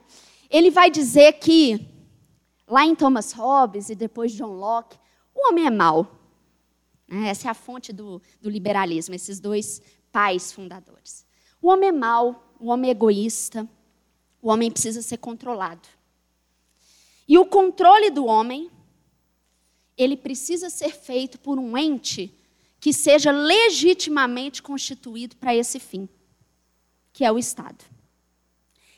Ele 0.47 0.69
vai 0.69 0.91
dizer 0.91 1.34
que, 1.39 1.84
lá 2.67 2.86
em 2.86 2.93
Thomas 2.93 3.32
Hobbes 3.32 3.89
e 3.89 3.95
depois 3.95 4.32
John 4.34 4.53
Locke, 4.53 4.99
o 5.34 5.49
homem 5.49 5.65
é 5.65 5.71
mau. 5.71 6.15
Né? 7.07 7.30
Essa 7.30 7.47
é 7.47 7.51
a 7.51 7.55
fonte 7.55 7.91
do, 7.91 8.21
do 8.39 8.51
liberalismo, 8.51 9.15
esses 9.15 9.39
dois 9.39 9.82
pais 10.11 10.51
fundadores. 10.51 11.26
O 11.59 11.69
homem 11.69 11.89
é 11.89 11.91
mau, 11.91 12.53
o 12.59 12.67
homem 12.67 12.89
é 12.89 12.91
egoísta, 12.91 13.67
o 14.43 14.49
homem 14.49 14.69
precisa 14.69 15.01
ser 15.01 15.17
controlado. 15.17 15.89
E 17.28 17.36
o 17.39 17.47
controle 17.47 18.11
do 18.11 18.28
homem, 18.28 18.69
ele 19.97 20.15
precisa 20.15 20.69
ser 20.69 20.91
feito 20.91 21.39
por 21.39 21.57
um 21.57 21.76
ente 21.76 22.32
que 22.84 22.91
seja 22.91 23.31
legitimamente 23.31 24.61
constituído 24.61 25.38
para 25.38 25.55
esse 25.55 25.79
fim, 25.79 26.09
que 27.13 27.23
é 27.23 27.31
o 27.31 27.39
Estado. 27.39 27.81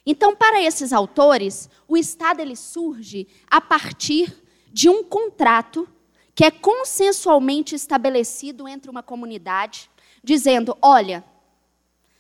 Então, 0.04 0.36
para 0.36 0.60
esses 0.60 0.92
autores, 0.92 1.70
o 1.88 1.96
Estado 1.96 2.40
ele 2.40 2.56
surge 2.56 3.28
a 3.46 3.62
partir 3.62 4.44
de 4.74 4.90
um 4.90 5.04
contrato 5.04 5.88
que 6.34 6.44
é 6.44 6.50
consensualmente 6.50 7.76
estabelecido 7.76 8.68
entre 8.68 8.90
uma 8.90 9.04
comunidade, 9.04 9.88
dizendo: 10.24 10.76
olha, 10.82 11.24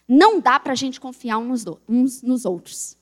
não 0.08 0.40
dá 0.40 0.60
para 0.60 0.74
a 0.74 0.76
gente 0.76 1.02
confiar 1.02 1.40
uns 1.40 1.66
nos 2.22 2.46
outros. 2.46 2.96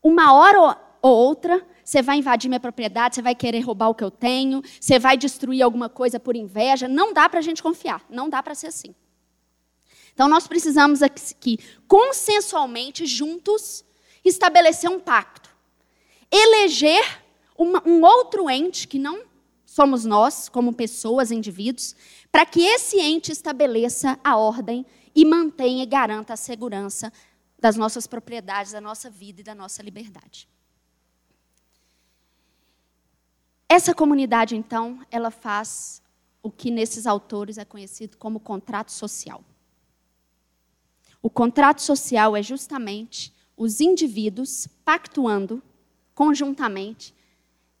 Uma 0.00 0.32
hora 0.32 0.78
ou 1.02 1.16
outra, 1.16 1.66
você 1.92 2.00
vai 2.00 2.16
invadir 2.16 2.48
minha 2.48 2.58
propriedade, 2.58 3.16
você 3.16 3.22
vai 3.22 3.34
querer 3.34 3.60
roubar 3.60 3.90
o 3.90 3.94
que 3.94 4.02
eu 4.02 4.10
tenho, 4.10 4.62
você 4.80 4.98
vai 4.98 5.14
destruir 5.14 5.60
alguma 5.60 5.90
coisa 5.90 6.18
por 6.18 6.34
inveja. 6.34 6.88
Não 6.88 7.12
dá 7.12 7.28
para 7.28 7.38
a 7.38 7.42
gente 7.42 7.62
confiar, 7.62 8.02
não 8.08 8.30
dá 8.30 8.42
para 8.42 8.54
ser 8.54 8.68
assim. 8.68 8.94
Então, 10.14 10.26
nós 10.26 10.46
precisamos 10.46 11.02
aqui, 11.02 11.58
consensualmente, 11.86 13.04
juntos, 13.04 13.84
estabelecer 14.24 14.88
um 14.88 14.98
pacto. 14.98 15.50
Eleger 16.30 17.22
uma, 17.58 17.86
um 17.86 18.02
outro 18.02 18.48
ente, 18.48 18.88
que 18.88 18.98
não 18.98 19.24
somos 19.66 20.06
nós, 20.06 20.48
como 20.48 20.72
pessoas, 20.72 21.30
indivíduos, 21.30 21.94
para 22.30 22.46
que 22.46 22.62
esse 22.62 22.98
ente 22.98 23.30
estabeleça 23.30 24.18
a 24.24 24.38
ordem 24.38 24.86
e 25.14 25.26
mantenha 25.26 25.82
e 25.82 25.86
garanta 25.86 26.32
a 26.32 26.38
segurança 26.38 27.12
das 27.58 27.76
nossas 27.76 28.06
propriedades, 28.06 28.72
da 28.72 28.80
nossa 28.80 29.10
vida 29.10 29.42
e 29.42 29.44
da 29.44 29.54
nossa 29.54 29.82
liberdade. 29.82 30.48
Essa 33.74 33.94
comunidade, 33.94 34.54
então, 34.54 35.00
ela 35.10 35.30
faz 35.30 36.02
o 36.42 36.50
que 36.50 36.70
nesses 36.70 37.06
autores 37.06 37.56
é 37.56 37.64
conhecido 37.64 38.18
como 38.18 38.38
contrato 38.38 38.92
social. 38.92 39.42
O 41.22 41.30
contrato 41.30 41.80
social 41.80 42.36
é 42.36 42.42
justamente 42.42 43.32
os 43.56 43.80
indivíduos 43.80 44.68
pactuando 44.84 45.62
conjuntamente 46.14 47.14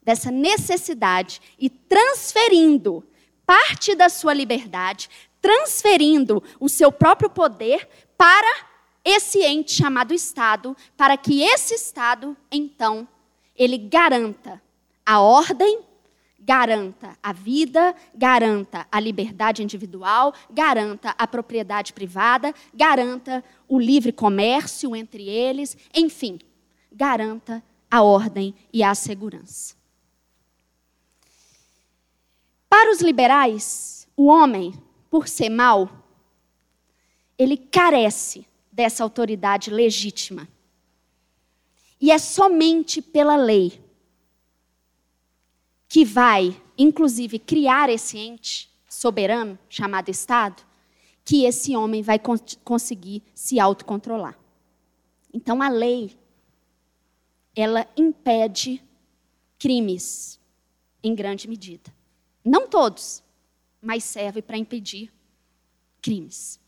dessa 0.02 0.30
necessidade 0.30 1.42
e 1.58 1.68
transferindo 1.68 3.06
parte 3.44 3.94
da 3.94 4.08
sua 4.08 4.32
liberdade, 4.32 5.10
transferindo 5.42 6.42
o 6.58 6.70
seu 6.70 6.90
próprio 6.90 7.28
poder 7.28 7.86
para 8.16 8.66
esse 9.04 9.40
ente 9.40 9.72
chamado 9.72 10.14
Estado, 10.14 10.74
para 10.96 11.18
que 11.18 11.42
esse 11.42 11.74
Estado, 11.74 12.34
então, 12.50 13.06
ele 13.54 13.76
garanta 13.76 14.58
a 15.04 15.20
ordem 15.20 15.84
garanta 16.44 17.16
a 17.22 17.32
vida, 17.32 17.94
garanta 18.14 18.86
a 18.90 18.98
liberdade 18.98 19.62
individual, 19.62 20.34
garanta 20.50 21.14
a 21.16 21.26
propriedade 21.26 21.92
privada, 21.92 22.52
garanta 22.74 23.44
o 23.68 23.78
livre 23.78 24.12
comércio 24.12 24.96
entre 24.96 25.28
eles, 25.28 25.76
enfim, 25.94 26.38
garanta 26.90 27.62
a 27.90 28.02
ordem 28.02 28.54
e 28.72 28.82
a 28.82 28.94
segurança. 28.94 29.76
Para 32.68 32.90
os 32.90 33.00
liberais, 33.00 34.08
o 34.16 34.26
homem, 34.26 34.74
por 35.10 35.28
ser 35.28 35.50
mau, 35.50 35.90
ele 37.38 37.56
carece 37.56 38.46
dessa 38.70 39.04
autoridade 39.04 39.70
legítima. 39.70 40.48
E 42.00 42.10
é 42.10 42.18
somente 42.18 43.00
pela 43.00 43.36
lei 43.36 43.81
que 45.92 46.06
vai, 46.06 46.58
inclusive, 46.78 47.38
criar 47.38 47.90
esse 47.90 48.16
ente 48.16 48.70
soberano 48.88 49.58
chamado 49.68 50.08
Estado, 50.08 50.62
que 51.22 51.44
esse 51.44 51.76
homem 51.76 52.00
vai 52.00 52.18
con 52.18 52.34
conseguir 52.64 53.22
se 53.34 53.60
autocontrolar. 53.60 54.34
Então 55.34 55.60
a 55.60 55.68
lei 55.68 56.16
ela 57.54 57.86
impede 57.94 58.82
crimes 59.58 60.40
em 61.04 61.14
grande 61.14 61.46
medida. 61.46 61.94
Não 62.42 62.66
todos, 62.66 63.22
mas 63.78 64.02
serve 64.02 64.40
para 64.40 64.56
impedir 64.56 65.12
crimes. 66.00 66.58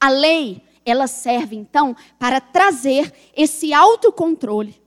A 0.00 0.08
lei, 0.08 0.62
ela 0.86 1.06
serve 1.06 1.54
então 1.54 1.94
para 2.18 2.40
trazer 2.40 3.12
esse 3.36 3.74
autocontrole 3.74 4.80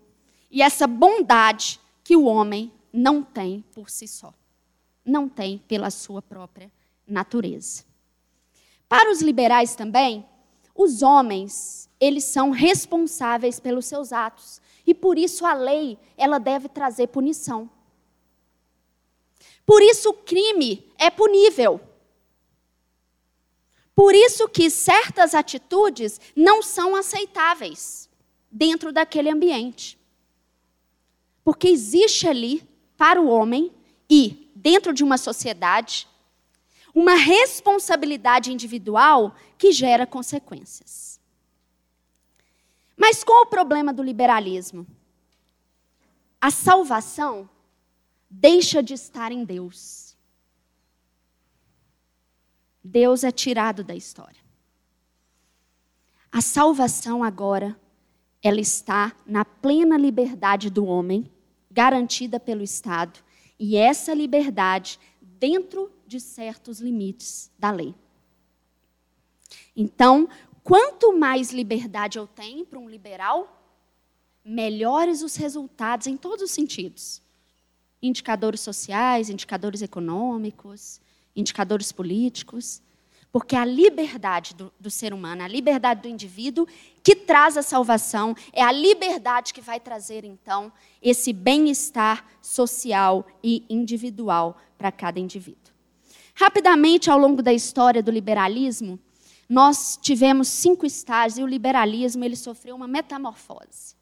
e 0.50 0.64
essa 0.64 0.88
bondade 0.88 1.80
que 2.04 2.16
o 2.16 2.24
homem 2.24 2.73
não 2.94 3.24
tem 3.24 3.66
por 3.74 3.89
si 3.89 4.08
só. 4.08 4.32
Não 5.04 5.28
tem 5.28 5.58
pela 5.58 5.89
sua 5.89 6.22
própria 6.22 6.72
natureza. 7.08 7.84
Para 8.88 9.12
os 9.12 9.22
liberais 9.22 9.76
também, 9.76 10.24
os 10.76 11.02
homens, 11.02 11.89
eles 12.00 12.24
são 12.24 12.52
responsáveis 12.52 13.60
pelos 13.60 13.86
seus 13.88 14.14
atos. 14.14 14.62
E 14.86 14.94
por 14.94 15.18
isso 15.18 15.46
a 15.46 15.54
lei, 15.54 15.98
ela 16.16 16.39
deve 16.39 16.70
trazer 16.70 17.08
punição. 17.08 17.70
Por 19.66 19.82
isso 19.82 20.10
o 20.10 20.14
crime 20.14 20.91
é 20.98 21.10
punível. 21.10 21.82
Por 23.96 24.14
isso 24.14 24.48
que 24.50 24.70
certas 24.70 25.34
atitudes 25.36 26.20
não 26.36 26.62
são 26.62 26.96
aceitáveis 26.96 28.10
dentro 28.52 28.91
daquele 28.91 29.30
ambiente. 29.30 30.00
Porque 31.44 31.68
existe 31.68 32.28
ali 32.28 32.68
para 33.04 33.22
o 33.22 33.28
homem 33.28 33.70
e, 34.10 34.49
dentro 34.56 34.93
de 34.93 35.04
uma 35.04 35.18
sociedade, 35.18 36.08
uma 36.95 37.16
responsabilidade 37.16 38.49
individual 38.49 39.36
que 39.58 39.74
gera 39.74 40.08
consequências. 40.08 41.20
Mas 42.95 43.22
qual 43.22 43.41
o 43.41 43.47
problema 43.47 43.91
do 43.91 44.01
liberalismo? 44.01 44.88
A 46.39 46.49
salvação 46.49 47.49
deixa 48.30 48.82
de 48.82 48.93
estar 48.93 49.34
em 49.34 49.43
Deus. 49.43 50.16
Deus 52.82 53.26
é 53.26 53.34
tirado 53.34 53.84
da 53.84 53.93
história. 53.93 54.39
A 56.32 56.39
salvação 56.39 57.22
agora, 57.22 57.78
ela 58.41 58.62
está 58.62 59.14
na 59.26 59.43
plena 59.43 59.97
liberdade 59.97 60.70
do 60.70 60.86
homem 60.86 61.30
garantida 61.74 62.40
pelo 62.40 62.62
Estado, 62.62 63.20
e 63.60 63.76
essa 63.76 64.14
liberdade 64.14 65.00
dentro 65.22 65.92
de 66.06 66.20
certos 66.20 66.80
limites 66.80 67.52
da 67.58 67.72
lei. 67.72 67.96
Então, 69.76 70.30
quanto 70.64 71.18
mais 71.18 71.52
liberdade 71.52 72.20
eu 72.20 72.28
tenho 72.28 72.66
para 72.66 72.78
um 72.78 72.88
liberal, 72.88 73.60
melhores 74.46 75.24
os 75.24 75.36
resultados 75.36 76.06
em 76.06 76.16
todos 76.16 76.44
os 76.44 76.52
sentidos. 76.52 77.22
Indicadores 78.02 78.60
sociais, 78.60 79.30
indicadores 79.30 79.82
econômicos, 79.82 81.02
indicadores 81.36 81.92
políticos. 81.92 82.83
Porque 83.34 83.56
a 83.56 83.66
liberdade 83.66 84.54
do, 84.54 84.72
do, 84.80 84.92
ser 84.92 85.12
humano, 85.12 85.42
a 85.42 85.48
liberdade 85.48 86.04
do 86.04 86.08
indivíduo 86.08 86.68
que 87.02 87.16
traz 87.16 87.58
a 87.58 87.64
salvação, 87.64 88.36
é 88.54 88.62
a 88.62 88.72
liberdade 88.72 89.56
que 89.56 89.60
vai 89.60 89.80
trazer, 89.80 90.24
então, 90.24 90.72
esse 91.02 91.34
bem-estar 91.34 92.24
social 92.44 93.26
e 93.44 93.66
individual 93.68 94.56
para 94.78 94.92
cada 94.92 95.20
indivíduo. 95.20 95.74
Rapidamente, 96.36 97.10
ao 97.10 97.18
longo 97.18 97.42
da 97.42 97.52
história 97.52 98.04
do 98.04 98.12
liberalismo, 98.12 99.00
nós 99.50 99.98
tivemos 100.00 100.48
cinco 100.48 100.86
estágios 100.86 101.40
e 101.40 101.44
o 101.44 101.48
liberalismo 101.48 102.24
ele 102.24 102.36
sofreu 102.36 102.76
uma 102.76 102.88
metamorfose. 102.88 103.96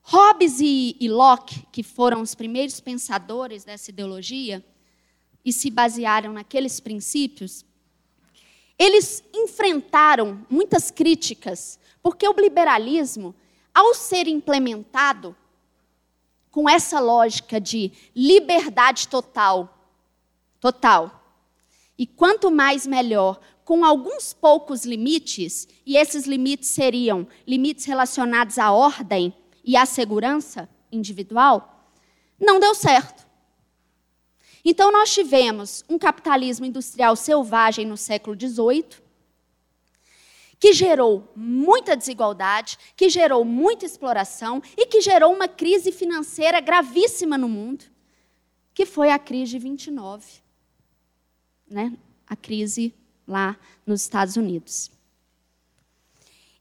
Hobbes 0.00 0.60
e, 0.60 0.96
e 0.98 1.10
Locke, 1.10 1.66
que 1.70 1.82
foram 1.82 2.22
os 2.22 2.34
primeiros 2.34 2.80
pensadores 2.80 3.64
dessa 3.64 3.90
ideologia, 3.90 4.64
e 5.44 5.52
se 5.52 5.70
basearam 5.70 6.32
naqueles 6.32 6.80
princípios, 6.80 7.65
eles 8.78 9.24
enfrentaram 9.34 10.44
muitas 10.50 10.90
críticas, 10.90 11.78
porque 12.02 12.28
o 12.28 12.32
liberalismo, 12.32 13.34
ao 13.74 13.94
ser 13.94 14.28
implementado 14.28 15.34
com 16.50 16.68
essa 16.68 17.00
lógica 17.00 17.60
de 17.60 17.92
liberdade 18.14 19.08
total, 19.08 19.92
total, 20.60 21.22
e 21.98 22.06
quanto 22.06 22.50
mais 22.50 22.86
melhor, 22.86 23.40
com 23.64 23.84
alguns 23.84 24.32
poucos 24.32 24.84
limites, 24.84 25.66
e 25.84 25.96
esses 25.96 26.24
limites 26.24 26.68
seriam 26.68 27.26
limites 27.46 27.84
relacionados 27.84 28.58
à 28.58 28.70
ordem 28.70 29.34
e 29.64 29.76
à 29.76 29.84
segurança 29.84 30.68
individual, 30.92 31.90
não 32.38 32.60
deu 32.60 32.74
certo. 32.74 33.25
Então, 34.68 34.90
nós 34.90 35.14
tivemos 35.14 35.84
um 35.88 35.96
capitalismo 35.96 36.66
industrial 36.66 37.14
selvagem 37.14 37.86
no 37.86 37.96
século 37.96 38.36
XVIII, 38.36 38.84
que 40.58 40.72
gerou 40.72 41.32
muita 41.36 41.96
desigualdade, 41.96 42.76
que 42.96 43.08
gerou 43.08 43.44
muita 43.44 43.86
exploração 43.86 44.60
e 44.76 44.86
que 44.86 45.00
gerou 45.00 45.32
uma 45.32 45.46
crise 45.46 45.92
financeira 45.92 46.58
gravíssima 46.58 47.38
no 47.38 47.48
mundo, 47.48 47.84
que 48.74 48.84
foi 48.84 49.10
a 49.10 49.20
crise 49.20 49.52
de 49.52 49.60
29, 49.60 50.26
né? 51.70 51.96
A 52.26 52.34
crise 52.34 52.92
lá 53.24 53.56
nos 53.86 54.02
Estados 54.02 54.34
Unidos. 54.34 54.90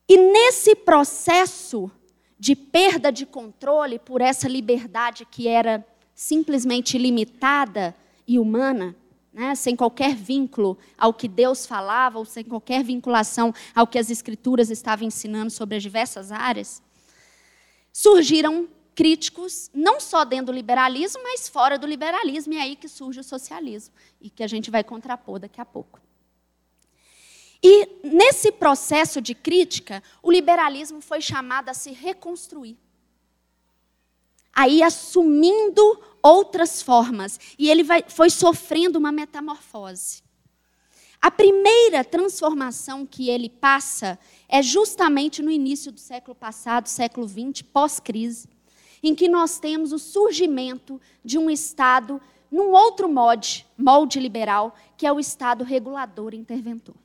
E 0.08 0.16
nesse 0.16 0.76
processo 0.76 1.89
de 2.38 2.56
perda 2.56 3.12
de 3.12 3.26
controle 3.26 3.97
por 3.97 4.22
essa 4.22 4.47
liberdade 4.47 5.26
que 5.26 5.47
era 5.47 5.84
simplesmente 6.16 6.97
limitada 6.97 7.93
e 8.26 8.39
humana, 8.39 8.95
né, 9.34 9.53
sem 9.53 9.76
qualquer 9.76 10.16
vínculo 10.16 10.78
ao 10.97 11.13
que 11.13 11.28
Deus 11.28 11.66
falava, 11.66 12.18
ou 12.18 12.24
sem 12.24 12.45
qualquer 12.45 12.84
vinculação 12.84 13.53
ao 13.76 13.86
que 13.86 13.99
as 13.99 14.09
Escrituras 14.09 14.70
estavam 14.70 15.05
ensinando 15.05 15.51
sobre 15.51 15.76
as 15.76 15.84
diversas 15.84 16.32
áreas, 16.32 16.82
surgiram 17.91 18.70
críticos, 18.95 19.70
não 19.74 19.99
só 19.99 20.24
dentro 20.24 20.47
do 20.47 20.51
liberalismo, 20.53 21.22
mas 21.22 21.49
fora 21.49 21.78
do 21.78 21.86
liberalismo, 21.86 22.53
e 22.53 22.57
é 22.57 22.61
aí 22.61 22.76
que 22.78 22.88
surge 22.88 23.20
o 23.20 23.24
socialismo, 23.24 23.93
e 24.22 24.30
que 24.30 24.41
a 24.41 24.47
gente 24.47 24.72
vai 24.72 24.86
contrapor 24.86 25.38
daqui 25.38 25.59
a 25.59 25.66
pouco. 25.66 25.99
E 27.61 27.89
nesse 28.03 28.51
processo 28.51 29.22
de 29.22 29.36
crítica, 29.36 30.01
o 30.24 30.32
liberalismo 30.32 31.01
foi 31.01 31.20
chamado 31.20 31.68
a 31.68 31.74
se 31.74 31.91
reconstruir. 31.91 32.78
Aí 34.56 34.82
assumindo 34.82 35.99
outras 36.24 36.82
formas. 36.82 37.39
E 37.60 37.70
ele 37.70 37.84
vai, 37.84 38.03
foi 38.08 38.30
sofrendo 38.30 38.97
uma 38.97 39.12
metamorfose. 39.12 40.24
A 41.22 41.30
primeira 41.30 42.03
transformação 42.03 43.06
que 43.06 43.30
ele 43.30 43.49
passa 43.49 44.18
é 44.47 44.62
justamente 44.62 45.41
no 45.41 45.51
início 45.51 45.91
do 45.91 45.99
século 45.99 46.36
passado, 46.36 46.88
século 46.88 47.28
XX, 47.28 47.62
pós-crise, 47.64 48.47
em 49.01 49.14
que 49.14 49.28
nós 49.28 49.60
temos 49.60 49.91
o 49.91 49.99
surgimento 49.99 51.01
de 51.24 51.38
um 51.38 51.49
Estado 51.49 52.22
num 52.51 52.72
outro 52.72 53.10
molde, 53.10 53.66
molde 53.78 54.20
liberal, 54.20 54.76
que 54.95 55.06
é 55.06 55.12
o 55.12 55.20
Estado 55.20 55.64
regulador 55.64 56.34
e 56.34 56.38
interventor. 56.38 56.95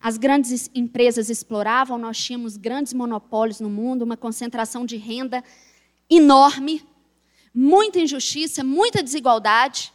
As 0.00 0.16
grandes 0.16 0.70
empresas 0.74 1.28
exploravam, 1.28 1.98
nós 1.98 2.16
tínhamos 2.16 2.56
grandes 2.56 2.92
monopólios 2.92 3.60
no 3.60 3.68
mundo, 3.68 4.02
uma 4.02 4.16
concentração 4.16 4.86
de 4.86 4.96
renda 4.96 5.44
enorme, 6.10 6.84
muita 7.54 8.00
injustiça, 8.00 8.64
muita 8.64 9.02
desigualdade 9.02 9.92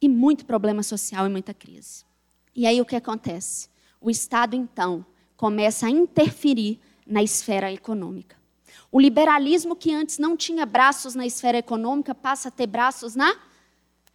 e 0.00 0.08
muito 0.08 0.46
problema 0.46 0.82
social 0.82 1.26
e 1.26 1.30
muita 1.30 1.52
crise. 1.52 2.04
E 2.54 2.66
aí 2.66 2.80
o 2.80 2.86
que 2.86 2.96
acontece? 2.96 3.68
O 4.00 4.08
Estado, 4.08 4.54
então, 4.54 5.04
começa 5.36 5.86
a 5.86 5.90
interferir 5.90 6.80
na 7.06 7.22
esfera 7.22 7.72
econômica. 7.72 8.36
O 8.90 9.00
liberalismo, 9.00 9.74
que 9.74 9.92
antes 9.92 10.18
não 10.18 10.36
tinha 10.36 10.64
braços 10.64 11.14
na 11.14 11.26
esfera 11.26 11.58
econômica, 11.58 12.14
passa 12.14 12.48
a 12.48 12.52
ter 12.52 12.66
braços 12.66 13.14
na, 13.14 13.36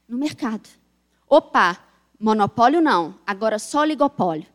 no 0.08 0.18
mercado. 0.18 0.68
Opa, 1.28 1.78
monopólio 2.20 2.82
não, 2.82 3.20
agora 3.26 3.60
só 3.60 3.82
oligopólio. 3.82 4.48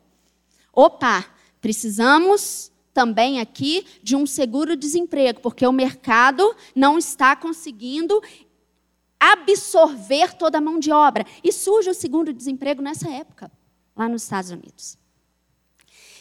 Opa, 0.72 1.24
precisamos 1.61 2.72
também 2.97 3.40
aqui 3.40 3.86
de 4.03 4.16
um 4.16 4.24
seguro-desemprego, 4.24 5.42
porque 5.42 5.66
o 5.66 5.72
mercado 5.72 6.57
não 6.74 6.97
está 6.97 7.36
conseguindo 7.36 8.22
absorver 9.20 10.32
toda 10.32 10.57
a 10.57 10.62
mão 10.62 10.78
de 10.78 10.90
obra. 10.90 11.26
E 11.44 11.53
surge 11.53 11.90
o 11.90 11.94
seguro-desemprego 11.94 12.80
nessa 12.80 13.11
época, 13.11 13.53
lá 13.94 14.09
nos 14.09 14.22
Estados 14.22 14.51
Unidos. 14.51 14.97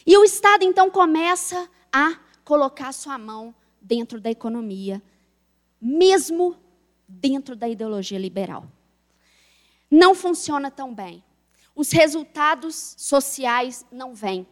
E 0.06 0.18
o 0.18 0.22
Estado 0.22 0.64
então 0.64 0.90
começa 0.90 1.66
a 1.90 2.18
colocar 2.44 2.92
sua 2.92 3.16
mão 3.16 3.54
dentro 3.80 4.20
da 4.20 4.30
economia, 4.30 5.02
mesmo 5.80 6.58
dentro 7.08 7.56
da 7.56 7.66
ideologia 7.66 8.18
liberal. 8.18 8.70
Não 9.90 10.14
funciona 10.14 10.70
tão 10.70 10.94
bem. 10.94 11.24
Os 11.74 11.90
resultados 11.90 12.94
sociais 12.98 13.86
não 13.90 14.14
vêm. 14.14 14.46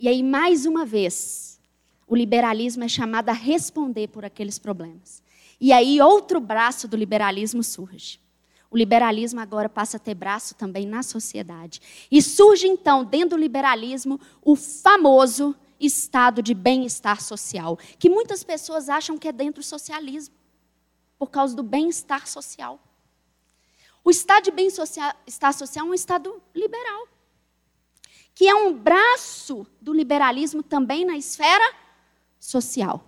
E 0.00 0.08
aí, 0.08 0.22
mais 0.22 0.64
uma 0.64 0.86
vez, 0.86 1.60
o 2.08 2.16
liberalismo 2.16 2.82
é 2.82 2.88
chamado 2.88 3.28
a 3.28 3.34
responder 3.34 4.08
por 4.08 4.24
aqueles 4.24 4.58
problemas. 4.58 5.22
E 5.60 5.74
aí, 5.74 6.00
outro 6.00 6.40
braço 6.40 6.88
do 6.88 6.96
liberalismo 6.96 7.62
surge. 7.62 8.18
O 8.70 8.78
liberalismo 8.78 9.40
agora 9.40 9.68
passa 9.68 9.98
a 9.98 10.00
ter 10.00 10.14
braço 10.14 10.54
também 10.54 10.86
na 10.86 11.02
sociedade. 11.02 11.82
E 12.10 12.22
surge, 12.22 12.66
então, 12.66 13.04
dentro 13.04 13.30
do 13.30 13.36
liberalismo, 13.36 14.18
o 14.40 14.56
famoso 14.56 15.54
estado 15.78 16.42
de 16.42 16.54
bem-estar 16.54 17.20
social, 17.20 17.78
que 17.98 18.08
muitas 18.08 18.42
pessoas 18.42 18.88
acham 18.88 19.18
que 19.18 19.28
é 19.28 19.32
dentro 19.32 19.60
do 19.60 19.66
socialismo, 19.66 20.34
por 21.18 21.30
causa 21.30 21.54
do 21.54 21.62
bem-estar 21.62 22.26
social. 22.26 22.80
O 24.02 24.10
estado 24.10 24.44
de 24.44 24.50
bem-estar 24.50 25.52
social 25.52 25.86
é 25.86 25.90
um 25.90 25.92
estado 25.92 26.40
liberal 26.54 27.06
que 28.40 28.48
é 28.48 28.54
um 28.54 28.72
braço 28.72 29.66
do 29.82 29.92
liberalismo 29.92 30.62
também 30.62 31.04
na 31.04 31.14
esfera 31.14 31.74
social. 32.38 33.04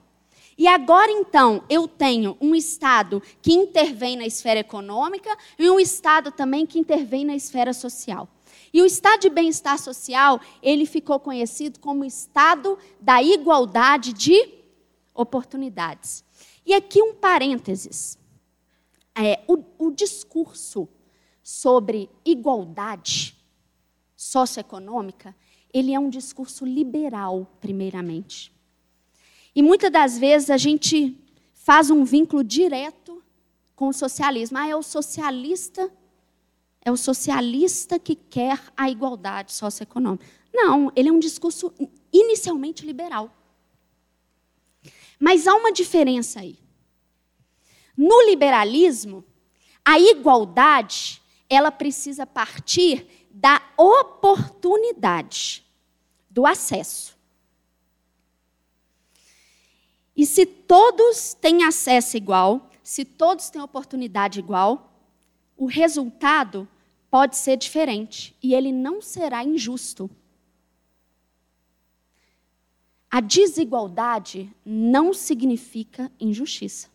E 0.58 0.68
agora 0.68 1.10
então 1.10 1.64
eu 1.70 1.88
tenho 1.88 2.36
um 2.38 2.54
Estado 2.54 3.22
que 3.40 3.50
intervém 3.50 4.14
na 4.14 4.26
esfera 4.26 4.60
econômica 4.60 5.34
e 5.58 5.70
um 5.70 5.80
Estado 5.80 6.30
também 6.30 6.66
que 6.66 6.78
intervém 6.78 7.24
na 7.24 7.34
esfera 7.34 7.72
social. 7.72 8.28
E 8.74 8.82
o 8.82 8.84
estado 8.84 9.22
de 9.22 9.30
bem-estar 9.30 9.78
social, 9.78 10.38
ele 10.62 10.84
ficou 10.84 11.18
conhecido 11.18 11.80
como 11.80 12.04
estado 12.04 12.78
da 13.00 13.22
igualdade 13.22 14.12
de 14.12 14.52
oportunidades. 15.14 16.22
E 16.66 16.74
aqui 16.74 17.00
um 17.00 17.14
parênteses. 17.14 18.18
É, 19.14 19.40
o, 19.48 19.64
o 19.78 19.90
discurso 19.90 20.86
sobre 21.42 22.10
igualdade 22.22 23.41
socioeconômica, 24.22 25.34
ele 25.72 25.92
é 25.92 25.98
um 25.98 26.08
discurso 26.08 26.64
liberal, 26.64 27.50
primeiramente. 27.60 28.52
E 29.54 29.62
muitas 29.62 29.90
das 29.90 30.18
vezes 30.18 30.48
a 30.48 30.56
gente 30.56 31.18
faz 31.52 31.90
um 31.90 32.04
vínculo 32.04 32.44
direto 32.44 33.22
com 33.74 33.88
o 33.88 33.92
socialismo. 33.92 34.58
Ah, 34.58 34.68
é 34.68 34.76
o 34.76 34.82
socialista, 34.82 35.90
é 36.84 36.90
o 36.90 36.96
socialista 36.96 37.98
que 37.98 38.14
quer 38.14 38.60
a 38.76 38.88
igualdade 38.88 39.52
socioeconômica. 39.52 40.24
Não, 40.52 40.92
ele 40.94 41.08
é 41.08 41.12
um 41.12 41.18
discurso 41.18 41.72
inicialmente 42.12 42.86
liberal. 42.86 43.34
Mas 45.18 45.46
há 45.46 45.54
uma 45.54 45.72
diferença 45.72 46.40
aí. 46.40 46.58
No 47.96 48.22
liberalismo, 48.22 49.24
a 49.84 49.98
igualdade, 49.98 51.20
ela 51.48 51.70
precisa 51.70 52.26
partir 52.26 53.21
da 53.32 53.62
oportunidade 53.76 55.64
do 56.30 56.46
acesso. 56.46 57.16
E 60.16 60.26
se 60.26 60.44
todos 60.44 61.34
têm 61.34 61.64
acesso 61.64 62.16
igual, 62.16 62.70
se 62.82 63.04
todos 63.04 63.50
têm 63.50 63.60
oportunidade 63.62 64.38
igual, 64.38 64.92
o 65.56 65.66
resultado 65.66 66.68
pode 67.10 67.36
ser 67.36 67.56
diferente 67.56 68.36
e 68.42 68.54
ele 68.54 68.72
não 68.72 69.00
será 69.00 69.42
injusto. 69.44 70.10
A 73.10 73.20
desigualdade 73.20 74.50
não 74.64 75.12
significa 75.12 76.10
injustiça. 76.18 76.88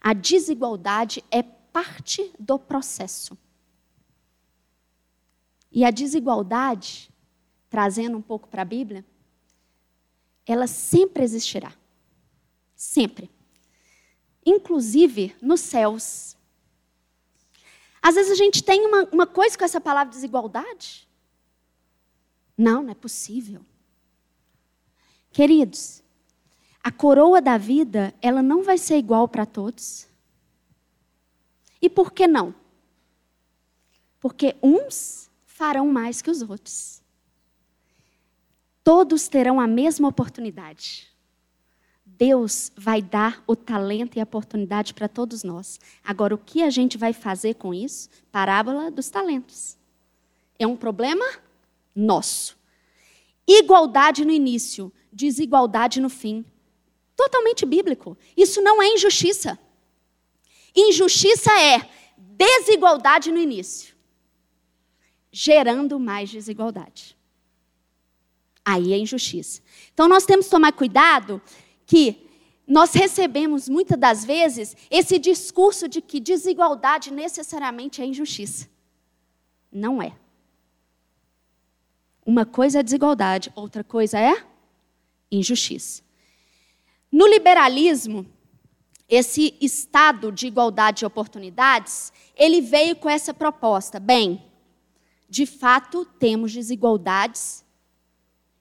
A 0.00 0.12
desigualdade 0.12 1.24
é 1.30 1.42
parte 1.42 2.30
do 2.38 2.58
processo. 2.58 3.38
E 5.72 5.84
a 5.84 5.90
desigualdade, 5.90 7.10
trazendo 7.70 8.18
um 8.18 8.22
pouco 8.22 8.46
para 8.46 8.60
a 8.60 8.66
Bíblia, 8.66 9.04
ela 10.46 10.66
sempre 10.66 11.24
existirá. 11.24 11.72
Sempre. 12.76 13.30
Inclusive 14.44 15.34
nos 15.40 15.60
céus. 15.60 16.36
Às 18.02 18.16
vezes 18.16 18.32
a 18.32 18.34
gente 18.34 18.62
tem 18.62 18.84
uma, 18.86 19.04
uma 19.04 19.26
coisa 19.26 19.56
com 19.56 19.64
essa 19.64 19.80
palavra 19.80 20.12
desigualdade. 20.12 21.08
Não, 22.58 22.82
não 22.82 22.90
é 22.90 22.94
possível. 22.94 23.64
Queridos, 25.32 26.02
a 26.82 26.92
coroa 26.92 27.40
da 27.40 27.56
vida, 27.56 28.12
ela 28.20 28.42
não 28.42 28.62
vai 28.62 28.76
ser 28.76 28.98
igual 28.98 29.26
para 29.26 29.46
todos. 29.46 30.06
E 31.80 31.88
por 31.88 32.12
que 32.12 32.26
não? 32.26 32.54
Porque 34.20 34.56
uns 34.62 35.30
farão 35.62 35.86
mais 35.86 36.20
que 36.20 36.28
os 36.28 36.42
outros. 36.42 37.00
Todos 38.82 39.28
terão 39.28 39.60
a 39.60 39.66
mesma 39.68 40.08
oportunidade. 40.08 41.06
Deus 42.04 42.72
vai 42.76 43.00
dar 43.00 43.44
o 43.46 43.54
talento 43.54 44.16
e 44.16 44.20
a 44.20 44.24
oportunidade 44.24 44.92
para 44.92 45.06
todos 45.06 45.44
nós. 45.44 45.78
Agora, 46.02 46.34
o 46.34 46.38
que 46.38 46.64
a 46.64 46.68
gente 46.68 46.98
vai 46.98 47.12
fazer 47.12 47.54
com 47.54 47.72
isso? 47.72 48.08
Parábola 48.32 48.90
dos 48.90 49.08
talentos. 49.08 49.78
É 50.58 50.66
um 50.66 50.74
problema 50.74 51.24
nosso. 51.94 52.58
Igualdade 53.46 54.24
no 54.24 54.32
início, 54.32 54.92
desigualdade 55.12 56.00
no 56.00 56.08
fim. 56.08 56.44
Totalmente 57.14 57.64
bíblico. 57.64 58.18
Isso 58.36 58.60
não 58.60 58.82
é 58.82 58.88
injustiça. 58.88 59.56
Injustiça 60.74 61.52
é 61.52 61.88
desigualdade 62.18 63.30
no 63.30 63.38
início, 63.38 63.91
gerando 65.32 65.98
mais 65.98 66.30
desigualdade. 66.30 67.16
Aí 68.64 68.92
é 68.92 68.98
injustiça. 68.98 69.62
Então 69.92 70.06
nós 70.06 70.24
temos 70.24 70.46
que 70.46 70.50
tomar 70.50 70.72
cuidado 70.72 71.40
que 71.86 72.28
nós 72.66 72.92
recebemos 72.92 73.68
muitas 73.68 73.98
das 73.98 74.24
vezes 74.24 74.76
esse 74.90 75.18
discurso 75.18 75.88
de 75.88 76.00
que 76.00 76.20
desigualdade 76.20 77.12
necessariamente 77.12 78.00
é 78.00 78.06
injustiça. 78.06 78.68
Não 79.70 80.00
é. 80.00 80.14
Uma 82.24 82.46
coisa 82.46 82.80
é 82.80 82.82
desigualdade, 82.82 83.50
outra 83.56 83.82
coisa 83.82 84.20
é 84.20 84.44
injustiça. 85.30 86.02
No 87.10 87.26
liberalismo, 87.26 88.24
esse 89.08 89.56
estado 89.60 90.30
de 90.30 90.46
igualdade 90.46 91.00
de 91.00 91.06
oportunidades, 91.06 92.12
ele 92.36 92.60
veio 92.60 92.94
com 92.94 93.10
essa 93.10 93.34
proposta. 93.34 93.98
Bem, 93.98 94.42
de 95.32 95.46
fato, 95.46 96.04
temos 96.04 96.52
desigualdades 96.52 97.64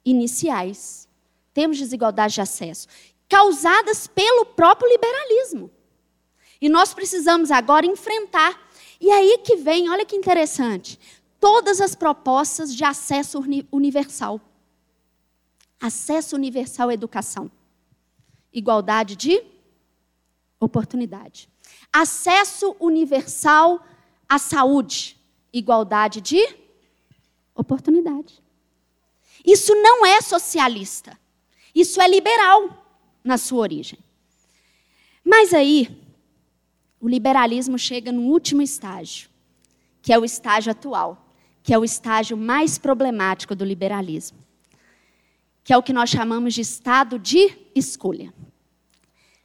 iniciais. 0.06 1.06
Temos 1.54 1.78
desigualdade 1.78 2.36
de 2.36 2.40
acesso, 2.40 2.88
causadas 3.28 4.08
pelo 4.08 4.46
próprio 4.46 4.90
liberalismo. 4.90 5.70
E 6.62 6.70
nós 6.70 6.94
precisamos 6.94 7.52
agora 7.52 7.86
enfrentar. 7.86 8.58
E 9.02 9.12
aí 9.12 9.40
que 9.40 9.58
vem, 9.58 9.90
olha 9.90 10.06
que 10.06 10.16
interessante, 10.16 10.98
todas 11.42 11.82
as 11.82 11.94
propostas 11.94 12.74
de 12.74 12.86
acesso 12.86 13.40
uni 13.40 13.68
universal. 13.70 14.40
Acesso 15.78 16.38
universal 16.38 16.88
à 16.88 16.94
educação. 16.94 17.52
Igualdade 18.54 19.18
de 19.18 19.44
oportunidade. 20.58 21.50
Acesso 21.92 22.78
universal 22.80 23.86
à 24.30 24.40
saúde. 24.40 25.20
Igualdade 25.52 26.22
de 26.22 26.61
oportunidade. 27.56 28.42
Isso 29.46 29.74
não 29.76 30.06
é 30.06 30.22
socialista. 30.22 31.18
Isso 31.74 32.02
é 32.02 32.08
liberal 32.08 32.86
na 33.24 33.38
sua 33.38 33.60
origem. 33.60 34.00
Mas 35.24 35.54
aí, 35.54 36.02
o 37.00 37.08
liberalismo 37.08 37.78
chega 37.78 38.12
no 38.12 38.24
último 38.24 38.62
estágio, 38.62 39.30
que 40.02 40.12
é 40.12 40.20
o 40.20 40.26
estágio 40.26 40.72
atual 40.72 41.32
que 41.64 41.74
é 41.74 41.78
o 41.78 41.86
estágio 41.86 42.36
mais 42.36 42.78
problemático 42.78 43.56
do 43.56 43.64
liberalismo, 43.64 44.38
que 45.64 45.72
é 45.72 45.78
o 45.78 45.84
que 45.84 45.94
nós 45.94 46.10
chamamos 46.10 46.54
de 46.54 46.62
estado 46.62 47.20
de 47.20 47.56
escolha. 47.76 48.34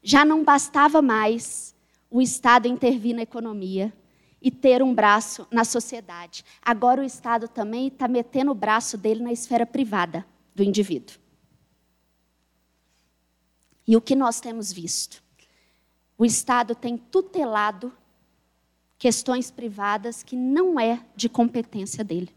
Já 0.03 0.25
não 0.25 0.43
bastava 0.43 1.03
mais 1.03 1.75
o 2.11 2.23
Estado 2.23 2.69
intervir 2.69 3.15
na 3.15 3.23
economia 3.23 3.93
e 4.41 4.51
ter 4.51 4.83
um 4.83 4.95
braço 4.95 5.47
na 5.51 5.65
sociedade. 5.65 6.45
Agora 6.63 7.01
o 7.01 7.05
Estado 7.05 7.49
também 7.49 7.89
está 7.89 8.07
metendo 8.07 8.51
o 8.51 8.55
braço 8.55 8.97
dele 8.97 9.23
na 9.23 9.33
esfera 9.33 9.67
privada 9.67 10.27
do 10.55 10.63
indivíduo. 10.63 11.17
E 13.87 13.97
o 13.97 14.01
que 14.01 14.17
nós 14.17 14.41
temos 14.41 14.73
visto? 14.73 15.23
O 16.19 16.25
Estado 16.25 16.75
tem 16.75 16.97
tutelado 16.97 17.93
questões 18.99 19.51
privadas 19.51 20.23
que 20.23 20.35
não 20.35 20.81
é 20.81 21.05
de 21.15 21.29
competência 21.29 22.03
dele. 22.03 22.35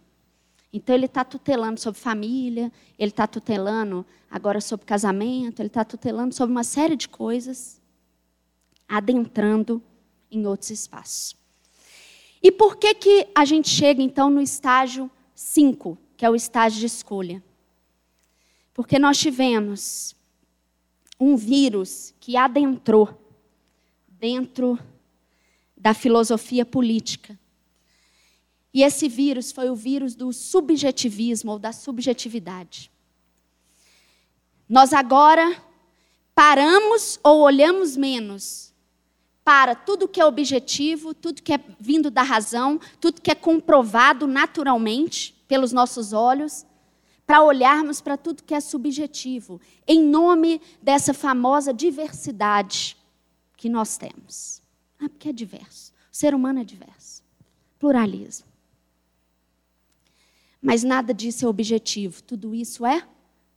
Então, 0.71 0.93
ele 0.93 1.05
está 1.05 1.23
tutelando 1.23 1.79
sobre 1.79 1.99
família, 1.99 2.71
ele 2.97 3.09
está 3.09 3.25
tutelando 3.25 4.05
agora 4.29 4.61
sobre 4.61 4.85
casamento, 4.85 5.61
ele 5.61 5.67
está 5.67 5.83
tutelando 5.83 6.35
sobre 6.35 6.51
uma 6.51 6.63
série 6.63 6.95
de 6.95 7.07
coisas, 7.07 7.81
adentrando 8.87 9.81
em 10.29 10.45
outros 10.45 10.69
espaços. 10.69 11.38
E 12.41 12.51
por 12.51 12.77
que, 12.77 12.93
que 12.93 13.27
a 13.35 13.43
gente 13.43 13.69
chega, 13.69 14.01
então, 14.01 14.29
no 14.29 14.41
estágio 14.41 15.09
5, 15.35 15.97
que 16.15 16.25
é 16.25 16.29
o 16.29 16.35
estágio 16.35 16.79
de 16.79 16.85
escolha? 16.85 17.43
Porque 18.73 18.97
nós 18.97 19.17
tivemos 19.17 20.15
um 21.19 21.35
vírus 21.35 22.13
que 22.19 22.37
adentrou 22.37 23.09
dentro 24.07 24.79
da 25.75 25.93
filosofia 25.93 26.65
política. 26.65 27.37
E 28.73 28.83
esse 28.83 29.09
vírus 29.09 29.51
foi 29.51 29.69
o 29.69 29.75
vírus 29.75 30.15
do 30.15 30.31
subjetivismo 30.31 31.51
ou 31.51 31.59
da 31.59 31.73
subjetividade. 31.73 32.91
Nós 34.67 34.93
agora 34.93 35.61
paramos 36.35 37.19
ou 37.23 37.41
olhamos 37.41 37.97
menos 37.97 38.68
para 39.49 39.73
tudo 39.73 40.07
que 40.07 40.21
é 40.21 40.25
objetivo, 40.25 41.11
tudo 41.11 41.41
que 41.41 41.51
é 41.51 41.59
vindo 41.79 42.11
da 42.11 42.21
razão, 42.21 42.79
tudo 43.01 43.19
que 43.19 43.31
é 43.31 43.33
comprovado 43.33 44.27
naturalmente 44.27 45.33
pelos 45.47 45.73
nossos 45.73 46.13
olhos, 46.13 46.67
para 47.25 47.41
olharmos 47.41 47.99
para 47.99 48.15
tudo 48.15 48.43
que 48.43 48.53
é 48.53 48.59
subjetivo, 48.59 49.59
em 49.87 50.03
nome 50.03 50.61
dessa 50.79 51.15
famosa 51.15 51.73
diversidade 51.73 52.95
que 53.57 53.67
nós 53.67 53.97
temos. 53.97 54.61
Ah, 54.99 55.09
porque 55.09 55.29
é 55.29 55.33
diverso. 55.33 55.93
O 56.11 56.15
ser 56.15 56.35
humano 56.35 56.59
é 56.59 56.63
diverso. 56.63 57.23
Pluralismo. 57.79 58.45
Mas 60.61 60.83
nada 60.83 61.11
disso 61.11 61.43
é 61.43 61.49
objetivo. 61.49 62.21
Tudo 62.21 62.53
isso 62.53 62.85
é 62.85 63.01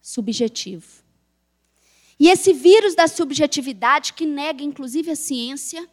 subjetivo. 0.00 1.01
E 2.22 2.28
esse 2.28 2.52
vírus 2.52 2.94
da 2.94 3.08
subjetividade 3.08 4.12
que 4.12 4.24
nega 4.24 4.62
inclusive 4.62 5.10
a 5.10 5.16
ciência, 5.16 5.90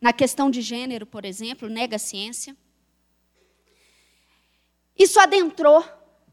na 0.00 0.10
questão 0.10 0.50
de 0.50 0.62
gênero, 0.62 1.04
por 1.04 1.26
exemplo, 1.26 1.68
nega 1.68 1.96
a 1.96 1.98
ciência. 1.98 2.56
Isso 4.98 5.20
adentrou 5.20 5.84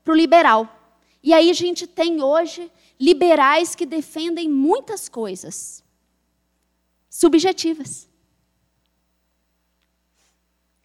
para 0.01 0.13
o 0.13 0.15
liberal. 0.15 0.95
E 1.21 1.33
aí 1.33 1.49
a 1.49 1.53
gente 1.53 1.85
tem 1.85 2.23
hoje 2.23 2.71
liberais 2.97 3.75
que 3.75 3.85
defendem 3.85 4.49
muitas 4.49 5.09
coisas 5.09 5.83
subjetivas 7.09 8.07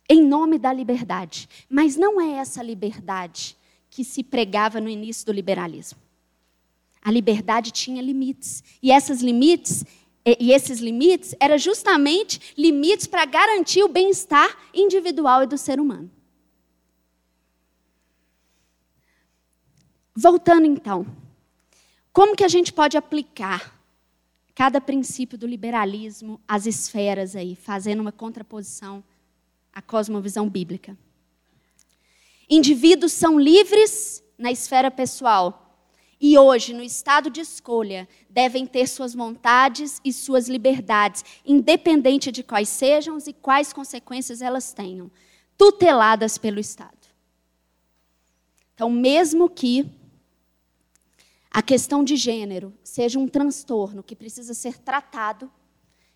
em 0.09 0.21
nome 0.21 0.59
da 0.59 0.73
liberdade. 0.73 1.49
Mas 1.69 1.95
não 1.95 2.21
é 2.21 2.39
essa 2.39 2.61
liberdade 2.61 3.57
que 3.89 4.03
se 4.03 4.25
pregava 4.25 4.81
no 4.81 4.89
início 4.89 5.25
do 5.25 5.31
liberalismo. 5.31 6.02
A 7.03 7.11
liberdade 7.11 7.71
tinha 7.71 8.01
limites. 8.01 8.63
E 8.83 8.93
esses 8.93 9.21
limites, 9.21 9.85
e 10.25 10.53
esses 10.53 10.79
limites 10.79 11.35
eram 11.41 11.59
justamente 11.59 12.55
limites 12.57 13.07
para 13.07 13.25
garantir 13.25 13.83
o 13.83 13.89
bem-estar 13.89 14.57
individual 14.73 15.43
e 15.43 15.47
do 15.47 15.59
ser 15.59 15.81
humano. 15.81 16.11
Voltando 20.15 20.67
então, 20.67 21.07
como 22.13 22.37
que 22.37 22.45
a 22.45 22.49
gente 22.49 22.73
pode 22.73 22.97
aplicar 22.97 23.81
cada 24.55 24.81
princípio 24.81 25.39
do 25.39 25.47
liberalismo 25.47 26.41
às 26.47 26.67
esferas 26.67 27.35
aí, 27.35 27.57
fazendo 27.57 28.01
uma 28.01 28.13
contraposição 28.13 29.03
a 29.73 29.81
cosmovisão 29.81 30.49
bíblica. 30.49 30.97
Indivíduos 32.49 33.13
são 33.13 33.39
livres 33.39 34.23
na 34.37 34.53
esfera 34.53 34.91
pessoal 34.91 35.62
e 36.25 36.39
hoje, 36.39 36.73
no 36.73 36.85
estado 36.85 37.29
de 37.29 37.41
escolha, 37.41 38.09
devem 38.31 38.65
ter 38.65 38.87
suas 38.87 39.13
vontades 39.13 40.01
e 40.05 40.13
suas 40.13 40.49
liberdades, 40.49 41.25
independente 41.45 42.31
de 42.31 42.45
quais 42.45 42.69
sejam 42.69 43.19
e 43.27 43.33
quais 43.33 43.73
consequências 43.73 44.41
elas 44.41 44.73
tenham, 44.73 45.11
tuteladas 45.59 46.39
pelo 46.39 46.61
Estado. 46.61 46.97
Então, 48.73 48.89
mesmo 48.89 49.51
que 49.51 49.85
a 51.51 51.61
questão 51.61 52.05
de 52.05 52.15
gênero 52.15 52.73
seja 52.85 53.19
um 53.19 53.27
transtorno 53.27 54.01
que 54.01 54.15
precisa 54.15 54.55
ser 54.55 54.79
tratado, 54.79 55.51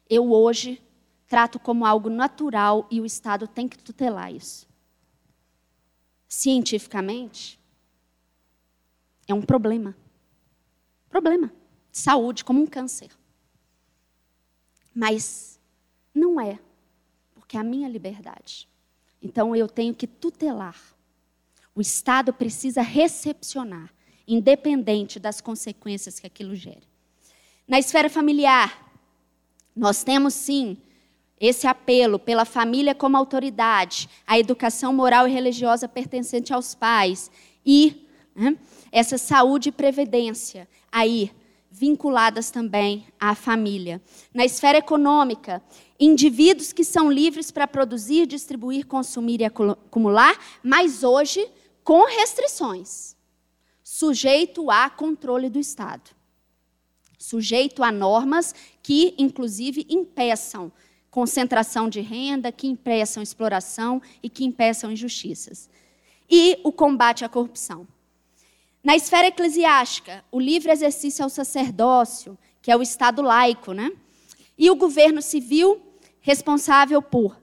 eu 0.09 0.30
hoje 0.30 0.80
trato 1.26 1.59
como 1.59 1.84
algo 1.84 2.09
natural 2.09 2.86
e 2.92 3.00
o 3.00 3.07
Estado 3.07 3.48
tem 3.48 3.66
que 3.66 3.76
tutelar 3.76 4.32
isso. 4.32 4.68
Cientificamente, 6.28 7.59
é 9.29 9.35
um 9.35 9.43
problema. 9.43 9.97
Problema 11.09 11.53
de 11.97 11.99
saúde, 11.99 12.45
como 12.45 12.61
um 12.61 12.66
câncer. 12.66 13.11
Mas 14.95 15.59
não 16.14 16.39
é, 16.39 16.59
porque 17.35 17.57
é 17.57 17.61
a 17.61 17.64
minha 17.64 17.89
liberdade. 17.89 18.68
Então 19.22 19.57
eu 19.57 19.66
tenho 19.66 19.95
que 19.95 20.07
tutelar. 20.07 20.79
O 21.74 21.81
Estado 21.81 22.35
precisa 22.35 22.83
recepcionar, 22.83 23.93
independente 24.29 25.18
das 25.18 25.41
consequências 25.41 26.20
que 26.20 26.27
aquilo 26.27 26.55
gere. 26.55 26.87
Na 27.66 27.79
esfera 27.79 28.11
familiar, 28.11 28.93
nós 29.74 30.05
temos 30.05 30.35
sim 30.35 30.77
esse 31.41 31.66
apelo 31.66 32.18
pela 32.18 32.45
família 32.45 32.95
como 32.95 33.16
autoridade, 33.16 34.09
a 34.27 34.39
educação 34.39 34.93
moral 34.93 35.27
e 35.27 35.33
religiosa 35.33 35.89
pertencente 35.89 36.53
aos 36.53 36.74
pais 36.74 37.31
e 37.64 38.07
né, 38.35 38.57
essa 38.97 39.18
saúde 39.18 39.68
e 39.68 39.72
previdência 39.72 40.66
aí 40.90 41.30
vinculadas 41.70 42.51
também 42.51 43.07
à 43.20 43.34
família. 43.34 44.01
Na 44.32 44.42
esfera 44.42 44.78
econômica, 44.78 45.62
indivíduos 46.01 46.72
que 46.72 46.82
são 46.82 47.12
livres 47.12 47.51
para 47.51 47.68
produzir, 47.68 48.26
distribuir, 48.26 48.86
consumir 48.86 49.42
e 49.42 49.44
acumular, 49.44 50.34
mas 50.62 51.05
hoje 51.05 51.47
com 51.84 52.07
restrições, 52.07 53.14
sujeito 53.84 54.70
a 54.70 54.88
controle 54.88 55.51
do 55.51 55.59
Estado, 55.59 56.12
sujeito 57.18 57.82
a 57.82 57.92
normas 57.92 58.55
que, 58.82 59.14
inclusive, 59.18 59.86
impeçam 59.90 60.72
concentração 61.11 61.90
de 61.90 62.01
renda, 62.01 62.51
que 62.51 62.66
impeçam 62.66 63.22
exploração 63.22 64.01
e 64.22 64.30
que 64.30 64.42
impeçam 64.42 64.90
injustiças. 64.90 65.68
E 66.30 66.59
o 66.64 66.72
combate 66.72 67.26
à 67.26 67.28
corrupção. 67.28 67.86
Na 68.87 68.95
esfera 68.95 69.26
eclesiástica, 69.26 70.24
o 70.30 70.39
livre 70.39 70.70
exercício 70.70 71.24
ao 71.24 71.28
sacerdócio, 71.28 72.39
que 72.62 72.70
é 72.70 72.76
o 72.76 72.82
Estado 72.82 73.20
laico, 73.20 73.72
né? 73.72 73.91
E 74.57 74.70
o 74.70 74.76
governo 74.76 75.20
civil, 75.20 75.82
responsável 76.20 77.03
por 77.03 77.37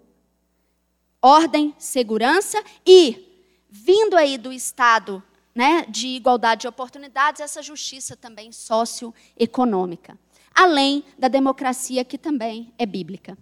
ordem, 1.21 1.75
segurança 1.77 2.63
e, 2.87 3.27
vindo 3.69 4.15
aí 4.15 4.37
do 4.37 4.53
Estado 4.53 5.21
né, 5.53 5.85
de 5.89 6.07
igualdade 6.07 6.61
de 6.61 6.67
oportunidades, 6.69 7.41
essa 7.41 7.61
justiça 7.61 8.15
também 8.15 8.53
socioeconômica. 8.53 10.17
Além 10.55 11.03
da 11.19 11.27
democracia, 11.27 12.05
que 12.05 12.17
também 12.17 12.73
é 12.77 12.85
bíblica. 12.85 13.37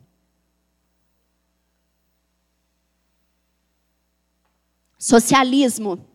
Socialismo 4.97 6.10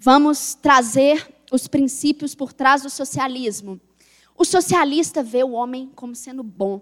Vamos 0.00 0.54
trazer 0.54 1.28
os 1.50 1.66
princípios 1.66 2.34
por 2.34 2.52
trás 2.52 2.82
do 2.82 2.90
socialismo. 2.90 3.80
O 4.36 4.44
socialista 4.44 5.24
vê 5.24 5.42
o 5.42 5.50
homem 5.50 5.90
como 5.94 6.14
sendo 6.14 6.44
bom. 6.44 6.80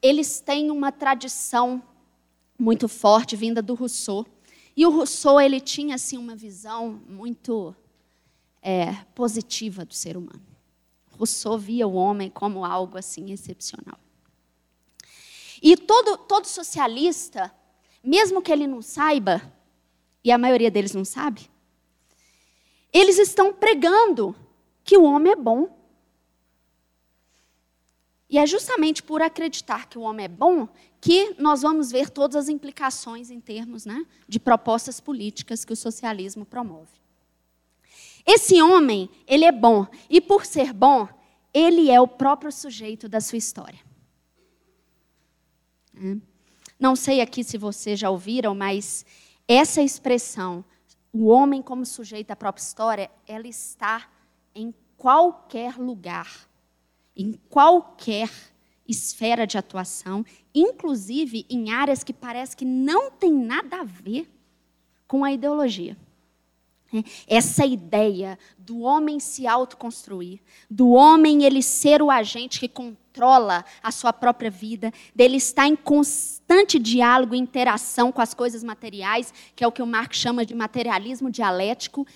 Eles 0.00 0.40
têm 0.40 0.70
uma 0.70 0.90
tradição 0.90 1.82
muito 2.58 2.88
forte 2.88 3.36
vinda 3.36 3.60
do 3.60 3.74
Rousseau. 3.74 4.26
E 4.74 4.86
o 4.86 4.90
Rousseau 4.90 5.38
ele 5.38 5.60
tinha 5.60 5.96
assim 5.96 6.16
uma 6.16 6.34
visão 6.34 7.02
muito 7.06 7.76
é, 8.62 8.94
positiva 9.14 9.84
do 9.84 9.92
ser 9.92 10.16
humano. 10.16 10.42
Rousseau 11.10 11.58
via 11.58 11.86
o 11.86 11.94
homem 11.94 12.30
como 12.30 12.64
algo 12.64 12.96
assim 12.96 13.32
excepcional. 13.32 13.98
E 15.62 15.76
todo, 15.76 16.16
todo 16.18 16.46
socialista, 16.46 17.52
mesmo 18.02 18.40
que 18.40 18.52
ele 18.52 18.66
não 18.66 18.80
saiba, 18.80 19.42
e 20.24 20.30
a 20.30 20.38
maioria 20.38 20.70
deles 20.70 20.94
não 20.94 21.04
sabe, 21.04 21.50
eles 22.92 23.18
estão 23.18 23.52
pregando 23.52 24.34
que 24.84 24.96
o 24.96 25.04
homem 25.04 25.32
é 25.32 25.36
bom. 25.36 25.74
E 28.28 28.38
é 28.38 28.46
justamente 28.46 29.02
por 29.02 29.22
acreditar 29.22 29.88
que 29.88 29.98
o 29.98 30.02
homem 30.02 30.24
é 30.24 30.28
bom 30.28 30.68
que 31.00 31.34
nós 31.38 31.62
vamos 31.62 31.92
ver 31.92 32.10
todas 32.10 32.34
as 32.34 32.48
implicações 32.48 33.30
em 33.30 33.40
termos 33.40 33.86
né, 33.86 34.04
de 34.28 34.40
propostas 34.40 35.00
políticas 35.00 35.64
que 35.64 35.72
o 35.72 35.76
socialismo 35.76 36.44
promove. 36.44 36.90
Esse 38.26 38.60
homem, 38.60 39.08
ele 39.26 39.44
é 39.44 39.52
bom. 39.52 39.86
E 40.10 40.20
por 40.20 40.44
ser 40.44 40.72
bom, 40.72 41.08
ele 41.54 41.90
é 41.90 42.00
o 42.00 42.08
próprio 42.08 42.50
sujeito 42.50 43.08
da 43.08 43.20
sua 43.20 43.38
história. 43.38 43.78
É. 45.94 46.16
Não 46.78 46.94
sei 46.94 47.20
aqui 47.20 47.42
se 47.42 47.56
vocês 47.56 47.98
já 47.98 48.10
ouviram, 48.10 48.54
mas 48.54 49.06
essa 49.48 49.80
expressão 49.80 50.64
o 51.16 51.26
homem 51.28 51.62
como 51.62 51.86
sujeito 51.86 52.28
da 52.28 52.36
própria 52.36 52.62
história, 52.62 53.10
ela 53.26 53.48
está 53.48 54.06
em 54.54 54.74
qualquer 54.96 55.76
lugar, 55.76 56.46
em 57.16 57.32
qualquer 57.48 58.30
esfera 58.86 59.46
de 59.46 59.56
atuação, 59.56 60.24
inclusive 60.54 61.46
em 61.48 61.72
áreas 61.72 62.04
que 62.04 62.12
parece 62.12 62.56
que 62.56 62.64
não 62.64 63.10
tem 63.10 63.32
nada 63.32 63.80
a 63.80 63.84
ver 63.84 64.28
com 65.08 65.24
a 65.24 65.32
ideologia. 65.32 65.96
É, 66.92 67.02
essa 67.26 67.64
ideia 67.64 68.38
do 68.58 68.80
homem 68.80 69.18
se 69.18 69.46
autoconstruir, 69.46 70.40
do 70.70 70.90
homem 70.90 71.44
ele 71.44 71.62
ser 71.62 72.02
o 72.02 72.10
agente 72.10 72.60
que 72.60 72.68
controla 72.68 73.05
a 73.82 73.90
sua 73.90 74.12
própria 74.12 74.50
vida, 74.50 74.92
dele 75.14 75.36
estar 75.36 75.66
em 75.66 75.76
constante 75.76 76.78
diálogo 76.78 77.34
e 77.34 77.38
interação 77.38 78.12
com 78.12 78.20
as 78.20 78.34
coisas 78.34 78.62
materiais, 78.62 79.32
que 79.54 79.64
é 79.64 79.66
o 79.66 79.72
que 79.72 79.82
o 79.82 79.86
Marx 79.86 80.18
chama 80.18 80.44
de 80.44 80.54
materialismo 80.54 81.30
dialético, 81.30 82.06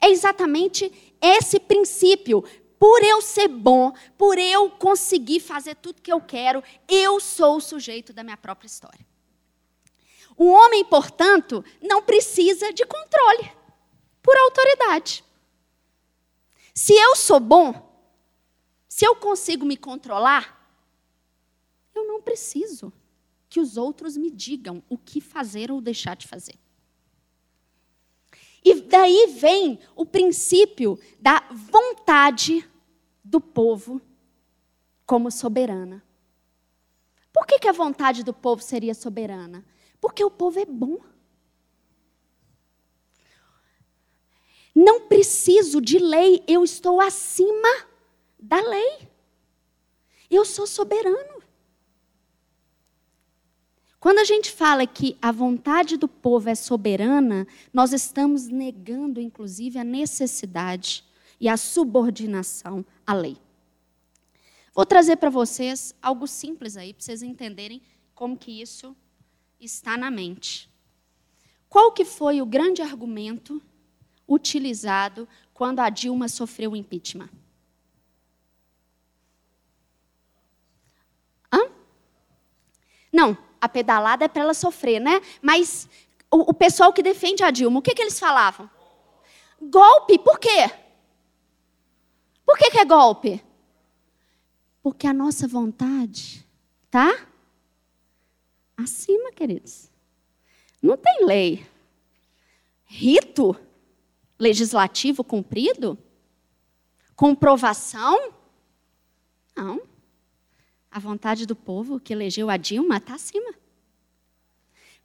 é 0.00 0.08
exatamente 0.08 0.92
esse 1.20 1.60
princípio. 1.60 2.42
Por 2.78 3.02
eu 3.02 3.20
ser 3.20 3.48
bom, 3.48 3.92
por 4.16 4.38
eu 4.38 4.70
conseguir 4.70 5.40
fazer 5.40 5.74
tudo 5.74 6.00
que 6.00 6.12
eu 6.12 6.20
quero, 6.20 6.62
eu 6.88 7.20
sou 7.20 7.56
o 7.56 7.60
sujeito 7.60 8.12
da 8.12 8.24
minha 8.24 8.38
própria 8.38 8.66
história. 8.66 9.06
O 10.36 10.46
homem, 10.46 10.82
portanto, 10.84 11.62
não 11.82 12.02
precisa 12.02 12.72
de 12.72 12.86
controle 12.86 13.52
por 14.22 14.34
autoridade. 14.36 15.22
Se 16.74 16.94
eu 16.94 17.14
sou 17.14 17.38
bom, 17.38 17.89
se 19.00 19.06
eu 19.06 19.16
consigo 19.16 19.64
me 19.64 19.78
controlar, 19.78 20.62
eu 21.94 22.06
não 22.06 22.20
preciso 22.20 22.92
que 23.48 23.58
os 23.58 23.78
outros 23.78 24.14
me 24.14 24.30
digam 24.30 24.82
o 24.90 24.98
que 24.98 25.22
fazer 25.22 25.72
ou 25.72 25.80
deixar 25.80 26.14
de 26.14 26.28
fazer. 26.28 26.56
E 28.62 28.74
daí 28.82 29.34
vem 29.38 29.78
o 29.96 30.04
princípio 30.04 31.00
da 31.18 31.40
vontade 31.50 32.62
do 33.24 33.40
povo 33.40 34.02
como 35.06 35.30
soberana. 35.30 36.04
Por 37.32 37.46
que, 37.46 37.58
que 37.58 37.68
a 37.68 37.72
vontade 37.72 38.22
do 38.22 38.34
povo 38.34 38.62
seria 38.62 38.92
soberana? 38.92 39.64
Porque 39.98 40.22
o 40.22 40.30
povo 40.30 40.60
é 40.60 40.66
bom. 40.66 40.98
Não 44.74 45.08
preciso 45.08 45.80
de 45.80 45.98
lei, 45.98 46.44
eu 46.46 46.62
estou 46.62 47.00
acima 47.00 47.88
da 48.40 48.60
lei. 48.60 49.08
Eu 50.30 50.44
sou 50.44 50.66
soberano. 50.66 51.40
Quando 53.98 54.18
a 54.18 54.24
gente 54.24 54.50
fala 54.50 54.86
que 54.86 55.18
a 55.20 55.30
vontade 55.30 55.98
do 55.98 56.08
povo 56.08 56.48
é 56.48 56.54
soberana, 56.54 57.46
nós 57.72 57.92
estamos 57.92 58.48
negando, 58.48 59.20
inclusive, 59.20 59.78
a 59.78 59.84
necessidade 59.84 61.04
e 61.38 61.48
a 61.48 61.56
subordinação 61.58 62.84
à 63.06 63.12
lei. 63.12 63.36
Vou 64.74 64.86
trazer 64.86 65.16
para 65.16 65.28
vocês 65.28 65.94
algo 66.00 66.26
simples 66.26 66.78
aí, 66.78 66.94
para 66.94 67.04
vocês 67.04 67.22
entenderem 67.22 67.82
como 68.14 68.38
que 68.38 68.62
isso 68.62 68.96
está 69.60 69.98
na 69.98 70.10
mente. 70.10 70.70
Qual 71.68 71.92
que 71.92 72.04
foi 72.04 72.40
o 72.40 72.46
grande 72.46 72.80
argumento 72.80 73.60
utilizado 74.26 75.28
quando 75.52 75.80
a 75.80 75.90
Dilma 75.90 76.28
sofreu 76.28 76.72
o 76.72 76.76
impeachment? 76.76 77.28
Não, 83.12 83.36
a 83.60 83.68
pedalada 83.68 84.24
é 84.24 84.28
para 84.28 84.42
ela 84.42 84.54
sofrer, 84.54 85.00
né? 85.00 85.20
Mas 85.42 85.88
o, 86.30 86.50
o, 86.50 86.54
pessoal 86.54 86.92
que 86.92 87.02
defende 87.02 87.42
a 87.42 87.50
Dilma, 87.50 87.78
o 87.80 87.82
que, 87.82 87.94
que 87.94 88.02
eles 88.02 88.18
falavam? 88.18 88.70
Golpe, 89.60 90.18
por 90.18 90.38
quê? 90.38 90.70
Por 92.46 92.56
que, 92.56 92.70
que 92.70 92.78
é 92.78 92.84
golpe? 92.84 93.42
Porque 94.82 95.06
a 95.06 95.12
nossa 95.12 95.46
vontade 95.46 96.46
tá 96.90 97.26
acima, 98.76 99.30
queridos. 99.32 99.90
Não 100.80 100.96
tem 100.96 101.26
lei. 101.26 101.66
Rito 102.86 103.54
legislativo 104.38 105.22
cumprido? 105.22 105.98
Comprovação? 107.14 108.32
Não. 109.54 109.89
A 110.90 110.98
vontade 110.98 111.46
do 111.46 111.54
povo 111.54 112.00
que 112.00 112.12
elegeu 112.12 112.50
a 112.50 112.56
Dilma 112.56 112.96
está 112.96 113.14
acima. 113.14 113.54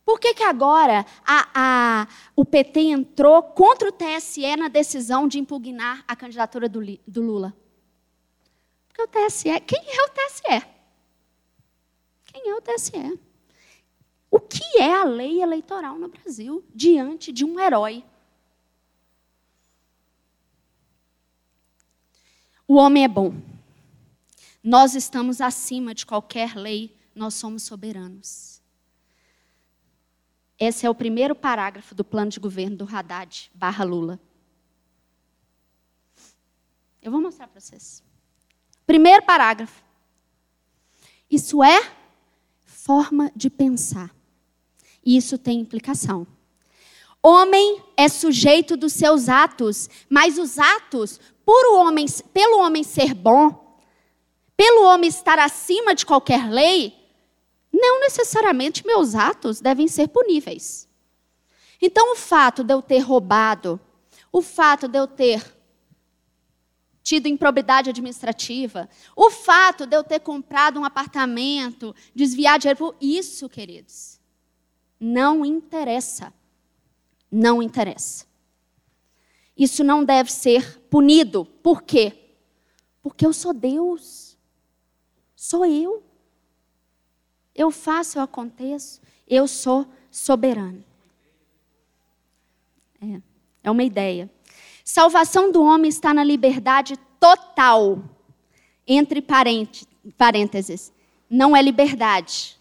Por 0.05 0.19
que, 0.19 0.36
que 0.36 0.43
agora 0.43 1.05
a, 1.25 1.49
a, 1.53 2.07
o 2.36 2.45
PT 2.45 2.79
entrou 2.79 3.41
contra 3.41 3.89
o 3.89 3.91
TSE 3.91 4.55
na 4.55 4.67
decisão 4.67 5.27
de 5.27 5.39
impugnar 5.39 6.03
a 6.07 6.15
candidatura 6.15 6.69
do, 6.69 6.79
do 7.07 7.21
Lula? 7.21 7.55
Porque 8.88 9.01
o 9.01 9.07
TSE. 9.07 9.59
Quem 9.61 9.81
é 9.81 10.05
o 10.05 10.09
TSE? 10.09 10.67
Quem 12.25 12.49
é 12.49 12.55
o 12.55 12.61
TSE? 12.61 13.19
O 14.29 14.39
que 14.39 14.79
é 14.79 14.93
a 14.93 15.03
lei 15.03 15.41
eleitoral 15.41 15.97
no 15.97 16.07
Brasil 16.07 16.63
diante 16.73 17.31
de 17.31 17.43
um 17.43 17.59
herói? 17.59 18.03
O 22.67 22.75
homem 22.75 23.03
é 23.03 23.07
bom. 23.07 23.33
Nós 24.66 24.95
estamos 24.95 25.41
acima 25.41 25.93
de 25.93 26.07
qualquer 26.07 26.55
lei, 26.55 26.97
nós 27.13 27.36
somos 27.36 27.61
soberanos. 27.61 28.59
Esse 30.57 30.88
é 30.88 30.89
o 30.89 30.95
primeiro 30.95 31.36
parágrafo 31.36 31.93
do 31.93 32.03
plano 32.03 32.32
de 32.32 32.39
governo 32.39 32.76
do 32.76 32.84
Haddad 32.84 33.51
barra 33.53 33.84
Lula. 33.84 34.20
Eu 36.99 37.11
vou 37.11 37.22
mostrar 37.22 37.47
para 37.47 37.61
vocês. 37.61 38.03
Primeiro 38.88 39.24
parágrafo. 39.24 39.84
Isso 41.30 41.63
é 41.63 41.93
forma 42.66 43.32
de 43.36 43.51
pensar. 43.51 44.09
E 45.05 45.16
isso 45.16 45.38
tem 45.38 45.59
implicação. 45.59 46.26
Homem 47.22 47.84
é 47.95 48.09
sujeito 48.09 48.76
dos 48.76 48.93
seus 48.93 49.30
atos, 49.30 49.88
mas 50.09 50.39
os 50.39 50.57
atos, 50.57 51.20
por 51.45 51.68
o 51.68 51.82
homem, 51.82 52.07
pelo 52.34 52.61
homem 52.61 52.84
ser 52.84 53.13
bom, 53.13 53.64
pelo 54.55 54.85
homem 54.85 55.09
estar 55.09 55.39
acima 55.39 55.93
de 55.93 56.05
qualquer 56.05 56.49
lei, 56.49 56.93
não 57.71 57.99
necessariamente 57.99 58.85
meus 58.85 59.15
atos 59.15 59.59
devem 59.59 59.87
ser 59.87 60.07
puníveis. 60.07 60.87
Então, 61.81 62.13
o 62.13 62.15
fato 62.15 62.63
de 62.63 62.73
eu 62.73 62.81
ter 62.81 62.99
roubado, 62.99 63.79
o 64.31 64.41
fato 64.41 64.87
de 64.87 64.97
eu 64.97 65.07
ter 65.07 65.55
tido 67.03 67.27
improbidade 67.27 67.89
administrativa, 67.91 68.89
o 69.15 69.29
fato 69.29 69.85
de 69.85 69.95
eu 69.95 70.03
ter 70.03 70.19
comprado 70.19 70.79
um 70.79 70.85
apartamento, 70.85 71.95
desviar 72.15 72.57
dinheiro, 72.57 72.95
isso, 72.99 73.47
queridos, 73.47 74.19
não 74.99 75.45
interessa. 75.45 76.33
Não 77.31 77.61
interessa. 77.61 78.25
Isso 79.57 79.83
não 79.83 80.03
deve 80.03 80.31
ser 80.31 80.79
punido. 80.89 81.45
Por 81.45 81.83
quê? 81.83 82.13
Porque 83.03 83.25
eu 83.25 83.33
sou 83.33 83.53
Deus. 83.53 84.24
Sou 85.47 85.63
eu. 85.63 86.01
Eu 87.53 87.69
faço, 87.69 88.17
eu 88.17 88.23
aconteço. 88.23 88.99
Eu 89.27 89.47
sou 89.47 89.85
soberano. 90.09 90.83
É, 92.99 93.21
é 93.65 93.69
uma 93.69 93.83
ideia. 93.83 94.27
Salvação 94.83 95.51
do 95.51 95.61
homem 95.61 95.87
está 95.87 96.15
na 96.15 96.23
liberdade 96.23 96.97
total. 97.19 98.03
Entre 98.87 99.21
parênteses. 99.21 100.91
Não 101.29 101.55
é 101.55 101.61
liberdade. 101.61 102.57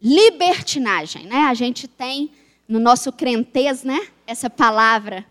Libertinagem, 0.00 1.26
né? 1.26 1.38
A 1.46 1.54
gente 1.54 1.88
tem 1.88 2.30
no 2.68 2.78
nosso 2.78 3.10
crentez, 3.10 3.82
né? 3.82 4.06
Essa 4.24 4.48
palavra. 4.48 5.26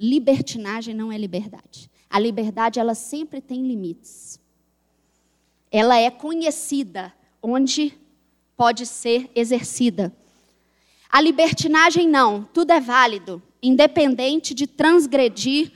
Libertinagem 0.00 0.96
não 0.96 1.12
é 1.12 1.16
liberdade. 1.16 1.88
A 2.10 2.18
liberdade, 2.18 2.80
ela 2.80 2.96
sempre 2.96 3.40
tem 3.40 3.62
limites. 3.64 4.40
Ela 5.70 5.98
é 5.98 6.10
conhecida 6.10 7.12
onde 7.42 7.96
pode 8.56 8.86
ser 8.86 9.30
exercida. 9.34 10.12
A 11.08 11.20
libertinagem 11.20 12.08
não, 12.08 12.44
tudo 12.52 12.72
é 12.72 12.80
válido, 12.80 13.42
independente 13.62 14.52
de 14.54 14.66
transgredir, 14.66 15.72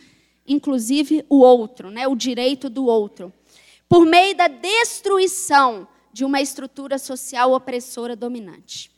inclusive 0.46 1.24
o 1.28 1.38
outro, 1.38 1.90
né, 1.90 2.06
o 2.06 2.14
direito 2.14 2.68
do 2.68 2.84
outro, 2.86 3.32
por 3.88 4.04
meio 4.04 4.36
da 4.36 4.48
destruição 4.48 5.86
de 6.12 6.24
uma 6.24 6.40
estrutura 6.40 6.98
social 6.98 7.52
opressora 7.52 8.14
dominante. 8.14 8.90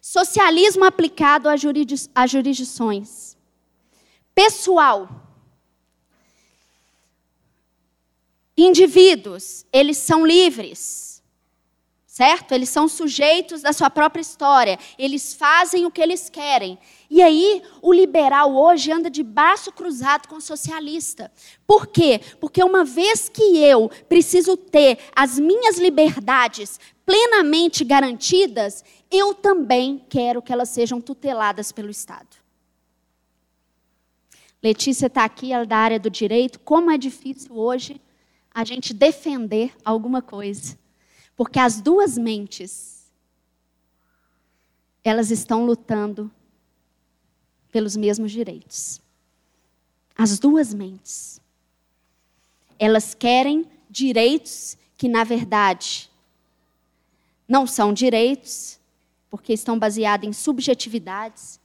Socialismo 0.00 0.84
aplicado 0.84 1.48
a, 1.48 1.56
jurisdições. 2.26 3.36
Pessoal. 4.34 5.25
Indivíduos, 8.56 9.66
eles 9.72 9.98
são 9.98 10.26
livres 10.26 11.06
certo? 12.16 12.52
Eles 12.52 12.70
são 12.70 12.88
sujeitos 12.88 13.60
da 13.60 13.74
sua 13.74 13.90
própria 13.90 14.22
história, 14.22 14.78
eles 14.98 15.34
fazem 15.34 15.84
o 15.84 15.90
que 15.90 16.00
eles 16.00 16.30
querem. 16.30 16.78
E 17.10 17.22
aí, 17.22 17.62
o 17.82 17.92
liberal 17.92 18.56
hoje 18.56 18.90
anda 18.90 19.10
de 19.10 19.22
braço 19.22 19.70
cruzado 19.70 20.26
com 20.26 20.36
o 20.36 20.40
socialista. 20.40 21.30
Por 21.66 21.86
quê? 21.86 22.22
Porque 22.40 22.64
uma 22.64 22.86
vez 22.86 23.28
que 23.28 23.58
eu 23.58 23.90
preciso 24.08 24.56
ter 24.56 24.98
as 25.14 25.38
minhas 25.38 25.76
liberdades 25.76 26.80
plenamente 27.04 27.84
garantidas, 27.84 28.82
eu 29.10 29.34
também 29.34 30.02
quero 30.08 30.40
que 30.40 30.54
elas 30.54 30.70
sejam 30.70 31.02
tuteladas 31.02 31.70
pelo 31.70 31.90
Estado. 31.90 32.34
Letícia 34.62 35.08
está 35.08 35.22
aqui, 35.22 35.52
ela 35.52 35.64
é 35.64 35.66
da 35.66 35.76
área 35.76 36.00
do 36.00 36.08
direito. 36.08 36.58
Como 36.60 36.90
é 36.90 36.96
difícil 36.96 37.58
hoje 37.58 38.00
a 38.56 38.64
gente 38.64 38.94
defender 38.94 39.76
alguma 39.84 40.22
coisa. 40.22 40.78
Porque 41.36 41.58
as 41.58 41.78
duas 41.78 42.16
mentes, 42.16 43.04
elas 45.04 45.30
estão 45.30 45.66
lutando 45.66 46.30
pelos 47.70 47.94
mesmos 47.96 48.32
direitos. 48.32 48.98
As 50.16 50.38
duas 50.38 50.72
mentes. 50.72 51.38
Elas 52.78 53.12
querem 53.12 53.66
direitos 53.90 54.78
que, 54.96 55.06
na 55.06 55.22
verdade, 55.22 56.10
não 57.46 57.66
são 57.66 57.92
direitos, 57.92 58.80
porque 59.28 59.52
estão 59.52 59.78
baseados 59.78 60.26
em 60.26 60.32
subjetividades, 60.32 61.60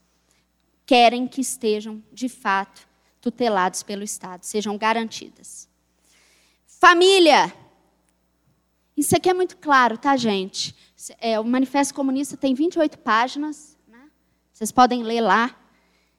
querem 0.84 1.26
que 1.26 1.40
estejam, 1.40 2.02
de 2.12 2.28
fato, 2.28 2.86
tutelados 3.18 3.82
pelo 3.82 4.02
Estado, 4.02 4.44
sejam 4.44 4.76
garantidas. 4.76 5.71
Família 6.84 7.54
isso 8.96 9.14
aqui 9.14 9.30
é 9.30 9.34
muito 9.34 9.56
claro, 9.56 9.96
tá, 9.96 10.16
gente? 10.16 10.74
É, 11.18 11.38
o 11.38 11.44
Manifesto 11.44 11.94
Comunista 11.94 12.36
tem 12.36 12.54
28 12.54 12.98
páginas, 12.98 13.78
né? 13.86 14.10
vocês 14.52 14.72
podem 14.72 15.04
ler 15.04 15.20
lá, 15.20 15.56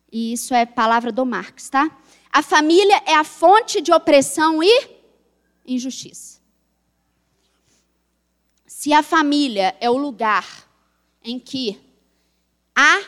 e 0.09 0.31
isso 0.31 0.53
é 0.53 0.65
palavra 0.65 1.11
do 1.11 1.25
Marx, 1.25 1.69
tá? 1.69 1.91
A 2.31 2.41
família 2.41 3.03
é 3.05 3.13
a 3.13 3.25
fonte 3.25 3.81
de 3.81 3.91
opressão 3.91 4.63
e 4.63 4.89
injustiça. 5.65 6.39
Se 8.65 8.93
a 8.93 9.03
família 9.03 9.75
é 9.81 9.89
o 9.89 9.97
lugar 9.97 10.47
em 11.21 11.39
que 11.39 11.77
há 12.73 13.01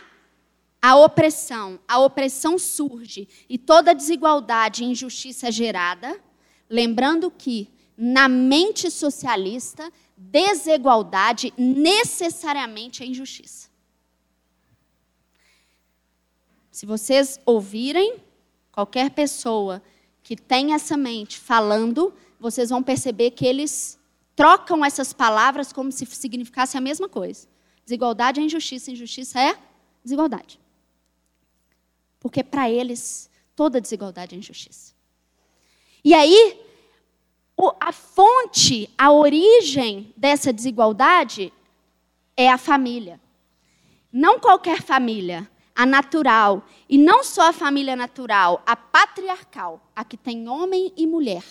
a 0.81 0.97
opressão, 0.97 1.79
a 1.87 1.99
opressão 1.99 2.59
surge 2.59 3.29
e 3.47 3.57
toda 3.57 3.95
desigualdade 3.95 4.83
e 4.83 4.87
injustiça 4.87 5.47
é 5.47 5.51
gerada, 5.53 6.21
lembrando 6.69 7.29
que 7.31 7.69
na 7.97 8.27
mente 8.27 8.89
socialista, 8.91 9.91
desigualdade 10.17 11.53
necessariamente 11.57 13.03
é 13.03 13.05
injustiça. 13.05 13.69
Se 16.71 16.85
vocês 16.85 17.39
ouvirem 17.45 18.17
qualquer 18.71 19.11
pessoa 19.11 19.81
que 20.21 20.35
tem 20.35 20.73
essa 20.73 20.97
mente 20.97 21.39
falando, 21.39 22.13
vocês 22.39 22.69
vão 22.69 22.83
perceber 22.83 23.31
que 23.31 23.45
eles 23.45 23.97
trocam 24.35 24.83
essas 24.83 25.13
palavras 25.13 25.71
como 25.71 25.91
se 25.91 26.05
significasse 26.05 26.77
a 26.77 26.81
mesma 26.81 27.07
coisa. 27.07 27.47
Desigualdade 27.85 28.41
é 28.41 28.43
injustiça, 28.43 28.91
injustiça 28.91 29.39
é 29.39 29.57
desigualdade. 30.03 30.59
Porque 32.19 32.43
para 32.43 32.69
eles 32.69 33.29
toda 33.55 33.79
desigualdade 33.79 34.35
é 34.35 34.37
injustiça. 34.37 34.94
E 36.05 36.13
aí, 36.13 36.61
a 37.79 37.91
fonte, 37.91 38.87
a 38.95 39.11
origem 39.11 40.13
dessa 40.15 40.53
desigualdade 40.53 41.51
é 42.37 42.47
a 42.47 42.59
família. 42.59 43.19
Não 44.13 44.39
qualquer 44.39 44.83
família, 44.83 45.49
a 45.75 45.83
natural. 45.83 46.63
E 46.87 46.95
não 46.95 47.23
só 47.23 47.49
a 47.49 47.53
família 47.53 47.95
natural, 47.95 48.61
a 48.67 48.75
patriarcal, 48.75 49.81
a 49.95 50.03
que 50.03 50.15
tem 50.15 50.47
homem 50.47 50.93
e 50.95 51.07
mulher. 51.07 51.43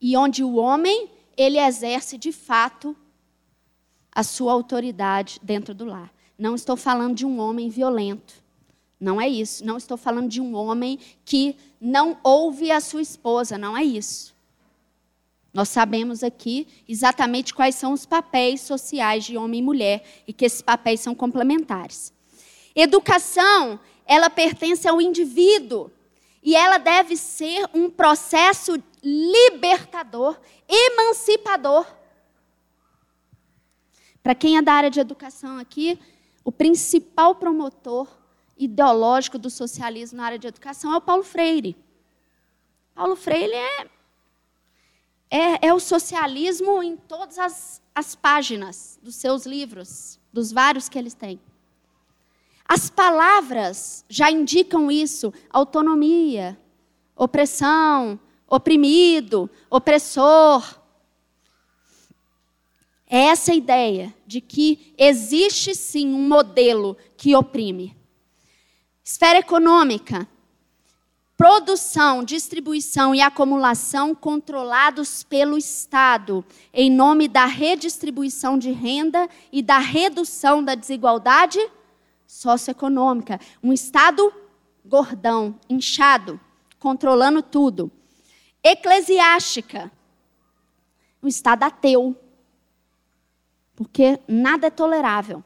E 0.00 0.16
onde 0.16 0.44
o 0.44 0.54
homem, 0.54 1.10
ele 1.36 1.58
exerce 1.58 2.16
de 2.16 2.30
fato 2.30 2.96
a 4.12 4.22
sua 4.22 4.52
autoridade 4.52 5.40
dentro 5.42 5.74
do 5.74 5.86
lar. 5.86 6.14
Não 6.38 6.54
estou 6.54 6.76
falando 6.76 7.16
de 7.16 7.26
um 7.26 7.40
homem 7.40 7.68
violento. 7.68 8.39
Não 9.00 9.18
é 9.18 9.26
isso. 9.26 9.64
Não 9.64 9.78
estou 9.78 9.96
falando 9.96 10.28
de 10.28 10.40
um 10.40 10.54
homem 10.54 10.98
que 11.24 11.56
não 11.80 12.18
ouve 12.22 12.70
a 12.70 12.80
sua 12.80 13.00
esposa. 13.00 13.56
Não 13.56 13.74
é 13.76 13.82
isso. 13.82 14.34
Nós 15.52 15.68
sabemos 15.68 16.22
aqui 16.22 16.68
exatamente 16.86 17.54
quais 17.54 17.74
são 17.74 17.92
os 17.92 18.06
papéis 18.06 18.60
sociais 18.60 19.24
de 19.24 19.36
homem 19.36 19.60
e 19.60 19.64
mulher 19.64 20.04
e 20.26 20.32
que 20.32 20.44
esses 20.44 20.62
papéis 20.62 21.00
são 21.00 21.14
complementares. 21.14 22.12
Educação, 22.74 23.80
ela 24.06 24.30
pertence 24.30 24.86
ao 24.86 25.00
indivíduo 25.00 25.90
e 26.42 26.54
ela 26.54 26.78
deve 26.78 27.16
ser 27.16 27.68
um 27.74 27.90
processo 27.90 28.80
libertador, 29.02 30.38
emancipador. 30.68 31.86
Para 34.22 34.34
quem 34.34 34.56
é 34.56 34.62
da 34.62 34.74
área 34.74 34.90
de 34.90 35.00
educação 35.00 35.58
aqui, 35.58 35.98
o 36.44 36.52
principal 36.52 37.34
promotor 37.34 38.19
ideológico 38.60 39.38
do 39.38 39.48
socialismo 39.48 40.18
na 40.18 40.26
área 40.26 40.38
de 40.38 40.46
educação 40.46 40.92
é 40.92 40.96
o 40.98 41.00
Paulo 41.00 41.24
Freire. 41.24 41.74
Paulo 42.94 43.16
Freire 43.16 43.54
é, 43.54 43.86
é, 45.30 45.68
é 45.68 45.74
o 45.74 45.80
socialismo 45.80 46.82
em 46.82 46.94
todas 46.94 47.38
as, 47.38 47.82
as 47.94 48.14
páginas 48.14 49.00
dos 49.02 49.16
seus 49.16 49.46
livros. 49.46 50.20
dos 50.30 50.52
vários 50.52 50.88
que 50.88 50.98
eles 50.98 51.14
têm. 51.14 51.40
As 52.68 52.90
palavras 52.90 54.04
já 54.08 54.30
indicam 54.30 54.90
isso: 54.90 55.32
autonomia, 55.48 56.58
opressão, 57.16 58.20
oprimido, 58.46 59.50
opressor. 59.70 60.78
É 63.06 63.22
essa 63.24 63.52
ideia 63.52 64.14
de 64.24 64.40
que 64.40 64.94
existe 64.96 65.74
sim 65.74 66.14
um 66.14 66.28
modelo 66.28 66.96
que 67.16 67.34
oprime. 67.34 67.99
Esfera 69.12 69.40
econômica, 69.40 70.24
produção, 71.36 72.22
distribuição 72.22 73.12
e 73.12 73.20
acumulação 73.20 74.14
controlados 74.14 75.24
pelo 75.24 75.58
Estado, 75.58 76.44
em 76.72 76.88
nome 76.88 77.26
da 77.26 77.44
redistribuição 77.44 78.56
de 78.56 78.70
renda 78.70 79.28
e 79.50 79.62
da 79.62 79.78
redução 79.78 80.62
da 80.62 80.76
desigualdade 80.76 81.58
socioeconômica. 82.24 83.40
Um 83.60 83.72
Estado 83.72 84.32
gordão, 84.84 85.58
inchado, 85.68 86.38
controlando 86.78 87.42
tudo. 87.42 87.90
Eclesiástica, 88.62 89.90
um 91.20 91.26
Estado 91.26 91.64
ateu, 91.64 92.14
porque 93.74 94.20
nada 94.28 94.68
é 94.68 94.70
tolerável. 94.70 95.42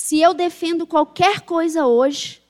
Se 0.00 0.18
eu 0.18 0.32
defendo 0.32 0.86
qualquer 0.86 1.42
coisa 1.42 1.84
hoje, 1.84 2.42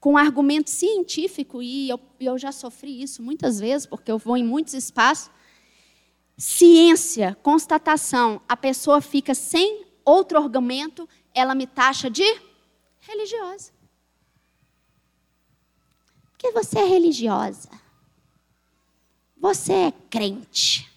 com 0.00 0.18
argumento 0.18 0.68
científico, 0.68 1.62
e 1.62 1.88
eu, 1.88 2.00
eu 2.18 2.36
já 2.36 2.50
sofri 2.50 3.00
isso 3.00 3.22
muitas 3.22 3.60
vezes, 3.60 3.86
porque 3.86 4.10
eu 4.10 4.18
vou 4.18 4.36
em 4.36 4.44
muitos 4.44 4.74
espaços, 4.74 5.30
ciência, 6.36 7.38
constatação, 7.40 8.42
a 8.48 8.56
pessoa 8.56 9.00
fica 9.00 9.32
sem 9.32 9.86
outro 10.04 10.36
argumento, 10.38 11.08
ela 11.32 11.54
me 11.54 11.68
taxa 11.68 12.10
de 12.10 12.26
religiosa. 12.98 13.70
Porque 16.32 16.50
você 16.50 16.80
é 16.80 16.84
religiosa. 16.84 17.70
Você 19.36 19.72
é 19.72 19.92
crente. 20.10 20.92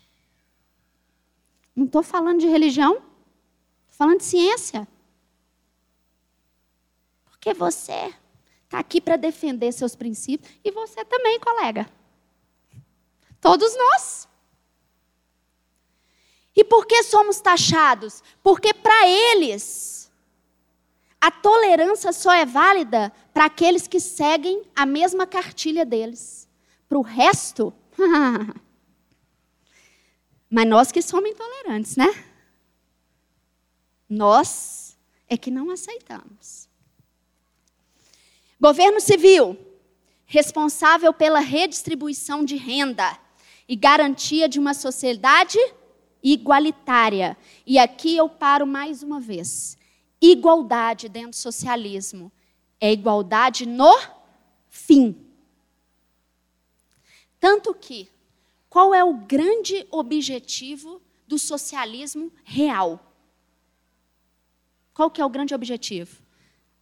Não 1.75 1.85
estou 1.85 2.01
falando 2.01 2.39
de 2.39 2.47
religião, 2.47 2.93
estou 2.93 3.97
falando 3.97 4.17
de 4.17 4.25
ciência. 4.25 4.87
Porque 7.45 7.59
você 7.59 8.11
está 8.63 8.79
aqui 8.79 8.99
para 8.99 9.17
defender 9.17 9.71
seus 9.71 9.95
princípios 9.95 10.51
e 10.63 10.71
você 10.71 11.05
também, 11.05 11.39
colega. 11.39 11.87
Todos 13.39 13.77
nós. 13.77 14.27
E 16.55 16.63
por 16.63 16.87
que 16.87 17.03
somos 17.03 17.39
taxados? 17.39 18.23
Porque 18.41 18.73
para 18.73 19.07
eles, 19.07 20.11
a 21.21 21.29
tolerância 21.29 22.11
só 22.11 22.33
é 22.33 22.47
válida 22.47 23.13
para 23.31 23.45
aqueles 23.45 23.87
que 23.87 23.99
seguem 23.99 24.63
a 24.75 24.83
mesma 24.83 25.27
cartilha 25.27 25.85
deles. 25.85 26.49
Para 26.89 26.97
o 26.97 27.03
resto, 27.03 27.71
mas 30.49 30.67
nós 30.67 30.91
que 30.91 31.03
somos 31.03 31.29
intolerantes, 31.29 31.95
né? 31.95 32.07
Nós 34.09 34.97
é 35.27 35.37
que 35.37 35.51
não 35.51 35.69
aceitamos. 35.69 36.64
Governo 38.59 39.01
civil, 39.01 39.57
responsável 40.25 41.13
pela 41.13 41.39
redistribuição 41.39 42.43
de 42.43 42.55
renda 42.55 43.19
e 43.67 43.75
garantia 43.75 44.47
de 44.47 44.59
uma 44.59 44.73
sociedade 44.73 45.59
igualitária. 46.23 47.37
E 47.65 47.77
aqui 47.77 48.15
eu 48.15 48.29
paro 48.29 48.65
mais 48.65 49.03
uma 49.03 49.19
vez. 49.19 49.77
Igualdade 50.21 51.09
dentro 51.09 51.31
do 51.31 51.35
socialismo 51.35 52.31
é 52.79 52.91
igualdade 52.91 53.65
no 53.65 53.93
fim. 54.69 55.15
Tanto 57.39 57.73
que, 57.73 58.09
qual 58.69 58.93
é 58.93 59.03
o 59.03 59.13
grande 59.13 59.85
objetivo 59.91 61.01
do 61.27 61.37
socialismo 61.37 62.31
real? 62.43 63.13
Qual 64.93 65.11
que 65.11 65.21
é 65.21 65.25
o 65.25 65.29
grande 65.29 65.53
objetivo? 65.53 66.21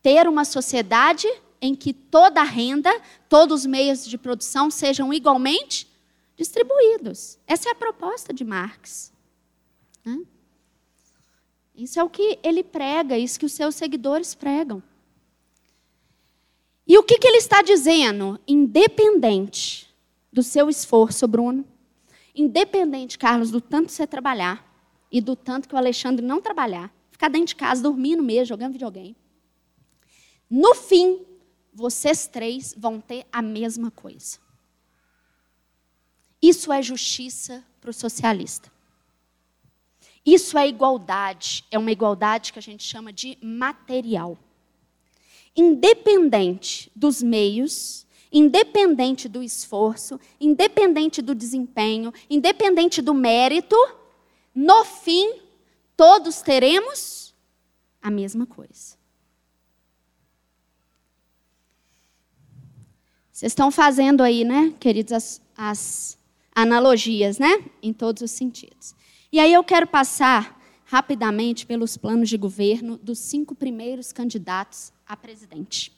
Ter 0.01 0.28
uma 0.28 0.45
sociedade 0.45 1.28
em 1.64 1.74
que 1.74 1.93
toda 1.93 2.41
a 2.41 2.43
renda, 2.43 2.91
todos 3.30 3.61
os 3.61 3.66
meios 3.66 4.05
de 4.05 4.18
produção 4.18 4.70
sejam 4.70 5.14
igualmente 5.14 5.88
distribuídos. 6.36 7.39
Essa 7.47 7.70
é 7.70 7.72
a 7.72 7.76
proposta 7.76 8.34
de 8.34 8.43
Marx. 8.43 9.14
Isso 11.74 11.97
é 11.97 12.03
o 12.03 12.09
que 12.09 12.38
ele 12.43 12.66
prega, 12.66 13.18
isso 13.18 13.39
que 13.39 13.45
os 13.45 13.53
seus 13.53 13.76
seguidores 13.76 14.36
pregam. 14.36 14.84
E 16.86 16.97
o 16.97 17.03
que, 17.03 17.18
que 17.18 17.26
ele 17.26 17.38
está 17.38 17.61
dizendo? 17.61 18.38
Independente 18.45 19.89
do 20.34 20.43
seu 20.43 20.70
esforço, 20.70 21.26
Bruno, 21.30 21.66
independente, 22.36 23.18
Carlos, 23.18 23.51
do 23.51 23.61
tanto 23.61 23.86
que 23.86 23.93
você 23.93 24.05
trabalhar 24.05 24.70
e 25.09 25.22
do 25.22 25.34
tanto 25.34 25.70
que 25.70 25.76
o 25.76 25.78
Alexandre 25.78 26.26
não 26.26 26.41
trabalhar, 26.41 26.93
ficar 27.09 27.30
dentro 27.30 27.47
de 27.47 27.55
casa, 27.55 27.82
dormindo 27.82 28.22
mesmo, 28.22 28.47
jogando 28.47 28.74
videogame. 28.74 29.16
No 30.49 30.76
fim, 30.76 31.26
vocês 31.74 32.28
três 32.28 32.74
vão 32.78 32.99
ter 33.01 33.26
a 33.32 33.41
mesma 33.41 33.89
coisa. 33.89 34.38
Isso 36.41 36.71
é 36.71 36.82
justiça 36.82 37.63
para 37.80 37.89
o 37.89 37.93
socialista. 37.93 38.71
Isso 40.26 40.57
é 40.57 40.67
igualdade, 40.67 41.65
é 41.69 41.78
uma 41.78 41.91
igualdade 41.91 42.53
que 42.53 42.59
a 42.59 42.61
gente 42.61 42.84
chama 42.84 43.11
de 43.11 43.38
material. 43.41 44.38
Independente 45.55 46.91
dos 46.95 47.21
meios, 47.21 48.05
independente 48.32 49.28
do 49.28 49.43
esforço, 49.43 50.19
independente 50.39 51.21
do 51.21 51.36
desempenho, 51.36 52.13
independente 52.30 53.01
do 53.01 53.13
mérito, 53.13 53.76
no 54.55 54.86
fim, 54.86 55.39
todos 55.95 56.41
teremos 56.41 57.34
a 58.01 58.09
mesma 58.09 58.45
coisa. 58.45 58.97
Vocês 63.34 63.52
estão 63.52 63.72
fazendo 63.72 64.22
aí, 64.22 64.44
né, 64.44 64.76
queridos, 64.80 65.12
as, 65.12 65.42
as 65.58 66.20
analogias, 66.54 67.40
né? 67.40 67.66
Em 67.82 67.92
todos 67.92 68.22
os 68.22 68.30
sentidos. 68.30 68.94
E 69.32 69.40
aí 69.40 69.52
eu 69.52 69.64
quero 69.64 69.88
passar 69.88 70.62
rapidamente 70.86 71.66
pelos 71.66 71.98
planos 71.98 72.30
de 72.30 72.38
governo 72.38 72.96
dos 72.98 73.18
cinco 73.18 73.56
primeiros 73.56 74.12
candidatos 74.12 74.94
a 75.08 75.18
presidente. 75.18 75.92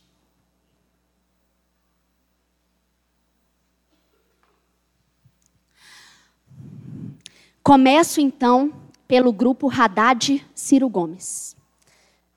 Começo 7.61 8.21
então 8.21 8.73
pelo 9.05 9.33
grupo 9.33 9.69
Haddad 9.69 10.41
Ciro 10.55 10.87
Gomes. 10.87 11.53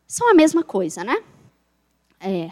São 0.09 0.29
a 0.29 0.35
mesma 0.35 0.65
coisa, 0.65 1.05
né? 1.05 1.23
É. 2.19 2.51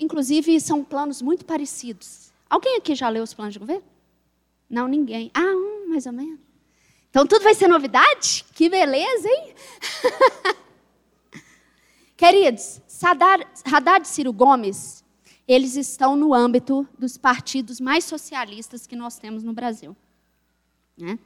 Inclusive, 0.00 0.58
são 0.60 0.82
planos 0.82 1.20
muito 1.20 1.44
parecidos. 1.44 2.32
Alguém 2.48 2.78
aqui 2.78 2.94
já 2.94 3.10
leu 3.10 3.22
os 3.22 3.34
planos 3.34 3.52
de 3.52 3.58
governo? 3.58 3.84
Não, 4.68 4.88
ninguém. 4.88 5.30
Ah, 5.34 5.42
um, 5.42 5.90
mais 5.90 6.06
ou 6.06 6.12
menos. 6.12 6.40
Então, 7.10 7.26
tudo 7.26 7.42
vai 7.42 7.54
ser 7.54 7.68
novidade? 7.68 8.46
Que 8.54 8.70
beleza, 8.70 9.28
hein? 9.28 9.54
Queridos, 12.16 12.80
Haddad 13.02 14.06
e 14.06 14.08
Ciro 14.08 14.32
Gomes, 14.32 15.04
eles 15.46 15.76
estão 15.76 16.16
no 16.16 16.32
âmbito 16.32 16.88
dos 16.98 17.18
partidos 17.18 17.78
mais 17.78 18.04
socialistas 18.04 18.86
que 18.86 18.96
nós 18.96 19.18
temos 19.18 19.42
no 19.42 19.52
Brasil. 19.52 19.94
Né? 20.96 21.18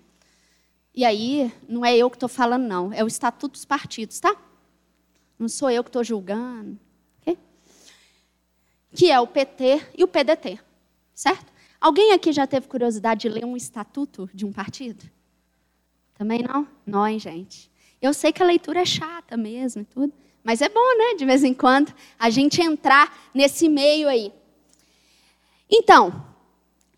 E 0.92 1.04
aí, 1.04 1.52
não 1.68 1.84
é 1.84 1.96
eu 1.96 2.10
que 2.10 2.16
estou 2.16 2.28
falando, 2.28 2.64
não. 2.64 2.92
É 2.92 3.04
o 3.04 3.06
Estatuto 3.06 3.52
dos 3.52 3.64
Partidos, 3.64 4.18
tá? 4.18 4.34
Não 5.38 5.48
sou 5.48 5.70
eu 5.70 5.84
que 5.84 5.90
estou 5.90 6.02
julgando 6.02 6.78
que 8.94 9.10
é 9.10 9.18
o 9.20 9.26
PT 9.26 9.88
e 9.98 10.04
o 10.04 10.08
PDT, 10.08 10.58
certo? 11.14 11.52
Alguém 11.80 12.12
aqui 12.12 12.32
já 12.32 12.46
teve 12.46 12.68
curiosidade 12.68 13.22
de 13.22 13.28
ler 13.28 13.44
um 13.44 13.56
estatuto 13.56 14.30
de 14.32 14.46
um 14.46 14.52
partido? 14.52 15.04
Também 16.14 16.42
não? 16.86 17.06
Hein, 17.06 17.18
gente? 17.18 17.70
Eu 18.00 18.14
sei 18.14 18.32
que 18.32 18.42
a 18.42 18.46
leitura 18.46 18.80
é 18.80 18.84
chata 18.84 19.36
mesmo 19.36 19.82
e 19.82 19.84
tudo, 19.84 20.12
mas 20.42 20.62
é 20.62 20.68
bom, 20.68 20.98
né, 20.98 21.14
de 21.16 21.24
vez 21.24 21.42
em 21.42 21.52
quando, 21.52 21.92
a 22.18 22.30
gente 22.30 22.62
entrar 22.62 23.30
nesse 23.34 23.68
meio 23.68 24.08
aí. 24.08 24.32
Então, 25.68 26.24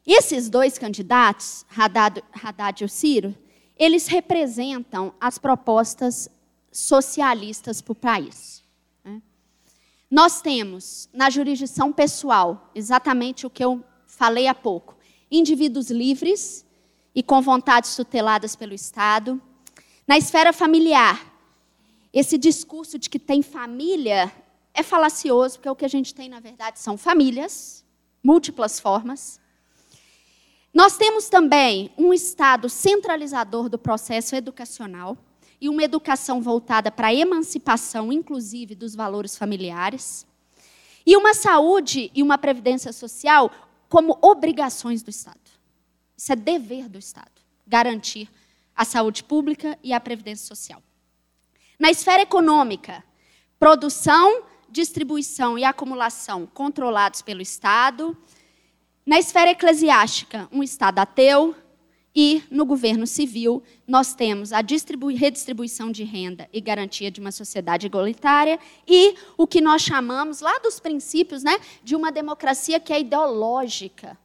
esses 0.06 0.50
dois 0.50 0.78
candidatos, 0.78 1.64
Haddad, 1.74 2.22
Haddad 2.42 2.82
e 2.82 2.84
o 2.84 2.88
Ciro, 2.88 3.34
eles 3.78 4.06
representam 4.06 5.14
as 5.20 5.38
propostas 5.38 6.28
socialistas 6.70 7.80
para 7.80 7.92
o 7.92 7.94
país. 7.94 8.65
Nós 10.10 10.40
temos 10.40 11.08
na 11.12 11.28
jurisdição 11.28 11.92
pessoal 11.92 12.70
exatamente 12.74 13.44
o 13.44 13.50
que 13.50 13.64
eu 13.64 13.84
falei 14.06 14.46
há 14.46 14.54
pouco: 14.54 14.96
indivíduos 15.30 15.90
livres 15.90 16.64
e 17.14 17.22
com 17.22 17.42
vontades 17.42 17.96
tuteladas 17.96 18.54
pelo 18.54 18.72
Estado. 18.72 19.40
Na 20.06 20.16
esfera 20.16 20.52
familiar, 20.52 21.34
esse 22.12 22.38
discurso 22.38 22.98
de 22.98 23.10
que 23.10 23.18
tem 23.18 23.42
família 23.42 24.32
é 24.72 24.82
falacioso, 24.82 25.56
porque 25.58 25.68
o 25.68 25.74
que 25.74 25.84
a 25.84 25.88
gente 25.88 26.14
tem, 26.14 26.28
na 26.28 26.38
verdade, 26.38 26.78
são 26.78 26.96
famílias, 26.96 27.84
múltiplas 28.22 28.78
formas. 28.78 29.40
Nós 30.72 30.96
temos 30.96 31.28
também 31.28 31.90
um 31.96 32.12
Estado 32.12 32.68
centralizador 32.68 33.68
do 33.68 33.78
processo 33.78 34.36
educacional 34.36 35.16
e 35.60 35.68
uma 35.68 35.82
educação 35.82 36.40
voltada 36.40 36.90
para 36.90 37.08
a 37.08 37.14
emancipação, 37.14 38.12
inclusive, 38.12 38.74
dos 38.74 38.94
valores 38.94 39.36
familiares. 39.36 40.26
E 41.04 41.16
uma 41.16 41.34
saúde 41.34 42.10
e 42.14 42.22
uma 42.22 42.36
previdência 42.36 42.92
social 42.92 43.50
como 43.88 44.18
obrigações 44.20 45.02
do 45.02 45.10
Estado. 45.10 45.40
Isso 46.16 46.32
é 46.32 46.36
dever 46.36 46.88
do 46.88 46.98
Estado, 46.98 47.30
garantir 47.66 48.28
a 48.74 48.84
saúde 48.84 49.22
pública 49.22 49.78
e 49.82 49.92
a 49.92 50.00
previdência 50.00 50.46
social. 50.46 50.82
Na 51.78 51.90
esfera 51.90 52.22
econômica, 52.22 53.04
produção, 53.58 54.42
distribuição 54.68 55.58
e 55.58 55.64
acumulação 55.64 56.46
controlados 56.46 57.22
pelo 57.22 57.40
Estado. 57.40 58.16
Na 59.04 59.18
esfera 59.18 59.50
eclesiástica, 59.50 60.48
um 60.50 60.62
Estado 60.62 60.98
ateu. 60.98 61.54
E 62.18 62.42
no 62.50 62.64
governo 62.64 63.06
civil, 63.06 63.62
nós 63.86 64.14
temos 64.14 64.50
a 64.50 64.62
redistribuição 65.14 65.92
de 65.92 66.02
renda 66.02 66.48
e 66.50 66.62
garantia 66.62 67.10
de 67.10 67.20
uma 67.20 67.30
sociedade 67.30 67.84
igualitária 67.84 68.58
e 68.88 69.14
o 69.36 69.46
que 69.46 69.60
nós 69.60 69.82
chamamos, 69.82 70.40
lá 70.40 70.58
dos 70.60 70.80
princípios, 70.80 71.42
né, 71.42 71.60
de 71.84 71.94
uma 71.94 72.10
democracia 72.10 72.80
que 72.80 72.90
é 72.90 73.00
ideológica. 73.00 74.16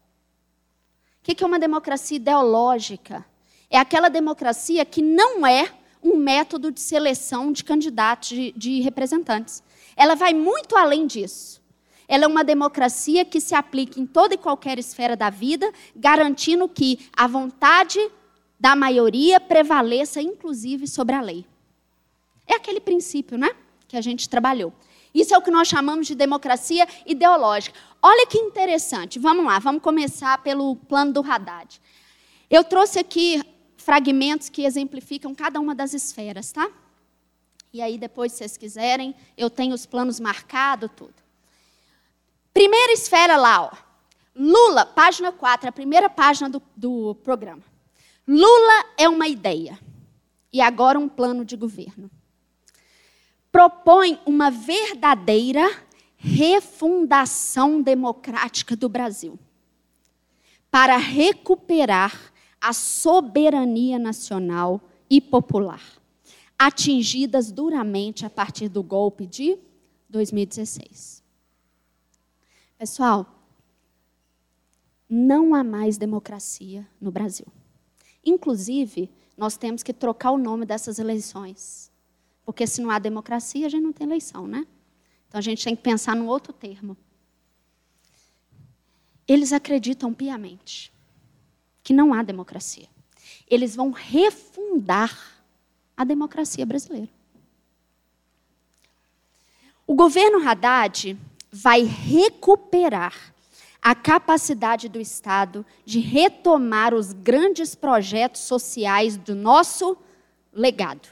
O 1.19 1.35
que 1.35 1.43
é 1.43 1.45
uma 1.45 1.59
democracia 1.59 2.15
ideológica? 2.15 3.25
É 3.69 3.77
aquela 3.77 4.07
democracia 4.07 4.85
que 4.85 5.01
não 5.01 5.45
é 5.45 5.73
um 6.01 6.15
método 6.15 6.71
de 6.71 6.79
seleção 6.79 7.51
de 7.51 7.61
candidatos, 7.61 8.29
de, 8.29 8.53
de 8.53 8.79
representantes. 8.79 9.61
Ela 9.97 10.15
vai 10.15 10.33
muito 10.33 10.77
além 10.77 11.05
disso. 11.05 11.60
Ela 12.11 12.25
é 12.25 12.27
uma 12.27 12.43
democracia 12.43 13.23
que 13.23 13.39
se 13.39 13.55
aplica 13.55 13.97
em 13.97 14.05
toda 14.05 14.33
e 14.33 14.37
qualquer 14.37 14.77
esfera 14.77 15.15
da 15.15 15.29
vida, 15.29 15.71
garantindo 15.95 16.67
que 16.67 17.09
a 17.15 17.25
vontade 17.25 17.97
da 18.59 18.75
maioria 18.75 19.39
prevaleça, 19.39 20.21
inclusive, 20.21 20.87
sobre 20.87 21.15
a 21.15 21.21
lei. 21.21 21.45
É 22.45 22.55
aquele 22.55 22.81
princípio, 22.81 23.37
né? 23.37 23.55
Que 23.87 23.95
a 23.95 24.01
gente 24.01 24.27
trabalhou. 24.27 24.73
Isso 25.15 25.33
é 25.33 25.37
o 25.37 25.41
que 25.41 25.49
nós 25.49 25.69
chamamos 25.69 26.05
de 26.05 26.13
democracia 26.13 26.85
ideológica. 27.05 27.79
Olha 28.01 28.27
que 28.27 28.37
interessante. 28.37 29.17
Vamos 29.17 29.45
lá, 29.45 29.57
vamos 29.59 29.81
começar 29.81 30.37
pelo 30.43 30.75
plano 30.75 31.13
do 31.13 31.21
Haddad. 31.21 31.79
Eu 32.49 32.65
trouxe 32.65 32.99
aqui 32.99 33.41
fragmentos 33.77 34.49
que 34.49 34.65
exemplificam 34.65 35.33
cada 35.33 35.61
uma 35.61 35.73
das 35.73 35.93
esferas, 35.93 36.51
tá? 36.51 36.69
E 37.71 37.81
aí, 37.81 37.97
depois, 37.97 38.33
se 38.33 38.39
vocês 38.39 38.57
quiserem, 38.57 39.15
eu 39.37 39.49
tenho 39.49 39.73
os 39.73 39.85
planos 39.85 40.19
marcados, 40.19 40.89
tudo. 40.93 41.20
Primeira 42.53 42.93
esfera 42.93 43.37
lá, 43.37 43.63
ó. 43.63 43.71
Lula, 44.35 44.85
página 44.85 45.31
4, 45.31 45.69
a 45.69 45.71
primeira 45.71 46.09
página 46.09 46.49
do, 46.49 46.61
do 46.75 47.15
programa. 47.15 47.63
Lula 48.27 48.85
é 48.97 49.09
uma 49.09 49.27
ideia 49.27 49.79
e 50.53 50.61
agora 50.61 50.97
um 50.97 51.09
plano 51.09 51.43
de 51.43 51.55
governo. 51.55 52.09
Propõe 53.51 54.19
uma 54.25 54.49
verdadeira 54.49 55.69
refundação 56.15 57.81
democrática 57.81 58.75
do 58.75 58.87
Brasil 58.87 59.37
para 60.69 60.95
recuperar 60.95 62.31
a 62.61 62.71
soberania 62.71 63.97
nacional 63.97 64.79
e 65.09 65.19
popular, 65.19 65.81
atingidas 66.57 67.51
duramente 67.51 68.25
a 68.25 68.29
partir 68.29 68.69
do 68.69 68.83
golpe 68.83 69.25
de 69.25 69.57
2016. 70.09 71.20
Pessoal, 72.81 73.27
não 75.07 75.53
há 75.53 75.63
mais 75.63 75.99
democracia 75.99 76.83
no 76.99 77.11
Brasil. 77.11 77.45
Inclusive, 78.25 79.07
nós 79.37 79.55
temos 79.55 79.83
que 79.83 79.93
trocar 79.93 80.31
o 80.31 80.37
nome 80.39 80.65
dessas 80.65 80.97
eleições. 80.97 81.91
Porque 82.43 82.65
se 82.65 82.81
não 82.81 82.89
há 82.89 82.97
democracia, 82.97 83.67
a 83.67 83.69
gente 83.69 83.83
não 83.83 83.93
tem 83.93 84.07
eleição, 84.07 84.47
né? 84.47 84.65
Então 85.27 85.37
a 85.37 85.41
gente 85.43 85.63
tem 85.63 85.75
que 85.75 85.83
pensar 85.83 86.15
num 86.15 86.25
outro 86.25 86.51
termo. 86.51 86.97
Eles 89.27 89.53
acreditam 89.53 90.11
piamente 90.11 90.91
que 91.83 91.93
não 91.93 92.15
há 92.15 92.23
democracia. 92.23 92.87
Eles 93.47 93.75
vão 93.75 93.91
refundar 93.91 95.43
a 95.95 96.03
democracia 96.03 96.65
brasileira. 96.65 97.09
O 99.85 99.93
governo 99.93 100.39
Haddad 100.39 101.15
vai 101.51 101.83
recuperar 101.83 103.33
a 103.81 103.95
capacidade 103.95 104.87
do 104.87 104.99
Estado 104.99 105.65
de 105.83 105.99
retomar 105.99 106.93
os 106.93 107.11
grandes 107.13 107.73
projetos 107.75 108.41
sociais 108.41 109.17
do 109.17 109.35
nosso 109.35 109.97
legado. 110.53 111.09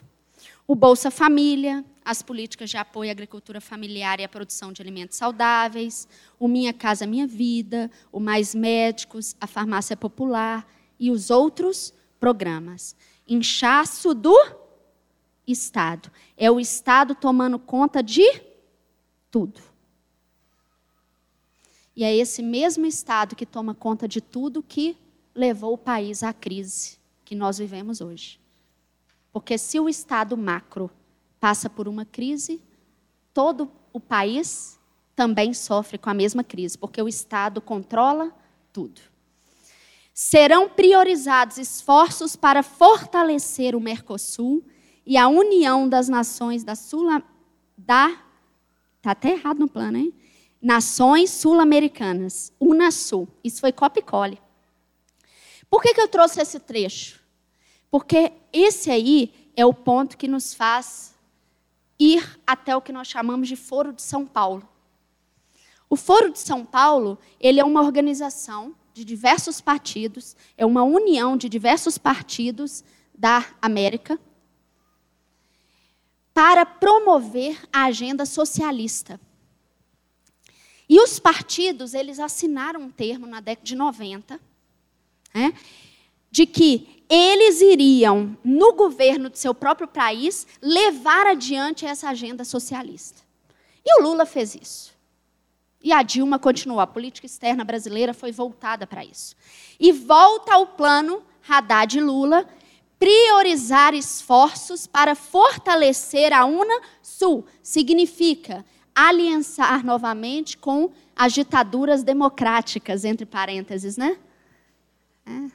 O 0.67 0.75
Bolsa 0.75 1.09
Família, 1.09 1.83
as 2.05 2.21
políticas 2.21 2.69
de 2.69 2.77
apoio 2.77 3.09
à 3.09 3.11
agricultura 3.11 3.59
familiar 3.59 4.19
e 4.19 4.23
à 4.23 4.29
produção 4.29 4.71
de 4.71 4.81
alimentos 4.81 5.17
saudáveis, 5.17 6.07
o 6.39 6.47
Minha 6.47 6.71
Casa 6.71 7.07
Minha 7.07 7.25
Vida, 7.25 7.89
o 8.11 8.19
Mais 8.19 8.53
Médicos, 8.53 9.35
a 9.41 9.47
Farmácia 9.47 9.97
Popular 9.97 10.67
e 10.99 11.09
os 11.09 11.31
outros 11.31 11.91
programas. 12.19 12.95
Inchaço 13.27 14.13
do 14.13 14.35
Estado. 15.47 16.11
É 16.37 16.51
o 16.51 16.59
Estado 16.59 17.15
tomando 17.15 17.57
conta 17.57 18.03
de 18.03 18.41
tudo. 19.31 19.68
E 21.99 22.03
é 22.05 22.15
esse 22.15 22.41
mesmo 22.41 22.85
Estado 22.85 23.35
que 23.35 23.45
toma 23.45 23.75
conta 23.75 24.07
de 24.07 24.21
tudo 24.21 24.63
que 24.63 24.95
levou 25.35 25.73
o 25.73 25.77
país 25.77 26.23
à 26.23 26.31
crise 26.31 26.97
que 27.25 27.35
nós 27.35 27.57
vivemos 27.57 27.99
hoje. 27.99 28.39
Porque 29.33 29.57
se 29.57 29.81
o 29.81 29.89
Estado 29.89 30.37
macro 30.37 30.89
passa 31.41 31.69
por 31.69 31.89
uma 31.89 32.05
crise, 32.05 32.61
todo 33.33 33.69
o 33.91 33.99
país 33.99 34.79
também 35.13 35.53
sofre 35.53 35.97
com 35.97 36.09
a 36.09 36.13
mesma 36.13 36.41
crise, 36.41 36.77
porque 36.77 37.01
o 37.01 37.07
Estado 37.09 37.59
controla 37.59 38.33
tudo. 38.71 39.01
Serão 40.13 40.69
priorizados 40.69 41.57
esforços 41.57 42.33
para 42.33 42.63
fortalecer 42.63 43.75
o 43.75 43.81
Mercosul 43.81 44.63
e 45.05 45.17
a 45.17 45.27
união 45.27 45.89
das 45.89 46.07
nações 46.07 46.63
da 46.63 46.75
Sul 46.75 47.09
da 47.77 48.23
Tá 49.01 49.11
até 49.11 49.31
errado 49.31 49.59
no 49.59 49.67
plano, 49.67 49.97
hein? 49.97 50.13
Nações 50.61 51.29
Sul-Americanas, 51.29 52.51
Unasul. 52.59 53.27
Isso 53.43 53.61
foi 53.61 53.71
copia 53.71 54.01
e 54.01 54.05
cole. 54.05 54.41
Por 55.69 55.81
que, 55.81 55.93
que 55.93 56.01
eu 56.01 56.07
trouxe 56.07 56.41
esse 56.41 56.59
trecho? 56.59 57.19
Porque 57.89 58.31
esse 58.51 58.91
aí 58.91 59.51
é 59.55 59.65
o 59.65 59.73
ponto 59.73 60.17
que 60.17 60.27
nos 60.27 60.53
faz 60.53 61.15
ir 61.99 62.39
até 62.45 62.75
o 62.75 62.81
que 62.81 62.91
nós 62.91 63.07
chamamos 63.07 63.47
de 63.47 63.55
Foro 63.55 63.93
de 63.93 64.01
São 64.01 64.25
Paulo. 64.25 64.67
O 65.89 65.95
Foro 65.95 66.31
de 66.31 66.39
São 66.39 66.65
Paulo, 66.65 67.17
ele 67.39 67.59
é 67.59 67.63
uma 67.63 67.81
organização 67.81 68.75
de 68.93 69.03
diversos 69.03 69.59
partidos, 69.59 70.35
é 70.57 70.65
uma 70.65 70.83
união 70.83 71.35
de 71.35 71.49
diversos 71.49 71.97
partidos 71.97 72.83
da 73.17 73.45
América 73.61 74.19
para 76.33 76.65
promover 76.65 77.59
a 77.71 77.85
agenda 77.85 78.25
socialista. 78.25 79.19
E 80.89 80.99
os 80.99 81.19
partidos, 81.19 81.93
eles 81.93 82.19
assinaram 82.19 82.81
um 82.81 82.89
termo 82.89 83.27
na 83.27 83.39
década 83.39 83.65
de 83.65 83.75
90, 83.75 84.39
né, 85.33 85.53
de 86.31 86.47
que 86.47 87.03
eles 87.07 87.61
iriam, 87.61 88.37
no 88.43 88.73
governo 88.73 89.29
de 89.29 89.37
seu 89.37 89.53
próprio 89.53 89.87
país, 89.87 90.47
levar 90.61 91.27
adiante 91.27 91.85
essa 91.85 92.09
agenda 92.09 92.43
socialista. 92.43 93.21
E 93.85 93.99
o 93.99 94.03
Lula 94.03 94.25
fez 94.25 94.55
isso. 94.55 94.93
E 95.81 95.93
a 95.93 96.03
Dilma 96.03 96.37
continuou. 96.37 96.79
A 96.79 96.87
política 96.87 97.25
externa 97.25 97.63
brasileira 97.63 98.13
foi 98.13 98.31
voltada 98.31 98.85
para 98.85 99.03
isso. 99.03 99.35
E 99.79 99.91
volta 99.91 100.53
ao 100.53 100.67
plano 100.67 101.23
Haddad 101.47 101.99
Lula, 101.99 102.47
priorizar 102.99 103.93
esforços 103.95 104.85
para 104.85 105.15
fortalecer 105.15 106.33
a 106.33 106.45
UNA-Sul. 106.45 107.45
Significa 107.63 108.65
aliançar 109.07 109.85
novamente 109.85 110.57
com 110.57 110.91
as 111.15 111.33
ditaduras 111.33 112.03
democráticas, 112.03 113.05
entre 113.05 113.25
parênteses, 113.25 113.95
né? 113.95 114.17
É. 115.25 115.51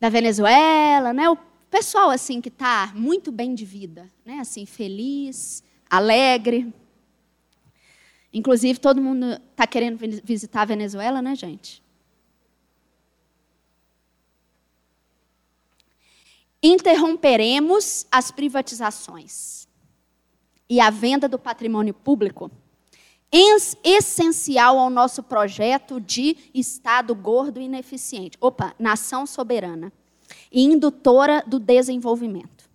Da 0.00 0.08
Venezuela, 0.08 1.12
né? 1.12 1.28
O 1.28 1.36
pessoal 1.70 2.10
assim 2.10 2.40
que 2.40 2.48
está 2.48 2.90
muito 2.94 3.30
bem 3.30 3.54
de 3.54 3.64
vida, 3.66 4.10
né? 4.24 4.38
Assim 4.38 4.64
feliz, 4.64 5.62
alegre. 5.90 6.72
Inclusive 8.32 8.80
todo 8.80 9.00
mundo 9.00 9.32
está 9.50 9.66
querendo 9.66 9.98
visitar 10.24 10.62
a 10.62 10.66
Venezuela, 10.66 11.20
né, 11.20 11.34
gente? 11.34 11.82
Interromperemos 16.62 18.06
as 18.10 18.30
privatizações 18.30 19.62
e 20.72 20.80
a 20.80 20.88
venda 20.88 21.28
do 21.28 21.38
patrimônio 21.38 21.92
público, 21.92 22.50
essencial 23.84 24.78
ao 24.78 24.88
nosso 24.88 25.22
projeto 25.22 26.00
de 26.00 26.34
Estado 26.54 27.14
gordo 27.14 27.60
e 27.60 27.64
ineficiente. 27.64 28.38
Opa, 28.40 28.74
nação 28.78 29.26
soberana 29.26 29.92
e 30.50 30.62
indutora 30.62 31.44
do 31.46 31.58
desenvolvimento. 31.58 32.70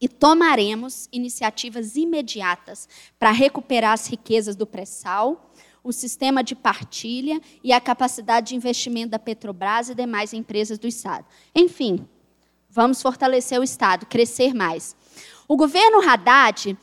E 0.00 0.06
tomaremos 0.06 1.08
iniciativas 1.10 1.96
imediatas 1.96 2.88
para 3.18 3.32
recuperar 3.32 3.94
as 3.94 4.06
riquezas 4.06 4.54
do 4.54 4.64
pré-sal, 4.64 5.52
o 5.82 5.92
sistema 5.92 6.44
de 6.44 6.54
partilha 6.54 7.40
e 7.64 7.72
a 7.72 7.80
capacidade 7.80 8.50
de 8.50 8.54
investimento 8.54 9.10
da 9.10 9.18
Petrobras 9.18 9.88
e 9.88 9.94
demais 9.96 10.32
empresas 10.32 10.78
do 10.78 10.86
Estado. 10.86 11.26
Enfim, 11.52 12.06
vamos 12.70 13.02
fortalecer 13.02 13.58
o 13.58 13.64
Estado, 13.64 14.06
crescer 14.06 14.54
mais. 14.54 14.94
O 15.48 15.56
governo 15.56 16.06
Haddad 16.06 16.76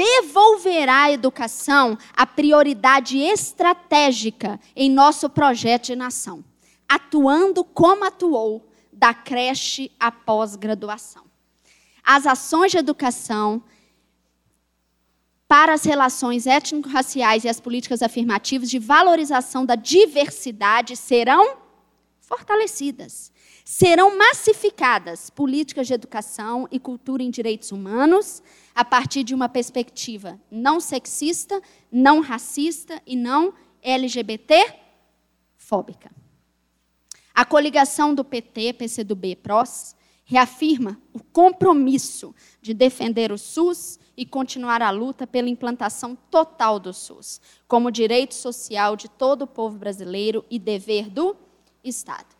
devolverá 0.00 1.02
à 1.02 1.12
educação 1.12 1.98
a 2.16 2.24
prioridade 2.24 3.18
estratégica 3.18 4.58
em 4.74 4.90
nosso 4.90 5.28
projeto 5.28 5.88
de 5.88 5.96
nação, 5.96 6.42
atuando 6.88 7.62
como 7.62 8.06
atuou 8.06 8.66
da 8.90 9.12
creche 9.12 9.92
à 10.00 10.10
pós-graduação. 10.10 11.24
As 12.02 12.26
ações 12.26 12.72
de 12.72 12.78
educação 12.78 13.62
para 15.46 15.74
as 15.74 15.84
relações 15.84 16.46
étnico-raciais 16.46 17.44
e 17.44 17.48
as 17.50 17.60
políticas 17.60 18.00
afirmativas 18.00 18.70
de 18.70 18.78
valorização 18.78 19.66
da 19.66 19.74
diversidade 19.74 20.96
serão 20.96 21.58
fortalecidas. 22.20 23.30
Serão 23.66 24.16
massificadas 24.16 25.28
políticas 25.28 25.86
de 25.86 25.92
educação 25.92 26.66
e 26.70 26.80
cultura 26.80 27.22
em 27.22 27.30
direitos 27.30 27.70
humanos 27.70 28.42
a 28.80 28.84
partir 28.84 29.22
de 29.24 29.34
uma 29.34 29.46
perspectiva 29.46 30.40
não 30.50 30.80
sexista, 30.80 31.60
não 31.92 32.20
racista 32.20 32.98
e 33.06 33.14
não 33.14 33.52
LGBT 33.82 34.72
fóbica. 35.54 36.10
A 37.34 37.44
coligação 37.44 38.14
do 38.14 38.24
PT, 38.24 38.72
PCdoB, 38.72 39.36
PROS, 39.36 39.94
reafirma 40.24 40.98
o 41.12 41.22
compromisso 41.22 42.34
de 42.62 42.72
defender 42.72 43.30
o 43.30 43.36
SUS 43.36 44.00
e 44.16 44.24
continuar 44.24 44.80
a 44.80 44.90
luta 44.90 45.26
pela 45.26 45.50
implantação 45.50 46.16
total 46.30 46.80
do 46.80 46.94
SUS, 46.94 47.38
como 47.68 47.90
direito 47.90 48.34
social 48.34 48.96
de 48.96 49.10
todo 49.10 49.42
o 49.42 49.46
povo 49.46 49.76
brasileiro 49.76 50.42
e 50.48 50.58
dever 50.58 51.10
do 51.10 51.36
Estado. 51.84 52.34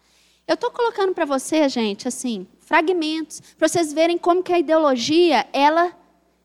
Eu 0.49 0.55
estou 0.55 0.71
colocando 0.71 1.13
para 1.13 1.27
você, 1.27 1.69
gente, 1.69 2.09
assim, 2.09 2.47
fragmentos, 2.61 3.43
para 3.59 3.69
vocês 3.69 3.93
verem 3.93 4.17
como 4.17 4.43
que 4.43 4.55
a 4.55 4.59
ideologia, 4.59 5.47
ela 5.53 6.00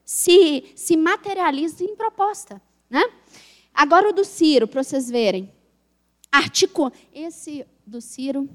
se, 0.05 0.71
se 0.75 0.95
materializa 0.95 1.83
em 1.83 1.95
proposta. 1.95 2.61
Né? 2.89 3.03
Agora 3.73 4.09
o 4.09 4.13
do 4.13 4.23
Ciro, 4.23 4.67
para 4.67 4.83
vocês 4.83 5.09
verem. 5.09 5.51
Artigo, 6.31 6.91
esse 7.11 7.65
do 7.85 7.99
Ciro, 7.99 8.47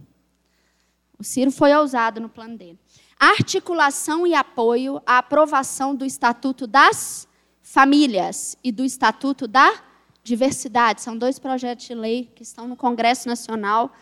o 1.18 1.24
Ciro 1.24 1.50
foi 1.50 1.74
ousado 1.74 2.20
no 2.20 2.28
plano 2.28 2.56
dele. 2.56 2.78
Articulação 3.18 4.26
e 4.26 4.34
apoio 4.34 5.02
à 5.04 5.18
aprovação 5.18 5.94
do 5.94 6.06
Estatuto 6.06 6.66
das 6.66 7.28
Famílias 7.60 8.56
e 8.64 8.72
do 8.72 8.84
Estatuto 8.84 9.46
da 9.46 9.82
Diversidade. 10.22 11.02
São 11.02 11.16
dois 11.16 11.38
projetos 11.38 11.86
de 11.86 11.94
lei 11.94 12.30
que 12.34 12.42
estão 12.42 12.68
no 12.68 12.76
Congresso 12.76 13.28
Nacional, 13.28 13.92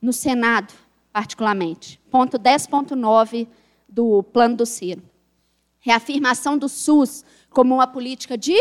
no 0.00 0.12
Senado, 0.12 0.72
particularmente. 1.12 2.00
Ponto 2.10 2.38
10.9 2.38 3.48
do 3.88 4.22
plano 4.22 4.56
do 4.56 4.66
Ciro. 4.66 5.02
Reafirmação 5.84 6.56
do 6.56 6.66
SUS 6.66 7.26
como 7.50 7.74
uma 7.74 7.86
política 7.86 8.38
de 8.38 8.56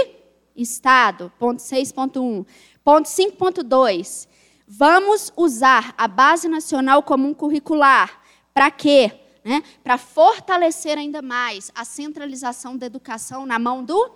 Estado. 0.54 1.32
Ponto 1.40 1.62
6.1. 1.62 2.46
Ponto 2.84 3.06
5.2 3.08 4.28
Vamos 4.68 5.32
usar 5.38 5.94
a 5.98 6.08
Base 6.08 6.48
Nacional 6.48 7.04
Comum 7.04 7.34
Curricular. 7.34 8.22
Para 8.54 8.72
quê? 8.72 9.12
Né? 9.44 9.62
Para 9.84 9.98
fortalecer 9.98 10.98
ainda 10.98 11.22
mais 11.22 11.72
a 11.76 11.86
centralização 11.86 12.76
da 12.76 12.88
educação 12.88 13.46
na 13.46 13.60
mão 13.60 13.84
do 13.84 14.12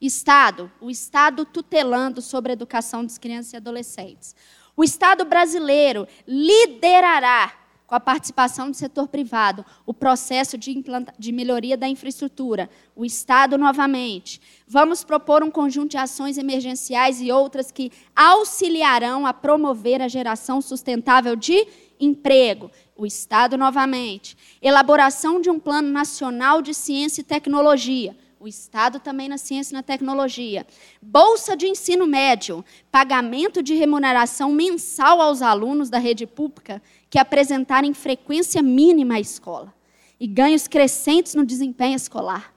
Estado, 0.00 0.72
o 0.80 0.90
Estado 0.90 1.44
tutelando 1.44 2.20
sobre 2.20 2.50
a 2.50 2.54
educação 2.54 3.04
das 3.04 3.16
crianças 3.16 3.52
e 3.52 3.56
adolescentes. 3.56 4.34
O 4.76 4.82
Estado 4.82 5.24
brasileiro 5.24 6.08
liderará 6.26 7.52
com 7.92 7.96
a 7.96 8.00
participação 8.00 8.70
do 8.70 8.74
setor 8.74 9.06
privado, 9.06 9.66
o 9.84 9.92
processo 9.92 10.56
de, 10.56 10.82
de 11.18 11.30
melhoria 11.30 11.76
da 11.76 11.86
infraestrutura, 11.86 12.70
o 12.96 13.04
Estado 13.04 13.58
novamente. 13.58 14.40
Vamos 14.66 15.04
propor 15.04 15.42
um 15.42 15.50
conjunto 15.50 15.90
de 15.90 15.98
ações 15.98 16.38
emergenciais 16.38 17.20
e 17.20 17.30
outras 17.30 17.70
que 17.70 17.92
auxiliarão 18.16 19.26
a 19.26 19.34
promover 19.34 20.00
a 20.00 20.08
geração 20.08 20.62
sustentável 20.62 21.36
de 21.36 21.68
emprego, 22.00 22.70
o 22.96 23.04
Estado 23.04 23.58
novamente. 23.58 24.38
Elaboração 24.62 25.38
de 25.38 25.50
um 25.50 25.58
plano 25.58 25.90
nacional 25.90 26.62
de 26.62 26.72
ciência 26.72 27.20
e 27.20 27.24
tecnologia, 27.24 28.16
o 28.40 28.48
Estado 28.48 29.00
também 29.00 29.28
na 29.28 29.36
ciência 29.36 29.74
e 29.74 29.76
na 29.76 29.82
tecnologia. 29.82 30.66
Bolsa 31.02 31.54
de 31.54 31.68
ensino 31.68 32.06
médio, 32.06 32.64
pagamento 32.90 33.62
de 33.62 33.74
remuneração 33.74 34.50
mensal 34.50 35.20
aos 35.20 35.42
alunos 35.42 35.90
da 35.90 35.98
rede 35.98 36.26
pública 36.26 36.80
que 37.12 37.18
apresentarem 37.18 37.92
frequência 37.92 38.62
mínima 38.62 39.16
à 39.16 39.20
escola 39.20 39.74
e 40.18 40.26
ganhos 40.26 40.66
crescentes 40.66 41.34
no 41.34 41.44
desempenho 41.44 41.94
escolar. 41.94 42.54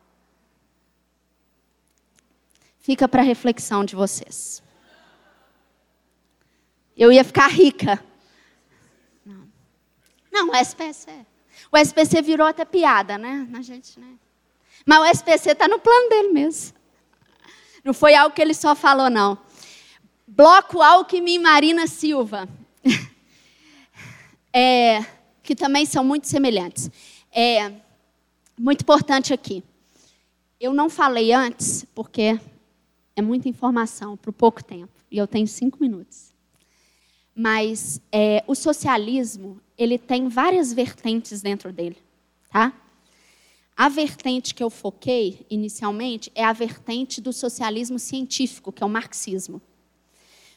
Fica 2.79 3.05
para 3.05 3.21
reflexão 3.21 3.83
de 3.83 3.97
vocês. 3.97 4.63
Eu 6.95 7.11
ia 7.11 7.25
ficar 7.25 7.47
rica. 7.47 8.01
Não, 9.25 9.45
não 10.31 10.49
o 10.51 10.55
SPC. 10.55 11.11
O 11.69 11.77
SPC 11.77 12.21
virou 12.21 12.47
até 12.47 12.63
piada, 12.63 13.17
né? 13.17 13.49
A 13.53 13.61
gente, 13.61 13.99
né? 13.99 14.15
Mas 14.85 15.01
o 15.01 15.05
SPC 15.17 15.51
está 15.51 15.67
no 15.67 15.79
plano 15.79 16.07
dele 16.07 16.29
mesmo. 16.29 16.77
Não 17.83 17.93
foi 17.93 18.15
algo 18.15 18.33
que 18.33 18.41
ele 18.41 18.53
só 18.53 18.73
falou, 18.73 19.09
não. 19.09 19.37
Bloco 20.25 20.81
Alckmin 20.81 21.39
Marina 21.39 21.87
Silva. 21.87 22.47
É, 24.57 25.05
que 25.43 25.53
também 25.53 25.85
são 25.85 26.01
muito 26.01 26.27
semelhantes. 26.27 26.89
É 27.29 27.73
muito 28.57 28.83
importante 28.83 29.33
aqui. 29.33 29.61
Eu 30.57 30.73
não 30.73 30.89
falei 30.89 31.33
antes, 31.33 31.85
porque 31.93 32.39
é 33.17 33.21
muita 33.21 33.49
informação 33.49 34.15
para 34.15 34.31
pouco 34.31 34.63
tempo. 34.63 34.93
E 35.11 35.17
eu 35.17 35.27
tenho 35.27 35.45
cinco 35.45 35.77
minutos. 35.81 36.33
Mas 37.35 37.99
é, 38.09 38.45
o 38.47 38.55
socialismo, 38.55 39.59
ele 39.77 39.97
tem 39.97 40.29
várias 40.29 40.71
vertentes 40.71 41.41
dentro 41.41 41.73
dele. 41.73 41.97
Tá? 42.49 42.73
A 43.75 43.89
vertente 43.89 44.55
que 44.55 44.63
eu 44.63 44.69
foquei 44.69 45.45
inicialmente 45.49 46.31
é 46.33 46.45
a 46.45 46.53
vertente 46.53 47.19
do 47.19 47.33
socialismo 47.33 47.99
científico, 47.99 48.71
que 48.71 48.81
é 48.81 48.85
o 48.85 48.89
marxismo. 48.89 49.61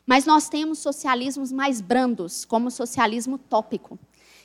Mas 0.08 0.24
nós 0.24 0.48
temos 0.48 0.78
socialismos 0.78 1.52
mais 1.52 1.82
brandos, 1.82 2.46
como 2.46 2.68
o 2.68 2.70
socialismo 2.70 3.36
tópico, 3.36 3.98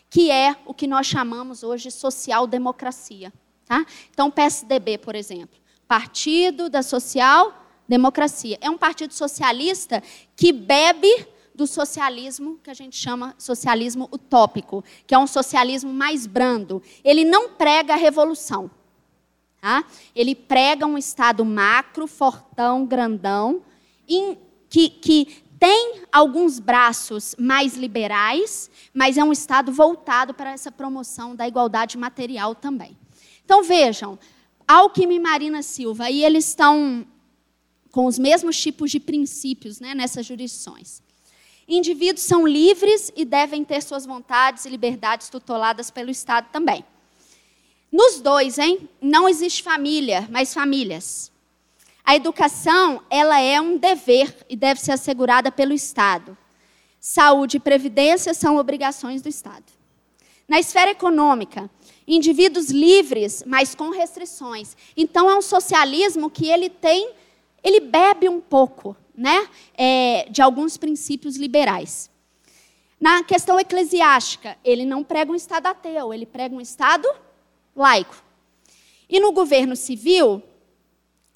que 0.09 0.29
é 0.29 0.57
o 0.65 0.73
que 0.73 0.85
nós 0.85 1.07
chamamos 1.07 1.63
hoje 1.63 1.85
de 1.85 1.91
social-democracia. 1.91 3.31
Tá? 3.65 3.85
Então, 4.11 4.27
o 4.27 4.31
PSDB, 4.31 4.97
por 4.97 5.15
exemplo, 5.15 5.57
Partido 5.87 6.69
da 6.69 6.83
Social 6.83 7.65
Democracia, 7.87 8.57
é 8.59 8.69
um 8.69 8.77
partido 8.77 9.13
socialista 9.13 10.03
que 10.35 10.51
bebe 10.51 11.27
do 11.55 11.65
socialismo 11.65 12.59
que 12.61 12.69
a 12.69 12.73
gente 12.73 12.97
chama 12.97 13.33
socialismo 13.37 14.09
utópico, 14.11 14.83
que 15.07 15.15
é 15.15 15.17
um 15.17 15.27
socialismo 15.27 15.93
mais 15.93 16.27
brando. 16.27 16.83
Ele 17.05 17.23
não 17.23 17.51
prega 17.51 17.93
a 17.93 17.97
revolução. 17.97 18.69
Tá? 19.61 19.85
Ele 20.13 20.35
prega 20.35 20.85
um 20.85 20.97
Estado 20.97 21.45
macro, 21.45 22.05
fortão, 22.05 22.85
grandão, 22.85 23.61
que, 24.73 24.89
que 24.89 25.42
tem 25.63 26.01
alguns 26.11 26.59
braços 26.59 27.33
mais 27.39 27.77
liberais, 27.77 28.69
mas 28.93 29.17
é 29.17 29.23
um 29.23 29.31
Estado 29.31 29.71
voltado 29.71 30.33
para 30.33 30.51
essa 30.51 30.69
promoção 30.69 31.37
da 31.37 31.47
igualdade 31.47 31.97
material 31.97 32.53
também. 32.53 32.97
Então 33.45 33.63
vejam, 33.63 34.19
Alckmin 34.67 35.15
e 35.15 35.19
Marina 35.21 35.61
Silva, 35.61 36.03
aí 36.03 36.21
eles 36.21 36.49
estão 36.49 37.07
com 37.91 38.07
os 38.07 38.19
mesmos 38.19 38.59
tipos 38.61 38.91
de 38.91 38.99
princípios 38.99 39.79
né, 39.79 39.95
nessas 39.95 40.25
jurisdições. 40.25 41.01
Indivíduos 41.65 42.25
são 42.25 42.45
livres 42.45 43.09
e 43.15 43.23
devem 43.23 43.63
ter 43.63 43.81
suas 43.81 44.05
vontades 44.05 44.65
e 44.65 44.69
liberdades 44.69 45.29
tuteladas 45.29 45.89
pelo 45.89 46.11
Estado 46.11 46.49
também. 46.51 46.83
Nos 47.89 48.19
dois, 48.19 48.57
hein? 48.57 48.89
Não 48.99 49.29
existe 49.29 49.63
família, 49.63 50.27
mas 50.29 50.53
famílias. 50.53 51.31
A 52.03 52.15
educação, 52.15 53.01
ela 53.09 53.39
é 53.39 53.59
um 53.61 53.77
dever 53.77 54.45
e 54.49 54.55
deve 54.55 54.79
ser 54.79 54.91
assegurada 54.91 55.51
pelo 55.51 55.73
Estado. 55.73 56.37
Saúde 56.99 57.57
e 57.57 57.59
previdência 57.59 58.33
são 58.33 58.57
obrigações 58.57 59.21
do 59.21 59.29
Estado. 59.29 59.65
Na 60.47 60.59
esfera 60.59 60.91
econômica, 60.91 61.69
Indivíduos 62.07 62.69
livres, 62.69 63.43
mas 63.47 63.73
com 63.73 63.89
restrições. 63.89 64.75
Então 64.95 65.29
é 65.29 65.35
um 65.35 65.41
socialismo 65.41 66.29
que 66.29 66.47
ele 66.47 66.69
tem, 66.69 67.13
ele 67.63 67.79
bebe 67.79 68.27
um 68.27 68.41
pouco, 68.41 68.95
né, 69.15 69.47
é, 69.77 70.27
de 70.29 70.41
alguns 70.41 70.75
princípios 70.75 71.37
liberais. 71.37 72.09
Na 72.99 73.23
questão 73.23 73.59
eclesiástica, 73.59 74.57
ele 74.63 74.85
não 74.85 75.03
prega 75.03 75.31
um 75.31 75.35
Estado 75.35 75.67
ateu, 75.67 76.13
ele 76.13 76.25
prega 76.25 76.53
um 76.53 76.61
Estado 76.61 77.07
laico. 77.75 78.21
E 79.09 79.19
no 79.19 79.31
governo 79.31 79.75
civil, 79.75 80.43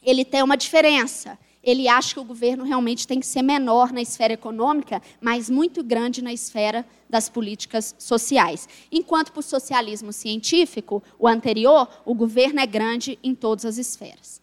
ele 0.08 0.24
tem 0.24 0.42
uma 0.42 0.56
diferença. 0.56 1.38
Ele 1.62 1.90
acha 1.90 2.14
que 2.14 2.20
o 2.20 2.24
governo 2.24 2.64
realmente 2.64 3.06
tem 3.06 3.20
que 3.20 3.26
ser 3.28 3.42
menor 3.42 3.92
na 3.92 4.02
esfera 4.02 4.32
econômica, 4.32 5.02
mas 5.20 5.50
muito 5.50 5.84
grande 5.84 6.22
na 6.22 6.32
esfera 6.32 6.86
das 7.10 7.28
políticas 7.28 7.94
sociais. 8.00 8.70
Enquanto 8.90 9.34
para 9.34 9.42
o 9.42 9.44
socialismo 9.44 10.14
científico, 10.14 11.04
o 11.20 11.28
anterior, 11.28 11.90
o 12.06 12.16
governo 12.16 12.62
é 12.62 12.66
grande 12.66 13.20
em 13.22 13.36
todas 13.36 13.66
as 13.66 13.78
esferas. 13.78 14.42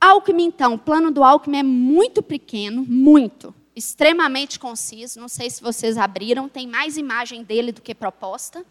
Alckmin, 0.00 0.46
então, 0.46 0.74
o 0.74 0.78
plano 0.78 1.12
do 1.12 1.22
Alckmin 1.22 1.58
é 1.58 1.62
muito 1.62 2.20
pequeno, 2.20 2.84
muito, 2.84 3.54
extremamente 3.76 4.58
conciso. 4.58 5.20
Não 5.20 5.28
sei 5.28 5.48
se 5.48 5.62
vocês 5.62 5.96
abriram, 5.96 6.48
tem 6.48 6.66
mais 6.66 6.96
imagem 6.96 7.44
dele 7.44 7.70
do 7.70 7.80
que 7.80 7.94
proposta. 7.94 8.64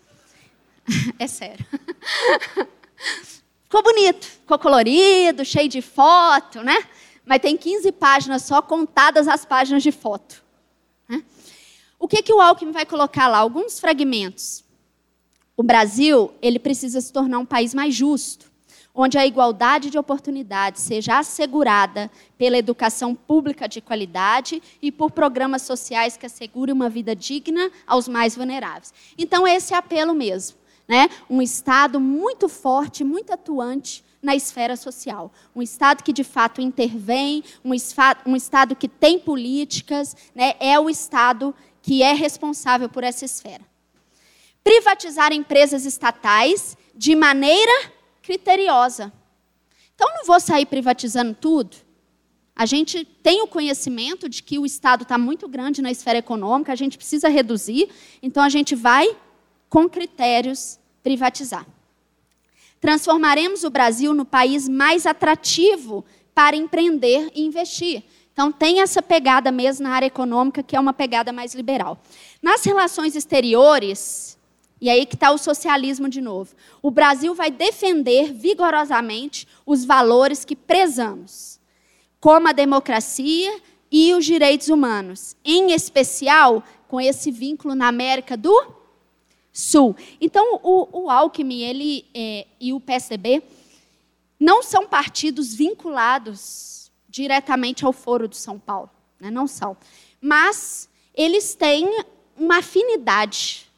É 1.17 1.27
sério. 1.27 1.65
Ficou 3.73 3.91
bonito, 3.91 4.27
ficou 4.27 4.59
colorido, 4.59 5.43
cheio 5.43 5.67
de 5.67 5.81
foto, 5.81 6.61
né? 6.61 6.77
Mas 7.25 7.41
tem 7.41 7.57
15 7.57 7.91
páginas 7.93 8.43
só, 8.43 8.61
contadas 8.61 9.27
as 9.27 9.45
páginas 9.45 9.81
de 9.81 9.91
foto. 9.91 10.43
Né? 11.09 11.23
O 11.97 12.07
que, 12.07 12.21
que 12.21 12.31
o 12.31 12.39
Alckmin 12.39 12.71
vai 12.71 12.85
colocar 12.85 13.27
lá? 13.27 13.39
Alguns 13.39 13.79
fragmentos. 13.79 14.63
O 15.57 15.63
Brasil, 15.63 16.31
ele 16.39 16.59
precisa 16.59 17.01
se 17.01 17.11
tornar 17.11 17.39
um 17.39 17.47
país 17.47 17.73
mais 17.73 17.95
justo, 17.95 18.51
onde 18.93 19.17
a 19.17 19.25
igualdade 19.25 19.89
de 19.89 19.97
oportunidades 19.97 20.83
seja 20.83 21.17
assegurada 21.17 22.11
pela 22.37 22.59
educação 22.59 23.15
pública 23.15 23.67
de 23.67 23.81
qualidade 23.81 24.61
e 24.83 24.91
por 24.91 25.09
programas 25.09 25.63
sociais 25.63 26.15
que 26.15 26.27
assegurem 26.27 26.75
uma 26.75 26.89
vida 26.89 27.15
digna 27.15 27.71
aos 27.87 28.07
mais 28.07 28.35
vulneráveis. 28.35 28.93
Então, 29.17 29.47
esse 29.47 29.73
é 29.73 29.77
apelo 29.77 30.13
mesmo 30.13 30.61
né? 30.87 31.09
um 31.29 31.41
Estado 31.41 31.99
muito 31.99 32.49
forte, 32.49 33.03
muito 33.03 33.31
atuante 33.31 34.03
na 34.21 34.35
esfera 34.35 34.75
social. 34.75 35.31
Um 35.55 35.61
Estado 35.61 36.03
que 36.03 36.13
de 36.13 36.23
fato 36.23 36.61
intervém, 36.61 37.43
um, 37.63 37.71
um 38.25 38.35
Estado 38.35 38.75
que 38.75 38.87
tem 38.87 39.19
políticas, 39.19 40.15
né? 40.33 40.53
é 40.59 40.79
o 40.79 40.89
Estado 40.89 41.53
que 41.81 42.01
é 42.01 42.13
responsável 42.13 42.87
por 42.87 43.03
essa 43.03 43.25
esfera. 43.25 43.63
Privatizar 44.63 45.33
empresas 45.33 45.85
estatais 45.85 46.77
de 46.95 47.15
maneira 47.15 47.91
criteriosa. 48.21 49.11
Então, 49.93 50.07
não 50.15 50.25
vou 50.25 50.39
sair 50.39 50.65
privatizando 50.65 51.35
tudo. 51.39 51.77
A 52.55 52.65
gente 52.65 53.03
tem 53.03 53.41
o 53.41 53.47
conhecimento 53.47 54.29
de 54.29 54.41
que 54.41 54.57
o 54.59 54.65
Estado 54.65 55.03
está 55.03 55.17
muito 55.17 55.47
grande 55.47 55.81
na 55.81 55.91
esfera 55.91 56.19
econômica, 56.19 56.71
a 56.71 56.75
gente 56.75 56.97
precisa 56.97 57.27
reduzir, 57.27 57.89
então 58.21 58.43
a 58.43 58.49
gente 58.49 58.75
vai 58.75 59.15
com 59.73 59.89
critérios, 59.89 60.79
privatizar. 61.01 61.65
Transformaremos 62.79 63.63
o 63.63 63.71
Brasil 63.71 64.13
no 64.13 64.23
país 64.23 64.69
mais 64.69 65.07
atrativo 65.07 66.05
para 66.31 66.55
empreender 66.55 67.31
e 67.33 67.43
investir. 67.43 68.03
Então, 68.31 68.51
tem 68.51 68.81
essa 68.81 69.01
pegada 69.01 69.51
mesmo 69.51 69.85
na 69.87 69.95
área 69.95 70.05
econômica, 70.05 70.61
que 70.61 70.75
é 70.75 70.79
uma 70.79 70.93
pegada 70.93 71.33
mais 71.33 71.55
liberal. 71.55 71.99
Nas 72.39 72.63
relações 72.63 73.15
exteriores, 73.15 74.37
e 74.79 74.91
aí 74.91 75.07
que 75.07 75.15
está 75.15 75.31
o 75.31 75.39
socialismo 75.39 76.07
de 76.07 76.21
novo, 76.21 76.53
o 76.79 76.91
Brasil 76.91 77.33
vai 77.33 77.49
defender 77.49 78.31
vigorosamente 78.31 79.47
os 79.65 79.83
valores 79.83 80.45
que 80.45 80.55
prezamos, 80.55 81.59
como 82.19 82.47
a 82.47 82.51
democracia 82.51 83.59
e 83.91 84.13
os 84.13 84.23
direitos 84.23 84.67
humanos, 84.67 85.35
em 85.43 85.71
especial 85.71 86.63
com 86.87 87.01
esse 87.01 87.31
vínculo 87.31 87.73
na 87.73 87.87
América 87.87 88.37
do 88.37 88.82
Sul. 89.53 89.95
Então, 90.19 90.59
o, 90.63 91.03
o 91.03 91.09
Alckmin 91.11 91.61
ele, 91.61 92.05
é, 92.11 92.47
e 92.59 92.73
o 92.73 92.79
PSDB 92.79 93.43
não 94.39 94.63
são 94.63 94.87
partidos 94.87 95.53
vinculados 95.53 96.91
diretamente 97.07 97.85
ao 97.85 97.93
Foro 97.93 98.27
de 98.27 98.35
São 98.35 98.57
Paulo. 98.57 98.89
Né? 99.19 99.29
Não 99.29 99.45
são. 99.45 99.77
Mas 100.19 100.89
eles 101.13 101.53
têm 101.53 101.87
uma 102.35 102.57
afinidade 102.57 103.71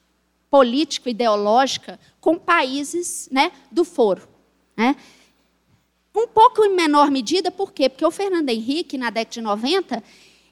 político-ideológica 0.49 1.99
com 2.21 2.37
países 2.39 3.27
né, 3.29 3.51
do 3.69 3.83
Foro. 3.83 4.27
Né? 4.77 4.95
Um 6.15 6.27
pouco 6.27 6.63
em 6.63 6.73
menor 6.73 7.11
medida, 7.11 7.51
por 7.51 7.73
quê? 7.73 7.89
Porque 7.89 8.05
o 8.05 8.11
Fernando 8.11 8.47
Henrique, 8.47 8.97
na 8.97 9.09
década 9.09 9.33
de 9.33 9.41
90, 9.41 10.01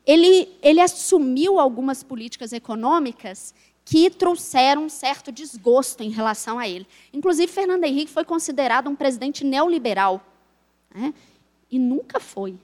ele, 0.05 0.49
ele 0.61 0.81
assumiu 0.81 1.57
algumas 1.57 2.03
políticas 2.03 2.51
econômicas 2.51 3.55
que 3.85 4.09
trouxeram 4.09 4.85
um 4.85 4.89
certo 4.89 5.31
desgosto 5.31 6.01
em 6.01 6.09
relação 6.09 6.57
a 6.57 6.67
ele. 6.67 6.87
Inclusive, 7.11 7.51
Fernando 7.51 7.83
Henrique 7.83 8.11
foi 8.11 8.23
considerado 8.23 8.89
um 8.89 8.95
presidente 8.95 9.43
neoliberal. 9.43 10.25
Né? 10.93 11.13
E 11.69 11.77
nunca 11.77 12.19
foi. 12.19 12.55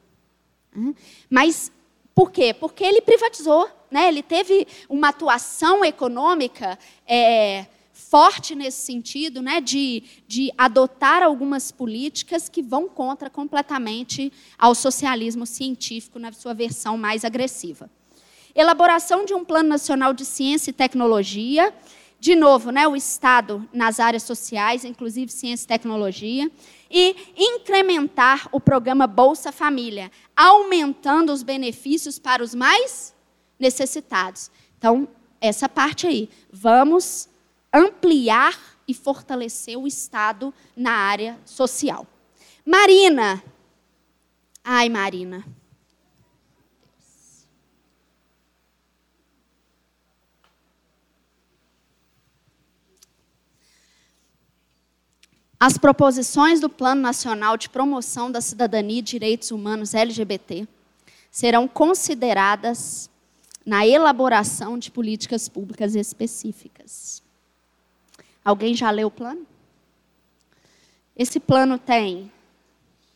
Né? 0.73 0.93
Mas 1.29 1.71
por 2.15 2.31
quê? 2.31 2.53
Porque 2.53 2.83
ele 2.83 3.01
privatizou. 3.01 3.69
Né? 3.91 4.07
Ele 4.07 4.23
teve 4.23 4.67
uma 4.87 5.09
atuação 5.09 5.83
econômica 5.83 6.79
é, 7.05 7.65
forte 7.91 8.55
nesse 8.55 8.85
sentido, 8.85 9.41
né? 9.41 9.59
de, 9.59 10.03
de 10.25 10.53
adotar 10.57 11.21
algumas 11.21 11.69
políticas 11.69 12.47
que 12.47 12.61
vão 12.61 12.87
contra 12.87 13.29
completamente 13.29 14.31
ao 14.57 14.73
socialismo 14.73 15.45
científico 15.45 16.17
na 16.17 16.31
sua 16.31 16.53
versão 16.53 16.97
mais 16.97 17.25
agressiva 17.25 17.89
elaboração 18.55 19.25
de 19.25 19.33
um 19.33 19.43
plano 19.43 19.69
nacional 19.69 20.13
de 20.13 20.25
ciência 20.25 20.71
e 20.71 20.73
tecnologia, 20.73 21.73
de 22.19 22.35
novo, 22.35 22.71
né, 22.71 22.87
o 22.87 22.95
Estado 22.95 23.67
nas 23.71 23.99
áreas 23.99 24.23
sociais, 24.23 24.83
inclusive 24.83 25.31
ciência 25.31 25.65
e 25.65 25.67
tecnologia, 25.67 26.51
e 26.91 27.15
incrementar 27.37 28.49
o 28.51 28.59
programa 28.59 29.07
Bolsa 29.07 29.51
Família, 29.51 30.11
aumentando 30.35 31.31
os 31.31 31.43
benefícios 31.43 32.19
para 32.19 32.43
os 32.43 32.53
mais 32.53 33.15
necessitados. 33.57 34.51
Então, 34.77 35.07
essa 35.39 35.69
parte 35.69 36.07
aí. 36.07 36.29
Vamos 36.51 37.29
ampliar 37.73 38.57
e 38.87 38.93
fortalecer 38.93 39.77
o 39.77 39.87
Estado 39.87 40.53
na 40.75 40.91
área 40.91 41.37
social. 41.45 42.07
Marina. 42.65 43.41
Ai, 44.63 44.89
Marina. 44.89 45.45
As 55.59 55.77
proposições 55.77 56.61
do 56.61 56.69
Plano 56.69 57.01
Nacional 57.01 57.57
de 57.57 57.67
Promoção 57.67 58.31
da 58.31 58.39
Cidadania 58.39 58.99
e 58.99 59.01
Direitos 59.01 59.51
Humanos 59.51 59.93
LGBT 59.93 60.65
serão 61.29 61.67
consideradas 61.67 63.09
na 63.65 63.85
elaboração 63.85 64.79
de 64.79 64.89
políticas 64.89 65.49
públicas 65.49 65.95
específicas. 65.95 67.21
Alguém 68.43 68.73
já 68.73 68.89
leu 68.89 69.09
o 69.09 69.11
plano? 69.11 69.45
Esse 71.13 71.41
plano 71.41 71.77
tem 71.77 72.31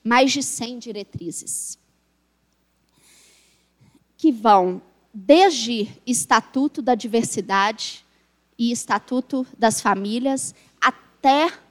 mais 0.03 0.33
de 0.33 0.43
100 0.43 0.79
diretrizes 0.79 1.79
que 4.17 4.33
vão 4.33 4.81
desde 5.13 5.89
Estatuto 6.05 6.81
da 6.81 6.93
Diversidade 6.93 8.05
e 8.59 8.69
Estatuto 8.69 9.47
das 9.57 9.79
Famílias 9.79 10.53
até 10.81 11.62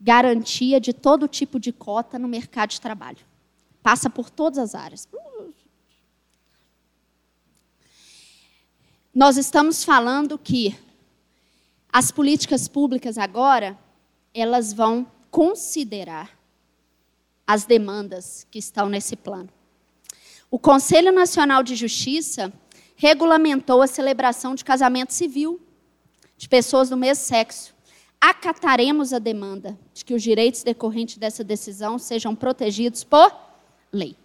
garantia 0.00 0.80
de 0.80 0.92
todo 0.92 1.28
tipo 1.28 1.60
de 1.60 1.72
cota 1.72 2.18
no 2.18 2.26
mercado 2.26 2.70
de 2.70 2.80
trabalho. 2.80 3.18
Passa 3.82 4.08
por 4.08 4.30
todas 4.30 4.58
as 4.58 4.74
áreas. 4.74 5.06
Nós 9.14 9.36
estamos 9.36 9.84
falando 9.84 10.38
que 10.38 10.74
as 11.92 12.10
políticas 12.10 12.68
públicas 12.68 13.18
agora, 13.18 13.76
elas 14.32 14.72
vão 14.72 15.06
considerar 15.30 16.38
as 17.46 17.64
demandas 17.64 18.46
que 18.50 18.60
estão 18.60 18.88
nesse 18.88 19.16
plano. 19.16 19.48
O 20.50 20.58
Conselho 20.58 21.12
Nacional 21.12 21.62
de 21.62 21.74
Justiça 21.74 22.52
regulamentou 22.94 23.82
a 23.82 23.86
celebração 23.86 24.54
de 24.54 24.64
casamento 24.64 25.12
civil 25.12 25.60
de 26.36 26.48
pessoas 26.48 26.88
do 26.88 26.96
mesmo 26.96 27.24
sexo 27.24 27.74
acataremos 28.20 29.12
a 29.12 29.18
demanda 29.18 29.78
de 29.94 30.04
que 30.04 30.12
os 30.12 30.22
direitos 30.22 30.62
decorrentes 30.62 31.16
dessa 31.16 31.42
decisão 31.42 31.98
sejam 31.98 32.34
protegidos 32.34 33.02
por 33.02 33.34
lei. 33.90 34.16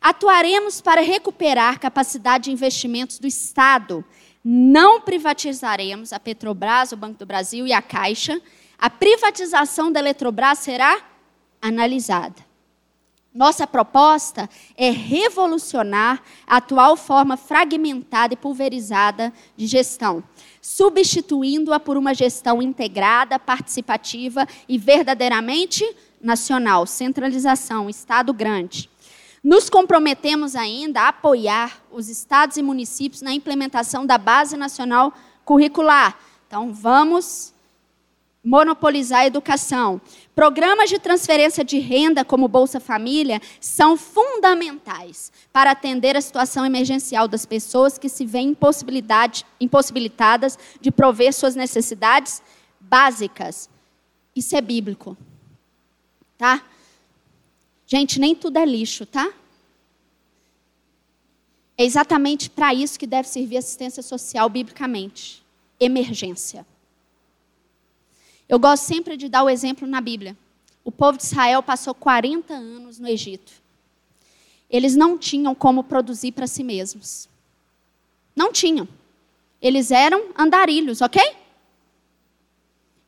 Atuaremos 0.00 0.80
para 0.80 1.00
recuperar 1.00 1.80
capacidade 1.80 2.44
de 2.44 2.52
investimentos 2.52 3.18
do 3.18 3.26
Estado. 3.26 4.04
Não 4.44 5.00
privatizaremos 5.00 6.12
a 6.12 6.20
Petrobras, 6.20 6.92
o 6.92 6.96
Banco 6.96 7.18
do 7.18 7.26
Brasil 7.26 7.66
e 7.66 7.72
a 7.72 7.80
Caixa, 7.80 8.40
a 8.78 8.90
privatização 8.90 9.92
da 9.92 10.00
Eletrobras 10.00 10.58
será 10.58 11.00
analisada. 11.60 12.52
Nossa 13.32 13.66
proposta 13.66 14.50
é 14.76 14.90
revolucionar 14.90 16.22
a 16.46 16.56
atual 16.56 16.96
forma 16.96 17.36
fragmentada 17.36 18.34
e 18.34 18.36
pulverizada 18.36 19.32
de 19.56 19.66
gestão, 19.66 20.22
substituindo-a 20.62 21.80
por 21.80 21.96
uma 21.96 22.14
gestão 22.14 22.62
integrada, 22.62 23.36
participativa 23.36 24.46
e 24.68 24.78
verdadeiramente 24.78 25.84
nacional. 26.20 26.86
Centralização, 26.86 27.90
Estado 27.90 28.32
grande. 28.32 28.88
Nos 29.42 29.68
comprometemos 29.68 30.54
ainda 30.54 31.00
a 31.02 31.08
apoiar 31.08 31.82
os 31.90 32.08
estados 32.08 32.56
e 32.56 32.62
municípios 32.62 33.22
na 33.22 33.32
implementação 33.32 34.06
da 34.06 34.16
Base 34.16 34.56
Nacional 34.56 35.12
Curricular. 35.44 36.16
Então, 36.46 36.72
vamos 36.72 37.52
monopolizar 38.44 39.20
a 39.20 39.26
educação. 39.26 40.00
Programas 40.34 40.88
de 40.88 40.98
transferência 40.98 41.62
de 41.62 41.78
renda, 41.78 42.24
como 42.24 42.48
Bolsa 42.48 42.80
Família, 42.80 43.40
são 43.60 43.98
fundamentais 43.98 45.30
para 45.52 45.72
atender 45.72 46.16
a 46.16 46.22
situação 46.22 46.64
emergencial 46.64 47.28
das 47.28 47.44
pessoas 47.44 47.98
que 47.98 48.08
se 48.08 48.24
veem 48.24 48.56
impossibilitadas 49.60 50.58
de 50.80 50.90
prover 50.90 51.34
suas 51.34 51.54
necessidades 51.54 52.42
básicas. 52.80 53.68
Isso 54.34 54.56
é 54.56 54.62
bíblico. 54.62 55.16
Tá? 56.38 56.64
Gente, 57.86 58.18
nem 58.18 58.34
tudo 58.34 58.56
é 58.56 58.64
lixo, 58.64 59.04
tá? 59.04 59.30
É 61.76 61.84
exatamente 61.84 62.48
para 62.48 62.72
isso 62.72 62.98
que 62.98 63.06
deve 63.06 63.28
servir 63.28 63.58
assistência 63.58 64.02
social 64.02 64.48
biblicamente. 64.48 65.44
Emergência. 65.78 66.66
Eu 68.52 68.58
gosto 68.58 68.82
sempre 68.82 69.16
de 69.16 69.30
dar 69.30 69.44
o 69.44 69.48
exemplo 69.48 69.88
na 69.88 69.98
Bíblia. 69.98 70.36
O 70.84 70.92
povo 70.92 71.16
de 71.16 71.24
Israel 71.24 71.62
passou 71.62 71.94
40 71.94 72.52
anos 72.52 72.98
no 72.98 73.08
Egito. 73.08 73.50
Eles 74.68 74.94
não 74.94 75.16
tinham 75.16 75.54
como 75.54 75.82
produzir 75.82 76.32
para 76.32 76.46
si 76.46 76.62
mesmos. 76.62 77.30
Não 78.36 78.52
tinham. 78.52 78.86
Eles 79.58 79.90
eram 79.90 80.34
andarilhos, 80.36 81.00
ok? 81.00 81.34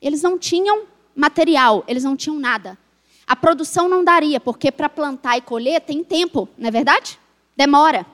Eles 0.01 0.23
não 0.23 0.39
tinham 0.39 0.87
material, 1.15 1.85
eles 1.87 2.05
não 2.05 2.17
tinham 2.17 2.39
nada. 2.39 2.79
A 3.27 3.37
produção 3.37 3.87
não 3.87 4.03
daria, 4.03 4.41
porque 4.41 4.73
para 4.73 4.89
plantar 4.89 5.37
e 5.37 5.43
colher 5.43 5.83
tem 5.83 6.03
tempo, 6.03 6.49
não 6.57 6.69
é 6.69 6.71
verdade? 6.71 7.21
Demora. 7.55 8.07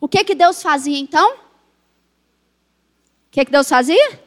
O 0.00 0.08
que 0.08 0.24
que 0.24 0.34
Deus 0.34 0.62
fazia 0.62 0.98
então? 0.98 1.34
O 1.34 1.38
que 3.30 3.44
que 3.44 3.52
Deus 3.52 3.68
fazia? 3.68 4.24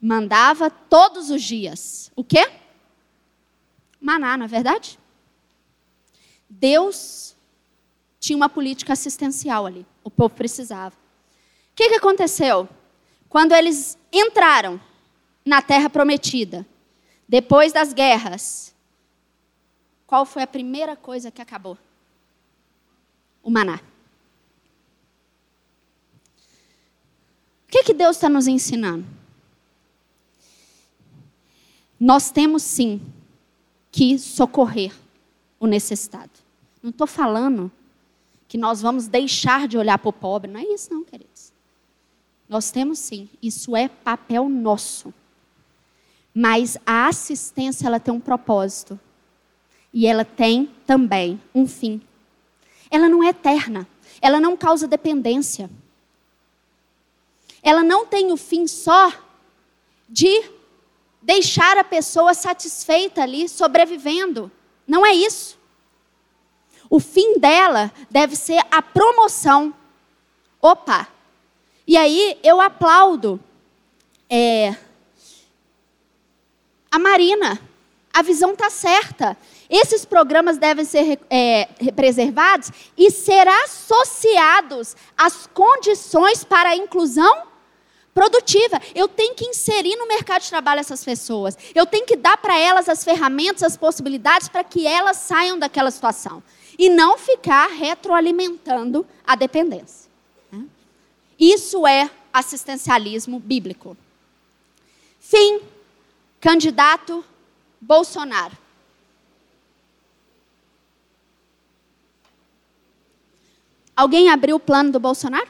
Mandava 0.00 0.70
todos 0.70 1.30
os 1.30 1.42
dias. 1.42 2.10
O 2.14 2.22
quê? 2.22 2.50
Maná, 4.00 4.36
não 4.36 4.44
é 4.44 4.48
verdade? 4.48 4.98
Deus 6.48 7.36
tinha 8.20 8.36
uma 8.36 8.48
política 8.48 8.92
assistencial 8.92 9.66
ali. 9.66 9.86
O 10.02 10.10
povo 10.10 10.34
precisava. 10.34 10.94
O 10.94 11.74
que, 11.74 11.88
que 11.88 11.96
aconteceu? 11.96 12.68
Quando 13.28 13.52
eles 13.52 13.98
entraram 14.12 14.80
na 15.44 15.60
terra 15.60 15.90
prometida, 15.90 16.66
depois 17.28 17.72
das 17.72 17.92
guerras, 17.92 18.74
qual 20.06 20.24
foi 20.24 20.42
a 20.42 20.46
primeira 20.46 20.96
coisa 20.96 21.30
que 21.30 21.42
acabou? 21.42 21.76
O 23.42 23.50
maná. 23.50 23.80
O 27.66 27.70
que, 27.70 27.82
que 27.82 27.92
Deus 27.92 28.16
está 28.16 28.28
nos 28.28 28.46
ensinando? 28.46 29.17
Nós 31.98 32.30
temos 32.30 32.62
sim 32.62 33.00
que 33.90 34.18
socorrer 34.18 34.94
o 35.58 35.66
necessitado. 35.66 36.30
Não 36.82 36.90
estou 36.90 37.06
falando 37.06 37.70
que 38.46 38.56
nós 38.56 38.80
vamos 38.80 39.08
deixar 39.08 39.66
de 39.66 39.76
olhar 39.76 39.98
para 39.98 40.08
o 40.08 40.12
pobre, 40.12 40.50
não 40.50 40.60
é 40.60 40.64
isso, 40.64 40.92
não, 40.92 41.04
queridos. 41.04 41.52
Nós 42.48 42.70
temos 42.70 42.98
sim, 42.98 43.28
isso 43.42 43.76
é 43.76 43.88
papel 43.88 44.48
nosso. 44.48 45.12
Mas 46.32 46.78
a 46.86 47.08
assistência, 47.08 47.86
ela 47.86 47.98
tem 48.00 48.14
um 48.14 48.20
propósito. 48.20 48.98
E 49.92 50.06
ela 50.06 50.24
tem 50.24 50.70
também 50.86 51.40
um 51.54 51.66
fim. 51.66 52.00
Ela 52.90 53.08
não 53.08 53.22
é 53.22 53.28
eterna. 53.28 53.86
Ela 54.20 54.40
não 54.40 54.56
causa 54.56 54.86
dependência. 54.86 55.68
Ela 57.62 57.82
não 57.82 58.06
tem 58.06 58.30
o 58.32 58.36
fim 58.36 58.66
só 58.66 59.12
de 60.08 60.57
deixar 61.20 61.76
a 61.78 61.84
pessoa 61.84 62.34
satisfeita 62.34 63.22
ali, 63.22 63.48
sobrevivendo. 63.48 64.50
Não 64.86 65.04
é 65.04 65.12
isso. 65.12 65.58
O 66.88 66.98
fim 66.98 67.38
dela 67.38 67.92
deve 68.10 68.34
ser 68.34 68.60
a 68.70 68.80
promoção. 68.80 69.74
Opa! 70.60 71.08
E 71.86 71.96
aí 71.96 72.38
eu 72.42 72.60
aplaudo 72.60 73.40
é, 74.28 74.74
a 76.90 76.98
Marina. 76.98 77.60
A 78.12 78.22
visão 78.22 78.52
está 78.52 78.68
certa. 78.68 79.36
Esses 79.70 80.04
programas 80.04 80.56
devem 80.56 80.84
ser 80.84 81.20
é, 81.30 81.66
preservados 81.94 82.72
e 82.96 83.10
ser 83.10 83.46
associados 83.46 84.96
às 85.16 85.46
condições 85.46 86.42
para 86.42 86.70
a 86.70 86.76
inclusão 86.76 87.47
produtiva. 88.18 88.82
Eu 88.96 89.06
tenho 89.06 89.32
que 89.32 89.44
inserir 89.44 89.94
no 89.94 90.08
mercado 90.08 90.42
de 90.42 90.48
trabalho 90.48 90.80
essas 90.80 91.04
pessoas. 91.04 91.56
Eu 91.72 91.86
tenho 91.86 92.04
que 92.04 92.16
dar 92.16 92.36
para 92.36 92.58
elas 92.58 92.88
as 92.88 93.04
ferramentas, 93.04 93.62
as 93.62 93.76
possibilidades 93.76 94.48
para 94.48 94.64
que 94.64 94.88
elas 94.88 95.18
saiam 95.18 95.56
daquela 95.56 95.88
situação. 95.88 96.42
E 96.76 96.88
não 96.88 97.16
ficar 97.16 97.68
retroalimentando 97.68 99.06
a 99.24 99.36
dependência. 99.36 100.10
Né? 100.50 100.64
Isso 101.38 101.86
é 101.86 102.10
assistencialismo 102.32 103.38
bíblico. 103.38 103.96
Fim, 105.20 105.60
candidato 106.40 107.24
Bolsonaro. 107.80 108.56
Alguém 113.94 114.28
abriu 114.28 114.56
o 114.56 114.60
plano 114.60 114.90
do 114.90 114.98
Bolsonaro? 114.98 115.48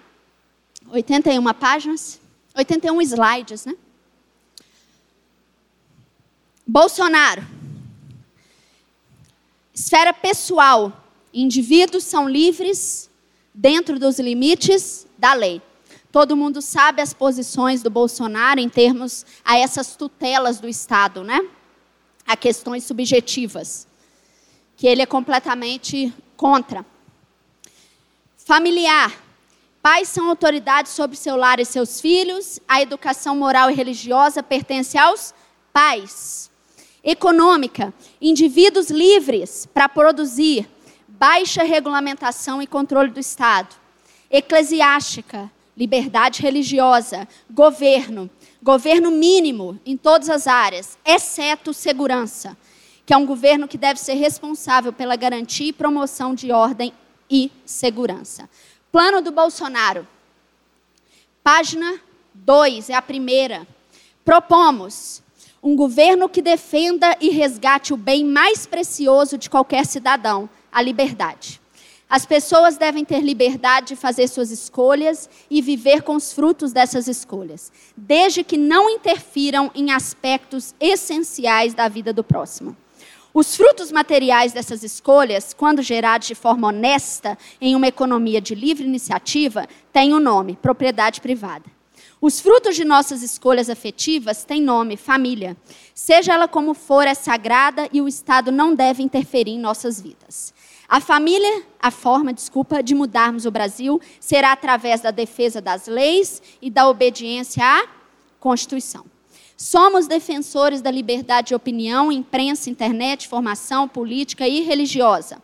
81 0.90 1.43
páginas. 1.55 2.28
81 2.59 3.01
slides, 3.02 3.64
né? 3.64 3.76
Bolsonaro. 6.66 7.47
Esfera 9.72 10.12
pessoal. 10.12 11.05
Indivíduos 11.32 12.02
são 12.02 12.28
livres 12.28 13.09
dentro 13.55 13.97
dos 13.97 14.18
limites 14.18 15.06
da 15.16 15.35
lei. 15.35 15.62
Todo 16.10 16.36
mundo 16.36 16.60
sabe 16.60 17.01
as 17.01 17.14
posições 17.14 17.80
do 17.80 17.90
Bolsonaro 17.90 18.59
em 18.59 18.68
termos 18.68 19.24
a 19.44 19.56
essas 19.56 19.94
tutelas 19.94 20.59
do 20.59 20.68
Estado, 20.68 21.22
né? 21.22 21.48
A 22.26 22.36
questões 22.36 22.82
subjetivas, 22.82 23.86
que 24.76 24.89
ele 24.89 25.01
é 25.01 25.06
completamente 25.06 26.12
contra. 26.36 26.85
Familiar. 28.36 29.28
Pais 29.83 30.09
são 30.09 30.29
autoridades 30.29 30.93
sobre 30.93 31.17
seu 31.17 31.37
lar 31.37 31.61
e 31.61 31.65
seus 31.65 32.01
filhos. 32.01 32.61
A 32.67 32.83
educação 32.83 33.37
moral 33.37 33.71
e 33.71 33.75
religiosa 33.75 34.43
pertence 34.43 34.99
aos 34.99 35.33
pais. 35.73 36.51
Econômica, 37.03 37.95
indivíduos 38.21 38.91
livres 38.91 39.67
para 39.73 39.89
produzir, 39.89 40.69
baixa 41.07 41.63
regulamentação 41.63 42.61
e 42.61 42.67
controle 42.67 43.11
do 43.11 43.21
Estado. 43.21 43.77
Eclesiástica, 44.31 45.51
liberdade 45.77 46.43
religiosa. 46.43 47.27
Governo, 47.49 48.29
governo 48.61 49.13
mínimo 49.13 49.79
em 49.87 49.97
todas 49.97 50.29
as 50.29 50.49
áreas, 50.49 50.99
exceto 51.05 51.73
segurança, 51.73 52.57
que 53.07 53.15
é 53.15 53.17
um 53.17 53.25
governo 53.25 53.69
que 53.69 53.79
deve 53.79 54.01
ser 54.01 54.15
responsável 54.15 54.93
pela 54.93 55.15
garantia 55.15 55.69
e 55.69 55.73
promoção 55.73 56.35
de 56.35 56.51
ordem 56.51 56.93
e 57.31 57.51
segurança. 57.65 58.49
Plano 58.90 59.20
do 59.20 59.31
Bolsonaro. 59.31 60.09
Página 61.44 62.01
2, 62.32 62.89
é 62.89 62.94
a 62.94 63.02
primeira. 63.02 63.66
Propomos 64.24 65.23
um 65.62 65.77
governo 65.77 66.27
que 66.27 66.40
defenda 66.40 67.15
e 67.20 67.28
resgate 67.28 67.93
o 67.93 67.98
bem 67.98 68.24
mais 68.24 68.65
precioso 68.65 69.36
de 69.36 69.51
qualquer 69.51 69.85
cidadão, 69.85 70.48
a 70.73 70.81
liberdade. 70.81 71.60
As 72.09 72.24
pessoas 72.24 72.78
devem 72.78 73.05
ter 73.05 73.20
liberdade 73.20 73.89
de 73.89 73.97
fazer 73.97 74.27
suas 74.27 74.51
escolhas 74.51 75.28
e 75.51 75.60
viver 75.60 76.01
com 76.01 76.16
os 76.16 76.32
frutos 76.32 76.73
dessas 76.73 77.06
escolhas, 77.09 77.70
desde 77.94 78.43
que 78.43 78.56
não 78.56 78.89
interfiram 78.89 79.70
em 79.74 79.93
aspectos 79.93 80.74
essenciais 80.81 81.74
da 81.74 81.89
vida 81.89 82.10
do 82.10 82.24
próximo. 82.24 82.74
Os 83.33 83.55
frutos 83.55 83.93
materiais 83.93 84.53
dessas 84.53 84.83
escolhas, 84.83 85.53
quando 85.53 85.83
gerados 85.83 86.29
de 86.29 86.35
forma 86.35 86.69
honesta 86.69 87.37
em 87.61 87.77
uma 87.77 87.87
economia 87.87 88.41
de 88.41 88.55
livre 88.55 88.85
iniciativa, 88.85 89.69
têm 89.93 90.13
o 90.13 90.17
um 90.17 90.21
nome: 90.21 90.57
propriedade 90.61 91.21
privada. 91.21 91.65
Os 92.21 92.41
frutos 92.41 92.75
de 92.75 92.85
nossas 92.85 93.23
escolhas 93.23 93.71
afetivas 93.71 94.43
têm 94.43 94.61
nome, 94.61 94.97
família. 94.97 95.57
Seja 95.95 96.33
ela 96.33 96.49
como 96.49 96.75
for, 96.75 97.07
é 97.07 97.15
sagrada 97.15 97.89
e 97.93 98.01
o 98.01 98.09
Estado 98.09 98.51
não 98.51 98.75
deve 98.75 99.05
interferir 99.05 99.53
em 99.53 99.59
nossas 99.59 100.01
vidas. 100.01 100.53
A 100.89 101.01
família, 101.01 101.63
a 101.79 101.91
forma, 101.91 102.33
desculpa, 102.33 102.83
de 102.83 102.95
mudarmos 102.95 103.47
o 103.47 103.51
Brasil 103.51 104.01
será 104.19 104.53
através 104.53 105.01
da 105.01 105.11
defesa 105.11 105.61
das 105.61 105.87
leis 105.87 106.43
e 106.61 106.71
da 106.71 106.89
obediência 106.89 107.63
à 107.63 107.87
Constituição. 108.41 109.05
Somos 109.60 110.06
defensores 110.06 110.80
da 110.80 110.89
liberdade 110.89 111.48
de 111.48 111.55
opinião, 111.56 112.12
imprensa, 112.12 112.70
internet, 112.70 113.26
formação 113.26 113.89
política 113.89 114.47
e 114.47 114.60
religiosa. 114.60 115.43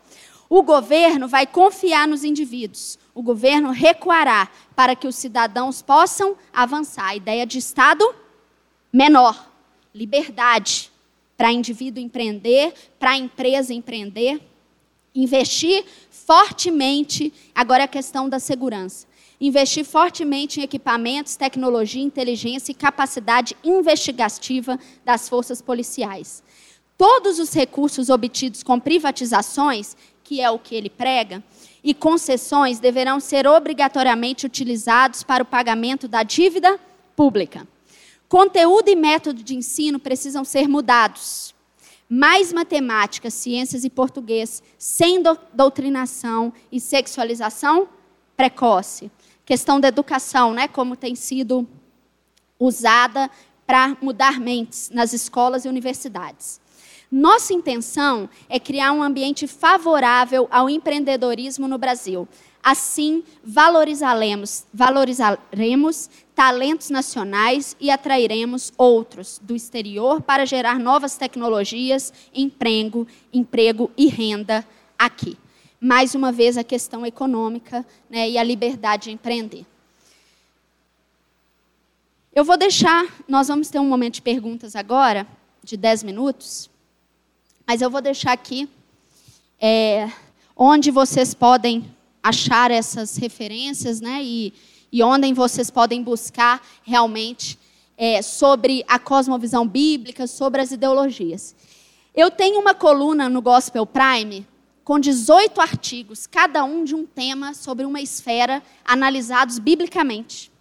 O 0.49 0.63
governo 0.63 1.27
vai 1.27 1.49
confiar 1.49 2.07
nos 2.07 2.23
indivíduos. 2.23 2.97
O 3.13 3.21
governo 3.21 3.73
recuará 3.73 4.49
para 4.77 4.95
que 4.95 5.09
os 5.09 5.17
cidadãos 5.17 5.83
possam 5.83 6.37
avançar. 6.53 7.09
A 7.09 7.17
ideia 7.17 7.45
de 7.45 7.59
Estado 7.59 8.05
menor, 8.93 9.51
liberdade 9.93 10.93
para 11.37 11.51
indivíduo 11.51 12.01
empreender, 12.01 12.73
para 13.01 13.17
empresa 13.17 13.75
empreender 13.75 14.41
investir 15.15 15.85
fortemente, 16.11 17.33
agora 17.55 17.83
é 17.83 17.85
a 17.85 17.89
questão 17.89 18.29
da 18.29 18.39
segurança. 18.39 19.07
Investir 19.41 19.85
fortemente 19.85 20.61
em 20.61 20.63
equipamentos, 20.63 21.37
tecnologia, 21.37 22.03
inteligência 22.03 22.73
e 22.73 22.75
capacidade 22.75 23.57
investigativa 23.65 24.79
das 25.05 25.29
forças 25.29 25.61
policiais. 25.61 26.43
Todos 26.97 27.39
os 27.39 27.53
recursos 27.53 28.09
obtidos 28.09 28.63
com 28.63 28.79
privatizações, 28.79 29.97
que 30.23 30.41
é 30.41 30.51
o 30.51 30.59
que 30.59 30.75
ele 30.75 30.89
prega, 30.89 31.43
e 31.83 31.93
concessões 31.93 32.79
deverão 32.79 33.19
ser 33.21 33.47
obrigatoriamente 33.47 34.47
utilizados 34.47 35.23
para 35.23 35.43
o 35.43 35.47
pagamento 35.47 36.07
da 36.07 36.23
dívida 36.23 36.79
pública. 37.17 37.67
Conteúdo 38.29 38.89
e 38.89 38.97
método 38.97 39.43
de 39.43 39.55
ensino 39.55 39.99
precisam 39.99 40.45
ser 40.45 40.69
mudados 40.69 41.55
mais 42.09 42.53
matemática, 42.53 43.31
ciências 43.31 43.85
e 43.85 43.91
português, 43.91 44.63
sem 44.79 45.23
do, 45.23 45.37
doutrinação 45.53 46.53
e 46.71 46.79
sexualização 46.79 47.89
precoce. 48.37 49.11
Questão 49.45 49.79
da 49.79 49.89
educação, 49.89 50.53
né, 50.53 50.69
como 50.69 50.97
tem 50.97 51.15
sido 51.15 51.69
usada 52.59 53.31
para 53.67 53.97
mudar 54.01 54.41
mentes 54.41 54.91
nas 54.91 55.13
escolas 55.13 55.65
e 55.65 55.69
universidades. 55.69 56.61
Nossa 57.11 57.53
intenção 57.53 58.29
é 58.49 58.59
criar 58.59 58.93
um 58.93 59.03
ambiente 59.03 59.47
favorável 59.47 60.49
ao 60.51 60.69
empreendedorismo 60.69 61.69
no 61.69 61.79
Brasil, 61.79 62.27
Assim, 62.65 63.23
valorizaremos, 63.45 64.65
valorizaremos 64.73 66.09
talentos 66.35 66.89
nacionais 66.89 67.77
e 67.79 67.91
atrairemos 67.91 68.73
outros 68.79 69.39
do 69.43 69.55
exterior 69.55 70.23
para 70.23 70.47
gerar 70.47 70.79
novas 70.79 71.15
tecnologias, 71.19 72.11
emprego, 72.33 73.07
emprego 73.31 73.91
e 73.99 74.07
renda 74.07 74.67
aqui. 74.99 75.37
Mais 75.87 76.15
uma 76.15 76.33
vez, 76.33 76.57
a 76.57 76.65
questão 76.65 77.05
econômica 77.05 77.85
né, 78.09 78.31
e 78.31 78.39
a 78.39 78.43
liberdade 78.43 79.03
de 79.03 79.11
empreender. 79.11 79.67
Eu 82.35 82.43
vou 82.43 82.57
deixar, 82.57 83.05
nós 83.29 83.49
vamos 83.49 83.69
ter 83.69 83.79
um 83.79 83.87
momento 83.87 84.15
de 84.15 84.23
perguntas 84.23 84.75
agora, 84.75 85.27
de 85.63 85.77
10 85.77 86.05
minutos, 86.05 86.71
mas 87.67 87.83
eu 87.83 87.91
vou 87.91 88.01
deixar 88.01 88.33
aqui 88.33 88.67
é, 89.61 90.11
onde 90.57 90.91
vocês 90.91 91.35
podem 91.35 91.85
achar 92.23 92.71
essas 92.71 93.19
referências, 93.19 94.01
né? 94.01 94.23
E, 94.25 94.55
e 94.91 95.03
onde 95.03 95.35
vocês 95.35 95.71
podem 95.71 96.03
buscar 96.03 96.67
realmente 96.83 97.59
é, 97.99 98.23
sobre 98.23 98.83
a 98.89 98.99
cosmovisão 98.99 99.69
bíblica, 99.69 100.27
sobre 100.27 100.63
as 100.63 100.73
ideologias. 100.73 101.55
Eu 102.17 102.31
tenho 102.31 102.59
uma 102.59 102.73
coluna 102.73 103.29
no 103.29 103.43
Gospel 103.43 103.85
Prime 103.85 104.47
com 104.85 104.99
18 104.99 105.61
artigos, 105.61 106.27
cada 106.27 106.63
um 106.65 106.85
de 106.85 106.95
um 106.95 107.07
tema 107.07 107.55
sobre 107.55 107.87
uma 107.87 108.01
esfera, 108.01 108.63
analisados 108.85 109.59
biblicamente. 109.59 110.53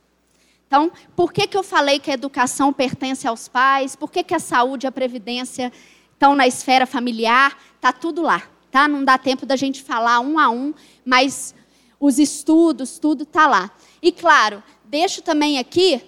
Então, 0.65 0.91
por 1.15 1.31
que, 1.31 1.45
que 1.45 1.57
eu 1.57 1.63
falei 1.63 1.99
que 1.99 2.09
a 2.09 2.15
educação 2.15 2.71
pertence 2.73 3.27
aos 3.27 3.47
pais? 3.47 3.95
Por 3.95 4.09
que, 4.09 4.23
que 4.23 4.33
a 4.33 4.39
saúde 4.39 4.85
e 4.85 4.87
a 4.87 4.91
previdência 4.91 5.71
estão 6.13 6.35
na 6.35 6.47
esfera 6.47 6.85
familiar? 6.85 7.57
Está 7.75 7.91
tudo 7.91 8.21
lá 8.21 8.49
tá? 8.73 8.87
Não 8.87 9.05
dá 9.05 9.19
tempo 9.19 9.45
da 9.45 9.55
gente 9.55 9.83
falar 9.83 10.19
um 10.19 10.39
a 10.39 10.49
um, 10.49 10.73
mas 11.05 11.53
os 11.99 12.17
estudos, 12.17 12.97
tudo 12.97 13.21
está 13.21 13.45
lá. 13.45 13.69
E 14.01 14.11
claro, 14.11 14.63
deixo 14.83 15.21
também 15.21 15.59
aqui 15.59 16.01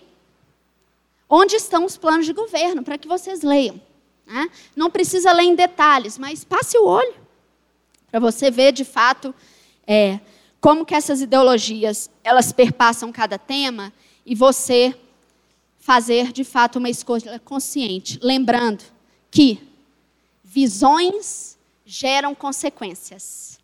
onde 1.29 1.55
estão 1.55 1.85
os 1.85 1.95
planos 1.95 2.25
de 2.25 2.33
governo, 2.33 2.81
para 2.81 2.97
que 2.97 3.07
vocês 3.07 3.43
leiam. 3.43 3.79
Né? 4.25 4.49
Não 4.75 4.89
precisa 4.89 5.31
ler 5.31 5.43
em 5.43 5.53
detalhes, 5.53 6.17
mas 6.17 6.43
passe 6.43 6.75
o 6.75 6.87
olho 6.87 7.13
para 8.15 8.21
você 8.21 8.49
ver 8.49 8.71
de 8.71 8.85
fato 8.85 9.35
é, 9.85 10.21
como 10.61 10.85
que 10.85 10.95
essas 10.95 11.19
ideologias 11.19 12.09
elas 12.23 12.53
perpassam 12.53 13.11
cada 13.11 13.37
tema 13.37 13.91
e 14.25 14.33
você 14.33 14.97
fazer 15.77 16.31
de 16.31 16.45
fato 16.45 16.79
uma 16.79 16.89
escolha 16.89 17.37
consciente, 17.39 18.17
lembrando 18.23 18.85
que 19.29 19.61
visões 20.41 21.57
geram 21.85 22.33
consequências. 22.33 23.59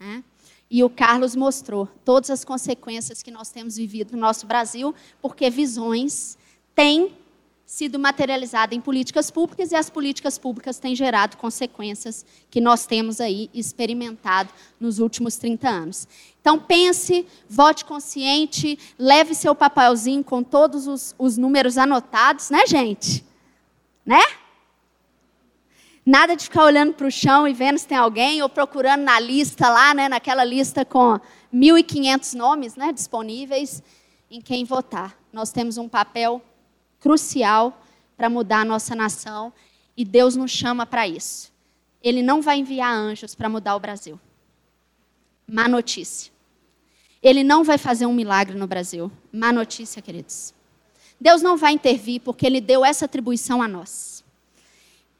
Né? 0.00 0.24
E 0.70 0.82
o 0.82 0.88
Carlos 0.88 1.36
mostrou 1.36 1.86
todas 2.06 2.30
as 2.30 2.42
consequências 2.42 3.22
que 3.22 3.30
nós 3.30 3.50
temos 3.50 3.76
vivido 3.76 4.12
no 4.12 4.18
nosso 4.18 4.46
Brasil, 4.46 4.94
porque 5.20 5.50
visões 5.50 6.38
têm 6.74 7.12
sido 7.74 7.98
materializadas 7.98 8.78
em 8.78 8.80
políticas 8.80 9.32
públicas 9.32 9.72
e 9.72 9.74
as 9.74 9.90
políticas 9.90 10.38
públicas 10.38 10.78
têm 10.78 10.94
gerado 10.94 11.36
consequências 11.36 12.24
que 12.48 12.60
nós 12.60 12.86
temos 12.86 13.20
aí 13.20 13.50
experimentado 13.52 14.48
nos 14.78 15.00
últimos 15.00 15.36
30 15.38 15.68
anos. 15.68 16.06
Então 16.40 16.56
pense, 16.56 17.26
vote 17.48 17.84
consciente, 17.84 18.78
leve 18.96 19.34
seu 19.34 19.56
papelzinho 19.56 20.22
com 20.22 20.40
todos 20.40 20.86
os, 20.86 21.16
os 21.18 21.36
números 21.36 21.76
anotados, 21.76 22.48
né, 22.48 22.64
gente? 22.64 23.24
Né? 24.06 24.22
Nada 26.06 26.36
de 26.36 26.44
ficar 26.44 26.66
olhando 26.66 26.92
para 26.92 27.08
o 27.08 27.10
chão 27.10 27.48
e 27.48 27.52
vendo 27.52 27.78
se 27.78 27.88
tem 27.88 27.98
alguém, 27.98 28.40
ou 28.40 28.48
procurando 28.48 29.02
na 29.02 29.18
lista 29.18 29.68
lá, 29.68 29.92
né, 29.92 30.08
naquela 30.08 30.44
lista 30.44 30.84
com 30.84 31.18
1.500 31.52 32.34
nomes 32.34 32.76
né, 32.76 32.92
disponíveis, 32.92 33.82
em 34.30 34.40
quem 34.40 34.64
votar. 34.64 35.18
Nós 35.32 35.50
temos 35.50 35.76
um 35.76 35.88
papel 35.88 36.40
crucial 37.04 37.84
para 38.16 38.30
mudar 38.30 38.60
a 38.60 38.64
nossa 38.64 38.94
nação 38.94 39.52
e 39.94 40.06
Deus 40.06 40.36
nos 40.36 40.50
chama 40.50 40.86
para 40.86 41.06
isso. 41.06 41.52
Ele 42.02 42.22
não 42.22 42.40
vai 42.40 42.56
enviar 42.56 42.90
anjos 42.94 43.34
para 43.34 43.46
mudar 43.46 43.76
o 43.76 43.78
Brasil. 43.78 44.18
Má 45.46 45.68
notícia. 45.68 46.32
Ele 47.22 47.44
não 47.44 47.62
vai 47.62 47.76
fazer 47.76 48.06
um 48.06 48.14
milagre 48.14 48.56
no 48.56 48.66
Brasil. 48.66 49.12
Má 49.30 49.52
notícia, 49.52 50.00
queridos. 50.00 50.54
Deus 51.20 51.42
não 51.42 51.58
vai 51.58 51.72
intervir 51.72 52.22
porque 52.22 52.46
ele 52.46 52.58
deu 52.58 52.82
essa 52.82 53.04
atribuição 53.04 53.60
a 53.60 53.68
nós. 53.68 54.24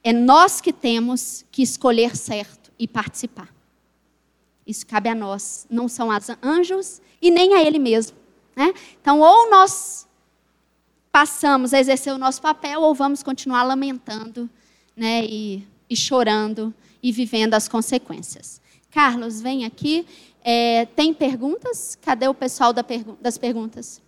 É 0.02 0.10
nós 0.10 0.62
que 0.62 0.72
temos 0.72 1.44
que 1.52 1.62
escolher 1.62 2.16
certo 2.16 2.72
e 2.78 2.88
participar. 2.88 3.52
Isso 4.66 4.86
cabe 4.86 5.10
a 5.10 5.14
nós, 5.14 5.66
não 5.68 5.86
são 5.86 6.08
os 6.08 6.30
anjos 6.42 7.02
e 7.20 7.30
nem 7.30 7.52
a 7.52 7.62
Ele 7.62 7.78
mesmo. 7.78 8.16
Né? 8.56 8.72
Então, 8.98 9.20
ou 9.20 9.50
nós 9.50 10.06
passamos 11.14 11.72
a 11.72 11.78
exercer 11.78 12.12
o 12.12 12.18
nosso 12.18 12.42
papel, 12.42 12.82
ou 12.82 12.92
vamos 12.92 13.22
continuar 13.22 13.62
lamentando 13.62 14.50
né, 14.96 15.24
e, 15.24 15.64
e 15.88 15.94
chorando 15.94 16.74
e 17.00 17.12
vivendo 17.12 17.54
as 17.54 17.68
consequências. 17.68 18.60
Carlos, 18.90 19.40
vem 19.40 19.64
aqui. 19.64 20.04
É, 20.42 20.86
tem 20.86 21.14
perguntas? 21.14 21.96
Cadê 22.02 22.26
o 22.26 22.34
pessoal 22.34 22.72
da 22.72 22.82
pergu 22.82 23.16
das 23.22 23.38
perguntas? 23.38 24.02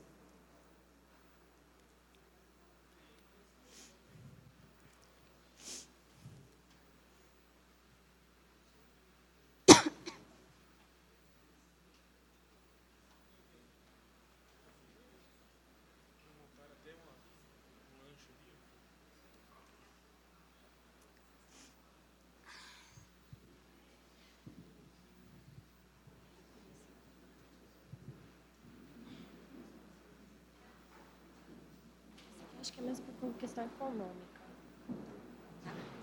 Acho 32.66 32.73
que 32.73 32.81
é 32.81 32.83
mais 32.83 33.01
por 33.20 33.33
questão 33.57 33.65
econômica. 33.65 34.37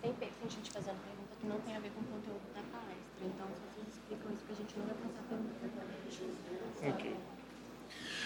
Tem, 0.01 0.11
tem 0.13 0.49
gente 0.49 0.71
fazendo 0.71 0.97
pergunta 1.05 1.33
que 1.39 1.47
não 1.47 1.59
tem 1.59 1.75
a 1.75 1.79
ver 1.79 1.91
com 1.91 2.01
o 2.01 2.03
conteúdo 2.03 2.41
da 2.55 2.61
palestra. 2.71 3.23
Então, 3.23 3.45
se 3.53 3.61
vocês 3.69 3.87
explicam 3.93 4.31
isso, 4.33 4.43
que 4.47 4.53
a 4.53 4.55
gente 4.55 4.73
não 4.77 4.85
vai 4.85 4.95
passar 4.95 5.23
pergunta 5.29 5.53
para 5.61 5.83
a 5.85 6.09
gente. 6.09 6.95
Ok. 6.95 7.11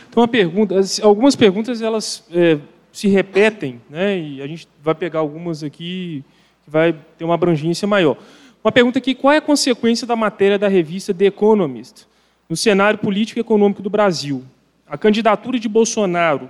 Tem 0.10 0.22
uma 0.22 0.28
pergunta, 0.28 0.76
algumas 1.04 1.36
perguntas 1.36 1.82
elas 1.82 2.24
é, 2.32 2.60
se 2.92 3.10
repetem, 3.10 3.82
né? 3.90 4.18
E 4.18 4.42
a 4.42 4.48
gente 4.48 4.68
vai 4.82 4.96
pegar 4.96 5.20
algumas 5.20 5.62
aqui 5.62 6.24
que 6.64 6.72
vai 6.72 6.94
ter 7.18 7.26
uma 7.26 7.34
abrangência 7.34 7.88
maior. 7.88 8.18
Uma 8.64 8.72
pergunta 8.72 8.98
aqui: 8.98 9.14
qual 9.14 9.34
é 9.34 9.38
a 9.38 9.42
consequência 9.42 10.08
da 10.08 10.16
matéria 10.16 10.58
da 10.58 10.70
revista 10.70 11.14
The 11.14 11.26
Economist 11.26 12.08
no 12.48 12.56
cenário 12.56 12.98
político 12.98 13.40
e 13.40 13.42
econômico 13.42 13.82
do 13.82 13.90
Brasil? 13.90 14.44
A 14.88 14.98
candidatura 14.98 15.60
de 15.60 15.68
Bolsonaro 15.68 16.50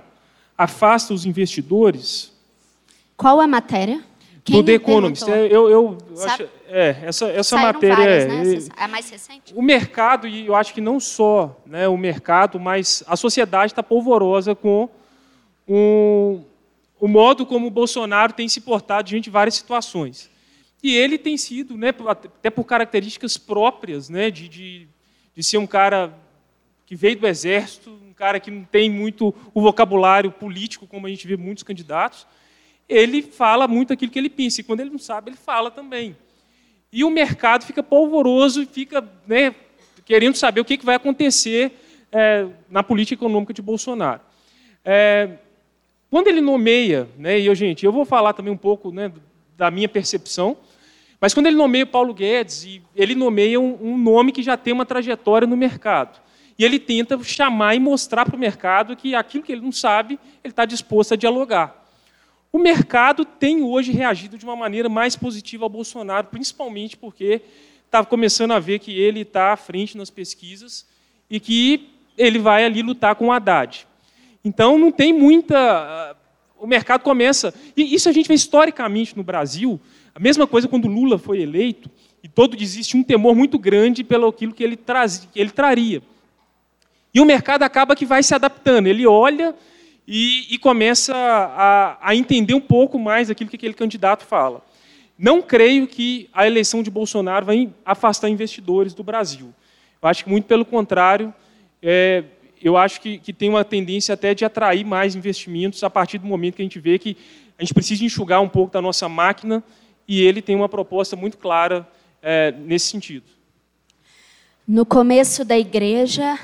afasta 0.56 1.12
os 1.12 1.26
investidores? 1.26 2.37
Qual 3.18 3.40
a 3.40 3.48
matéria? 3.48 4.00
Quem 4.44 4.60
do 4.60 4.64
The 4.64 4.74
Economist. 4.74 5.28
É, 5.28 5.46
eu, 5.46 5.68
eu, 5.68 5.98
acho, 6.24 6.48
é, 6.68 7.00
essa, 7.02 7.26
essa 7.26 7.58
matéria. 7.58 7.96
Várias, 7.96 8.68
é, 8.68 8.70
né? 8.70 8.84
é 8.84 8.86
mais 8.86 9.10
recente? 9.10 9.52
O 9.56 9.60
mercado, 9.60 10.28
e 10.28 10.46
eu 10.46 10.54
acho 10.54 10.72
que 10.72 10.80
não 10.80 11.00
só 11.00 11.60
né, 11.66 11.88
o 11.88 11.96
mercado, 11.96 12.60
mas 12.60 13.02
a 13.08 13.16
sociedade 13.16 13.72
está 13.72 13.82
polvorosa 13.82 14.54
com 14.54 14.88
um, 15.66 16.44
o 17.00 17.08
modo 17.08 17.44
como 17.44 17.66
o 17.66 17.70
Bolsonaro 17.72 18.32
tem 18.32 18.48
se 18.48 18.60
portado 18.60 19.08
diante 19.08 19.24
de 19.24 19.30
várias 19.30 19.56
situações. 19.56 20.30
E 20.80 20.94
ele 20.94 21.18
tem 21.18 21.36
sido, 21.36 21.76
né, 21.76 21.92
até 22.06 22.50
por 22.50 22.62
características 22.62 23.36
próprias, 23.36 24.08
né, 24.08 24.30
de, 24.30 24.48
de, 24.48 24.88
de 25.34 25.42
ser 25.42 25.58
um 25.58 25.66
cara 25.66 26.16
que 26.86 26.94
veio 26.94 27.18
do 27.18 27.26
exército, 27.26 27.90
um 28.08 28.12
cara 28.12 28.38
que 28.38 28.50
não 28.50 28.62
tem 28.62 28.88
muito 28.88 29.34
o 29.52 29.60
vocabulário 29.60 30.30
político, 30.30 30.86
como 30.86 31.08
a 31.08 31.10
gente 31.10 31.26
vê 31.26 31.36
muitos 31.36 31.64
candidatos, 31.64 32.24
ele 32.88 33.22
fala 33.22 33.68
muito 33.68 33.92
aquilo 33.92 34.10
que 34.10 34.18
ele 34.18 34.30
pensa, 34.30 34.60
e 34.60 34.64
quando 34.64 34.80
ele 34.80 34.90
não 34.90 34.98
sabe, 34.98 35.30
ele 35.30 35.36
fala 35.36 35.70
também. 35.70 36.16
E 36.90 37.04
o 37.04 37.10
mercado 37.10 37.64
fica 37.66 37.82
polvoroso 37.82 38.62
e 38.62 38.66
fica 38.66 39.06
né, 39.26 39.54
querendo 40.04 40.36
saber 40.36 40.60
o 40.60 40.64
que, 40.64 40.78
vai 40.84 40.94
acontecer 40.94 41.72
é, 42.10 42.46
na 42.70 42.82
política 42.82 43.22
econômica 43.22 43.52
de 43.52 43.60
Bolsonaro. 43.60 44.22
É, 44.82 45.32
quando 46.10 46.28
ele 46.28 46.40
nomeia, 46.40 47.06
né, 47.18 47.38
e 47.38 47.46
eu, 47.46 47.54
gente, 47.54 47.84
eu 47.84 47.92
vou 47.92 48.06
falar 48.06 48.32
também 48.32 48.52
um 48.52 48.56
pouco 48.56 48.90
né, 48.90 49.12
da 49.54 49.70
minha 49.70 49.88
percepção, 49.88 50.56
mas 51.20 51.34
quando 51.34 51.46
ele 51.46 51.56
nomeia 51.56 51.84
Paulo 51.84 52.14
Guedes, 52.14 52.80
ele 52.96 53.14
nomeia 53.14 53.60
um, 53.60 53.76
um 53.82 53.98
nome 53.98 54.32
que 54.32 54.42
já 54.42 54.56
tem 54.56 54.72
uma 54.72 54.86
trajetória 54.86 55.46
no 55.46 55.56
mercado. 55.56 56.20
E 56.58 56.64
ele 56.64 56.78
tenta 56.78 57.22
chamar 57.22 57.74
e 57.74 57.80
mostrar 57.80 58.24
para 58.24 58.34
o 58.34 58.38
mercado 58.38 58.96
que 58.96 59.14
aquilo 59.14 59.44
que 59.44 59.52
ele 59.52 59.60
não 59.60 59.72
sabe, 59.72 60.18
ele 60.42 60.52
está 60.52 60.64
disposto 60.64 61.12
a 61.12 61.16
dialogar. 61.16 61.87
O 62.50 62.58
mercado 62.58 63.24
tem 63.24 63.62
hoje 63.62 63.92
reagido 63.92 64.38
de 64.38 64.44
uma 64.44 64.56
maneira 64.56 64.88
mais 64.88 65.14
positiva 65.14 65.64
ao 65.64 65.68
Bolsonaro, 65.68 66.28
principalmente 66.28 66.96
porque 66.96 67.42
está 67.84 68.04
começando 68.04 68.52
a 68.52 68.58
ver 68.58 68.78
que 68.78 68.98
ele 68.98 69.20
está 69.20 69.52
à 69.52 69.56
frente 69.56 69.96
nas 69.96 70.08
pesquisas 70.08 70.86
e 71.28 71.38
que 71.38 71.90
ele 72.16 72.38
vai 72.38 72.64
ali 72.64 72.82
lutar 72.82 73.14
com 73.14 73.26
o 73.26 73.32
Haddad. 73.32 73.86
Então 74.42 74.78
não 74.78 74.90
tem 74.90 75.12
muita. 75.12 75.56
Ah, 75.58 76.16
o 76.58 76.66
mercado 76.66 77.02
começa. 77.02 77.52
E 77.76 77.94
isso 77.94 78.08
a 78.08 78.12
gente 78.12 78.28
vê 78.28 78.34
historicamente 78.34 79.16
no 79.16 79.22
Brasil. 79.22 79.78
A 80.14 80.18
mesma 80.18 80.46
coisa 80.46 80.66
quando 80.66 80.88
Lula 80.88 81.18
foi 81.18 81.42
eleito, 81.42 81.90
e 82.22 82.28
todo 82.28 82.56
existe 82.60 82.96
um 82.96 83.02
temor 83.02 83.36
muito 83.36 83.58
grande 83.58 84.02
pelo 84.02 84.26
aquilo 84.26 84.54
que 84.54 84.64
ele, 84.64 84.76
traz, 84.76 85.28
que 85.32 85.38
ele 85.38 85.50
traria. 85.50 86.02
E 87.12 87.20
o 87.20 87.24
mercado 87.24 87.62
acaba 87.62 87.94
que 87.94 88.06
vai 88.06 88.22
se 88.22 88.34
adaptando. 88.34 88.86
Ele 88.86 89.06
olha 89.06 89.54
e, 90.10 90.46
e 90.54 90.56
começa 90.56 91.14
a, 91.14 91.98
a, 92.00 92.16
entender 92.16 92.54
um 92.54 92.60
pouco 92.60 92.98
mais 92.98 93.28
aquilo 93.28 93.50
que 93.50 93.56
aquele 93.56 93.74
candidato 93.74 94.24
fala. 94.24 94.64
Não 95.18 95.42
creio 95.42 95.86
que 95.86 96.30
a 96.32 96.46
eleição 96.46 96.82
de 96.82 96.90
Bolsonaro 96.90 97.44
vai 97.44 97.68
afastar 97.84 98.30
investidores 98.30 98.94
do 98.94 99.02
Brasil. 99.02 99.52
Eu 100.00 100.08
acho 100.08 100.24
que, 100.24 100.30
muito 100.30 100.46
pelo 100.46 100.64
contrário, 100.64 101.34
é, 101.82 102.24
eu 102.62 102.74
acho 102.74 103.02
que, 103.02 103.18
que 103.18 103.34
tem 103.34 103.50
uma 103.50 103.66
tendência 103.66 104.14
até 104.14 104.34
de 104.34 104.46
atrair 104.46 104.82
mais 104.82 105.14
investimentos 105.14 105.84
a 105.84 105.90
partir 105.90 106.16
do 106.16 106.26
momento 106.26 106.54
que 106.54 106.62
a 106.62 106.64
gente 106.64 106.80
vê 106.80 106.98
que 106.98 107.14
a 107.58 107.62
gente 107.62 107.74
precisa 107.74 108.02
enxugar 108.02 108.40
um 108.40 108.48
pouco 108.48 108.72
da 108.72 108.80
nossa 108.80 109.10
máquina 109.10 109.62
e 110.06 110.22
ele 110.22 110.40
tem 110.40 110.56
uma 110.56 110.70
proposta 110.70 111.16
muito 111.16 111.36
clara 111.36 111.86
é, 112.22 112.50
nesse 112.52 112.86
sentido. 112.86 113.26
No 114.66 114.86
começo 114.86 115.44
da 115.44 115.58
igreja, 115.58 116.38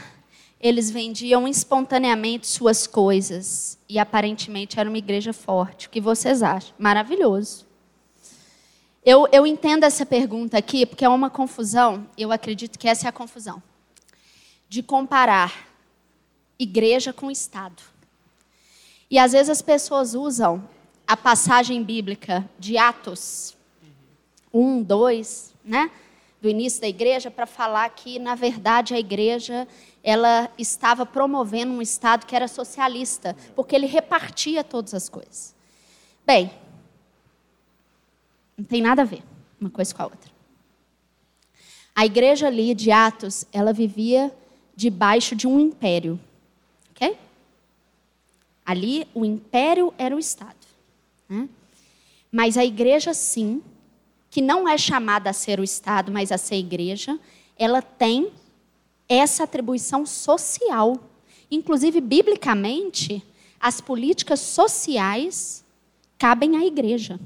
eles 0.64 0.90
vendiam 0.90 1.46
espontaneamente 1.46 2.46
suas 2.46 2.86
coisas 2.86 3.78
e 3.86 3.98
aparentemente 3.98 4.80
era 4.80 4.88
uma 4.88 4.96
igreja 4.96 5.30
forte. 5.30 5.86
O 5.88 5.90
que 5.90 6.00
vocês 6.00 6.42
acham? 6.42 6.74
Maravilhoso. 6.78 7.66
Eu, 9.04 9.28
eu 9.30 9.46
entendo 9.46 9.84
essa 9.84 10.06
pergunta 10.06 10.56
aqui 10.56 10.86
porque 10.86 11.04
é 11.04 11.08
uma 11.10 11.28
confusão, 11.28 12.08
eu 12.16 12.32
acredito 12.32 12.78
que 12.78 12.88
essa 12.88 13.06
é 13.06 13.10
a 13.10 13.12
confusão, 13.12 13.62
de 14.66 14.82
comparar 14.82 15.68
igreja 16.58 17.12
com 17.12 17.30
Estado. 17.30 17.82
E 19.10 19.18
às 19.18 19.32
vezes 19.32 19.50
as 19.50 19.60
pessoas 19.60 20.14
usam 20.14 20.66
a 21.06 21.14
passagem 21.14 21.82
bíblica 21.82 22.48
de 22.58 22.78
Atos 22.78 23.54
1, 24.50 24.82
2, 24.82 25.54
né? 25.62 25.90
do 26.44 26.48
início 26.50 26.80
da 26.82 26.88
igreja 26.88 27.30
para 27.30 27.46
falar 27.46 27.88
que 27.88 28.18
na 28.18 28.34
verdade 28.34 28.92
a 28.92 28.98
igreja 28.98 29.66
ela 30.05 30.52
estava 30.59 31.06
promovendo 31.06 31.72
um 31.72 31.81
estado 31.81 32.26
que 32.26 32.36
era 32.36 32.47
socialista, 32.47 33.35
porque 33.56 33.74
ele 33.74 33.86
repartia 33.86 34.62
todas 34.62 34.93
as 34.93 35.09
coisas. 35.09 35.55
Bem, 36.26 36.52
não 38.56 38.66
tem 38.66 38.82
nada 38.82 39.01
a 39.01 39.05
ver 39.06 39.22
uma 39.59 39.70
coisa 39.70 39.94
com 39.94 40.02
a 40.02 40.05
outra. 40.05 40.31
A 41.94 42.05
igreja 42.05 42.48
ali 42.48 42.74
de 42.74 42.90
Atos, 42.90 43.47
ela 43.51 43.72
vivia 43.72 44.31
debaixo 44.76 45.35
de 45.35 45.47
um 45.47 45.59
império. 45.59 46.20
Ok? 46.90 47.16
Ali, 48.66 49.09
o 49.14 49.24
império 49.24 49.94
era 49.97 50.14
o 50.14 50.18
Estado. 50.18 50.66
Né? 51.28 51.48
Mas 52.31 52.59
a 52.59 52.64
igreja, 52.64 53.14
sim, 53.14 53.62
que 54.28 54.43
não 54.43 54.68
é 54.68 54.76
chamada 54.76 55.31
a 55.31 55.32
ser 55.32 55.60
o 55.60 55.64
Estado, 55.64 56.12
mas 56.12 56.31
a 56.31 56.36
ser 56.36 56.56
igreja, 56.56 57.18
ela 57.56 57.81
tem 57.81 58.32
essa 59.09 59.44
atribuição 59.44 60.06
social. 60.06 60.98
Inclusive, 61.51 62.01
biblicamente, 62.01 63.22
as 63.60 63.81
políticas 63.81 64.40
sociais 64.40 65.64
cabem 66.18 66.56
à 66.56 66.64
igreja. 66.64 67.18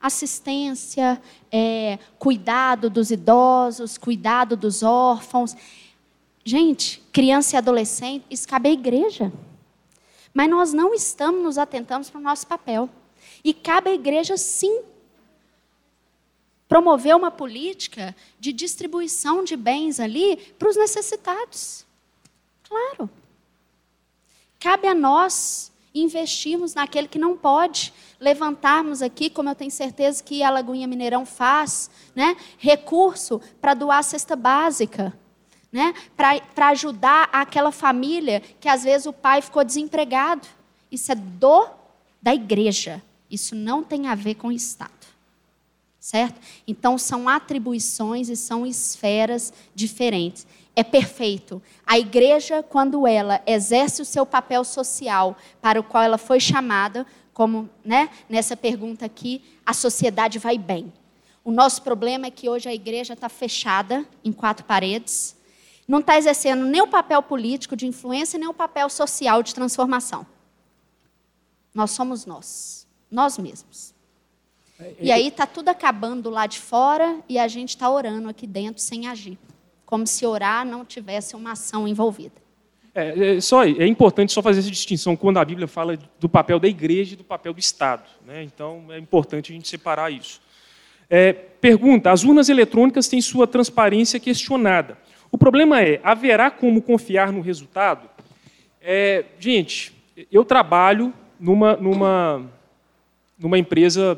Assistência, 0.00 1.20
é, 1.50 1.98
cuidado 2.18 2.90
dos 2.90 3.10
idosos, 3.10 3.96
cuidado 3.96 4.56
dos 4.56 4.82
órfãos. 4.82 5.56
Gente, 6.44 7.02
criança 7.10 7.56
e 7.56 7.58
adolescente, 7.58 8.26
isso 8.30 8.46
cabe 8.46 8.68
à 8.68 8.72
igreja. 8.72 9.32
Mas 10.32 10.50
nós 10.50 10.72
não 10.72 10.92
estamos 10.92 11.42
nos 11.42 11.58
atentando 11.58 12.10
para 12.10 12.20
o 12.20 12.22
nosso 12.22 12.46
papel. 12.46 12.90
E 13.42 13.54
cabe 13.54 13.90
à 13.90 13.94
igreja, 13.94 14.36
sim, 14.36 14.82
promover 16.74 17.14
uma 17.14 17.30
política 17.30 18.16
de 18.40 18.52
distribuição 18.52 19.44
de 19.44 19.56
bens 19.56 20.00
ali 20.00 20.36
para 20.58 20.68
os 20.68 20.74
necessitados. 20.74 21.86
Claro. 22.68 23.08
Cabe 24.58 24.88
a 24.88 24.94
nós 24.94 25.70
investirmos 25.94 26.74
naquele 26.74 27.06
que 27.06 27.16
não 27.16 27.36
pode, 27.36 27.94
levantarmos 28.18 29.02
aqui, 29.02 29.30
como 29.30 29.48
eu 29.48 29.54
tenho 29.54 29.70
certeza 29.70 30.20
que 30.20 30.42
a 30.42 30.50
Lagoinha 30.50 30.88
Mineirão 30.88 31.24
faz, 31.24 31.88
né, 32.12 32.36
recurso 32.58 33.40
para 33.60 33.74
doar 33.74 33.98
a 33.98 34.02
cesta 34.02 34.34
básica 34.34 35.16
né? 35.70 35.94
para 36.16 36.68
ajudar 36.70 37.28
aquela 37.32 37.70
família 37.70 38.42
que 38.58 38.68
às 38.68 38.82
vezes 38.82 39.06
o 39.06 39.12
pai 39.12 39.40
ficou 39.42 39.62
desempregado. 39.62 40.48
Isso 40.90 41.12
é 41.12 41.14
do 41.14 41.68
da 42.20 42.34
igreja. 42.34 43.00
Isso 43.30 43.54
não 43.54 43.84
tem 43.84 44.08
a 44.08 44.16
ver 44.16 44.34
com 44.34 44.48
o 44.48 44.52
Estado. 44.52 45.03
Certo? 46.04 46.38
Então 46.68 46.98
são 46.98 47.30
atribuições 47.30 48.28
e 48.28 48.36
são 48.36 48.66
esferas 48.66 49.54
diferentes. 49.74 50.46
É 50.76 50.84
perfeito. 50.84 51.62
A 51.86 51.98
igreja, 51.98 52.62
quando 52.62 53.06
ela 53.06 53.40
exerce 53.46 54.02
o 54.02 54.04
seu 54.04 54.26
papel 54.26 54.64
social 54.64 55.34
para 55.62 55.80
o 55.80 55.82
qual 55.82 56.04
ela 56.04 56.18
foi 56.18 56.38
chamada, 56.38 57.06
como 57.32 57.70
né, 57.82 58.10
nessa 58.28 58.54
pergunta 58.54 59.06
aqui, 59.06 59.42
a 59.64 59.72
sociedade 59.72 60.38
vai 60.38 60.58
bem. 60.58 60.92
O 61.42 61.50
nosso 61.50 61.80
problema 61.80 62.26
é 62.26 62.30
que 62.30 62.50
hoje 62.50 62.68
a 62.68 62.74
igreja 62.74 63.14
está 63.14 63.30
fechada 63.30 64.06
em 64.22 64.30
quatro 64.30 64.66
paredes, 64.66 65.34
não 65.88 66.00
está 66.00 66.18
exercendo 66.18 66.66
nem 66.66 66.82
o 66.82 66.86
papel 66.86 67.22
político 67.22 67.74
de 67.74 67.86
influência, 67.86 68.38
nem 68.38 68.46
o 68.46 68.52
papel 68.52 68.90
social 68.90 69.42
de 69.42 69.54
transformação. 69.54 70.26
Nós 71.74 71.92
somos 71.92 72.26
nós, 72.26 72.86
nós 73.10 73.38
mesmos. 73.38 73.93
E 75.00 75.12
aí 75.12 75.28
está 75.28 75.46
tudo 75.46 75.68
acabando 75.68 76.30
lá 76.30 76.46
de 76.46 76.58
fora 76.58 77.18
e 77.28 77.38
a 77.38 77.46
gente 77.46 77.70
está 77.70 77.88
orando 77.88 78.28
aqui 78.28 78.46
dentro 78.46 78.82
sem 78.82 79.06
agir. 79.06 79.38
Como 79.86 80.06
se 80.06 80.26
orar 80.26 80.66
não 80.66 80.84
tivesse 80.84 81.36
uma 81.36 81.52
ação 81.52 81.86
envolvida. 81.86 82.42
É, 82.94 83.36
é, 83.36 83.40
só, 83.40 83.64
é 83.64 83.86
importante 83.86 84.32
só 84.32 84.40
fazer 84.40 84.60
essa 84.60 84.70
distinção 84.70 85.16
quando 85.16 85.38
a 85.38 85.44
Bíblia 85.44 85.66
fala 85.66 85.98
do 86.20 86.28
papel 86.28 86.60
da 86.60 86.68
igreja 86.68 87.14
e 87.14 87.16
do 87.16 87.24
papel 87.24 87.52
do 87.52 87.58
Estado. 87.60 88.08
Né? 88.24 88.42
Então 88.44 88.86
é 88.90 88.98
importante 88.98 89.52
a 89.52 89.54
gente 89.54 89.68
separar 89.68 90.12
isso. 90.12 90.40
É, 91.10 91.32
pergunta: 91.32 92.10
as 92.10 92.24
urnas 92.24 92.48
eletrônicas 92.48 93.08
têm 93.08 93.20
sua 93.20 93.46
transparência 93.46 94.20
questionada. 94.20 94.96
O 95.30 95.34
O 95.34 95.38
problema 95.38 95.82
é, 95.82 96.00
haverá 96.04 96.50
como 96.50 96.80
confiar 96.80 97.32
no 97.32 97.40
resultado? 97.40 98.08
É, 98.80 99.24
gente, 99.40 99.92
eu 100.30 100.44
trabalho 100.44 101.12
numa, 101.40 101.76
numa, 101.76 102.50
numa 103.36 103.58
empresa 103.58 104.16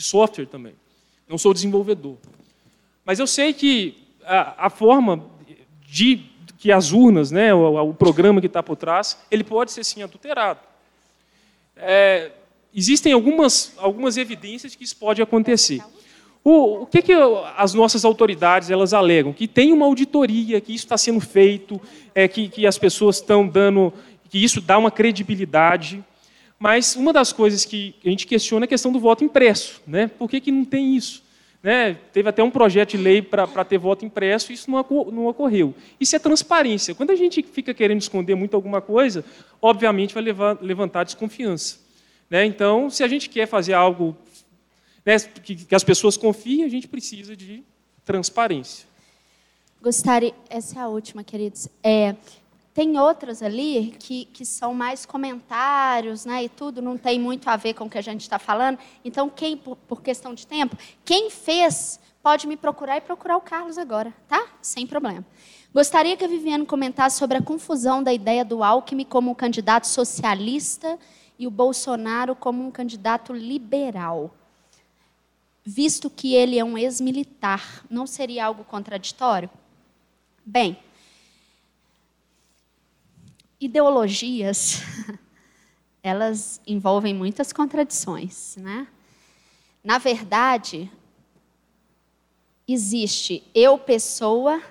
de 0.00 0.06
software 0.06 0.46
também. 0.46 0.74
Não 1.28 1.36
sou 1.36 1.52
desenvolvedor. 1.52 2.16
Mas 3.04 3.18
eu 3.18 3.26
sei 3.26 3.52
que 3.52 3.96
a, 4.24 4.66
a 4.66 4.70
forma 4.70 5.24
de 5.86 6.24
que 6.58 6.72
as 6.72 6.92
urnas, 6.92 7.30
né, 7.30 7.54
o, 7.54 7.90
o 7.90 7.94
programa 7.94 8.40
que 8.40 8.46
está 8.46 8.62
por 8.62 8.76
trás, 8.76 9.18
ele 9.30 9.44
pode 9.44 9.72
ser 9.72 9.84
sim 9.84 10.02
adulterado. 10.02 10.60
É, 11.76 12.32
existem 12.74 13.12
algumas, 13.12 13.74
algumas 13.78 14.16
evidências 14.16 14.74
que 14.74 14.84
isso 14.84 14.96
pode 14.96 15.22
acontecer. 15.22 15.82
O, 16.42 16.82
o 16.82 16.86
que, 16.86 17.02
que 17.02 17.12
as 17.56 17.74
nossas 17.74 18.04
autoridades 18.04 18.70
elas 18.70 18.94
alegam? 18.94 19.32
Que 19.32 19.46
tem 19.46 19.72
uma 19.72 19.86
auditoria, 19.86 20.60
que 20.60 20.74
isso 20.74 20.84
está 20.84 20.96
sendo 20.96 21.20
feito, 21.20 21.80
é, 22.14 22.26
que, 22.26 22.48
que 22.48 22.66
as 22.66 22.78
pessoas 22.78 23.16
estão 23.16 23.46
dando, 23.46 23.92
que 24.30 24.42
isso 24.42 24.60
dá 24.60 24.78
uma 24.78 24.90
credibilidade. 24.90 26.02
Mas 26.62 26.94
uma 26.94 27.10
das 27.10 27.32
coisas 27.32 27.64
que 27.64 27.94
a 28.04 28.08
gente 28.10 28.26
questiona 28.26 28.64
é 28.64 28.66
a 28.66 28.68
questão 28.68 28.92
do 28.92 29.00
voto 29.00 29.24
impresso. 29.24 29.80
Né? 29.86 30.08
Por 30.08 30.28
que, 30.28 30.42
que 30.42 30.52
não 30.52 30.62
tem 30.62 30.94
isso? 30.94 31.22
Né? 31.62 31.94
Teve 32.12 32.28
até 32.28 32.42
um 32.42 32.50
projeto 32.50 32.90
de 32.90 32.98
lei 32.98 33.22
para 33.22 33.64
ter 33.64 33.78
voto 33.78 34.04
impresso 34.04 34.52
e 34.52 34.54
isso 34.54 34.70
não, 34.70 34.84
não 35.10 35.26
ocorreu. 35.26 35.74
Isso 35.98 36.14
é 36.14 36.18
transparência. 36.18 36.94
Quando 36.94 37.12
a 37.12 37.16
gente 37.16 37.42
fica 37.42 37.72
querendo 37.72 38.02
esconder 38.02 38.34
muito 38.34 38.54
alguma 38.54 38.82
coisa, 38.82 39.24
obviamente 39.60 40.12
vai 40.12 40.22
levar, 40.22 40.58
levantar 40.60 41.04
desconfiança. 41.04 41.78
Né? 42.28 42.44
Então, 42.44 42.90
se 42.90 43.02
a 43.02 43.08
gente 43.08 43.30
quer 43.30 43.46
fazer 43.46 43.72
algo 43.72 44.14
né, 45.04 45.18
que, 45.18 45.56
que 45.56 45.74
as 45.74 45.82
pessoas 45.82 46.18
confiem, 46.18 46.64
a 46.64 46.68
gente 46.68 46.86
precisa 46.86 47.34
de 47.34 47.64
transparência. 48.04 48.86
Gostaria, 49.80 50.34
essa 50.50 50.78
é 50.78 50.82
a 50.82 50.88
última, 50.88 51.24
queridos. 51.24 51.68
É, 51.82 52.14
tem 52.80 52.98
outras 52.98 53.42
ali 53.42 53.94
que, 53.98 54.24
que 54.24 54.42
são 54.42 54.72
mais 54.72 55.04
comentários, 55.04 56.24
né, 56.24 56.44
e 56.44 56.48
tudo, 56.48 56.80
não 56.80 56.96
tem 56.96 57.20
muito 57.20 57.46
a 57.50 57.54
ver 57.54 57.74
com 57.74 57.84
o 57.84 57.90
que 57.90 57.98
a 57.98 58.02
gente 58.02 58.22
está 58.22 58.38
falando. 58.38 58.78
Então, 59.04 59.28
quem, 59.28 59.54
por, 59.54 59.76
por, 59.76 60.00
questão 60.00 60.32
de 60.32 60.46
tempo, 60.46 60.78
quem 61.04 61.28
fez, 61.28 62.00
pode 62.22 62.46
me 62.46 62.56
procurar 62.56 62.96
e 62.96 63.02
procurar 63.02 63.36
o 63.36 63.42
Carlos 63.42 63.76
agora, 63.76 64.14
tá? 64.26 64.46
Sem 64.62 64.86
problema. 64.86 65.22
Gostaria 65.74 66.16
que 66.16 66.24
a 66.24 66.26
Viviane 66.26 66.64
comentasse 66.64 67.18
sobre 67.18 67.36
a 67.36 67.42
confusão 67.42 68.02
da 68.02 68.14
ideia 68.14 68.46
do 68.46 68.64
Alckmin 68.64 69.04
como 69.04 69.30
um 69.30 69.34
candidato 69.34 69.86
socialista 69.86 70.98
e 71.38 71.46
o 71.46 71.50
Bolsonaro 71.50 72.34
como 72.34 72.66
um 72.66 72.70
candidato 72.70 73.34
liberal. 73.34 74.34
Visto 75.62 76.08
que 76.08 76.34
ele 76.34 76.58
é 76.58 76.64
um 76.64 76.78
ex-militar, 76.78 77.84
não 77.90 78.06
seria 78.06 78.46
algo 78.46 78.64
contraditório? 78.64 79.50
Bem, 80.46 80.78
ideologias, 83.60 84.82
elas 86.02 86.60
envolvem 86.66 87.14
muitas 87.14 87.52
contradições, 87.52 88.56
né? 88.56 88.88
Na 89.82 89.98
verdade, 89.98 90.90
existe 92.66 93.42
eu 93.54 93.78
pessoa 93.78 94.62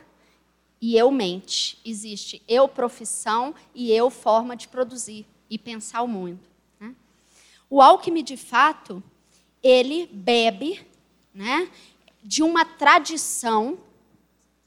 e 0.81 0.95
eu 0.97 1.11
mente. 1.11 1.79
Existe 1.83 2.41
eu 2.47 2.67
profissão 2.67 3.53
e 3.73 3.91
eu 3.91 4.09
forma 4.09 4.55
de 4.55 4.67
produzir 4.67 5.25
e 5.49 5.57
pensar 5.57 6.01
o 6.01 6.07
mundo. 6.07 6.39
Né? 6.79 6.95
O 7.69 7.81
Alckmin, 7.81 8.23
de 8.23 8.37
fato, 8.37 9.03
ele 9.61 10.07
bebe 10.07 10.85
né, 11.33 11.69
de 12.23 12.43
uma 12.43 12.63
tradição 12.63 13.77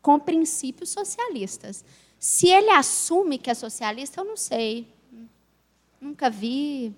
com 0.00 0.18
princípios 0.18 0.90
socialistas. 0.90 1.84
Se 2.22 2.46
ele 2.46 2.70
assume 2.70 3.36
que 3.36 3.50
é 3.50 3.54
socialista, 3.54 4.20
eu 4.20 4.24
não 4.24 4.36
sei. 4.36 4.86
Nunca 6.00 6.30
vi. 6.30 6.94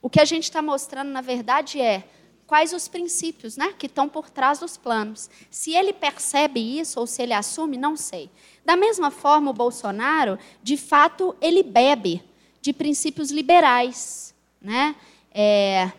O 0.00 0.08
que 0.08 0.18
a 0.18 0.24
gente 0.24 0.44
está 0.44 0.62
mostrando, 0.62 1.10
na 1.10 1.20
verdade, 1.20 1.78
é 1.78 2.08
quais 2.46 2.72
os 2.72 2.88
princípios 2.88 3.58
né, 3.58 3.74
que 3.78 3.84
estão 3.84 4.08
por 4.08 4.30
trás 4.30 4.58
dos 4.58 4.78
planos. 4.78 5.28
Se 5.50 5.74
ele 5.74 5.92
percebe 5.92 6.58
isso 6.58 6.98
ou 6.98 7.06
se 7.06 7.22
ele 7.22 7.34
assume, 7.34 7.76
não 7.76 7.98
sei. 7.98 8.30
Da 8.64 8.74
mesma 8.76 9.10
forma, 9.10 9.50
o 9.50 9.54
Bolsonaro, 9.54 10.38
de 10.62 10.78
fato, 10.78 11.36
ele 11.38 11.62
bebe 11.62 12.24
de 12.62 12.72
princípios 12.72 13.30
liberais. 13.30 14.34
Né? 14.58 14.96
É, 15.34 15.92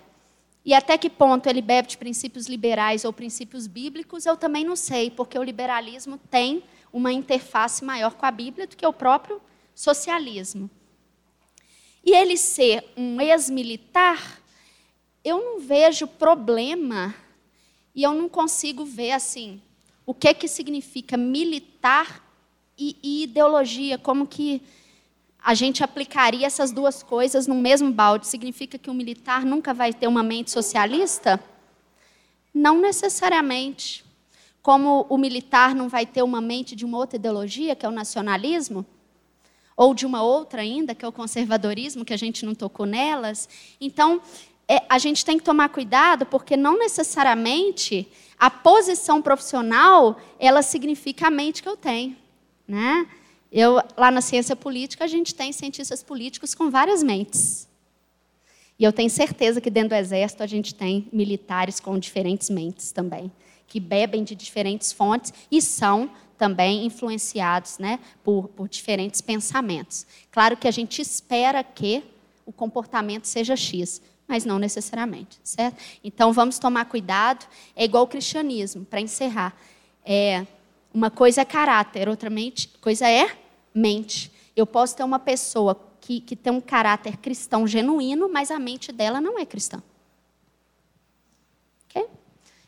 e 0.65 0.73
até 0.73 0.97
que 0.97 1.11
ponto 1.11 1.47
ele 1.47 1.61
bebe 1.61 1.89
de 1.89 1.97
princípios 1.99 2.47
liberais 2.47 3.05
ou 3.05 3.13
princípios 3.13 3.67
bíblicos, 3.67 4.25
eu 4.25 4.35
também 4.35 4.65
não 4.65 4.75
sei, 4.75 5.11
porque 5.11 5.37
o 5.37 5.43
liberalismo 5.43 6.19
tem 6.31 6.63
uma 6.97 7.13
interface 7.13 7.85
maior 7.85 8.15
com 8.15 8.25
a 8.25 8.31
Bíblia 8.31 8.65
do 8.65 8.75
que 8.75 8.85
o 8.85 8.91
próprio 8.91 9.39
socialismo. 9.75 10.67
E 12.03 12.11
ele 12.11 12.35
ser 12.35 12.83
um 12.97 13.21
ex-militar, 13.21 14.41
eu 15.23 15.37
não 15.37 15.59
vejo 15.59 16.07
problema 16.07 17.13
e 17.93 18.01
eu 18.01 18.13
não 18.13 18.27
consigo 18.27 18.83
ver 18.83 19.11
assim 19.11 19.61
o 20.05 20.13
que 20.13 20.33
que 20.33 20.47
significa 20.47 21.15
militar 21.17 22.23
e, 22.77 22.95
e 23.03 23.23
ideologia, 23.23 23.97
como 23.97 24.25
que 24.25 24.61
a 25.43 25.53
gente 25.53 25.83
aplicaria 25.83 26.47
essas 26.47 26.71
duas 26.71 27.03
coisas 27.03 27.45
no 27.45 27.55
mesmo 27.55 27.91
balde. 27.91 28.25
Significa 28.25 28.77
que 28.77 28.89
o 28.89 28.93
militar 28.93 29.45
nunca 29.45 29.73
vai 29.73 29.93
ter 29.93 30.07
uma 30.07 30.23
mente 30.23 30.49
socialista? 30.49 31.43
Não 32.53 32.81
necessariamente 32.81 34.03
como 34.67 35.05
o 35.07 35.17
militar 35.17 35.73
não 35.73 35.87
vai 35.87 36.05
ter 36.05 36.21
uma 36.21 36.41
mente 36.41 36.75
de 36.75 36.83
uma 36.83 36.97
outra 36.97 37.15
ideologia, 37.15 37.73
que 37.73 37.85
é 37.85 37.89
o 37.89 37.91
nacionalismo, 37.91 38.85
ou 39.77 39.93
de 39.93 40.05
uma 40.05 40.21
outra 40.21 40.61
ainda, 40.61 40.93
que 40.93 41.05
é 41.05 41.07
o 41.07 41.11
conservadorismo, 41.13 42.03
que 42.03 42.13
a 42.13 42.17
gente 42.17 42.45
não 42.45 42.53
tocou 42.53 42.85
nelas. 42.85 43.47
Então, 43.79 44.21
é, 44.67 44.83
a 44.89 44.97
gente 44.97 45.23
tem 45.23 45.37
que 45.37 45.43
tomar 45.45 45.69
cuidado, 45.69 46.25
porque 46.25 46.57
não 46.57 46.77
necessariamente 46.77 48.09
a 48.37 48.51
posição 48.51 49.21
profissional 49.21 50.19
ela 50.37 50.61
significa 50.61 51.27
a 51.27 51.31
mente 51.31 51.63
que 51.63 51.69
eu 51.69 51.77
tenho, 51.77 52.17
né? 52.67 53.07
Eu 53.49 53.81
lá 53.95 54.11
na 54.11 54.19
ciência 54.19 54.53
política 54.53 55.05
a 55.05 55.07
gente 55.07 55.33
tem 55.33 55.53
cientistas 55.53 56.03
políticos 56.03 56.53
com 56.53 56.69
várias 56.69 57.01
mentes. 57.01 57.69
E 58.77 58.83
eu 58.83 58.91
tenho 58.91 59.09
certeza 59.09 59.61
que 59.61 59.69
dentro 59.69 59.91
do 59.91 59.95
exército 59.95 60.43
a 60.43 60.47
gente 60.47 60.75
tem 60.75 61.07
militares 61.13 61.79
com 61.79 61.97
diferentes 61.97 62.49
mentes 62.49 62.91
também 62.91 63.31
que 63.67 63.79
bebem 63.79 64.23
de 64.23 64.33
diferentes 64.33 64.91
fontes 64.91 65.33
e 65.51 65.61
são 65.61 66.09
também 66.37 66.85
influenciados 66.85 67.77
né, 67.79 67.99
por, 68.23 68.47
por 68.49 68.69
diferentes 68.69 69.21
pensamentos. 69.21 70.05
Claro 70.31 70.55
que 70.55 70.67
a 70.67 70.71
gente 70.71 71.01
espera 71.01 71.63
que 71.63 72.03
o 72.45 72.51
comportamento 72.51 73.25
seja 73.25 73.55
X, 73.55 74.01
mas 74.27 74.45
não 74.45 74.59
necessariamente, 74.59 75.39
certo? 75.43 75.81
Então 76.03 76.31
vamos 76.31 76.59
tomar 76.59 76.85
cuidado. 76.85 77.45
É 77.75 77.83
igual 77.85 78.03
o 78.03 78.07
cristianismo, 78.07 78.85
para 78.85 79.01
encerrar. 79.01 79.55
É, 80.05 80.45
uma 80.93 81.09
coisa 81.09 81.41
é 81.41 81.45
caráter, 81.45 82.07
outra 82.07 82.29
mente, 82.29 82.69
coisa 82.79 83.09
é 83.09 83.35
mente. 83.73 84.31
Eu 84.55 84.65
posso 84.65 84.95
ter 84.95 85.03
uma 85.03 85.19
pessoa 85.19 85.79
que, 85.99 86.21
que 86.21 86.35
tem 86.35 86.53
um 86.53 86.61
caráter 86.61 87.17
cristão 87.17 87.67
genuíno, 87.67 88.29
mas 88.31 88.51
a 88.51 88.59
mente 88.59 88.91
dela 88.91 89.19
não 89.19 89.37
é 89.37 89.45
cristã. 89.45 89.81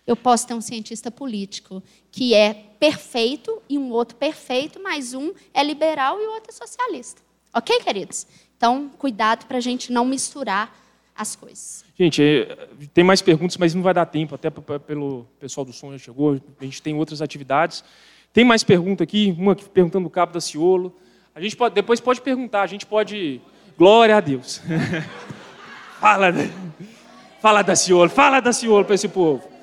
Eu 0.10 0.15
posso 0.15 0.48
ter 0.48 0.56
um 0.56 0.61
cientista 0.61 1.11
político 1.11 1.84
que 2.11 2.34
é 2.34 2.52
perfeito 2.80 3.61
e 3.69 3.77
um 3.77 3.91
outro 3.91 4.18
perfeito, 4.18 4.81
mas 4.81 5.14
um 5.14 5.31
é 5.53 5.64
liberal 5.64 6.19
e 6.19 6.26
o 6.26 6.31
outro 6.31 6.49
é 6.49 6.52
socialista. 6.52 7.22
Ok, 7.53 7.80
queridos? 7.81 8.26
Então, 8.57 8.90
cuidado 8.98 9.45
para 9.45 9.57
a 9.57 9.61
gente 9.61 9.91
não 9.91 10.03
misturar 10.03 10.76
as 11.15 11.36
coisas. 11.36 11.86
Gente, 11.95 12.23
é, 12.23 12.69
tem 12.91 13.03
mais 13.03 13.22
perguntas, 13.22 13.56
mas 13.57 13.76
não 13.76 13.84
vai 13.84 13.94
dar 13.94 14.07
tempo, 14.07 14.34
até 14.34 14.49
pelo 14.49 15.27
pessoal 15.40 15.64
do 15.64 15.72
som 15.72 15.91
já 15.91 15.99
chegou, 15.99 16.41
a 16.60 16.64
gente 16.64 16.81
tem 16.81 16.95
outras 16.95 17.22
atividades. 17.22 17.84
Tem 18.34 18.44
mais 18.44 18.64
pergunta 18.64 19.03
aqui, 19.03 19.36
uma 19.38 19.56
perguntando 19.56 20.06
do 20.06 20.10
Cabo 20.10 20.34
da 20.34 20.41
Ciolo. 20.41 20.91
A 21.36 21.40
gente 21.40 21.56
pode, 21.56 21.76
depois 21.76 21.99
pode 21.99 22.19
perguntar, 22.19 22.64
a 22.64 22.68
gente 22.68 22.84
pode. 22.84 23.40
Glória 23.77 24.18
a 24.18 24.19
Deus. 24.22 24.60
fala, 26.02 26.34
fala 27.40 27.61
da 27.61 27.76
Ciolo, 27.76 28.10
fala 28.10 28.40
da 28.40 28.52
Ciolo 28.52 28.86
para 28.86 28.95
esse 28.95 29.07
povo. 29.07 29.59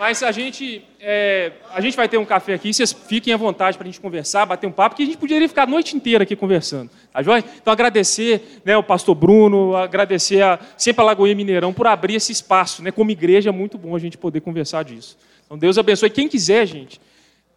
Mas 0.00 0.22
a 0.22 0.32
gente, 0.32 0.82
é, 0.98 1.52
a 1.74 1.80
gente 1.82 1.94
vai 1.94 2.08
ter 2.08 2.16
um 2.16 2.24
café 2.24 2.54
aqui, 2.54 2.72
vocês 2.72 2.90
fiquem 2.90 3.34
à 3.34 3.36
vontade 3.36 3.76
para 3.76 3.86
a 3.86 3.90
gente 3.90 4.00
conversar, 4.00 4.46
bater 4.46 4.66
um 4.66 4.72
papo, 4.72 4.96
que 4.96 5.02
a 5.02 5.04
gente 5.04 5.18
poderia 5.18 5.46
ficar 5.46 5.64
a 5.64 5.66
noite 5.66 5.94
inteira 5.94 6.22
aqui 6.22 6.34
conversando. 6.34 6.90
Tá 7.12 7.22
joia? 7.22 7.44
Então 7.60 7.70
agradecer 7.70 8.62
né, 8.64 8.74
o 8.78 8.82
pastor 8.82 9.14
Bruno, 9.14 9.76
agradecer 9.76 10.40
a, 10.40 10.58
sempre 10.78 11.02
a 11.02 11.04
Lagoinha 11.04 11.34
Mineirão 11.34 11.70
por 11.70 11.86
abrir 11.86 12.14
esse 12.14 12.32
espaço. 12.32 12.82
Né, 12.82 12.90
como 12.90 13.10
igreja 13.10 13.50
é 13.50 13.52
muito 13.52 13.76
bom 13.76 13.94
a 13.94 13.98
gente 13.98 14.16
poder 14.16 14.40
conversar 14.40 14.84
disso. 14.84 15.18
Então 15.44 15.58
Deus 15.58 15.76
abençoe. 15.76 16.08
Quem 16.08 16.28
quiser, 16.28 16.64
gente, 16.64 16.98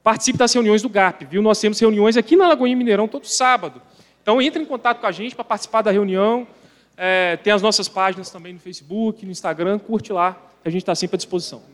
participe 0.04 0.38
das 0.38 0.52
reuniões 0.54 0.82
do 0.82 0.90
GAP, 0.90 1.24
viu? 1.24 1.42
Nós 1.42 1.62
temos 1.62 1.80
reuniões 1.80 2.18
aqui 2.18 2.36
na 2.36 2.50
Lagoinha 2.50 2.76
Mineirão 2.76 3.08
todo 3.08 3.26
sábado. 3.26 3.82
Então 4.22 4.42
entre 4.42 4.62
em 4.62 4.66
contato 4.66 5.00
com 5.00 5.08
a 5.08 5.14
gente 5.14 5.34
para 5.34 5.46
participar 5.46 5.82
da 5.82 5.92
reunião. 5.92 6.46
É, 6.98 7.38
tem 7.38 7.54
as 7.54 7.62
nossas 7.62 7.88
páginas 7.88 8.30
também 8.30 8.52
no 8.52 8.60
Facebook, 8.60 9.26
no 9.26 9.32
Instagram, 9.32 9.80
curte 9.80 10.12
lá, 10.12 10.38
a 10.66 10.70
gente 10.70 10.82
está 10.82 10.94
sempre 10.94 11.16
à 11.16 11.18
disposição. 11.18 11.72